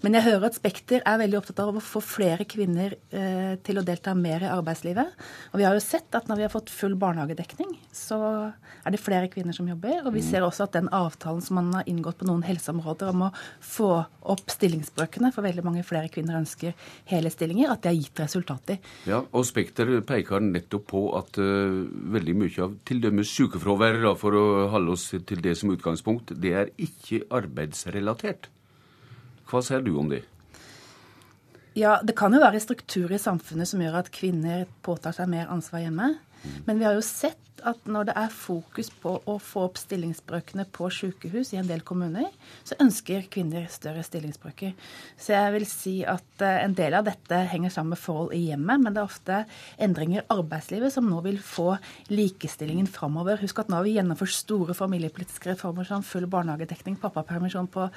Men 0.03 0.19
jeg 0.19 0.27
hører 0.27 0.49
at 0.49 0.59
Spekter 0.59 1.05
er 1.07 1.21
veldig 1.21 1.39
opptatt 1.39 1.62
av 1.62 1.79
å 1.79 1.85
få 1.85 2.03
flere 2.03 2.47
kvinner 2.51 2.97
eh, 3.15 3.53
til 3.62 3.79
å 3.79 3.85
delta 3.87 4.17
mer 4.19 4.43
i 4.43 4.51
arbeidslivet. 4.51 5.15
Og 5.53 5.62
vi 5.62 5.69
har 5.69 5.79
jo 5.79 5.85
sett 5.85 6.19
at 6.19 6.27
når 6.27 6.41
vi 6.41 6.47
har 6.49 6.55
fått 6.57 6.75
full 6.75 6.99
barnehagedekning, 6.99 7.71
så 7.95 8.19
er 8.51 8.91
det 8.91 9.03
flere 9.03 9.31
kvinner 9.31 9.55
som 9.55 9.71
jobber. 9.71 10.03
Og 10.03 10.11
vi 10.19 10.25
ser 10.27 10.43
også 10.43 10.67
at 10.67 10.75
den 10.75 10.91
avtalen 10.91 11.47
som 11.47 11.61
man 11.61 11.71
har 11.79 11.87
inngått 11.87 12.19
på 12.19 12.27
noen 12.27 12.43
helseområder 12.49 13.15
om 13.15 13.29
å 13.29 13.31
få 13.62 13.93
opp 14.31 14.51
stillingsbrøkene, 14.51 15.31
for 15.31 15.47
veldig 15.47 15.62
mange 15.71 15.87
flere 15.87 16.11
kvinner 16.11 16.43
ønsker 16.43 16.75
hele 17.15 17.31
stillinger, 17.31 17.71
at 17.71 17.87
det 17.87 17.95
har 17.95 18.01
gitt 18.03 18.27
resultater. 18.27 18.83
Ja, 19.07 19.23
og 19.31 19.47
Spekter 19.47 19.95
peker 20.03 20.43
nettopp 20.43 20.80
på 20.89 21.02
at 21.19 21.39
uh, 21.40 21.85
veldig 22.15 22.35
mye 22.40 22.65
av 22.65 22.74
t.d. 22.85 23.01
dømes 23.05 23.31
sykefraværet, 23.36 24.09
for 24.20 24.36
å 24.36 24.44
holde 24.73 24.97
oss 24.97 25.09
til 25.12 25.44
det 25.44 25.57
som 25.59 25.73
utgangspunkt, 25.74 26.35
det 26.36 26.55
er 26.57 26.74
ikke 26.81 27.24
arbeidsrelatert. 27.40 28.51
Hva 29.51 29.62
ser 29.66 29.82
du 29.86 29.97
om 29.98 30.11
det? 30.12 30.23
Ja, 31.78 32.01
Det 32.02 32.16
kan 32.19 32.35
jo 32.35 32.43
være 32.43 32.61
strukturer 32.62 33.15
i 33.15 33.23
samfunnet 33.23 33.69
som 33.70 33.82
gjør 33.82 34.01
at 34.01 34.11
kvinner 34.15 34.66
påtar 34.82 35.15
seg 35.15 35.31
mer 35.31 35.51
ansvar 35.52 35.85
hjemme. 35.85 36.15
Men 36.67 36.81
vi 36.81 36.89
har 36.89 36.97
jo 36.97 37.05
sett 37.05 37.39
at 37.67 37.89
når 37.91 38.09
det 38.09 38.15
er 38.19 38.33
fokus 38.33 38.91
på 39.03 39.12
å 39.29 39.37
få 39.43 39.65
opp 39.69 39.79
stillingsbrøkene 39.81 40.67
på 40.73 40.89
sykehus 40.95 41.53
i 41.55 41.59
en 41.61 41.69
del 41.69 41.83
kommuner, 41.87 42.31
så 42.67 42.79
ønsker 42.83 43.29
kvinner 43.33 43.67
større 43.73 44.03
stillingsbrøker. 44.07 44.73
Så 45.21 45.35
jeg 45.35 45.55
vil 45.57 45.67
si 45.69 45.95
at 46.09 46.45
eh, 46.45 46.61
en 46.65 46.77
del 46.79 46.97
av 46.97 47.07
dette 47.09 47.43
henger 47.53 47.73
sammen 47.75 47.95
med 47.95 48.03
forhold 48.03 48.35
i 48.37 48.43
hjemmet, 48.49 48.83
men 48.83 48.97
det 48.97 49.03
er 49.03 49.11
ofte 49.11 49.43
endringer 49.83 50.23
i 50.23 50.27
arbeidslivet 50.37 50.95
som 50.95 51.09
nå 51.11 51.21
vil 51.27 51.41
få 51.45 51.75
likestillingen 52.12 52.89
framover. 52.91 53.41
Husk 53.43 53.62
at 53.62 53.71
nå 53.71 53.81
har 53.81 53.89
vi 53.89 53.97
gjennomført 53.99 54.37
store 54.37 54.77
familiepolitiske 54.77 55.53
reformer 55.53 55.89
som 55.89 56.07
full 56.07 56.29
barnehagedekning, 56.31 56.99
pappapermisjon 57.03 57.71
på 57.73 57.89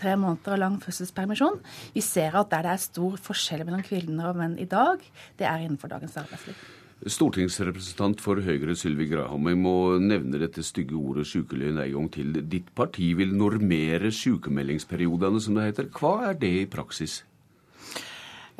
tre 0.00 0.16
måneder 0.18 0.56
og 0.56 0.62
lang 0.64 0.78
fødselspermisjon. 0.82 1.60
Vi 1.96 2.04
ser 2.04 2.38
at 2.38 2.50
der 2.52 2.62
det 2.62 2.76
er 2.76 2.84
stor 2.84 3.18
forskjell 3.18 3.64
mellom 3.66 3.82
kvinner 3.86 4.30
og 4.30 4.38
menn 4.38 4.54
i 4.60 4.68
dag, 4.70 5.02
det 5.38 5.48
er 5.48 5.66
innenfor 5.66 5.90
dagens 5.90 6.16
arbeidsliv. 6.20 6.81
Stortingsrepresentant 7.02 8.20
for 8.22 8.38
Høyre 8.44 8.76
Sylvi 8.78 9.08
Graham, 9.10 9.48
jeg 9.50 9.58
må 9.58 9.74
nevne 9.98 10.38
dette 10.38 10.62
stygge 10.62 10.94
ordet 10.94 11.26
sykeløgn 11.26 11.80
en 11.82 11.96
gang 11.96 12.08
til. 12.14 12.36
Ditt 12.46 12.68
parti 12.78 13.10
vil 13.18 13.34
normere 13.34 14.12
sykemeldingsperiodene, 14.14 15.42
som 15.42 15.58
det 15.58 15.66
heter. 15.72 15.90
Hva 15.98 16.30
er 16.30 16.38
det 16.38 16.52
i 16.60 16.68
praksis? 16.70 17.22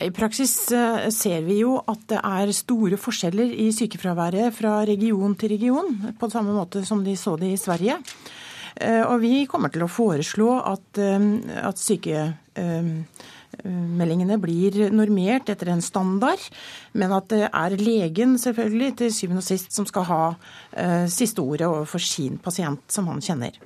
I 0.03 0.11
praksis 0.11 0.55
eh, 0.75 1.07
ser 1.15 1.45
vi 1.47 1.61
jo 1.61 1.77
at 1.79 2.03
det 2.11 2.19
er 2.19 2.55
store 2.57 2.99
forskjeller 2.99 3.53
i 3.63 3.69
sykefraværet 3.77 4.55
fra 4.57 4.81
region 4.89 5.37
til 5.39 5.53
region, 5.55 5.93
på 6.19 6.31
samme 6.33 6.57
måte 6.57 6.83
som 6.89 7.05
de 7.05 7.15
så 7.19 7.37
det 7.39 7.53
i 7.55 7.61
Sverige. 7.61 8.01
Eh, 8.75 9.05
og 9.05 9.21
vi 9.23 9.45
kommer 9.47 9.71
til 9.71 9.85
å 9.87 9.93
foreslå 9.93 10.57
at, 10.73 10.89
eh, 10.99 11.29
at 11.63 11.79
syke 11.79 12.33
meldingene 13.65 14.39
blir 14.43 14.91
normert 14.95 15.51
etter 15.53 15.73
en 15.73 15.85
standard, 15.85 16.43
men 16.93 17.13
at 17.15 17.29
det 17.33 17.45
er 17.49 17.77
legen 17.81 18.39
selvfølgelig 18.41 18.95
til 19.03 19.13
syvende 19.15 19.43
og 19.43 19.49
sist 19.49 19.75
som 19.77 19.89
skal 19.89 20.09
ha 20.09 20.23
eh, 20.31 21.05
siste 21.13 21.45
ordet 21.45 21.69
overfor 21.69 22.03
sin 22.03 22.41
pasient, 22.43 22.85
som 22.93 23.11
han 23.13 23.23
kjenner. 23.25 23.59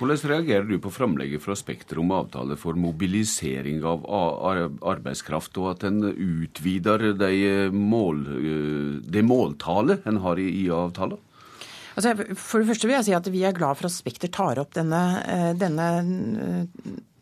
Hvordan 0.00 0.20
reagerer 0.30 0.64
du 0.64 0.78
på 0.80 0.92
framlegget 0.94 1.42
fra 1.44 1.52
Spekter 1.58 1.98
om 2.00 2.12
avtale 2.16 2.56
for 2.56 2.78
mobilisering 2.78 3.82
av 3.84 4.06
arbeidskraft, 4.08 5.58
og 5.60 5.74
at 5.74 5.84
en 5.84 5.98
utvider 6.08 7.10
det 7.20 7.34
mål, 7.74 8.22
de 9.04 9.24
måltallet 9.26 10.06
en 10.08 10.22
har 10.24 10.40
i 10.40 10.48
IA-avtalen? 10.62 11.20
Altså, 11.98 12.14
for 12.38 12.62
det 12.62 12.70
første 12.70 12.88
vil 12.88 12.96
jeg 12.96 13.08
si 13.10 13.14
at 13.16 13.28
Vi 13.28 13.42
er 13.44 13.56
glad 13.56 13.76
for 13.76 13.90
at 13.90 13.92
Spekter 13.92 14.30
tar 14.32 14.60
opp 14.62 14.72
denne, 14.78 15.02
eh, 15.26 15.52
denne 15.58 15.88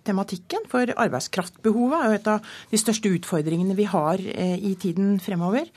tematikken. 0.08 0.66
For 0.70 0.90
arbeidskraftbehovet 0.90 1.98
er 1.98 2.08
jo 2.08 2.18
et 2.18 2.30
av 2.32 2.52
de 2.72 2.80
største 2.80 3.12
utfordringene 3.14 3.76
vi 3.78 3.86
har 3.88 4.22
eh, 4.32 4.56
i 4.58 4.74
tiden 4.80 5.16
fremover. 5.22 5.68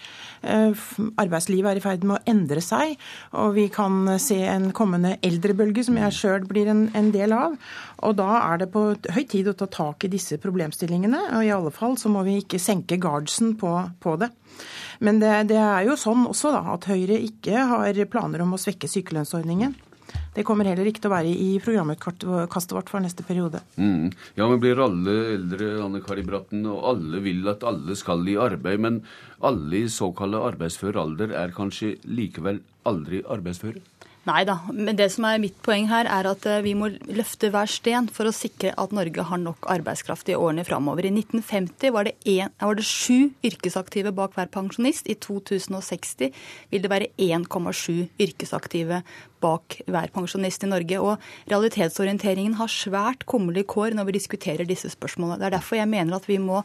Eh, 0.42 0.86
arbeidslivet 1.22 1.72
er 1.72 1.82
i 1.82 1.84
ferd 1.84 2.08
med 2.08 2.18
å 2.18 2.34
endre 2.34 2.64
seg, 2.66 2.96
og 3.38 3.54
vi 3.60 3.68
kan 3.74 4.16
se 4.22 4.40
en 4.50 4.72
kommende 4.76 5.18
eldrebølge 5.26 5.86
som 5.88 6.00
jeg 6.00 6.18
sjøl 6.18 6.48
blir 6.50 6.72
en, 6.72 6.88
en, 6.98 7.12
del 7.14 7.36
av. 7.36 7.58
Og 8.08 8.18
da 8.20 8.30
er 8.40 8.64
det 8.64 8.72
på 8.74 8.86
høy 9.14 9.24
tid 9.30 9.52
å 9.52 9.58
ta 9.58 9.68
tak 9.72 10.08
i 10.08 10.12
disse 10.12 10.40
problemstillingene. 10.42 11.28
Og 11.38 11.46
i 11.46 11.54
alle 11.54 11.74
fall 11.76 11.98
så 12.00 12.12
må 12.12 12.24
vi 12.28 12.40
ikke 12.42 12.62
senke 12.62 13.00
guardsen 13.02 13.56
på, 13.60 13.76
på 14.02 14.18
det. 14.22 14.32
Men 15.02 15.22
det, 15.22 15.32
det, 15.52 15.60
er 15.62 15.88
jo 15.88 15.98
sånn 16.00 16.28
også 16.30 16.54
da, 16.54 16.66
at 16.76 16.88
Høyre 16.90 17.18
ikke 17.22 17.66
har 17.72 18.04
planer 18.12 18.44
om 18.44 18.56
å 18.56 18.62
svekke 18.62 18.90
sykelønnsordningen. 18.92 19.74
Det 20.36 20.46
kommer 20.48 20.70
heller 20.70 20.88
ikke 20.88 21.04
til 21.04 21.12
å 21.12 21.16
være 21.16 21.32
i 21.32 21.50
programutkastet 21.64 22.76
vårt 22.78 22.92
for 22.92 23.04
neste 23.04 23.26
periode. 23.28 23.60
Mm. 23.76 24.12
Ja, 24.38 24.48
men 24.48 24.62
blir 24.64 24.80
alle 24.84 25.16
eldre, 25.36 25.72
Anne 25.84 26.04
Kari 26.06 26.24
Bratten, 26.28 26.64
og 26.72 26.86
alle 26.94 27.24
vil 27.26 27.48
at 27.52 27.66
alle 27.68 27.98
skal 28.00 28.24
i 28.32 28.40
arbeid. 28.40 28.80
Men 28.84 29.02
alle 29.44 29.84
i 29.84 29.92
såkalt 29.92 30.40
arbeidsfør 30.40 31.02
alder 31.02 31.36
er 31.36 31.56
kanskje 31.56 31.98
likevel 32.08 32.62
aldri 32.88 33.26
arbeidsføre? 33.28 33.84
Nei 34.22 34.44
da, 34.46 34.60
men 34.70 34.94
det 35.00 35.08
som 35.16 35.26
er 35.26 35.40
mitt 35.42 35.56
poeng 35.66 35.88
her, 35.90 36.06
er 36.06 36.28
at 36.30 36.44
eh, 36.46 36.60
vi 36.62 36.76
må 36.78 36.92
løfte 37.10 37.50
hver 37.50 37.70
sten 37.70 38.06
for 38.14 38.30
å 38.30 38.34
sikre 38.36 38.70
at 38.78 38.94
Norge 38.94 39.24
har 39.26 39.40
nok 39.42 39.66
arbeidskraft 39.74 40.30
i 40.30 40.36
årene 40.38 40.66
framover. 40.68 41.08
I 41.10 41.14
1950 41.16 41.96
var 41.96 42.06
det, 42.06 42.14
en, 42.30 42.54
var 42.62 42.78
det 42.78 42.86
sju 42.86 43.32
yrkesaktive 43.50 44.14
bak 44.14 44.38
hver 44.38 44.52
pensjonist. 44.54 45.10
I 45.10 45.18
2060 45.26 46.30
vil 46.70 46.86
det 46.86 46.94
være 46.94 47.10
1,7 47.18 48.12
yrkesaktive 48.22 49.02
bak 49.42 49.80
hver 49.90 50.12
pensjonist 50.14 50.66
i 50.66 50.70
Norge. 50.72 51.00
Og 51.02 51.52
realitetsorienteringen 51.52 52.58
har 52.60 52.72
svært 52.72 53.26
kummerlige 53.30 53.70
kår 53.72 53.98
når 53.98 54.10
vi 54.10 54.18
diskuterer 54.18 54.68
disse 54.70 54.92
spørsmålene. 54.94 55.40
Det 55.42 55.50
er 55.50 55.56
derfor 55.58 55.80
jeg 55.80 55.92
mener 55.92 56.18
at 56.18 56.28
vi 56.30 56.40
må 56.42 56.62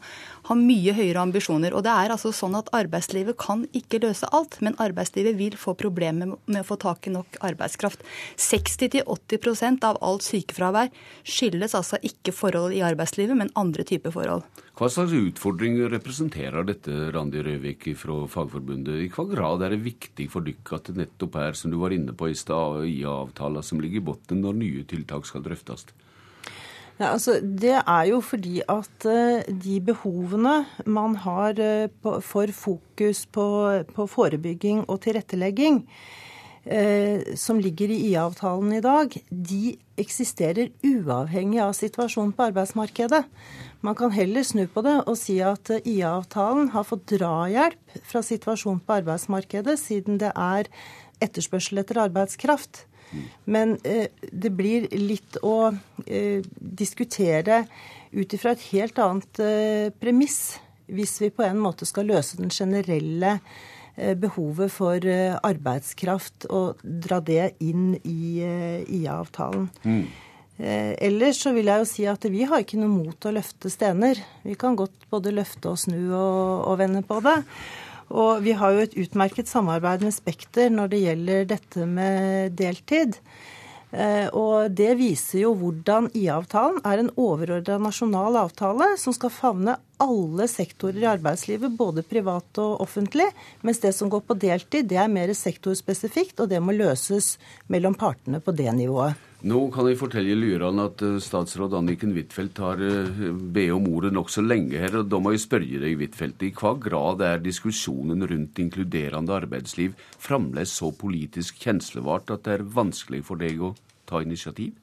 ha 0.49 0.57
mye 0.57 0.95
høyere 0.97 1.23
ambisjoner. 1.25 1.75
Og 1.75 1.85
det 1.87 1.93
er 1.93 2.13
altså 2.15 2.33
sånn 2.35 2.57
at 2.59 2.71
arbeidslivet 2.77 3.39
kan 3.41 3.65
ikke 3.77 4.01
løse 4.05 4.29
alt, 4.35 4.59
men 4.65 4.77
arbeidslivet 4.83 5.37
vil 5.39 5.57
få 5.59 5.75
problemer 5.77 6.35
med 6.45 6.61
å 6.61 6.67
få 6.67 6.79
tak 6.81 7.09
i 7.09 7.15
nok 7.15 7.39
arbeidskraft. 7.45 8.05
60-80% 8.41 9.87
av 9.87 9.99
alt 10.05 10.25
sykefravær 10.27 10.93
skyldes 11.27 11.75
altså 11.77 11.99
ikke 12.05 12.35
forhold 12.35 12.75
i 12.77 12.85
arbeidslivet, 12.85 13.37
men 13.37 13.53
andre 13.59 13.85
typer 13.87 14.13
forhold. 14.15 14.45
Hva 14.77 14.85
slags 14.93 15.09
utfordring 15.17 15.79
representerer 15.89 16.65
dette, 16.67 16.93
Randi 17.09 17.41
Røvik 17.41 17.87
fra 17.97 18.19
Fagforbundet? 18.29 18.99
I 19.01 19.07
hva 19.09 19.23
grad 19.25 19.63
er 19.65 19.73
det 19.73 19.79
viktig 19.87 20.27
for 20.29 20.45
dere 20.45 20.77
at 20.77 20.91
det 20.91 20.99
nettopp 20.99 21.37
er, 21.41 21.57
som 21.57 21.73
du 21.73 21.79
var 21.81 21.95
inne 21.95 22.13
på 22.13 22.29
i 22.29 22.35
stad, 22.37 22.83
IA-avtaler 22.85 23.65
som 23.65 23.81
ligger 23.81 24.03
i 24.03 24.05
bunnen 24.11 24.43
når 24.45 24.59
nye 24.59 24.83
tiltak 24.85 25.25
skal 25.25 25.41
drøftes? 25.47 25.87
Ja, 26.99 27.09
altså, 27.15 27.39
det 27.41 27.73
er 27.79 28.03
jo 28.11 28.21
fordi 28.21 28.61
at 28.69 29.09
uh, 29.09 29.41
de 29.49 29.79
behovene 29.81 30.59
man 30.85 31.17
har 31.25 31.57
på, 31.57 32.19
for 32.21 32.53
fokus 32.53 33.25
på, 33.33 33.47
på, 33.89 34.07
forebygging 34.13 34.85
og 34.85 35.01
tilrettelegging, 35.07 35.81
uh, 36.69 37.33
som 37.33 37.57
ligger 37.57 37.89
i 37.89 38.01
IA-avtalen 38.11 38.77
i 38.77 38.85
dag, 38.85 39.17
de 39.29 39.73
eksisterer 39.97 40.69
uavhengig 40.85 41.65
av 41.65 41.73
situasjonen 41.73 42.37
på 42.37 42.51
arbeidsmarkedet. 42.51 43.25
Man 43.87 43.95
kan 43.95 44.11
heller 44.11 44.43
snu 44.43 44.65
på 44.67 44.83
det 44.83 44.97
og 45.07 45.15
si 45.15 45.37
at 45.39 45.69
IA-avtalen 45.77 46.73
har 46.73 46.83
fått 46.83 47.05
drahjelp 47.13 47.99
fra 48.03 48.19
situasjonen 48.25 48.81
på 48.83 48.97
arbeidsmarkedet, 48.99 49.77
siden 49.79 50.19
det 50.19 50.33
er 50.35 50.67
etterspørsel 51.23 51.79
etter 51.79 52.01
arbeidskraft. 52.03 52.83
Men 53.47 53.77
eh, 53.87 54.09
det 54.19 54.51
blir 54.57 54.89
litt 54.91 55.39
å 55.39 55.71
eh, 56.03 56.43
diskutere 56.59 57.63
ut 58.11 58.35
ifra 58.35 58.51
et 58.57 58.67
helt 58.73 58.99
annet 58.99 59.39
eh, 59.39 59.87
premiss 59.95 60.57
hvis 60.91 61.17
vi 61.23 61.31
på 61.31 61.47
en 61.47 61.59
måte 61.59 61.87
skal 61.87 62.07
løse 62.11 62.39
den 62.39 62.51
generelle 62.51 63.37
eh, 63.95 64.15
behovet 64.19 64.71
for 64.75 64.99
eh, 64.99 65.39
arbeidskraft 65.47 66.49
og 66.51 66.83
dra 66.83 67.21
det 67.23 67.53
inn 67.63 67.93
i 68.03 68.43
eh, 68.43 68.83
IA-avtalen. 68.99 69.69
Mm. 69.87 70.07
Eh, 70.57 70.93
ellers 71.05 71.41
så 71.43 71.53
vil 71.53 71.69
jeg 71.69 71.83
jo 71.83 71.89
si 71.89 72.05
at 72.09 72.23
vi 72.33 72.45
har 72.49 72.63
ikke 72.63 72.79
noe 72.81 72.89
mot 72.89 73.27
å 73.29 73.33
løfte 73.35 73.69
stener. 73.69 74.19
Vi 74.45 74.57
kan 74.59 74.77
godt 74.77 75.05
både 75.11 75.35
løfte 75.35 75.73
og 75.73 75.81
snu 75.81 75.99
og, 76.07 76.65
og 76.71 76.79
vende 76.81 77.03
på 77.05 77.19
det. 77.25 77.37
Og 78.07 78.41
vi 78.45 78.55
har 78.55 78.73
jo 78.73 78.85
et 78.85 78.97
utmerket 78.97 79.49
samarbeid 79.51 80.05
med 80.05 80.15
Spekter 80.15 80.71
når 80.73 80.93
det 80.93 81.03
gjelder 81.03 81.47
dette 81.51 81.85
med 81.89 82.55
deltid. 82.57 83.19
Eh, 83.91 84.27
og 84.35 84.73
det 84.75 84.97
viser 84.99 85.45
jo 85.45 85.53
hvordan 85.55 86.09
IA-avtalen 86.17 86.81
er 86.87 87.03
en 87.03 87.11
overordna 87.23 87.77
nasjonal 87.85 88.35
avtale 88.41 88.89
som 88.99 89.15
skal 89.15 89.31
favne 89.31 89.77
alle 90.03 90.47
sektorer 90.51 90.99
i 91.05 91.09
arbeidslivet, 91.13 91.77
både 91.77 92.03
privat 92.07 92.59
og 92.63 92.81
offentlig. 92.83 93.29
Mens 93.61 93.79
det 93.83 93.93
som 93.95 94.11
går 94.11 94.25
på 94.27 94.39
deltid, 94.41 94.89
det 94.91 94.99
er 95.03 95.11
mer 95.11 95.31
sektorspesifikt, 95.35 96.41
og 96.41 96.51
det 96.51 96.63
må 96.63 96.75
løses 96.75 97.35
mellom 97.71 97.95
partene 97.97 98.43
på 98.43 98.55
det 98.55 98.73
nivået. 98.75 99.26
Nå 99.45 99.59
kan 99.69 99.85
jeg 99.85 99.99
fortelle 99.99 100.33
lurerne 100.33 100.87
at 100.89 101.01
eh, 101.05 101.19
statsråd 101.21 101.75
Anniken 101.77 102.15
Huitfeldt 102.15 102.57
har 102.57 102.79
eh, 102.81 103.19
bedt 103.53 103.75
om 103.75 103.85
ordet 103.91 104.09
nokså 104.15 104.41
lenge 104.41 104.79
her. 104.81 104.95
og 104.97 105.11
Da 105.11 105.19
må 105.21 105.35
jeg 105.35 105.43
spørre 105.43 105.81
deg, 105.83 105.99
Huitfeldt, 105.99 106.41
i 106.41 106.49
hva 106.57 106.71
grad 106.81 107.21
er 107.21 107.43
diskusjonen 107.43 108.25
rundt 108.25 108.57
inkluderende 108.63 109.35
arbeidsliv 109.37 109.93
fremdeles 110.17 110.73
så 110.73 110.89
politisk 110.89 111.61
kjenslevart 111.61 112.33
at 112.33 112.47
det 112.47 112.55
er 112.55 112.65
vanskelig 112.79 113.21
for 113.29 113.37
deg 113.37 113.61
å 113.61 113.75
ta 114.09 114.23
initiativ? 114.25 114.73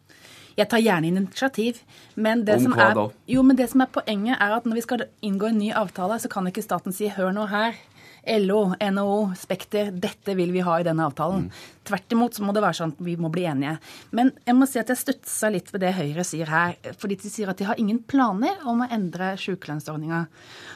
Jeg 0.55 0.71
tar 0.71 0.85
gjerne 0.85 1.11
initiativ. 1.11 1.81
Men 2.15 2.45
det, 2.47 2.61
Om 2.61 2.69
som 2.69 2.79
er, 2.79 3.01
jo, 3.27 3.43
men 3.43 3.59
det 3.59 3.67
som 3.73 3.83
er 3.83 3.91
poenget, 3.91 4.39
er 4.39 4.55
at 4.55 4.71
når 4.71 4.79
vi 4.79 4.87
skal 4.87 5.03
inngå 5.27 5.51
en 5.51 5.59
ny 5.59 5.73
avtale, 5.75 6.21
så 6.23 6.31
kan 6.31 6.47
ikke 6.47 6.63
staten 6.63 6.95
si 6.95 7.11
'hør 7.11 7.35
nå 7.35 7.49
her'. 7.51 7.75
LO, 8.27 8.75
NHO, 8.81 9.35
Spekter, 9.37 9.91
dette 9.93 10.35
vil 10.39 10.53
vi 10.55 10.63
ha 10.65 10.79
i 10.81 10.87
denne 10.87 11.07
avtalen. 11.09 11.51
Tvert 11.85 12.15
imot 12.17 12.37
så 12.37 12.45
må 12.45 12.55
det 12.57 12.63
være 12.65 12.79
sånn 12.79 12.95
at 12.95 13.01
vi 13.05 13.17
må 13.21 13.29
bli 13.33 13.45
enige. 13.49 13.75
Men 14.17 14.31
jeg 14.47 14.57
må 14.57 14.69
si 14.69 14.81
at 14.81 14.89
jeg 14.89 15.01
stutsa 15.03 15.51
litt 15.53 15.69
ved 15.75 15.85
det 15.85 15.93
Høyre 15.99 16.25
sier 16.25 16.49
her. 16.49 16.79
Fordi 17.01 17.19
de 17.21 17.33
sier 17.33 17.51
at 17.53 17.61
de 17.61 17.67
har 17.69 17.81
ingen 17.81 18.01
planer 18.09 18.63
om 18.71 18.81
å 18.81 18.89
endre 18.95 19.35
sykelønnsordninga. 19.41 20.23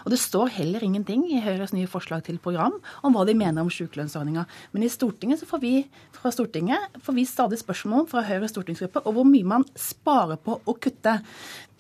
Og 0.05 0.13
det 0.13 0.21
står 0.21 0.53
heller 0.59 0.85
ingenting 0.85 1.25
i 1.33 1.41
Høyres 1.45 1.73
nye 1.73 1.89
forslag 1.89 2.27
til 2.27 2.41
program 2.43 2.77
om 3.07 3.17
hva 3.17 3.25
de 3.29 3.37
mener 3.39 3.65
om 3.65 3.73
sykelønnsordninga. 3.73 4.45
Men 4.75 4.85
i 4.85 4.93
Stortinget 4.93 5.41
så 5.41 5.49
får 5.49 5.65
vi 5.65 5.75
fra 6.19 6.33
Stortinget 6.35 7.01
får 7.05 7.17
vi 7.17 7.27
stadig 7.29 7.61
spørsmål 7.61 8.09
fra 8.11 8.25
Høyres 8.29 8.53
stortingsgruppe 8.53 9.05
om 9.09 9.17
hvor 9.17 9.29
mye 9.29 9.49
man 9.49 9.65
sparer 9.79 10.41
på 10.43 10.59
å 10.61 10.77
kutte 10.77 11.19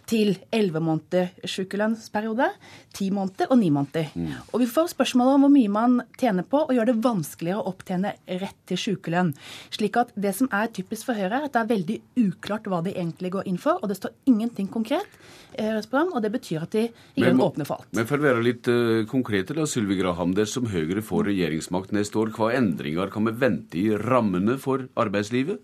til 0.09 0.35
11 0.55 0.81
måneder 0.81 1.49
sykelønnsperiode, 1.49 2.49
10 2.97 3.11
måneder 3.15 3.51
og 3.53 3.59
9 3.61 3.71
måneder. 3.75 4.13
Og 4.53 4.63
vi 4.63 4.69
får 4.71 4.93
spørsmål 4.95 5.35
om 5.35 5.45
hvor 5.45 5.53
mye 5.53 5.73
man 5.73 5.99
tjener 6.21 6.47
på 6.49 6.63
å 6.65 6.77
gjøre 6.77 6.93
det 6.93 7.05
vanskeligere 7.05 7.61
å 7.61 7.73
opptjene 7.73 8.15
rett 8.41 8.59
til 8.69 8.81
sykelønn. 8.81 9.35
Slik 9.75 9.99
at 10.01 10.15
det 10.17 10.33
som 10.39 10.49
er 10.55 10.73
typisk 10.73 11.11
for 11.11 11.19
Høyre, 11.19 11.43
er 11.43 11.49
at 11.49 11.55
det 11.55 11.63
er 11.63 11.73
veldig 11.75 11.99
uklart 12.25 12.69
hva 12.71 12.81
de 12.87 12.95
egentlig 12.95 13.33
går 13.37 13.51
inn 13.51 13.61
for, 13.61 13.83
og 13.83 13.93
det 13.93 13.99
står 14.01 14.17
ingenting 14.31 14.71
konkret 14.73 15.21
i 15.59 15.67
Høyres 15.67 15.89
program, 15.91 16.15
og 16.17 16.25
det 16.25 16.33
betyr 16.35 16.65
at 16.65 16.75
de 16.77 16.87
i 16.89 17.23
grunnen 17.23 17.45
åpner 17.45 17.69
for 17.69 17.83
alt. 17.83 17.93
Men 17.97 18.09
for 18.09 18.21
å 18.21 18.29
være 18.29 18.45
litt 18.45 18.69
uh, 18.73 19.05
konkrete, 19.11 19.57
da, 19.57 19.69
Sylvi 19.69 19.99
Graham, 20.01 20.35
dersom 20.39 20.69
Høyre 20.73 21.05
får 21.05 21.29
regjeringsmakt 21.33 21.95
neste 21.97 22.21
år, 22.21 22.33
hva 22.37 22.53
endringer 22.57 23.13
kan 23.13 23.29
vi 23.29 23.37
vente 23.45 23.81
i 23.81 23.91
rammene 23.93 24.57
for 24.63 24.89
arbeidslivet? 24.99 25.61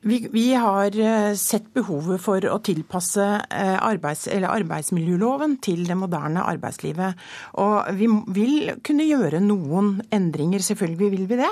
Vi, 0.00 0.28
vi 0.32 0.54
har 0.54 1.00
eh, 1.00 1.34
sett 1.34 1.72
behovet 1.74 2.20
for 2.22 2.44
å 2.46 2.60
tilpasse 2.62 3.24
eh, 3.50 3.78
arbeids, 3.82 4.28
arbeidsmiljøloven 4.30 5.56
til 5.64 5.82
det 5.88 5.96
moderne 5.98 6.44
arbeidslivet. 6.46 7.18
Og 7.58 7.88
vi 7.98 8.06
vil 8.36 8.70
kunne 8.86 9.08
gjøre 9.08 9.40
noen 9.42 9.96
endringer, 10.14 10.62
selvfølgelig 10.62 11.10
vil 11.16 11.26
vi 11.32 11.40
det. 11.40 11.50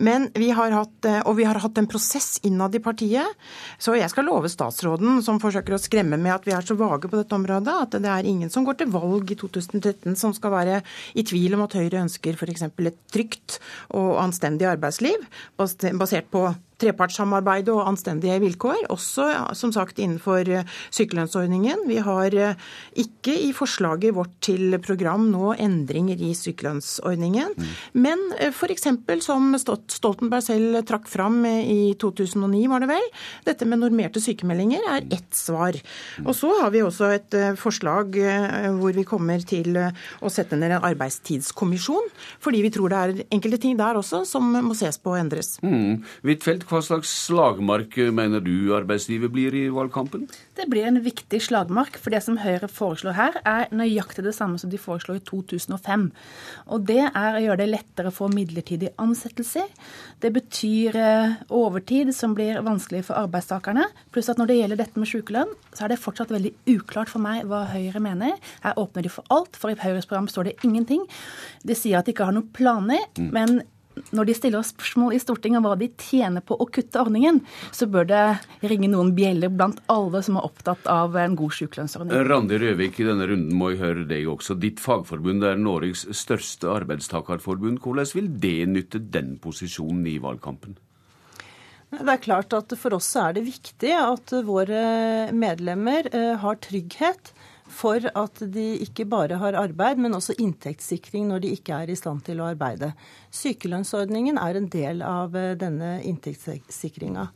Men 0.00 0.30
vi 0.32 0.48
har 0.56 0.72
hatt, 0.72 0.96
eh, 1.04 1.20
og 1.28 1.36
vi 1.42 1.44
har 1.44 1.60
hatt 1.60 1.82
en 1.82 1.90
prosess 1.90 2.40
innad 2.48 2.72
i 2.72 2.80
partiet. 2.80 3.36
Så 3.76 3.98
jeg 4.00 4.08
skal 4.08 4.28
love 4.30 4.48
statsråden, 4.48 5.20
som 5.20 5.42
forsøker 5.44 5.76
å 5.76 5.82
skremme 5.84 6.16
med 6.16 6.38
at 6.38 6.48
vi 6.48 6.56
er 6.56 6.64
så 6.64 6.78
vage 6.80 7.12
på 7.12 7.20
dette 7.20 7.36
området, 7.36 7.76
at 7.76 8.00
det 8.00 8.08
er 8.16 8.32
ingen 8.32 8.48
som 8.48 8.64
går 8.64 8.80
til 8.80 8.92
valg 8.96 9.36
i 9.36 9.36
2013 9.36 10.16
som 10.16 10.32
skal 10.32 10.56
være 10.56 10.80
i 11.12 11.28
tvil 11.28 11.60
om 11.60 11.68
at 11.68 11.76
Høyre 11.76 12.06
ønsker 12.06 12.40
f.eks. 12.40 12.70
et 12.72 13.00
trygt 13.12 13.60
og 13.92 14.16
anstendig 14.24 14.72
arbeidsliv 14.72 15.28
basert 15.60 16.32
på 16.32 16.48
trepartssamarbeid 16.82 17.70
og 17.72 17.86
anstendige 17.86 18.40
vilkår, 18.42 18.86
også 18.92 19.28
som 19.58 19.72
sagt 19.74 20.00
innenfor 20.02 20.48
eh, 20.50 20.68
sykelønnsordningen. 20.94 21.86
Vi 21.88 21.98
har 22.02 22.34
eh, 22.34 22.58
ikke 22.98 23.34
i 23.48 23.52
forslaget 23.56 24.16
vårt 24.16 24.34
til 24.44 24.76
program 24.82 25.28
nå 25.32 25.52
endringer 25.62 26.20
i 26.22 26.32
sykelønnsordningen, 26.36 27.54
men 27.94 28.24
f.eks. 28.50 28.88
som 29.24 29.52
Stoltenberg 29.58 30.44
selv 30.46 30.80
trakk 30.88 31.08
fram 31.10 31.42
eh, 31.48 31.62
i 31.62 31.80
2009, 32.00 32.64
var 32.72 32.84
det 32.84 32.90
vel, 32.92 33.08
dette 33.46 33.68
med 33.68 33.82
normerte 33.82 34.22
sykemeldinger 34.22 34.86
er 34.96 35.06
ett 35.12 35.30
svar. 35.36 35.78
Og 36.24 36.34
så 36.36 36.52
har 36.60 36.72
vi 36.74 36.82
også 36.84 37.12
et 37.14 37.36
forslag 37.58 38.16
hvor 38.78 38.94
vi 38.96 39.04
kommer 39.08 39.42
til 39.46 39.76
å 39.76 40.30
sette 40.32 40.56
ned 40.58 40.74
en 40.76 40.86
arbeidstidskommisjon, 40.86 42.10
fordi 42.42 42.62
vi 42.64 42.70
tror 42.74 42.92
det 42.92 43.00
er 43.00 43.22
enkelte 43.34 43.60
ting 43.62 43.78
der 43.78 43.98
også 43.98 44.22
som 44.28 44.48
må 44.62 44.76
ses 44.78 44.98
på 45.02 45.12
og 45.12 45.20
endres. 45.20 45.56
Mm. 45.64 46.02
Huitfeldt, 46.24 46.66
hva 46.72 46.80
slags 46.84 47.10
slagmark 47.26 47.98
mener 48.14 48.40
du 48.40 48.72
arbeidslivet 48.72 49.32
blir 49.32 49.54
i 49.56 49.66
valgkampen? 49.72 50.24
Det 50.56 50.64
blir 50.72 50.86
en 50.88 51.00
viktig 51.04 51.40
slagmark, 51.44 51.98
for 52.00 52.14
det 52.14 52.22
som 52.24 52.38
Høyre 52.40 52.68
foreslår 52.70 53.16
her, 53.18 53.36
er 53.48 53.72
nøyaktig 53.74 54.24
det 54.24 54.34
samme 54.36 54.60
som 54.60 54.72
de 54.72 54.80
foreslo 54.80 55.16
i 55.18 55.22
2005. 55.28 56.06
Og 56.72 56.86
det 56.88 57.02
er 57.10 57.36
å 57.36 57.42
gjøre 57.44 57.60
det 57.60 57.68
lettere 57.70 58.12
å 58.12 58.16
få 58.16 58.30
midlertidige 58.32 58.94
ansettelser. 59.02 59.68
Det 60.22 60.32
betyr 60.32 60.96
eh, 60.96 61.36
overtid 61.52 62.14
som 62.16 62.36
blir 62.38 62.62
vanskelig 62.64 63.04
for 63.10 63.20
arbeidstakerne. 63.20 63.88
Pluss 64.14 64.32
at 64.32 64.40
når 64.40 64.52
det 64.52 64.58
gjelder 64.60 64.82
dette 64.82 65.02
med 65.02 65.12
sykelønn, 65.12 65.52
så 65.76 65.84
er 65.84 65.92
det 65.92 66.00
fortsatt 66.00 66.32
veldig 66.32 66.54
uklart 66.72 67.12
for 67.12 67.24
meg 67.24 67.44
hva 67.50 67.66
Høyre 67.74 68.00
mener. 68.02 68.38
Her 68.64 68.80
åpner 68.80 69.04
de 69.04 69.12
for 69.12 69.28
alt, 69.34 69.60
for 69.60 69.72
i 69.72 69.76
Høyres 69.76 70.08
program 70.08 70.30
står 70.32 70.50
det 70.50 70.58
ingenting. 70.64 71.04
De 71.68 71.76
sier 71.76 72.00
at 72.00 72.08
de 72.08 72.16
ikke 72.16 72.30
har 72.30 72.36
noen 72.36 72.48
planer, 72.56 73.04
men 73.20 73.60
når 74.10 74.28
de 74.28 74.34
stiller 74.36 74.60
oss 74.60 74.72
spørsmål 74.74 75.14
i 75.16 75.20
Stortinget 75.22 75.60
om 75.60 75.66
hva 75.68 75.76
de 75.80 75.88
tjener 76.00 76.44
på 76.44 76.58
å 76.58 76.66
kutte 76.72 77.00
ordningen, 77.00 77.40
så 77.74 77.88
bør 77.90 78.08
det 78.10 78.22
ringe 78.68 78.90
noen 78.92 79.14
bjeller 79.16 79.52
blant 79.52 79.80
alle 79.92 80.22
som 80.26 80.38
er 80.40 80.48
opptatt 80.48 80.88
av 80.90 81.16
en 81.20 81.36
god 81.38 81.56
sykelønnsordning. 81.56 82.28
Randi 82.28 82.60
Røvik, 82.62 83.00
i 83.00 83.08
denne 83.08 83.28
runden 83.30 83.56
må 83.56 83.72
jeg 83.72 83.82
høre 83.82 84.06
deg 84.10 84.30
også. 84.32 84.58
Ditt 84.60 84.82
fagforbund 84.82 85.46
er 85.48 85.60
Norges 85.60 86.06
største 86.16 86.70
arbeidstakerforbund. 86.72 87.82
Hvordan 87.82 88.10
vil 88.16 88.32
det 88.42 88.56
nytte 88.70 89.02
den 89.12 89.36
posisjonen 89.42 90.06
i 90.10 90.18
valgkampen? 90.22 90.76
Det 91.92 92.08
er 92.08 92.20
klart 92.24 92.54
at 92.56 92.72
For 92.80 92.96
oss 92.96 93.10
er 93.20 93.34
det 93.36 93.44
viktig 93.44 93.92
at 93.98 94.32
våre 94.46 94.82
medlemmer 95.36 96.08
eh, 96.08 96.34
har 96.40 96.60
trygghet 96.64 97.34
for 97.72 98.04
at 98.06 98.42
de 98.54 98.66
ikke 98.84 99.06
bare 99.08 99.38
har 99.40 99.56
arbeid, 99.58 100.00
men 100.02 100.14
også 100.16 100.36
inntektssikring 100.42 101.28
når 101.30 101.44
de 101.44 101.52
ikke 101.56 101.82
er 101.82 101.92
i 101.92 101.98
stand 101.98 102.22
til 102.26 102.42
å 102.42 102.50
arbeide. 102.52 102.92
Sykelønnsordningen 103.34 104.40
er 104.40 104.58
en 104.58 104.70
del 104.72 105.02
av 105.06 105.36
eh, 105.38 105.54
denne 105.58 105.96
inntektssikringa. 106.08 107.28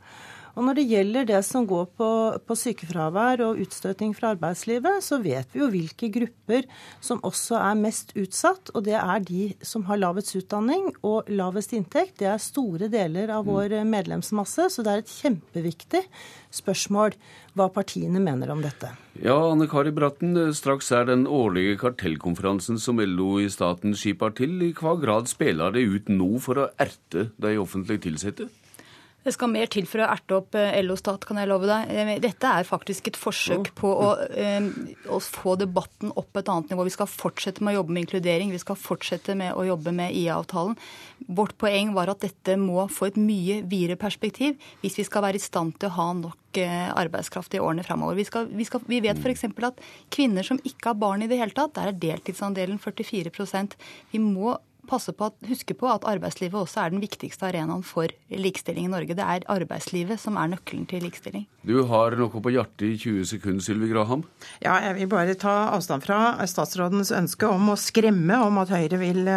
Og 0.57 0.65
Når 0.65 0.79
det 0.79 0.87
gjelder 0.89 1.25
det 1.29 1.39
som 1.45 1.67
går 1.69 1.83
på, 1.99 2.09
på, 2.41 2.55
sykefravær 2.57 3.43
og 3.45 3.59
utstøting 3.61 4.15
fra 4.17 4.31
arbeidslivet, 4.33 5.03
så 5.05 5.19
vet 5.21 5.53
vi 5.53 5.61
jo 5.61 5.69
hvilke 5.69 6.09
grupper 6.15 6.65
som 6.97 7.21
også 7.27 7.59
er 7.61 7.77
mest 7.77 8.15
utsatt. 8.17 8.71
Og 8.73 8.87
det 8.87 8.95
er 8.97 9.21
de 9.27 9.51
som 9.61 9.85
har 9.85 10.01
lavest 10.01 10.33
utdanning 10.39 10.89
og 11.05 11.29
lavest 11.29 11.77
inntekt. 11.77 12.17
Det 12.23 12.31
er 12.31 12.41
store 12.41 12.89
deler 12.89 13.29
av 13.35 13.45
vår 13.45 13.77
medlemsmasse, 13.85 14.65
så 14.73 14.81
det 14.81 14.95
er 14.95 15.05
et 15.05 15.15
kjempeviktig 15.19 16.03
spørsmål 16.57 17.13
hva 17.53 17.69
partiene 17.73 18.17
mener 18.23 18.49
om 18.49 18.65
dette. 18.65 18.95
Ja, 19.21 19.37
Anne 19.37 19.69
Kari 19.69 19.93
Bratten, 19.93 20.33
straks 20.57 20.89
er 20.89 21.05
den 21.05 21.29
årlige 21.29 21.77
kartellkonferansen 21.85 22.81
som 22.81 22.97
LO 22.97 23.35
i 23.43 23.49
staten 23.53 23.93
skipper 23.97 24.33
til. 24.37 24.57
I 24.65 24.73
hva 24.77 24.97
grad 24.97 25.29
spiller 25.29 25.77
det 25.77 25.85
ut 25.85 26.09
nå 26.09 26.37
for 26.41 26.65
å 26.65 26.71
erte 26.81 27.29
de 27.37 27.59
offentlig 27.61 28.01
ansatte? 28.09 28.49
Det 29.25 29.33
skal 29.35 29.49
mer 29.51 29.67
til 29.67 29.83
for 29.89 29.99
å 29.99 30.07
erte 30.07 30.35
opp 30.37 30.55
eh, 30.55 30.77
LO-stat, 30.85 31.25
kan 31.27 31.39
jeg 31.41 31.49
love 31.49 31.67
deg. 31.67 31.89
Eh, 31.91 32.11
Dette 32.23 32.47
er 32.47 32.67
faktisk 32.67 33.09
et 33.09 33.17
forsøk 33.19 33.73
på 33.75 33.89
å, 33.91 34.11
eh, 34.31 34.69
å, 35.11 35.19
få 35.19 35.57
debatten 35.59 36.13
opp 36.15 36.39
et 36.39 36.47
annet 36.53 36.71
nivå. 36.71 36.85
Vi 36.87 36.93
skal 36.95 37.09
fortsette 37.11 37.65
med 37.65 37.73
å 37.75 37.81
jobbe 37.81 37.95
med 37.95 38.05
inkludering, 38.05 38.53
vi 38.55 38.61
skal 38.61 38.79
fortsette 38.79 39.35
med 39.35 39.57
å 39.57 39.65
jobbe 39.67 39.91
med 39.97 40.15
IA-avtalen. 40.15 40.77
Vårt 41.27 41.57
poeng 41.59 41.91
var 41.97 42.13
at 42.13 42.23
dette 42.23 42.55
må 42.61 42.85
få 42.93 43.09
et 43.09 43.19
mye 43.19 43.63
videre 43.67 43.99
perspektiv 43.99 44.55
hvis 44.83 44.95
vi 45.01 45.07
skal 45.09 45.25
være 45.25 45.41
i 45.41 45.43
stand 45.43 45.75
til 45.75 45.91
å 45.91 45.97
ha 45.97 46.11
nok 46.21 46.57
arbeidskraft 46.57 47.53
i 47.53 47.59
årene 47.61 47.83
framover. 47.85 48.15
Vi, 48.17 48.23
skal, 48.25 48.47
vi, 48.49 48.65
skal, 48.65 48.81
vi 48.89 49.01
vet 49.03 49.19
f.eks. 49.19 49.43
at 49.67 49.83
kvinner 50.13 50.47
som 50.47 50.57
ikke 50.65 50.93
har 50.93 50.97
barn 50.97 51.21
i 51.21 51.27
det 51.29 51.37
hele 51.37 51.53
tatt, 51.53 51.75
der 51.75 51.91
er 51.91 51.99
deltidsandelen 52.01 52.79
44% 52.81 53.75
Vi 54.13 54.23
må 54.23 54.55
passe 54.87 55.13
på 55.13 55.27
at, 55.29 55.35
huske 55.49 55.75
på 55.77 55.89
at 55.91 56.05
arbeidslivet 56.07 56.57
også 56.57 56.81
er 56.85 56.93
den 56.93 57.03
viktigste 57.03 57.45
arenaen 57.49 57.83
for 57.85 58.11
likestilling 58.31 58.87
i 58.87 58.91
Norge. 58.91 59.15
Det 59.17 59.25
er 59.25 59.45
arbeidslivet 59.51 60.21
som 60.21 60.39
er 60.39 60.53
nøkkelen 60.55 60.87
til 60.89 61.03
likestilling. 61.05 61.45
Du 61.67 61.81
har 61.89 62.15
noe 62.15 62.41
på 62.43 62.53
hjertet 62.53 62.85
i 62.87 62.93
20 62.95 63.27
sekunder, 63.33 63.63
Sylvi 63.65 63.89
Graham. 63.91 64.23
Ja, 64.63 64.77
jeg 64.85 64.95
vil 65.01 65.09
bare 65.11 65.35
ta 65.39 65.55
avstand 65.75 66.05
fra 66.07 66.19
statsrådens 66.47 67.11
ønske 67.15 67.49
om 67.51 67.73
å 67.73 67.77
skremme 67.79 68.39
om 68.45 68.61
at 68.63 68.71
Høyre 68.71 69.01
vil 69.01 69.27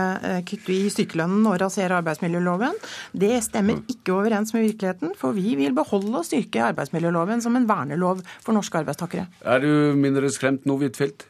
kutte 0.47 0.77
i 0.77 0.93
sykelønnen 0.95 1.49
og 1.51 1.59
rasere 1.65 1.99
arbeidsmiljøloven. 1.99 2.79
Det 3.19 3.33
stemmer 3.47 3.83
ikke 3.91 4.15
overens 4.15 4.55
med 4.55 4.69
virkeligheten, 4.69 5.17
for 5.19 5.35
vi 5.35 5.57
vil 5.59 5.75
beholde 5.77 6.23
og 6.23 6.29
styrke 6.29 6.63
arbeidsmiljøloven 6.71 7.43
som 7.43 7.59
en 7.59 7.67
vernelov 7.69 8.23
for 8.39 8.55
norske 8.55 8.79
arbeidstakere. 8.85 9.27
Er 9.43 9.67
du 9.67 9.99
mindre 9.99 10.31
skremt 10.31 10.69
nå, 10.71 10.79
Huitfeldt? 10.81 11.27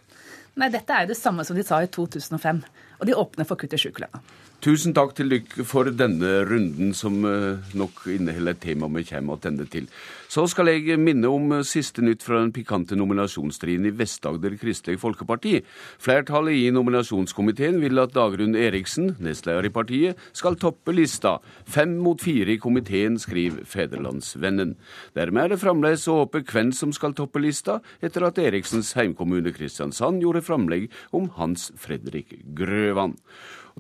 Nei, 0.61 0.69
dette 0.69 0.93
er 0.93 1.07
jo 1.07 1.13
det 1.13 1.17
samme 1.17 1.45
som 1.47 1.57
de 1.57 1.63
sa 1.65 1.79
i 1.81 1.89
2005. 1.89 2.59
Og 3.01 3.09
de 3.09 3.17
åpner 3.17 3.49
for 3.49 3.61
kutt 3.61 3.75
i 3.75 3.81
sykelønna. 3.81 4.21
Tusen 4.61 4.93
takk 4.93 5.15
til 5.17 5.31
dere 5.33 5.65
for 5.65 5.89
denne 5.97 6.43
runden, 6.45 6.91
som 6.93 7.15
eh, 7.25 7.71
nok 7.73 8.03
inneholder 8.13 8.53
et 8.53 8.59
tema 8.61 8.91
vi 8.93 9.07
kommer 9.09 9.39
tilbake 9.41 9.73
til. 9.73 9.87
Så 10.29 10.43
skal 10.53 10.69
jeg 10.69 10.99
minne 11.01 11.31
om 11.33 11.55
eh, 11.57 11.63
siste 11.65 12.05
nytt 12.05 12.21
fra 12.27 12.43
den 12.43 12.51
pikante 12.53 12.93
nominasjonsstriden 12.99 13.89
i 13.89 13.93
Vest-Agder 13.97 14.59
Kristelig 14.61 15.01
Folkeparti. 15.01 15.63
Flertallet 16.05 16.59
i 16.61 16.75
nominasjonskomiteen 16.77 17.79
vil 17.81 18.03
at 18.03 18.13
Dagrun 18.13 18.53
Eriksen, 18.53 19.15
nestleder 19.25 19.65
i 19.65 19.73
partiet, 19.73 20.21
skal 20.37 20.61
toppe 20.61 20.93
lista. 20.93 21.39
Fem 21.65 21.97
mot 22.05 22.21
fire 22.21 22.53
i 22.53 22.59
komiteen, 22.61 23.17
skriver 23.23 23.65
Federlandsvennen. 23.65 24.75
Dermed 25.17 25.47
er 25.47 25.55
det 25.55 25.61
fremdeles 25.65 26.05
å 26.05 26.19
håpe 26.19 26.45
hvem 26.45 26.75
som 26.77 26.93
skal 26.93 27.17
toppe 27.17 27.41
lista, 27.41 27.79
etter 28.05 28.29
at 28.29 28.43
Eriksens 28.45 28.93
heimkommune 29.01 29.57
Kristiansand 29.57 30.21
gjorde 30.21 30.45
framlegg 30.45 30.91
om 31.17 31.33
Hans 31.41 31.71
Fredrik 31.81 32.37
Grøvan. 32.61 33.17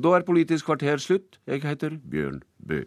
Da 0.00 0.14
er 0.16 0.24
Politisk 0.24 0.64
kvarter 0.64 0.96
slutt. 1.02 1.36
Jeg 1.46 1.60
heter 1.60 1.98
Bjørn 2.10 2.40
Bø. 2.68 2.84